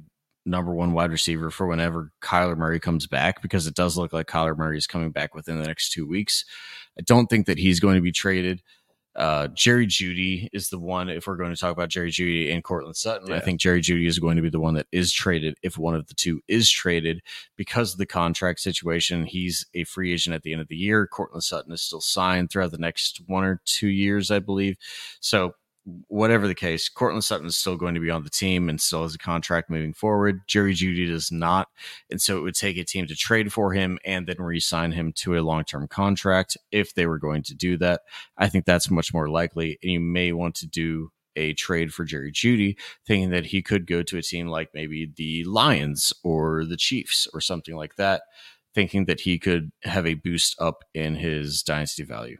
number 0.47 0.73
one 0.73 0.93
wide 0.93 1.11
receiver 1.11 1.51
for 1.51 1.67
whenever 1.67 2.11
Kyler 2.21 2.57
Murray 2.57 2.79
comes 2.79 3.07
back 3.07 3.41
because 3.41 3.67
it 3.67 3.75
does 3.75 3.97
look 3.97 4.13
like 4.13 4.27
Kyler 4.27 4.57
Murray 4.57 4.77
is 4.77 4.87
coming 4.87 5.11
back 5.11 5.35
within 5.35 5.59
the 5.59 5.67
next 5.67 5.91
two 5.91 6.07
weeks. 6.07 6.45
I 6.97 7.01
don't 7.03 7.27
think 7.27 7.45
that 7.45 7.59
he's 7.59 7.79
going 7.79 7.95
to 7.95 8.01
be 8.01 8.11
traded. 8.11 8.61
Uh, 9.15 9.47
Jerry 9.47 9.87
Jeudy 9.87 10.47
is 10.53 10.69
the 10.69 10.77
one. 10.77 11.09
If 11.09 11.25
we're 11.25 11.37
going 11.37 11.53
to 11.53 11.59
talk 11.59 11.71
about 11.71 11.89
Jerry 11.89 12.11
Jeudy 12.11 12.53
and 12.53 12.63
Courtland 12.63 12.95
Sutton, 12.95 13.29
yeah. 13.29 13.37
I 13.37 13.39
think 13.39 13.59
Jerry 13.59 13.81
Jeudy 13.81 14.07
is 14.07 14.19
going 14.19 14.35
to 14.35 14.43
be 14.43 14.49
the 14.49 14.59
one 14.59 14.75
that 14.75 14.85
is 14.91 15.11
traded 15.11 15.57
if 15.63 15.75
one 15.75 15.95
of 15.95 16.05
the 16.05 16.13
two 16.13 16.39
is 16.47 16.69
traded 16.69 17.21
because 17.55 17.93
of 17.93 17.97
the 17.97 18.05
contract 18.05 18.59
situation. 18.59 19.25
He's 19.25 19.65
a 19.73 19.85
free 19.85 20.13
agent 20.13 20.35
at 20.35 20.43
the 20.43 20.53
end 20.53 20.61
of 20.61 20.67
the 20.67 20.75
year. 20.75 21.07
Courtland 21.07 21.43
Sutton 21.43 21.73
is 21.73 21.81
still 21.81 21.99
signed 21.99 22.51
throughout 22.51 22.69
the 22.69 22.77
next 22.77 23.21
one 23.25 23.43
or 23.43 23.59
two 23.65 23.87
years, 23.87 24.29
I 24.29 24.37
believe. 24.37 24.77
So 25.19 25.53
whatever 26.07 26.47
the 26.47 26.55
case, 26.55 26.89
Courtland 26.89 27.23
Sutton 27.23 27.47
is 27.47 27.57
still 27.57 27.77
going 27.77 27.95
to 27.95 28.01
be 28.01 28.09
on 28.09 28.23
the 28.23 28.29
team 28.29 28.67
and 28.69 28.79
still 28.79 29.03
has 29.03 29.15
a 29.15 29.19
contract 29.19 29.69
moving 29.69 29.93
forward. 29.93 30.41
Jerry 30.47 30.73
Jeudy 30.73 31.07
does 31.07 31.31
not. 31.31 31.69
And 32.11 32.21
so 32.21 32.37
it 32.37 32.41
would 32.41 32.55
take 32.55 32.77
a 32.77 32.83
team 32.83 33.07
to 33.07 33.15
trade 33.15 33.53
for 33.53 33.73
him 33.73 33.97
and 34.03 34.27
then 34.27 34.37
re 34.39 34.59
sign 34.59 34.91
him 34.91 35.13
to 35.13 35.37
a 35.37 35.41
long 35.41 35.63
term 35.63 35.87
contract 35.87 36.57
if 36.71 36.93
they 36.93 37.05
were 37.05 37.19
going 37.19 37.43
to 37.43 37.55
do 37.55 37.77
that. 37.77 38.01
I 38.37 38.49
think 38.49 38.65
that's 38.65 38.91
much 38.91 39.13
more 39.13 39.29
likely. 39.29 39.79
And 39.81 39.91
you 39.91 39.99
may 39.99 40.33
want 40.33 40.55
to 40.55 40.67
do 40.67 41.11
a 41.37 41.53
trade 41.53 41.93
for 41.93 42.03
Jerry 42.03 42.31
Jeudy, 42.31 42.77
thinking 43.05 43.29
that 43.29 43.47
he 43.47 43.61
could 43.61 43.85
go 43.85 44.01
to 44.03 44.17
a 44.17 44.23
team 44.23 44.47
like 44.47 44.69
maybe 44.73 45.11
the 45.15 45.43
Lions 45.45 46.11
or 46.23 46.65
the 46.65 46.77
Chiefs 46.77 47.27
or 47.33 47.39
something 47.39 47.75
like 47.75 47.95
that, 47.95 48.23
thinking 48.73 49.05
that 49.05 49.21
he 49.21 49.37
could 49.37 49.71
have 49.83 50.05
a 50.07 50.15
boost 50.15 50.59
up 50.59 50.83
in 50.93 51.15
his 51.15 51.61
dynasty 51.61 52.03
value 52.03 52.37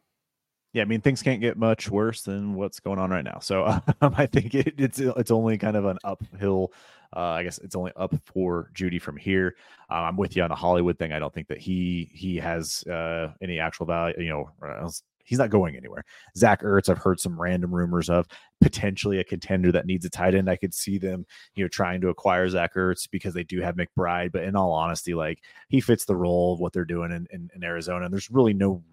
yeah, 0.78 0.84
I 0.84 0.86
mean 0.86 1.02
things 1.02 1.24
can't 1.24 1.42
get 1.42 1.58
much 1.58 1.90
worse 1.90 2.22
than 2.22 2.54
what's 2.54 2.80
going 2.80 3.00
on 3.00 3.10
right 3.10 3.26
now. 3.26 3.40
So 3.42 3.66
um, 4.02 4.14
I 4.16 4.28
think 4.28 4.54
it, 4.54 4.76
it's 4.78 5.00
it's 5.00 5.32
only 5.32 5.58
kind 5.58 5.76
of 5.76 5.86
an 5.86 5.98
uphill. 6.04 6.72
Uh, 7.16 7.20
I 7.20 7.44
guess 7.44 7.58
it's 7.60 7.76
only 7.76 7.92
up 7.96 8.14
for 8.26 8.70
Jeudy 8.76 9.02
from 9.02 9.18
here. 9.18 9.56
Uh, 9.90 10.04
I'm 10.04 10.18
with 10.18 10.36
you 10.36 10.44
on 10.44 10.50
the 10.50 10.56
Hollywood 10.56 11.00
thing. 11.00 11.14
I 11.14 11.20
don't 11.20 11.34
think 11.34 11.48
that 11.48 11.58
he 11.58 12.12
he 12.14 12.36
has 12.36 12.84
uh, 12.84 13.34
any 13.42 13.60
actual 13.60 13.88
value. 13.88 14.14
You 14.20 14.30
know, 14.30 14.92
he's 15.24 15.40
not 15.40 15.50
going 15.50 15.76
anywhere. 15.76 16.06
Zach 16.38 16.62
Ertz, 16.62 16.90
I've 16.90 17.00
heard 17.00 17.20
some 17.20 17.42
random 17.42 17.74
rumors 17.74 18.08
of 18.08 18.28
potentially 18.62 19.20
a 19.20 19.24
contender 19.24 19.72
that 19.72 19.88
needs 19.88 20.06
a 20.06 20.12
tight 20.12 20.36
end. 20.36 20.48
I 20.48 20.58
could 20.58 20.76
see 20.76 21.00
them, 21.00 21.26
you 21.56 21.64
know, 21.64 21.70
trying 21.70 22.02
to 22.02 22.10
acquire 22.10 22.48
Zach 22.50 22.76
Ertz 22.76 23.10
because 23.10 23.34
they 23.34 23.44
do 23.44 23.62
have 23.62 23.78
McBride. 23.78 24.32
But 24.32 24.44
in 24.44 24.56
all 24.56 24.74
honesty, 24.74 25.16
like 25.16 25.40
he 25.70 25.82
fits 25.82 26.06
the 26.06 26.16
role 26.16 26.54
of 26.54 26.60
what 26.60 26.72
they're 26.72 26.86
doing 26.86 27.12
in, 27.12 27.26
in, 27.32 27.50
in 27.56 27.64
Arizona. 27.64 28.06
And 28.06 28.14
there's 28.14 28.30
really 28.30 28.54
no 28.54 28.84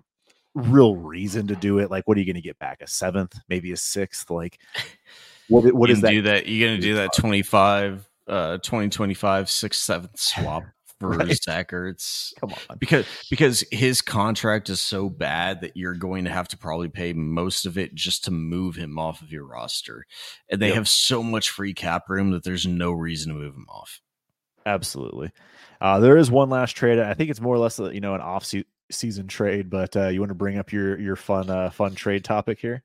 real 0.55 0.97
reason 0.97 1.47
to 1.48 1.56
do 1.56 1.78
it. 1.78 1.90
Like, 1.90 2.06
what 2.06 2.16
are 2.16 2.20
you 2.20 2.26
going 2.26 2.35
to 2.36 2.40
get 2.43 2.59
back? 2.59 2.81
A 2.81 2.86
seventh, 2.86 3.39
maybe 3.48 3.72
a 3.72 3.76
sixth? 3.76 4.31
Like, 4.31 4.59
what, 5.48 5.72
what 5.74 5.90
is 5.90 6.01
that? 6.02 6.10
Do 6.10 6.22
that? 6.22 6.47
You're 6.47 6.68
going 6.68 6.81
to 6.81 6.86
do 6.86 6.94
that 6.97 7.12
25, 7.14 8.09
uh, 8.28 8.59
2025, 8.59 9.51
sixth, 9.51 9.81
seventh 9.81 10.18
swap 10.18 10.62
for 11.01 11.09
Right. 11.10 11.35
Zach 11.43 11.72
Ertz. 11.72 12.32
Come 12.40 12.52
on. 12.52 12.78
because 12.78 13.05
because 13.28 13.64
his 13.72 14.01
contract 14.01 14.70
is 14.70 14.81
so 14.81 15.09
bad 15.09 15.60
that 15.62 15.76
you're 15.76 15.94
going 15.94 16.24
to 16.24 16.31
have 16.31 16.47
to 16.48 16.56
probably 16.56 16.89
pay 16.89 17.12
most 17.12 17.66
of 17.66 17.76
it 17.76 17.94
just 17.97 18.24
to 18.24 18.31
move 18.31 18.76
him 18.76 18.97
off 18.97 19.20
of 19.20 19.32
your 19.32 19.44
roster 19.44 20.06
and 20.48 20.62
they 20.62 20.68
Yep. 20.68 20.76
have 20.76 20.89
so 20.89 21.20
much 21.22 21.51
free 21.51 21.74
cap 21.74 22.09
room 22.09 22.31
that 22.31 22.44
there's 22.44 22.64
no 22.66 22.93
reason 22.93 23.32
to 23.32 23.39
move 23.39 23.55
him 23.56 23.66
off 23.68 24.01
Absolutely. 24.66 25.31
Uh, 25.81 25.98
there 25.98 26.16
is 26.16 26.31
one 26.31 26.48
last 26.48 26.72
trade. 26.72 26.98
I 26.98 27.12
think 27.12 27.28
it's 27.28 27.40
more 27.40 27.55
or 27.55 27.59
less, 27.59 27.78
uh, 27.78 27.90
you 27.90 28.01
know, 28.01 28.14
an 28.14 28.22
off 28.22 28.51
season 28.90 29.27
trade. 29.27 29.70
But 29.70 29.97
uh, 29.97 30.09
you 30.09 30.20
want 30.20 30.31
to 30.31 30.35
bring 30.35 30.59
up 30.59 30.73
your 30.73 30.98
your 30.98 31.16
fun 31.16 31.51
uh, 31.51 31.70
fun 31.70 31.94
trade 31.94 32.24
topic 32.24 32.59
here? 32.59 32.82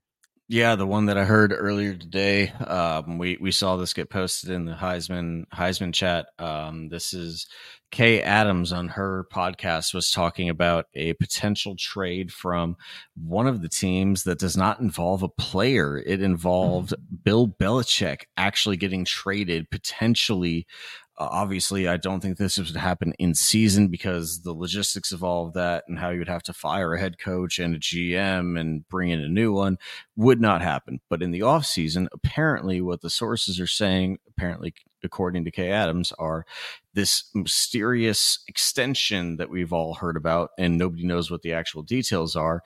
yeah 0.49 0.75
the 0.75 0.85
one 0.85 1.05
that 1.05 1.17
i 1.17 1.23
heard 1.23 1.53
earlier 1.55 1.93
today 1.93 2.49
um, 2.65 3.17
we 3.17 3.37
we 3.39 3.51
saw 3.51 3.77
this 3.77 3.93
get 3.93 4.09
posted 4.09 4.49
in 4.49 4.65
the 4.65 4.73
heisman 4.73 5.43
heisman 5.53 5.93
chat 5.93 6.25
um, 6.39 6.89
this 6.89 7.13
is 7.13 7.47
kay 7.91 8.21
adams 8.21 8.73
on 8.73 8.87
her 8.87 9.25
podcast 9.31 9.93
was 9.93 10.11
talking 10.11 10.49
about 10.49 10.85
a 10.95 11.13
potential 11.13 11.75
trade 11.77 12.33
from 12.33 12.75
one 13.15 13.47
of 13.47 13.61
the 13.61 13.69
teams 13.69 14.23
that 14.23 14.39
does 14.39 14.57
not 14.57 14.79
involve 14.79 15.23
a 15.23 15.29
player 15.29 15.97
it 15.97 16.21
involved 16.21 16.93
bill 17.23 17.47
belichick 17.47 18.23
actually 18.35 18.75
getting 18.75 19.05
traded 19.05 19.69
potentially 19.69 20.65
uh, 21.19 21.27
obviously, 21.31 21.87
I 21.87 21.97
don't 21.97 22.21
think 22.21 22.37
this 22.37 22.57
would 22.57 22.75
happen 22.77 23.13
in 23.19 23.35
season 23.35 23.89
because 23.89 24.41
the 24.41 24.53
logistics 24.53 25.11
of 25.11 25.21
all 25.21 25.47
of 25.47 25.53
that 25.53 25.83
and 25.87 25.99
how 25.99 26.09
you 26.11 26.19
would 26.19 26.29
have 26.29 26.43
to 26.43 26.53
fire 26.53 26.93
a 26.93 26.99
head 26.99 27.19
coach 27.19 27.59
and 27.59 27.75
a 27.75 27.79
GM 27.79 28.57
and 28.57 28.87
bring 28.87 29.09
in 29.09 29.19
a 29.19 29.27
new 29.27 29.51
one 29.51 29.77
would 30.15 30.39
not 30.39 30.61
happen. 30.61 31.01
But 31.09 31.21
in 31.21 31.31
the 31.31 31.41
off 31.41 31.65
season, 31.65 32.07
apparently, 32.13 32.79
what 32.79 33.01
the 33.01 33.09
sources 33.09 33.59
are 33.59 33.67
saying, 33.67 34.19
apparently 34.29 34.73
according 35.03 35.43
to 35.45 35.51
Kay 35.51 35.71
Adams, 35.71 36.13
are 36.19 36.45
this 36.93 37.29
mysterious 37.35 38.39
extension 38.47 39.35
that 39.37 39.49
we've 39.49 39.73
all 39.73 39.95
heard 39.95 40.15
about 40.15 40.51
and 40.57 40.77
nobody 40.77 41.05
knows 41.05 41.29
what 41.29 41.41
the 41.41 41.53
actual 41.53 41.81
details 41.81 42.37
are. 42.37 42.63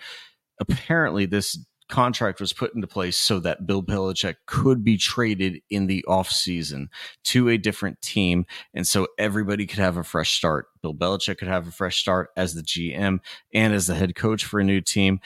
Apparently, 0.59 1.25
this 1.25 1.57
contract 1.93 2.41
was 2.41 2.53
put 2.53 2.73
into 2.73 2.87
place 2.87 3.15
so 3.15 3.39
that 3.39 3.67
Bill 3.67 3.83
Belichick 3.83 4.37
could 4.47 4.83
be 4.83 4.97
traded 4.97 5.61
in 5.69 5.85
the 5.85 6.03
offseason 6.07 6.87
to 7.25 7.49
a 7.49 7.57
different 7.59 8.01
team. 8.01 8.47
And 8.73 8.87
so 8.87 9.07
everybody 9.19 9.67
could 9.67 9.77
have 9.77 9.95
a 9.95 10.03
fresh 10.03 10.33
start. 10.33 10.65
Bill 10.81 10.95
Belichick 10.95 11.37
could 11.37 11.47
have 11.47 11.67
a 11.67 11.71
fresh 11.71 11.99
start 11.99 12.31
as 12.35 12.55
the 12.55 12.63
GM 12.63 13.19
and 13.53 13.73
as 13.75 13.85
the 13.85 13.93
head 13.93 14.15
coach 14.15 14.43
for 14.43 14.59
a 14.59 14.63
new 14.63 14.81
team. 14.81 15.19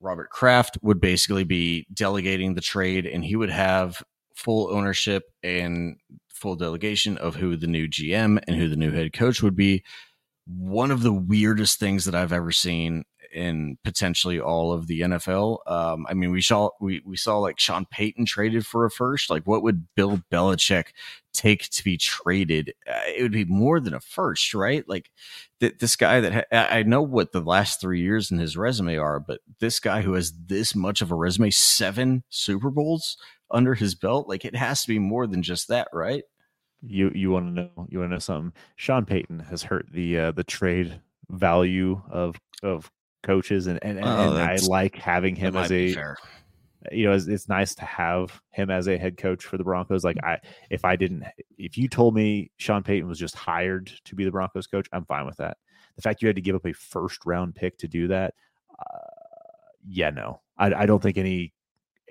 Robert 0.00 0.30
Kraft 0.30 0.78
would 0.80 0.98
basically 0.98 1.44
be 1.44 1.86
delegating 1.92 2.54
the 2.54 2.62
trade 2.62 3.04
and 3.04 3.22
he 3.22 3.36
would 3.36 3.50
have 3.50 4.02
full 4.34 4.74
ownership 4.74 5.24
and 5.42 5.98
full 6.30 6.56
delegation 6.56 7.18
of 7.18 7.36
who 7.36 7.54
the 7.54 7.66
new 7.66 7.86
GM 7.86 8.42
and 8.48 8.56
who 8.56 8.66
the 8.66 8.76
new 8.76 8.92
head 8.92 9.12
coach 9.12 9.42
would 9.42 9.56
be. 9.56 9.84
One 10.46 10.90
of 10.90 11.02
the 11.02 11.12
weirdest 11.12 11.78
things 11.78 12.06
that 12.06 12.14
I've 12.14 12.32
ever 12.32 12.50
seen 12.50 13.04
in 13.32 13.78
potentially 13.84 14.40
all 14.40 14.72
of 14.72 14.86
the 14.86 15.00
NFL. 15.02 15.58
Um, 15.66 16.06
I 16.08 16.14
mean, 16.14 16.30
we 16.30 16.42
saw 16.42 16.70
we 16.80 17.02
we 17.04 17.16
saw 17.16 17.38
like 17.38 17.58
Sean 17.58 17.86
Payton 17.86 18.26
traded 18.26 18.66
for 18.66 18.84
a 18.84 18.90
first. 18.90 19.30
Like, 19.30 19.44
what 19.44 19.62
would 19.62 19.86
Bill 19.94 20.20
Belichick 20.32 20.88
take 21.32 21.68
to 21.70 21.84
be 21.84 21.96
traded? 21.96 22.74
Uh, 22.88 23.00
it 23.06 23.22
would 23.22 23.32
be 23.32 23.44
more 23.44 23.80
than 23.80 23.94
a 23.94 24.00
first, 24.00 24.54
right? 24.54 24.88
Like 24.88 25.10
th- 25.60 25.78
this 25.78 25.96
guy 25.96 26.20
that 26.20 26.46
ha- 26.50 26.68
I 26.70 26.82
know 26.82 27.02
what 27.02 27.32
the 27.32 27.40
last 27.40 27.80
three 27.80 28.00
years 28.00 28.30
in 28.30 28.38
his 28.38 28.56
resume 28.56 28.96
are, 28.96 29.20
but 29.20 29.40
this 29.60 29.80
guy 29.80 30.02
who 30.02 30.14
has 30.14 30.32
this 30.46 30.74
much 30.74 31.00
of 31.00 31.10
a 31.10 31.16
resume, 31.16 31.50
seven 31.50 32.24
Super 32.30 32.70
Bowls 32.70 33.16
under 33.50 33.74
his 33.74 33.94
belt, 33.94 34.28
like 34.28 34.44
it 34.44 34.56
has 34.56 34.82
to 34.82 34.88
be 34.88 34.98
more 34.98 35.26
than 35.26 35.42
just 35.42 35.68
that, 35.68 35.88
right? 35.92 36.24
You 36.82 37.12
you 37.14 37.30
want 37.30 37.46
to 37.46 37.52
know 37.62 37.86
you 37.88 37.98
want 37.98 38.10
to 38.10 38.14
know 38.14 38.18
something? 38.18 38.52
Sean 38.76 39.04
Payton 39.04 39.40
has 39.40 39.62
hurt 39.62 39.86
the 39.92 40.18
uh, 40.18 40.32
the 40.32 40.44
trade 40.44 41.00
value 41.28 42.00
of 42.10 42.36
of 42.62 42.90
coaches, 43.22 43.66
and 43.66 43.78
and, 43.82 43.98
and, 43.98 44.06
Oh, 44.06 44.36
and 44.36 44.38
I 44.38 44.56
like 44.66 44.96
having 44.96 45.36
him 45.36 45.56
as 45.56 45.70
a 45.72 45.94
you 46.92 47.04
know 47.04 47.12
it's, 47.12 47.26
it's 47.26 47.48
nice 47.48 47.74
to 47.74 47.84
have 47.84 48.40
him 48.50 48.70
as 48.70 48.88
a 48.88 48.96
head 48.96 49.16
coach 49.16 49.44
for 49.44 49.58
the 49.58 49.64
Broncos. 49.64 50.04
Like 50.04 50.16
I 50.22 50.38
if 50.70 50.84
I 50.84 50.96
didn't 50.96 51.24
if 51.58 51.76
you 51.76 51.88
told 51.88 52.14
me 52.14 52.50
Sean 52.56 52.82
Payton 52.82 53.08
was 53.08 53.18
just 53.18 53.34
hired 53.34 53.92
to 54.04 54.14
be 54.14 54.24
the 54.24 54.30
Broncos 54.30 54.66
coach, 54.66 54.88
I'm 54.92 55.04
fine 55.04 55.26
with 55.26 55.36
that. 55.36 55.58
The 55.96 56.02
fact 56.02 56.22
you 56.22 56.28
had 56.28 56.36
to 56.36 56.42
give 56.42 56.56
up 56.56 56.66
a 56.66 56.72
first 56.72 57.26
round 57.26 57.54
pick 57.54 57.76
to 57.78 57.88
do 57.88 58.08
that, 58.08 58.34
uh, 58.78 59.06
yeah, 59.86 60.10
no, 60.10 60.40
I, 60.56 60.72
I 60.72 60.86
don't 60.86 61.02
think 61.02 61.18
any 61.18 61.52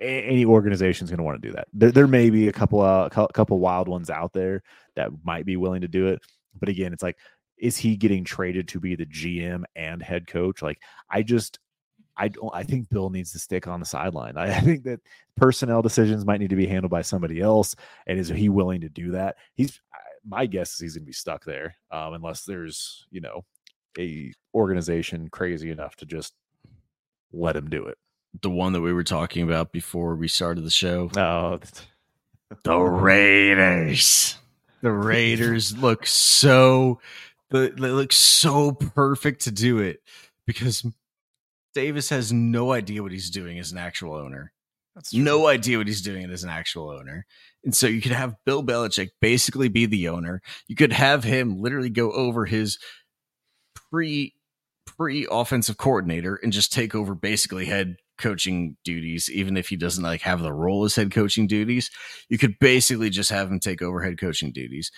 any 0.00 0.44
organization 0.44 1.04
is 1.04 1.10
going 1.10 1.18
to 1.18 1.24
want 1.24 1.42
to 1.42 1.48
do 1.48 1.54
that. 1.54 1.68
There, 1.72 1.90
there 1.90 2.06
may 2.06 2.30
be 2.30 2.48
a 2.48 2.52
couple 2.52 2.80
uh, 2.80 3.08
a 3.14 3.28
couple 3.32 3.58
wild 3.58 3.88
ones 3.88 4.08
out 4.08 4.32
there 4.32 4.62
that 4.94 5.10
might 5.24 5.44
be 5.44 5.56
willing 5.56 5.82
to 5.82 5.88
do 5.88 6.06
it, 6.06 6.20
but 6.58 6.68
again, 6.68 6.92
it's 6.92 7.02
like, 7.02 7.18
is 7.60 7.76
he 7.76 7.96
getting 7.96 8.24
traded 8.24 8.68
to 8.68 8.80
be 8.80 8.96
the 8.96 9.06
GM 9.06 9.64
and 9.76 10.02
head 10.02 10.26
coach? 10.26 10.62
Like, 10.62 10.80
I 11.10 11.22
just, 11.22 11.58
I 12.16 12.28
don't. 12.28 12.50
I 12.54 12.62
think 12.62 12.88
Bill 12.88 13.10
needs 13.10 13.32
to 13.32 13.38
stick 13.38 13.68
on 13.68 13.80
the 13.80 13.86
sideline. 13.86 14.36
I, 14.36 14.44
I 14.56 14.60
think 14.60 14.84
that 14.84 15.00
personnel 15.36 15.82
decisions 15.82 16.24
might 16.24 16.40
need 16.40 16.50
to 16.50 16.56
be 16.56 16.66
handled 16.66 16.90
by 16.90 17.02
somebody 17.02 17.40
else, 17.40 17.74
and 18.06 18.18
is 18.18 18.28
he 18.28 18.48
willing 18.48 18.80
to 18.82 18.88
do 18.88 19.12
that? 19.12 19.36
He's. 19.54 19.80
My 20.26 20.44
guess 20.44 20.74
is 20.74 20.80
he's 20.80 20.94
going 20.96 21.04
to 21.04 21.06
be 21.06 21.14
stuck 21.14 21.46
there, 21.46 21.76
um, 21.90 22.12
unless 22.12 22.44
there's 22.44 23.06
you 23.10 23.22
know 23.22 23.42
a 23.98 24.32
organization 24.54 25.28
crazy 25.28 25.70
enough 25.70 25.96
to 25.96 26.06
just 26.06 26.34
let 27.32 27.56
him 27.56 27.70
do 27.70 27.86
it. 27.86 27.96
The 28.42 28.50
one 28.50 28.72
that 28.74 28.80
we 28.80 28.92
were 28.92 29.04
talking 29.04 29.42
about 29.42 29.72
before 29.72 30.14
we 30.14 30.28
started 30.28 30.64
the 30.64 30.70
show. 30.70 31.10
No, 31.16 31.58
The 32.64 32.76
Raiders. 32.76 34.36
The 34.82 34.92
Raiders 34.92 35.76
look 35.76 36.06
so 36.06 37.00
the- 37.50 37.74
they 37.76 37.90
look 37.90 38.12
so 38.12 38.72
perfect 38.72 39.42
to 39.42 39.50
do 39.50 39.78
it 39.78 40.02
because 40.46 40.84
Davis 41.74 42.08
has 42.08 42.32
no 42.32 42.72
idea 42.72 43.02
what 43.02 43.12
he's 43.12 43.30
doing 43.30 43.58
as 43.58 43.72
an 43.72 43.78
actual 43.78 44.14
owner. 44.14 44.52
No 45.12 45.46
idea 45.46 45.78
what 45.78 45.86
he's 45.86 46.02
doing 46.02 46.28
as 46.30 46.42
an 46.42 46.50
actual 46.50 46.90
owner. 46.90 47.26
And 47.64 47.74
so 47.74 47.86
you 47.86 48.00
could 48.00 48.12
have 48.12 48.36
Bill 48.44 48.62
Belichick 48.62 49.10
basically 49.20 49.68
be 49.68 49.86
the 49.86 50.08
owner. 50.08 50.42
You 50.66 50.74
could 50.76 50.92
have 50.92 51.24
him 51.24 51.60
literally 51.60 51.90
go 51.90 52.10
over 52.12 52.44
his 52.46 52.78
pre 53.90 54.34
pre 54.86 55.26
offensive 55.30 55.76
coordinator 55.76 56.36
and 56.42 56.52
just 56.52 56.72
take 56.72 56.94
over 56.94 57.14
basically 57.14 57.66
head 57.66 57.96
coaching 58.18 58.76
duties, 58.84 59.30
even 59.30 59.56
if 59.56 59.68
he 59.68 59.76
doesn't 59.76 60.04
like 60.04 60.22
have 60.22 60.40
the 60.40 60.52
role 60.52 60.84
as 60.84 60.96
head 60.96 61.10
coaching 61.10 61.46
duties. 61.46 61.90
You 62.28 62.38
could 62.38 62.58
basically 62.58 63.10
just 63.10 63.30
have 63.30 63.50
him 63.50 63.60
take 63.60 63.82
over 63.82 64.02
head 64.02 64.18
coaching 64.18 64.52
duties. 64.52 64.90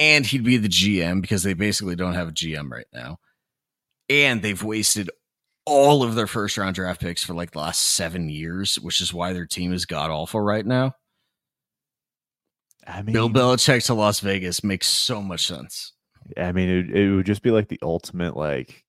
And 0.00 0.26
he'd 0.26 0.42
be 0.42 0.56
the 0.56 0.68
GM 0.68 1.20
because 1.20 1.44
they 1.44 1.52
basically 1.52 1.94
don't 1.94 2.14
have 2.14 2.28
a 2.28 2.32
GM 2.32 2.70
right 2.70 2.86
now. 2.92 3.18
And 4.08 4.42
they've 4.42 4.62
wasted 4.62 5.10
all 5.66 6.02
of 6.02 6.14
their 6.14 6.26
first 6.26 6.56
round 6.58 6.74
draft 6.74 7.00
picks 7.00 7.22
for 7.22 7.34
like 7.34 7.52
the 7.52 7.58
last 7.58 7.80
seven 7.80 8.28
years, 8.28 8.76
which 8.76 9.00
is 9.00 9.14
why 9.14 9.32
their 9.32 9.46
team 9.46 9.72
is 9.72 9.86
god 9.86 10.10
awful 10.10 10.40
right 10.40 10.66
now. 10.66 10.94
I 12.86 13.02
mean, 13.02 13.12
Bill 13.12 13.30
Belichick 13.30 13.84
to 13.86 13.94
Las 13.94 14.20
Vegas 14.20 14.64
makes 14.64 14.88
so 14.88 15.22
much 15.22 15.46
sense. 15.46 15.92
I 16.36 16.52
mean, 16.52 16.68
it, 16.68 16.90
it 16.90 17.14
would 17.14 17.26
just 17.26 17.42
be 17.42 17.50
like 17.50 17.68
the 17.68 17.78
ultimate 17.82 18.36
like 18.36 18.84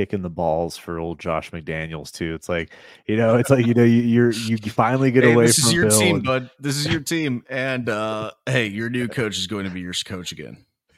kicking 0.00 0.22
the 0.22 0.30
balls 0.30 0.76
for 0.78 0.98
old 0.98 1.18
Josh 1.18 1.50
McDaniels 1.50 2.10
too. 2.10 2.34
It's 2.34 2.48
like 2.48 2.70
you 3.06 3.16
know, 3.16 3.36
it's 3.36 3.50
like 3.50 3.66
you 3.66 3.74
know, 3.74 3.84
you, 3.84 4.00
you're 4.00 4.30
you 4.32 4.56
finally 4.58 5.10
get 5.10 5.24
Hey, 5.24 5.32
away 5.34 5.46
this 5.46 5.58
is 5.58 5.72
your 5.72 5.88
Bill 5.88 5.98
team, 6.00 6.14
and- 6.16 6.24
bud. 6.24 6.50
This 6.58 6.76
is 6.76 6.86
your 6.86 7.00
team, 7.14 7.44
and 7.50 7.88
uh, 7.88 8.30
hey, 8.46 8.66
your 8.66 8.88
new 8.88 9.08
coach 9.08 9.36
is 9.36 9.46
going 9.46 9.64
to 9.64 9.70
be 9.70 9.80
your 9.80 9.92
coach 10.04 10.32
again. 10.32 10.56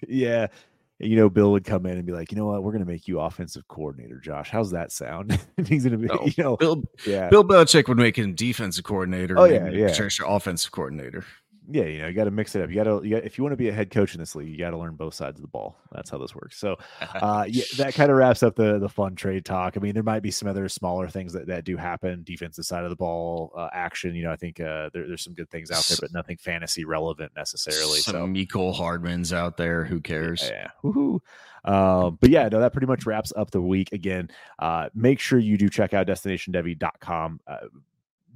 yeah. 0.09 0.47
You 0.99 1.17
know, 1.17 1.29
Bill 1.29 1.51
would 1.51 1.65
come 1.65 1.85
in 1.87 1.97
and 1.97 2.07
be 2.07 2.13
like, 2.13 2.31
you 2.31 2.39
know 2.39 2.47
what, 2.47 2.63
we're 2.63 2.71
gonna 2.71 2.85
make 2.85 3.09
you 3.09 3.19
offensive 3.19 3.67
coordinator, 3.67 4.21
Josh. 4.21 4.51
How's 4.51 4.71
that 4.71 4.93
sound? 4.93 5.37
he's 5.67 5.83
gonna 5.83 5.99
be, 5.99 6.07
No, 6.07 6.21
you 6.27 6.45
know, 6.45 6.57
Bill 6.57 6.85
yeah, 7.05 7.29
Bill 7.29 7.43
Belichick 7.43 7.89
would 7.89 7.99
make 7.99 8.17
him 8.17 8.37
defensive 8.37 8.85
coordinator. 8.85 9.37
Oh, 9.37 9.45
yeah, 9.47 9.69
yeah. 9.69 9.89
Patricia 9.89 10.25
offensive 10.25 10.71
coordinator. 10.71 11.25
Yeah, 11.73 11.85
you 11.85 12.03
know, 12.03 12.09
you 12.09 12.13
got 12.13 12.25
to 12.25 12.31
mix 12.31 12.55
it 12.55 12.63
up. 12.63 12.71
You 12.71 12.77
got 12.77 12.85
to, 12.85 13.07
you 13.07 13.17
if 13.17 13.39
you 13.39 13.45
want 13.45 13.53
to 13.53 13.57
be 13.57 13.69
a 13.69 13.73
head 13.73 13.91
coach 13.91 14.15
in 14.15 14.21
this 14.21 14.35
league, 14.35 14.49
you 14.49 14.59
got 14.59 14.71
to 14.71 14.79
learn 14.79 14.95
both 14.95 15.15
sides 15.15 15.39
of 15.39 15.43
the 15.43 15.49
ball. 15.49 15.77
That's 15.91 16.11
how 16.11 16.19
this 16.19 16.35
works. 16.35 16.59
So, 16.59 16.77
uh, 17.15 17.45
yeah, 17.49 17.65
that 17.79 17.95
kind 17.95 18.11
of 18.11 18.17
wraps 18.17 18.43
up 18.43 18.57
the 18.57 18.79
the 18.79 18.89
fun 18.89 19.15
trade 19.15 19.45
talk. 19.45 19.77
I 19.77 19.81
mean, 19.81 19.95
there 19.95 20.03
might 20.03 20.23
be 20.23 20.31
some 20.31 20.49
other 20.49 20.69
smaller 20.69 21.09
things 21.09 21.33
that, 21.33 21.47
that 21.47 21.65
do 21.65 21.77
happen. 21.77 22.23
Defensive 22.25 22.65
side 22.65 22.85
of 22.85 22.91
the 22.91 22.97
ball 22.97 23.53
uh, 23.57 23.69
action. 23.73 24.15
You 24.15 24.25
know, 24.25 24.33
I 24.33 24.37
think 24.37 24.61
uh, 24.61 24.91
there, 24.93 25.07
there's 25.07 25.25
some 25.25 25.35
good 25.35 25.51
things 25.51 25.71
out 25.71 25.85
there, 25.87 25.99
but 26.01 26.13
nothing 26.13 26.37
fantasy 26.37 26.85
relevant 26.85 27.33
necessarily. 27.37 28.01
Some 28.01 28.15
so, 28.15 28.27
Mecole 28.27 28.75
Hardman's 28.75 29.33
out 29.33 29.57
there. 29.57 29.85
Who 29.85 30.01
cares? 30.01 30.51
yeah, 30.51 30.69
woohoo. 30.85 31.21
Um, 31.65 32.19
but 32.21 32.31
yeah, 32.31 32.49
no, 32.49 32.61
that 32.61 32.73
pretty 32.73 32.87
much 32.87 33.07
wraps 33.07 33.33
up 33.37 33.51
the 33.51 33.63
week. 33.63 33.93
Again, 33.93 34.29
uh, 34.59 34.89
make 34.95 35.21
sure 35.21 35.39
you 35.39 35.57
do 35.57 35.69
check 35.69 35.95
out 35.95 36.07
destinationdevy.com. 36.07 37.41
Uh, 37.47 37.57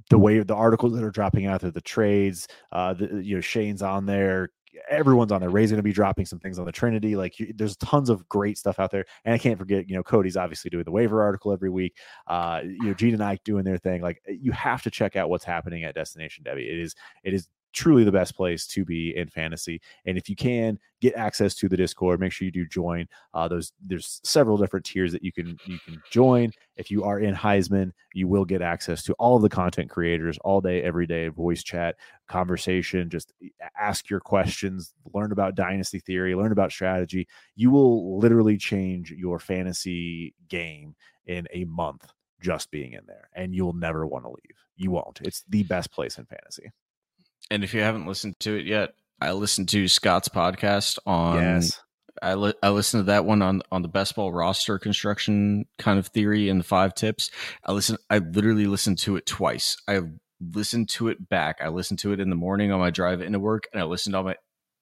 the 0.09 0.17
way 0.17 0.39
the 0.39 0.55
articles 0.55 0.93
that 0.93 1.03
are 1.03 1.11
dropping 1.11 1.45
out 1.45 1.61
there, 1.61 1.71
the 1.71 1.81
trades, 1.81 2.47
uh, 2.71 2.93
the, 2.93 3.21
you 3.23 3.35
know, 3.35 3.41
Shane's 3.41 3.81
on 3.81 4.05
there. 4.05 4.49
Everyone's 4.89 5.31
on 5.31 5.41
there. 5.41 5.49
Ray's 5.49 5.71
going 5.71 5.79
to 5.79 5.83
be 5.83 5.91
dropping 5.91 6.27
some 6.27 6.39
things 6.39 6.59
on 6.59 6.65
the 6.65 6.71
Trinity. 6.71 7.15
Like, 7.15 7.39
you, 7.39 7.51
there's 7.55 7.75
tons 7.77 8.09
of 8.09 8.27
great 8.29 8.57
stuff 8.57 8.79
out 8.79 8.91
there. 8.91 9.05
And 9.25 9.33
I 9.33 9.37
can't 9.37 9.57
forget, 9.57 9.89
you 9.89 9.95
know, 9.95 10.03
Cody's 10.03 10.37
obviously 10.37 10.69
doing 10.69 10.83
the 10.83 10.91
waiver 10.91 11.23
article 11.23 11.51
every 11.51 11.69
week. 11.69 11.97
Uh, 12.27 12.61
you 12.63 12.83
know, 12.83 12.93
Gene 12.93 13.13
and 13.13 13.23
Ike 13.23 13.43
doing 13.43 13.63
their 13.63 13.79
thing. 13.79 14.01
Like, 14.01 14.21
you 14.27 14.51
have 14.51 14.83
to 14.83 14.91
check 14.91 15.15
out 15.15 15.29
what's 15.29 15.45
happening 15.45 15.83
at 15.83 15.95
Destination 15.95 16.43
Devy. 16.43 16.71
It 16.71 16.79
is, 16.79 16.95
it 17.23 17.33
is 17.33 17.49
truly 17.73 18.03
the 18.03 18.11
best 18.11 18.35
place 18.35 18.65
to 18.67 18.83
be 18.83 19.15
in 19.15 19.27
fantasy. 19.29 19.81
And 20.05 20.17
if 20.17 20.29
you 20.29 20.35
can 20.35 20.79
get 21.01 21.15
access 21.15 21.53
to 21.55 21.69
the 21.69 21.77
Discord, 21.77 22.19
make 22.19 22.31
sure 22.31 22.45
you 22.45 22.51
do 22.51 22.65
join. 22.65 23.07
Uh, 23.33 23.47
those 23.47 23.71
there's 23.85 24.19
several 24.23 24.57
different 24.57 24.85
tiers 24.85 25.11
that 25.11 25.23
you 25.23 25.31
can 25.31 25.57
you 25.65 25.79
can 25.85 26.01
join. 26.11 26.51
If 26.75 26.89
you 26.89 27.03
are 27.03 27.19
in 27.19 27.35
Heisman, 27.35 27.91
you 28.13 28.27
will 28.27 28.45
get 28.45 28.61
access 28.61 29.03
to 29.03 29.13
all 29.13 29.35
of 29.35 29.41
the 29.41 29.49
content 29.49 29.89
creators 29.89 30.37
all 30.39 30.61
day, 30.61 30.81
every 30.81 31.05
day, 31.05 31.27
voice 31.27 31.63
chat, 31.63 31.95
conversation. 32.27 33.09
Just 33.09 33.33
ask 33.79 34.09
your 34.09 34.19
questions, 34.19 34.93
learn 35.13 35.31
about 35.31 35.55
dynasty 35.55 35.99
theory, 35.99 36.35
learn 36.35 36.51
about 36.51 36.71
strategy. 36.71 37.27
You 37.55 37.69
will 37.69 38.17
literally 38.19 38.57
change 38.57 39.11
your 39.11 39.39
fantasy 39.39 40.33
game 40.49 40.95
in 41.25 41.47
a 41.53 41.65
month 41.65 42.11
just 42.39 42.71
being 42.71 42.93
in 42.93 43.01
there, 43.07 43.29
and 43.35 43.53
you'll 43.53 43.73
never 43.73 44.05
want 44.05 44.25
to 44.25 44.29
leave. 44.29 44.57
You 44.75 44.91
won't. 44.91 45.19
It's 45.23 45.43
the 45.49 45.63
best 45.63 45.91
place 45.91 46.17
in 46.17 46.25
fantasy. 46.25 46.71
And 47.49 47.63
if 47.63 47.73
you 47.73 47.81
haven't 47.81 48.07
listened 48.07 48.39
to 48.41 48.55
it 48.55 48.65
yet, 48.65 48.93
I 49.21 49.31
listened 49.31 49.69
to 49.69 49.87
Scott's 49.87 50.29
podcast 50.29 50.99
on. 51.05 51.37
Yes. 51.37 51.81
I 52.21 52.33
li- 52.33 52.53
I 52.63 52.69
listened 52.69 53.01
to 53.01 53.11
that 53.11 53.25
one 53.25 53.41
on 53.41 53.61
on 53.71 53.83
the 53.83 53.87
best 53.87 54.15
ball 54.15 54.31
roster 54.31 54.79
construction 54.79 55.65
kind 55.77 55.99
of 55.99 56.07
theory 56.07 56.49
and 56.49 56.59
the 56.59 56.63
five 56.63 56.95
tips. 56.95 57.29
I 57.63 57.73
listen. 57.73 57.97
I 58.09 58.17
literally 58.17 58.65
listened 58.65 58.97
to 58.99 59.17
it 59.17 59.27
twice. 59.27 59.77
I 59.87 60.01
listened 60.41 60.89
to 60.89 61.09
it 61.09 61.29
back. 61.29 61.57
I 61.61 61.69
listened 61.69 61.99
to 61.99 62.13
it 62.13 62.19
in 62.19 62.29
the 62.29 62.35
morning 62.35 62.71
on 62.71 62.79
my 62.79 62.89
drive 62.89 63.21
into 63.21 63.39
work, 63.39 63.67
and 63.71 63.81
I 63.81 63.85
listened 63.85 64.15
on 64.15 64.25
my 64.25 64.35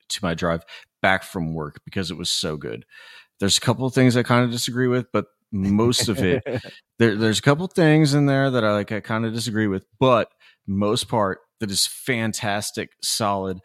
to 0.08 0.20
my 0.24 0.34
drive 0.34 0.64
back 1.02 1.24
from 1.24 1.54
work 1.54 1.82
because 1.86 2.10
it 2.12 2.18
was 2.18 2.30
so 2.30 2.58
good. 2.58 2.86
There's 3.40 3.58
a 3.58 3.62
couple 3.62 3.86
of 3.86 3.94
things 3.94 4.16
I 4.16 4.24
kind 4.24 4.46
of 4.46 4.52
disagree 4.52 4.88
with, 4.88 5.12
but 5.12 5.26
most 5.52 6.08
of 6.08 6.20
it 6.20 6.44
there, 7.00 7.16
there's 7.16 7.40
a 7.40 7.44
couple 7.44 7.68
things 7.68 8.14
in 8.14 8.26
there 8.26 8.50
that 8.52 8.64
I 8.64 8.74
like 8.74 8.92
I 8.92 9.00
kind 9.02 9.26
of 9.26 9.34
disagree 9.34 9.68
with, 9.68 9.86
but 10.00 10.30
most 10.68 11.08
part 11.08 11.40
that 11.60 11.72
is 11.72 11.88
fantastic, 11.88 12.92
solid 13.02 13.60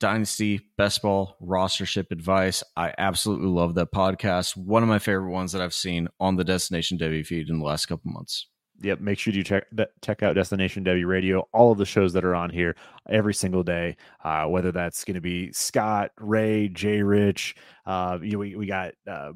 dynasty 0.00 0.60
best 0.76 1.02
ball 1.02 1.36
rostership 1.42 2.10
advice. 2.10 2.64
I 2.76 2.92
absolutely 2.98 3.48
love 3.48 3.74
that 3.74 3.92
podcast. 3.92 4.56
One 4.56 4.82
of 4.82 4.88
my 4.88 4.98
favorite 4.98 5.30
ones 5.30 5.52
that 5.52 5.62
I've 5.62 5.74
seen 5.74 6.08
on 6.18 6.36
the 6.36 6.44
Destination 6.44 6.98
Devy 6.98 7.24
feed 7.24 7.48
in 7.48 7.58
the 7.58 7.64
last 7.64 7.86
couple 7.86 8.10
months. 8.10 8.46
Yep, 8.82 9.00
make 9.00 9.18
sure 9.18 9.34
you 9.34 9.44
check 9.44 9.64
check 10.02 10.22
out 10.22 10.34
Destination 10.34 10.82
Devy 10.82 11.06
Radio. 11.06 11.46
All 11.52 11.70
of 11.70 11.76
the 11.76 11.84
shows 11.84 12.14
that 12.14 12.24
are 12.24 12.34
on 12.34 12.48
here 12.48 12.74
every 13.10 13.34
single 13.34 13.62
day, 13.62 13.98
uh, 14.24 14.46
whether 14.46 14.72
that's 14.72 15.04
going 15.04 15.16
to 15.16 15.20
be 15.20 15.52
Scott, 15.52 16.12
Ray, 16.18 16.68
Jay, 16.68 17.02
Rich. 17.02 17.56
Uh, 17.84 18.18
you 18.22 18.32
know, 18.32 18.38
we 18.38 18.56
we 18.56 18.64
got 18.64 18.94
uh, 19.06 19.32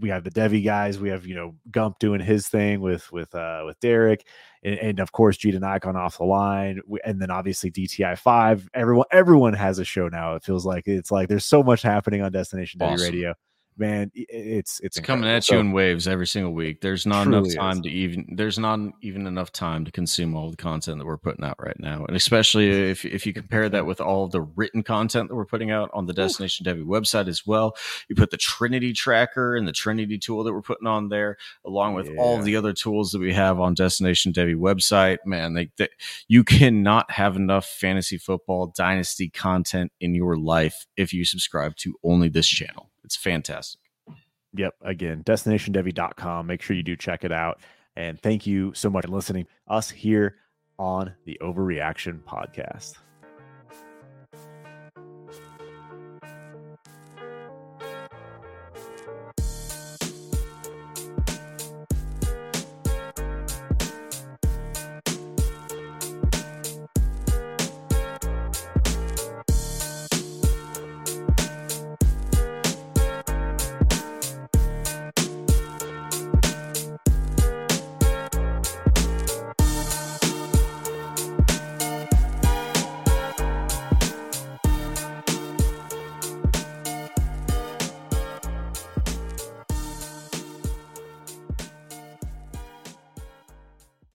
we 0.00 0.08
have 0.08 0.24
the 0.24 0.30
Devy 0.30 0.64
guys. 0.64 0.98
We 0.98 1.08
have 1.10 1.26
you 1.26 1.34
know 1.34 1.54
Gump 1.70 1.98
doing 1.98 2.20
his 2.20 2.48
thing 2.48 2.80
with 2.80 3.10
with 3.12 3.34
uh, 3.34 3.62
with 3.64 3.78
Derek, 3.80 4.26
and, 4.62 4.78
and 4.78 5.00
of 5.00 5.12
course 5.12 5.36
Jeet 5.36 5.62
Icon 5.62 5.96
off 5.96 6.18
the 6.18 6.24
line, 6.24 6.80
and 7.04 7.20
then 7.20 7.30
obviously 7.30 7.70
DTI 7.70 8.18
five. 8.18 8.68
Everyone 8.74 9.06
everyone 9.10 9.54
has 9.54 9.78
a 9.78 9.84
show 9.84 10.08
now. 10.08 10.34
It 10.34 10.44
feels 10.44 10.64
like 10.64 10.86
it's 10.86 11.10
like 11.10 11.28
there's 11.28 11.44
so 11.44 11.62
much 11.62 11.82
happening 11.82 12.22
on 12.22 12.32
Destination 12.32 12.80
awesome. 12.82 12.98
Devy 12.98 13.12
Radio 13.12 13.34
man, 13.76 14.10
it's 14.14 14.80
it's, 14.80 14.98
it's 14.98 15.00
coming 15.00 15.28
at 15.28 15.48
you 15.50 15.58
in 15.58 15.72
waves 15.72 16.06
every 16.06 16.26
single 16.26 16.52
week. 16.52 16.80
There's 16.80 17.06
not 17.06 17.26
enough 17.26 17.54
time 17.54 17.78
is. 17.78 17.82
to 17.82 17.90
even 17.90 18.34
there's 18.36 18.58
not 18.58 18.78
even 19.00 19.26
enough 19.26 19.52
time 19.52 19.84
to 19.84 19.92
consume 19.92 20.36
all 20.36 20.50
the 20.50 20.56
content 20.56 20.98
that 20.98 21.06
we're 21.06 21.16
putting 21.16 21.44
out 21.44 21.56
right 21.58 21.78
now, 21.78 22.04
and 22.04 22.16
especially 22.16 22.68
if 22.90 23.04
if 23.04 23.26
you 23.26 23.32
compare 23.32 23.68
that 23.68 23.86
with 23.86 24.00
all 24.00 24.28
the 24.28 24.42
written 24.42 24.82
content 24.82 25.28
that 25.28 25.34
we're 25.34 25.44
putting 25.44 25.70
out 25.70 25.90
on 25.92 26.06
the 26.06 26.12
Destination 26.12 26.64
Devy 26.66 26.84
website 26.84 27.28
as 27.28 27.46
well. 27.46 27.76
You 28.08 28.16
put 28.16 28.30
the 28.30 28.36
Trinity 28.36 28.92
tracker 28.92 29.56
and 29.56 29.66
the 29.66 29.72
Trinity 29.72 30.18
tool 30.18 30.44
that 30.44 30.52
we're 30.52 30.62
putting 30.62 30.86
on 30.86 31.08
there, 31.08 31.38
along 31.64 31.94
with 31.94 32.08
yeah. 32.08 32.16
all 32.18 32.38
the 32.38 32.56
other 32.56 32.72
tools 32.72 33.12
that 33.12 33.20
we 33.20 33.32
have 33.32 33.60
on 33.60 33.74
Destination 33.74 34.32
Devy 34.32 34.54
website. 34.54 35.18
Man, 35.24 35.54
they, 35.54 35.70
you 36.28 36.44
cannot 36.44 37.10
have 37.10 37.36
enough 37.36 37.66
fantasy 37.66 38.18
football 38.18 38.72
dynasty 38.76 39.28
content 39.28 39.92
in 40.00 40.14
your 40.14 40.36
life 40.36 40.86
if 40.96 41.12
you 41.12 41.24
subscribe 41.24 41.76
to 41.76 41.96
only 42.04 42.28
this 42.28 42.46
channel. 42.46 42.91
It's 43.04 43.16
fantastic. 43.16 43.80
Yep. 44.54 44.74
Again, 44.82 45.22
destinationdevy.com. 45.24 46.46
Make 46.46 46.62
sure 46.62 46.76
you 46.76 46.82
do 46.82 46.96
check 46.96 47.24
it 47.24 47.32
out. 47.32 47.60
And 47.96 48.20
thank 48.20 48.46
you 48.46 48.72
so 48.74 48.90
much 48.90 49.06
for 49.06 49.12
listening 49.12 49.46
us 49.68 49.90
here 49.90 50.36
on 50.78 51.14
the 51.24 51.38
Overreaction 51.42 52.20
Podcast. 52.22 52.96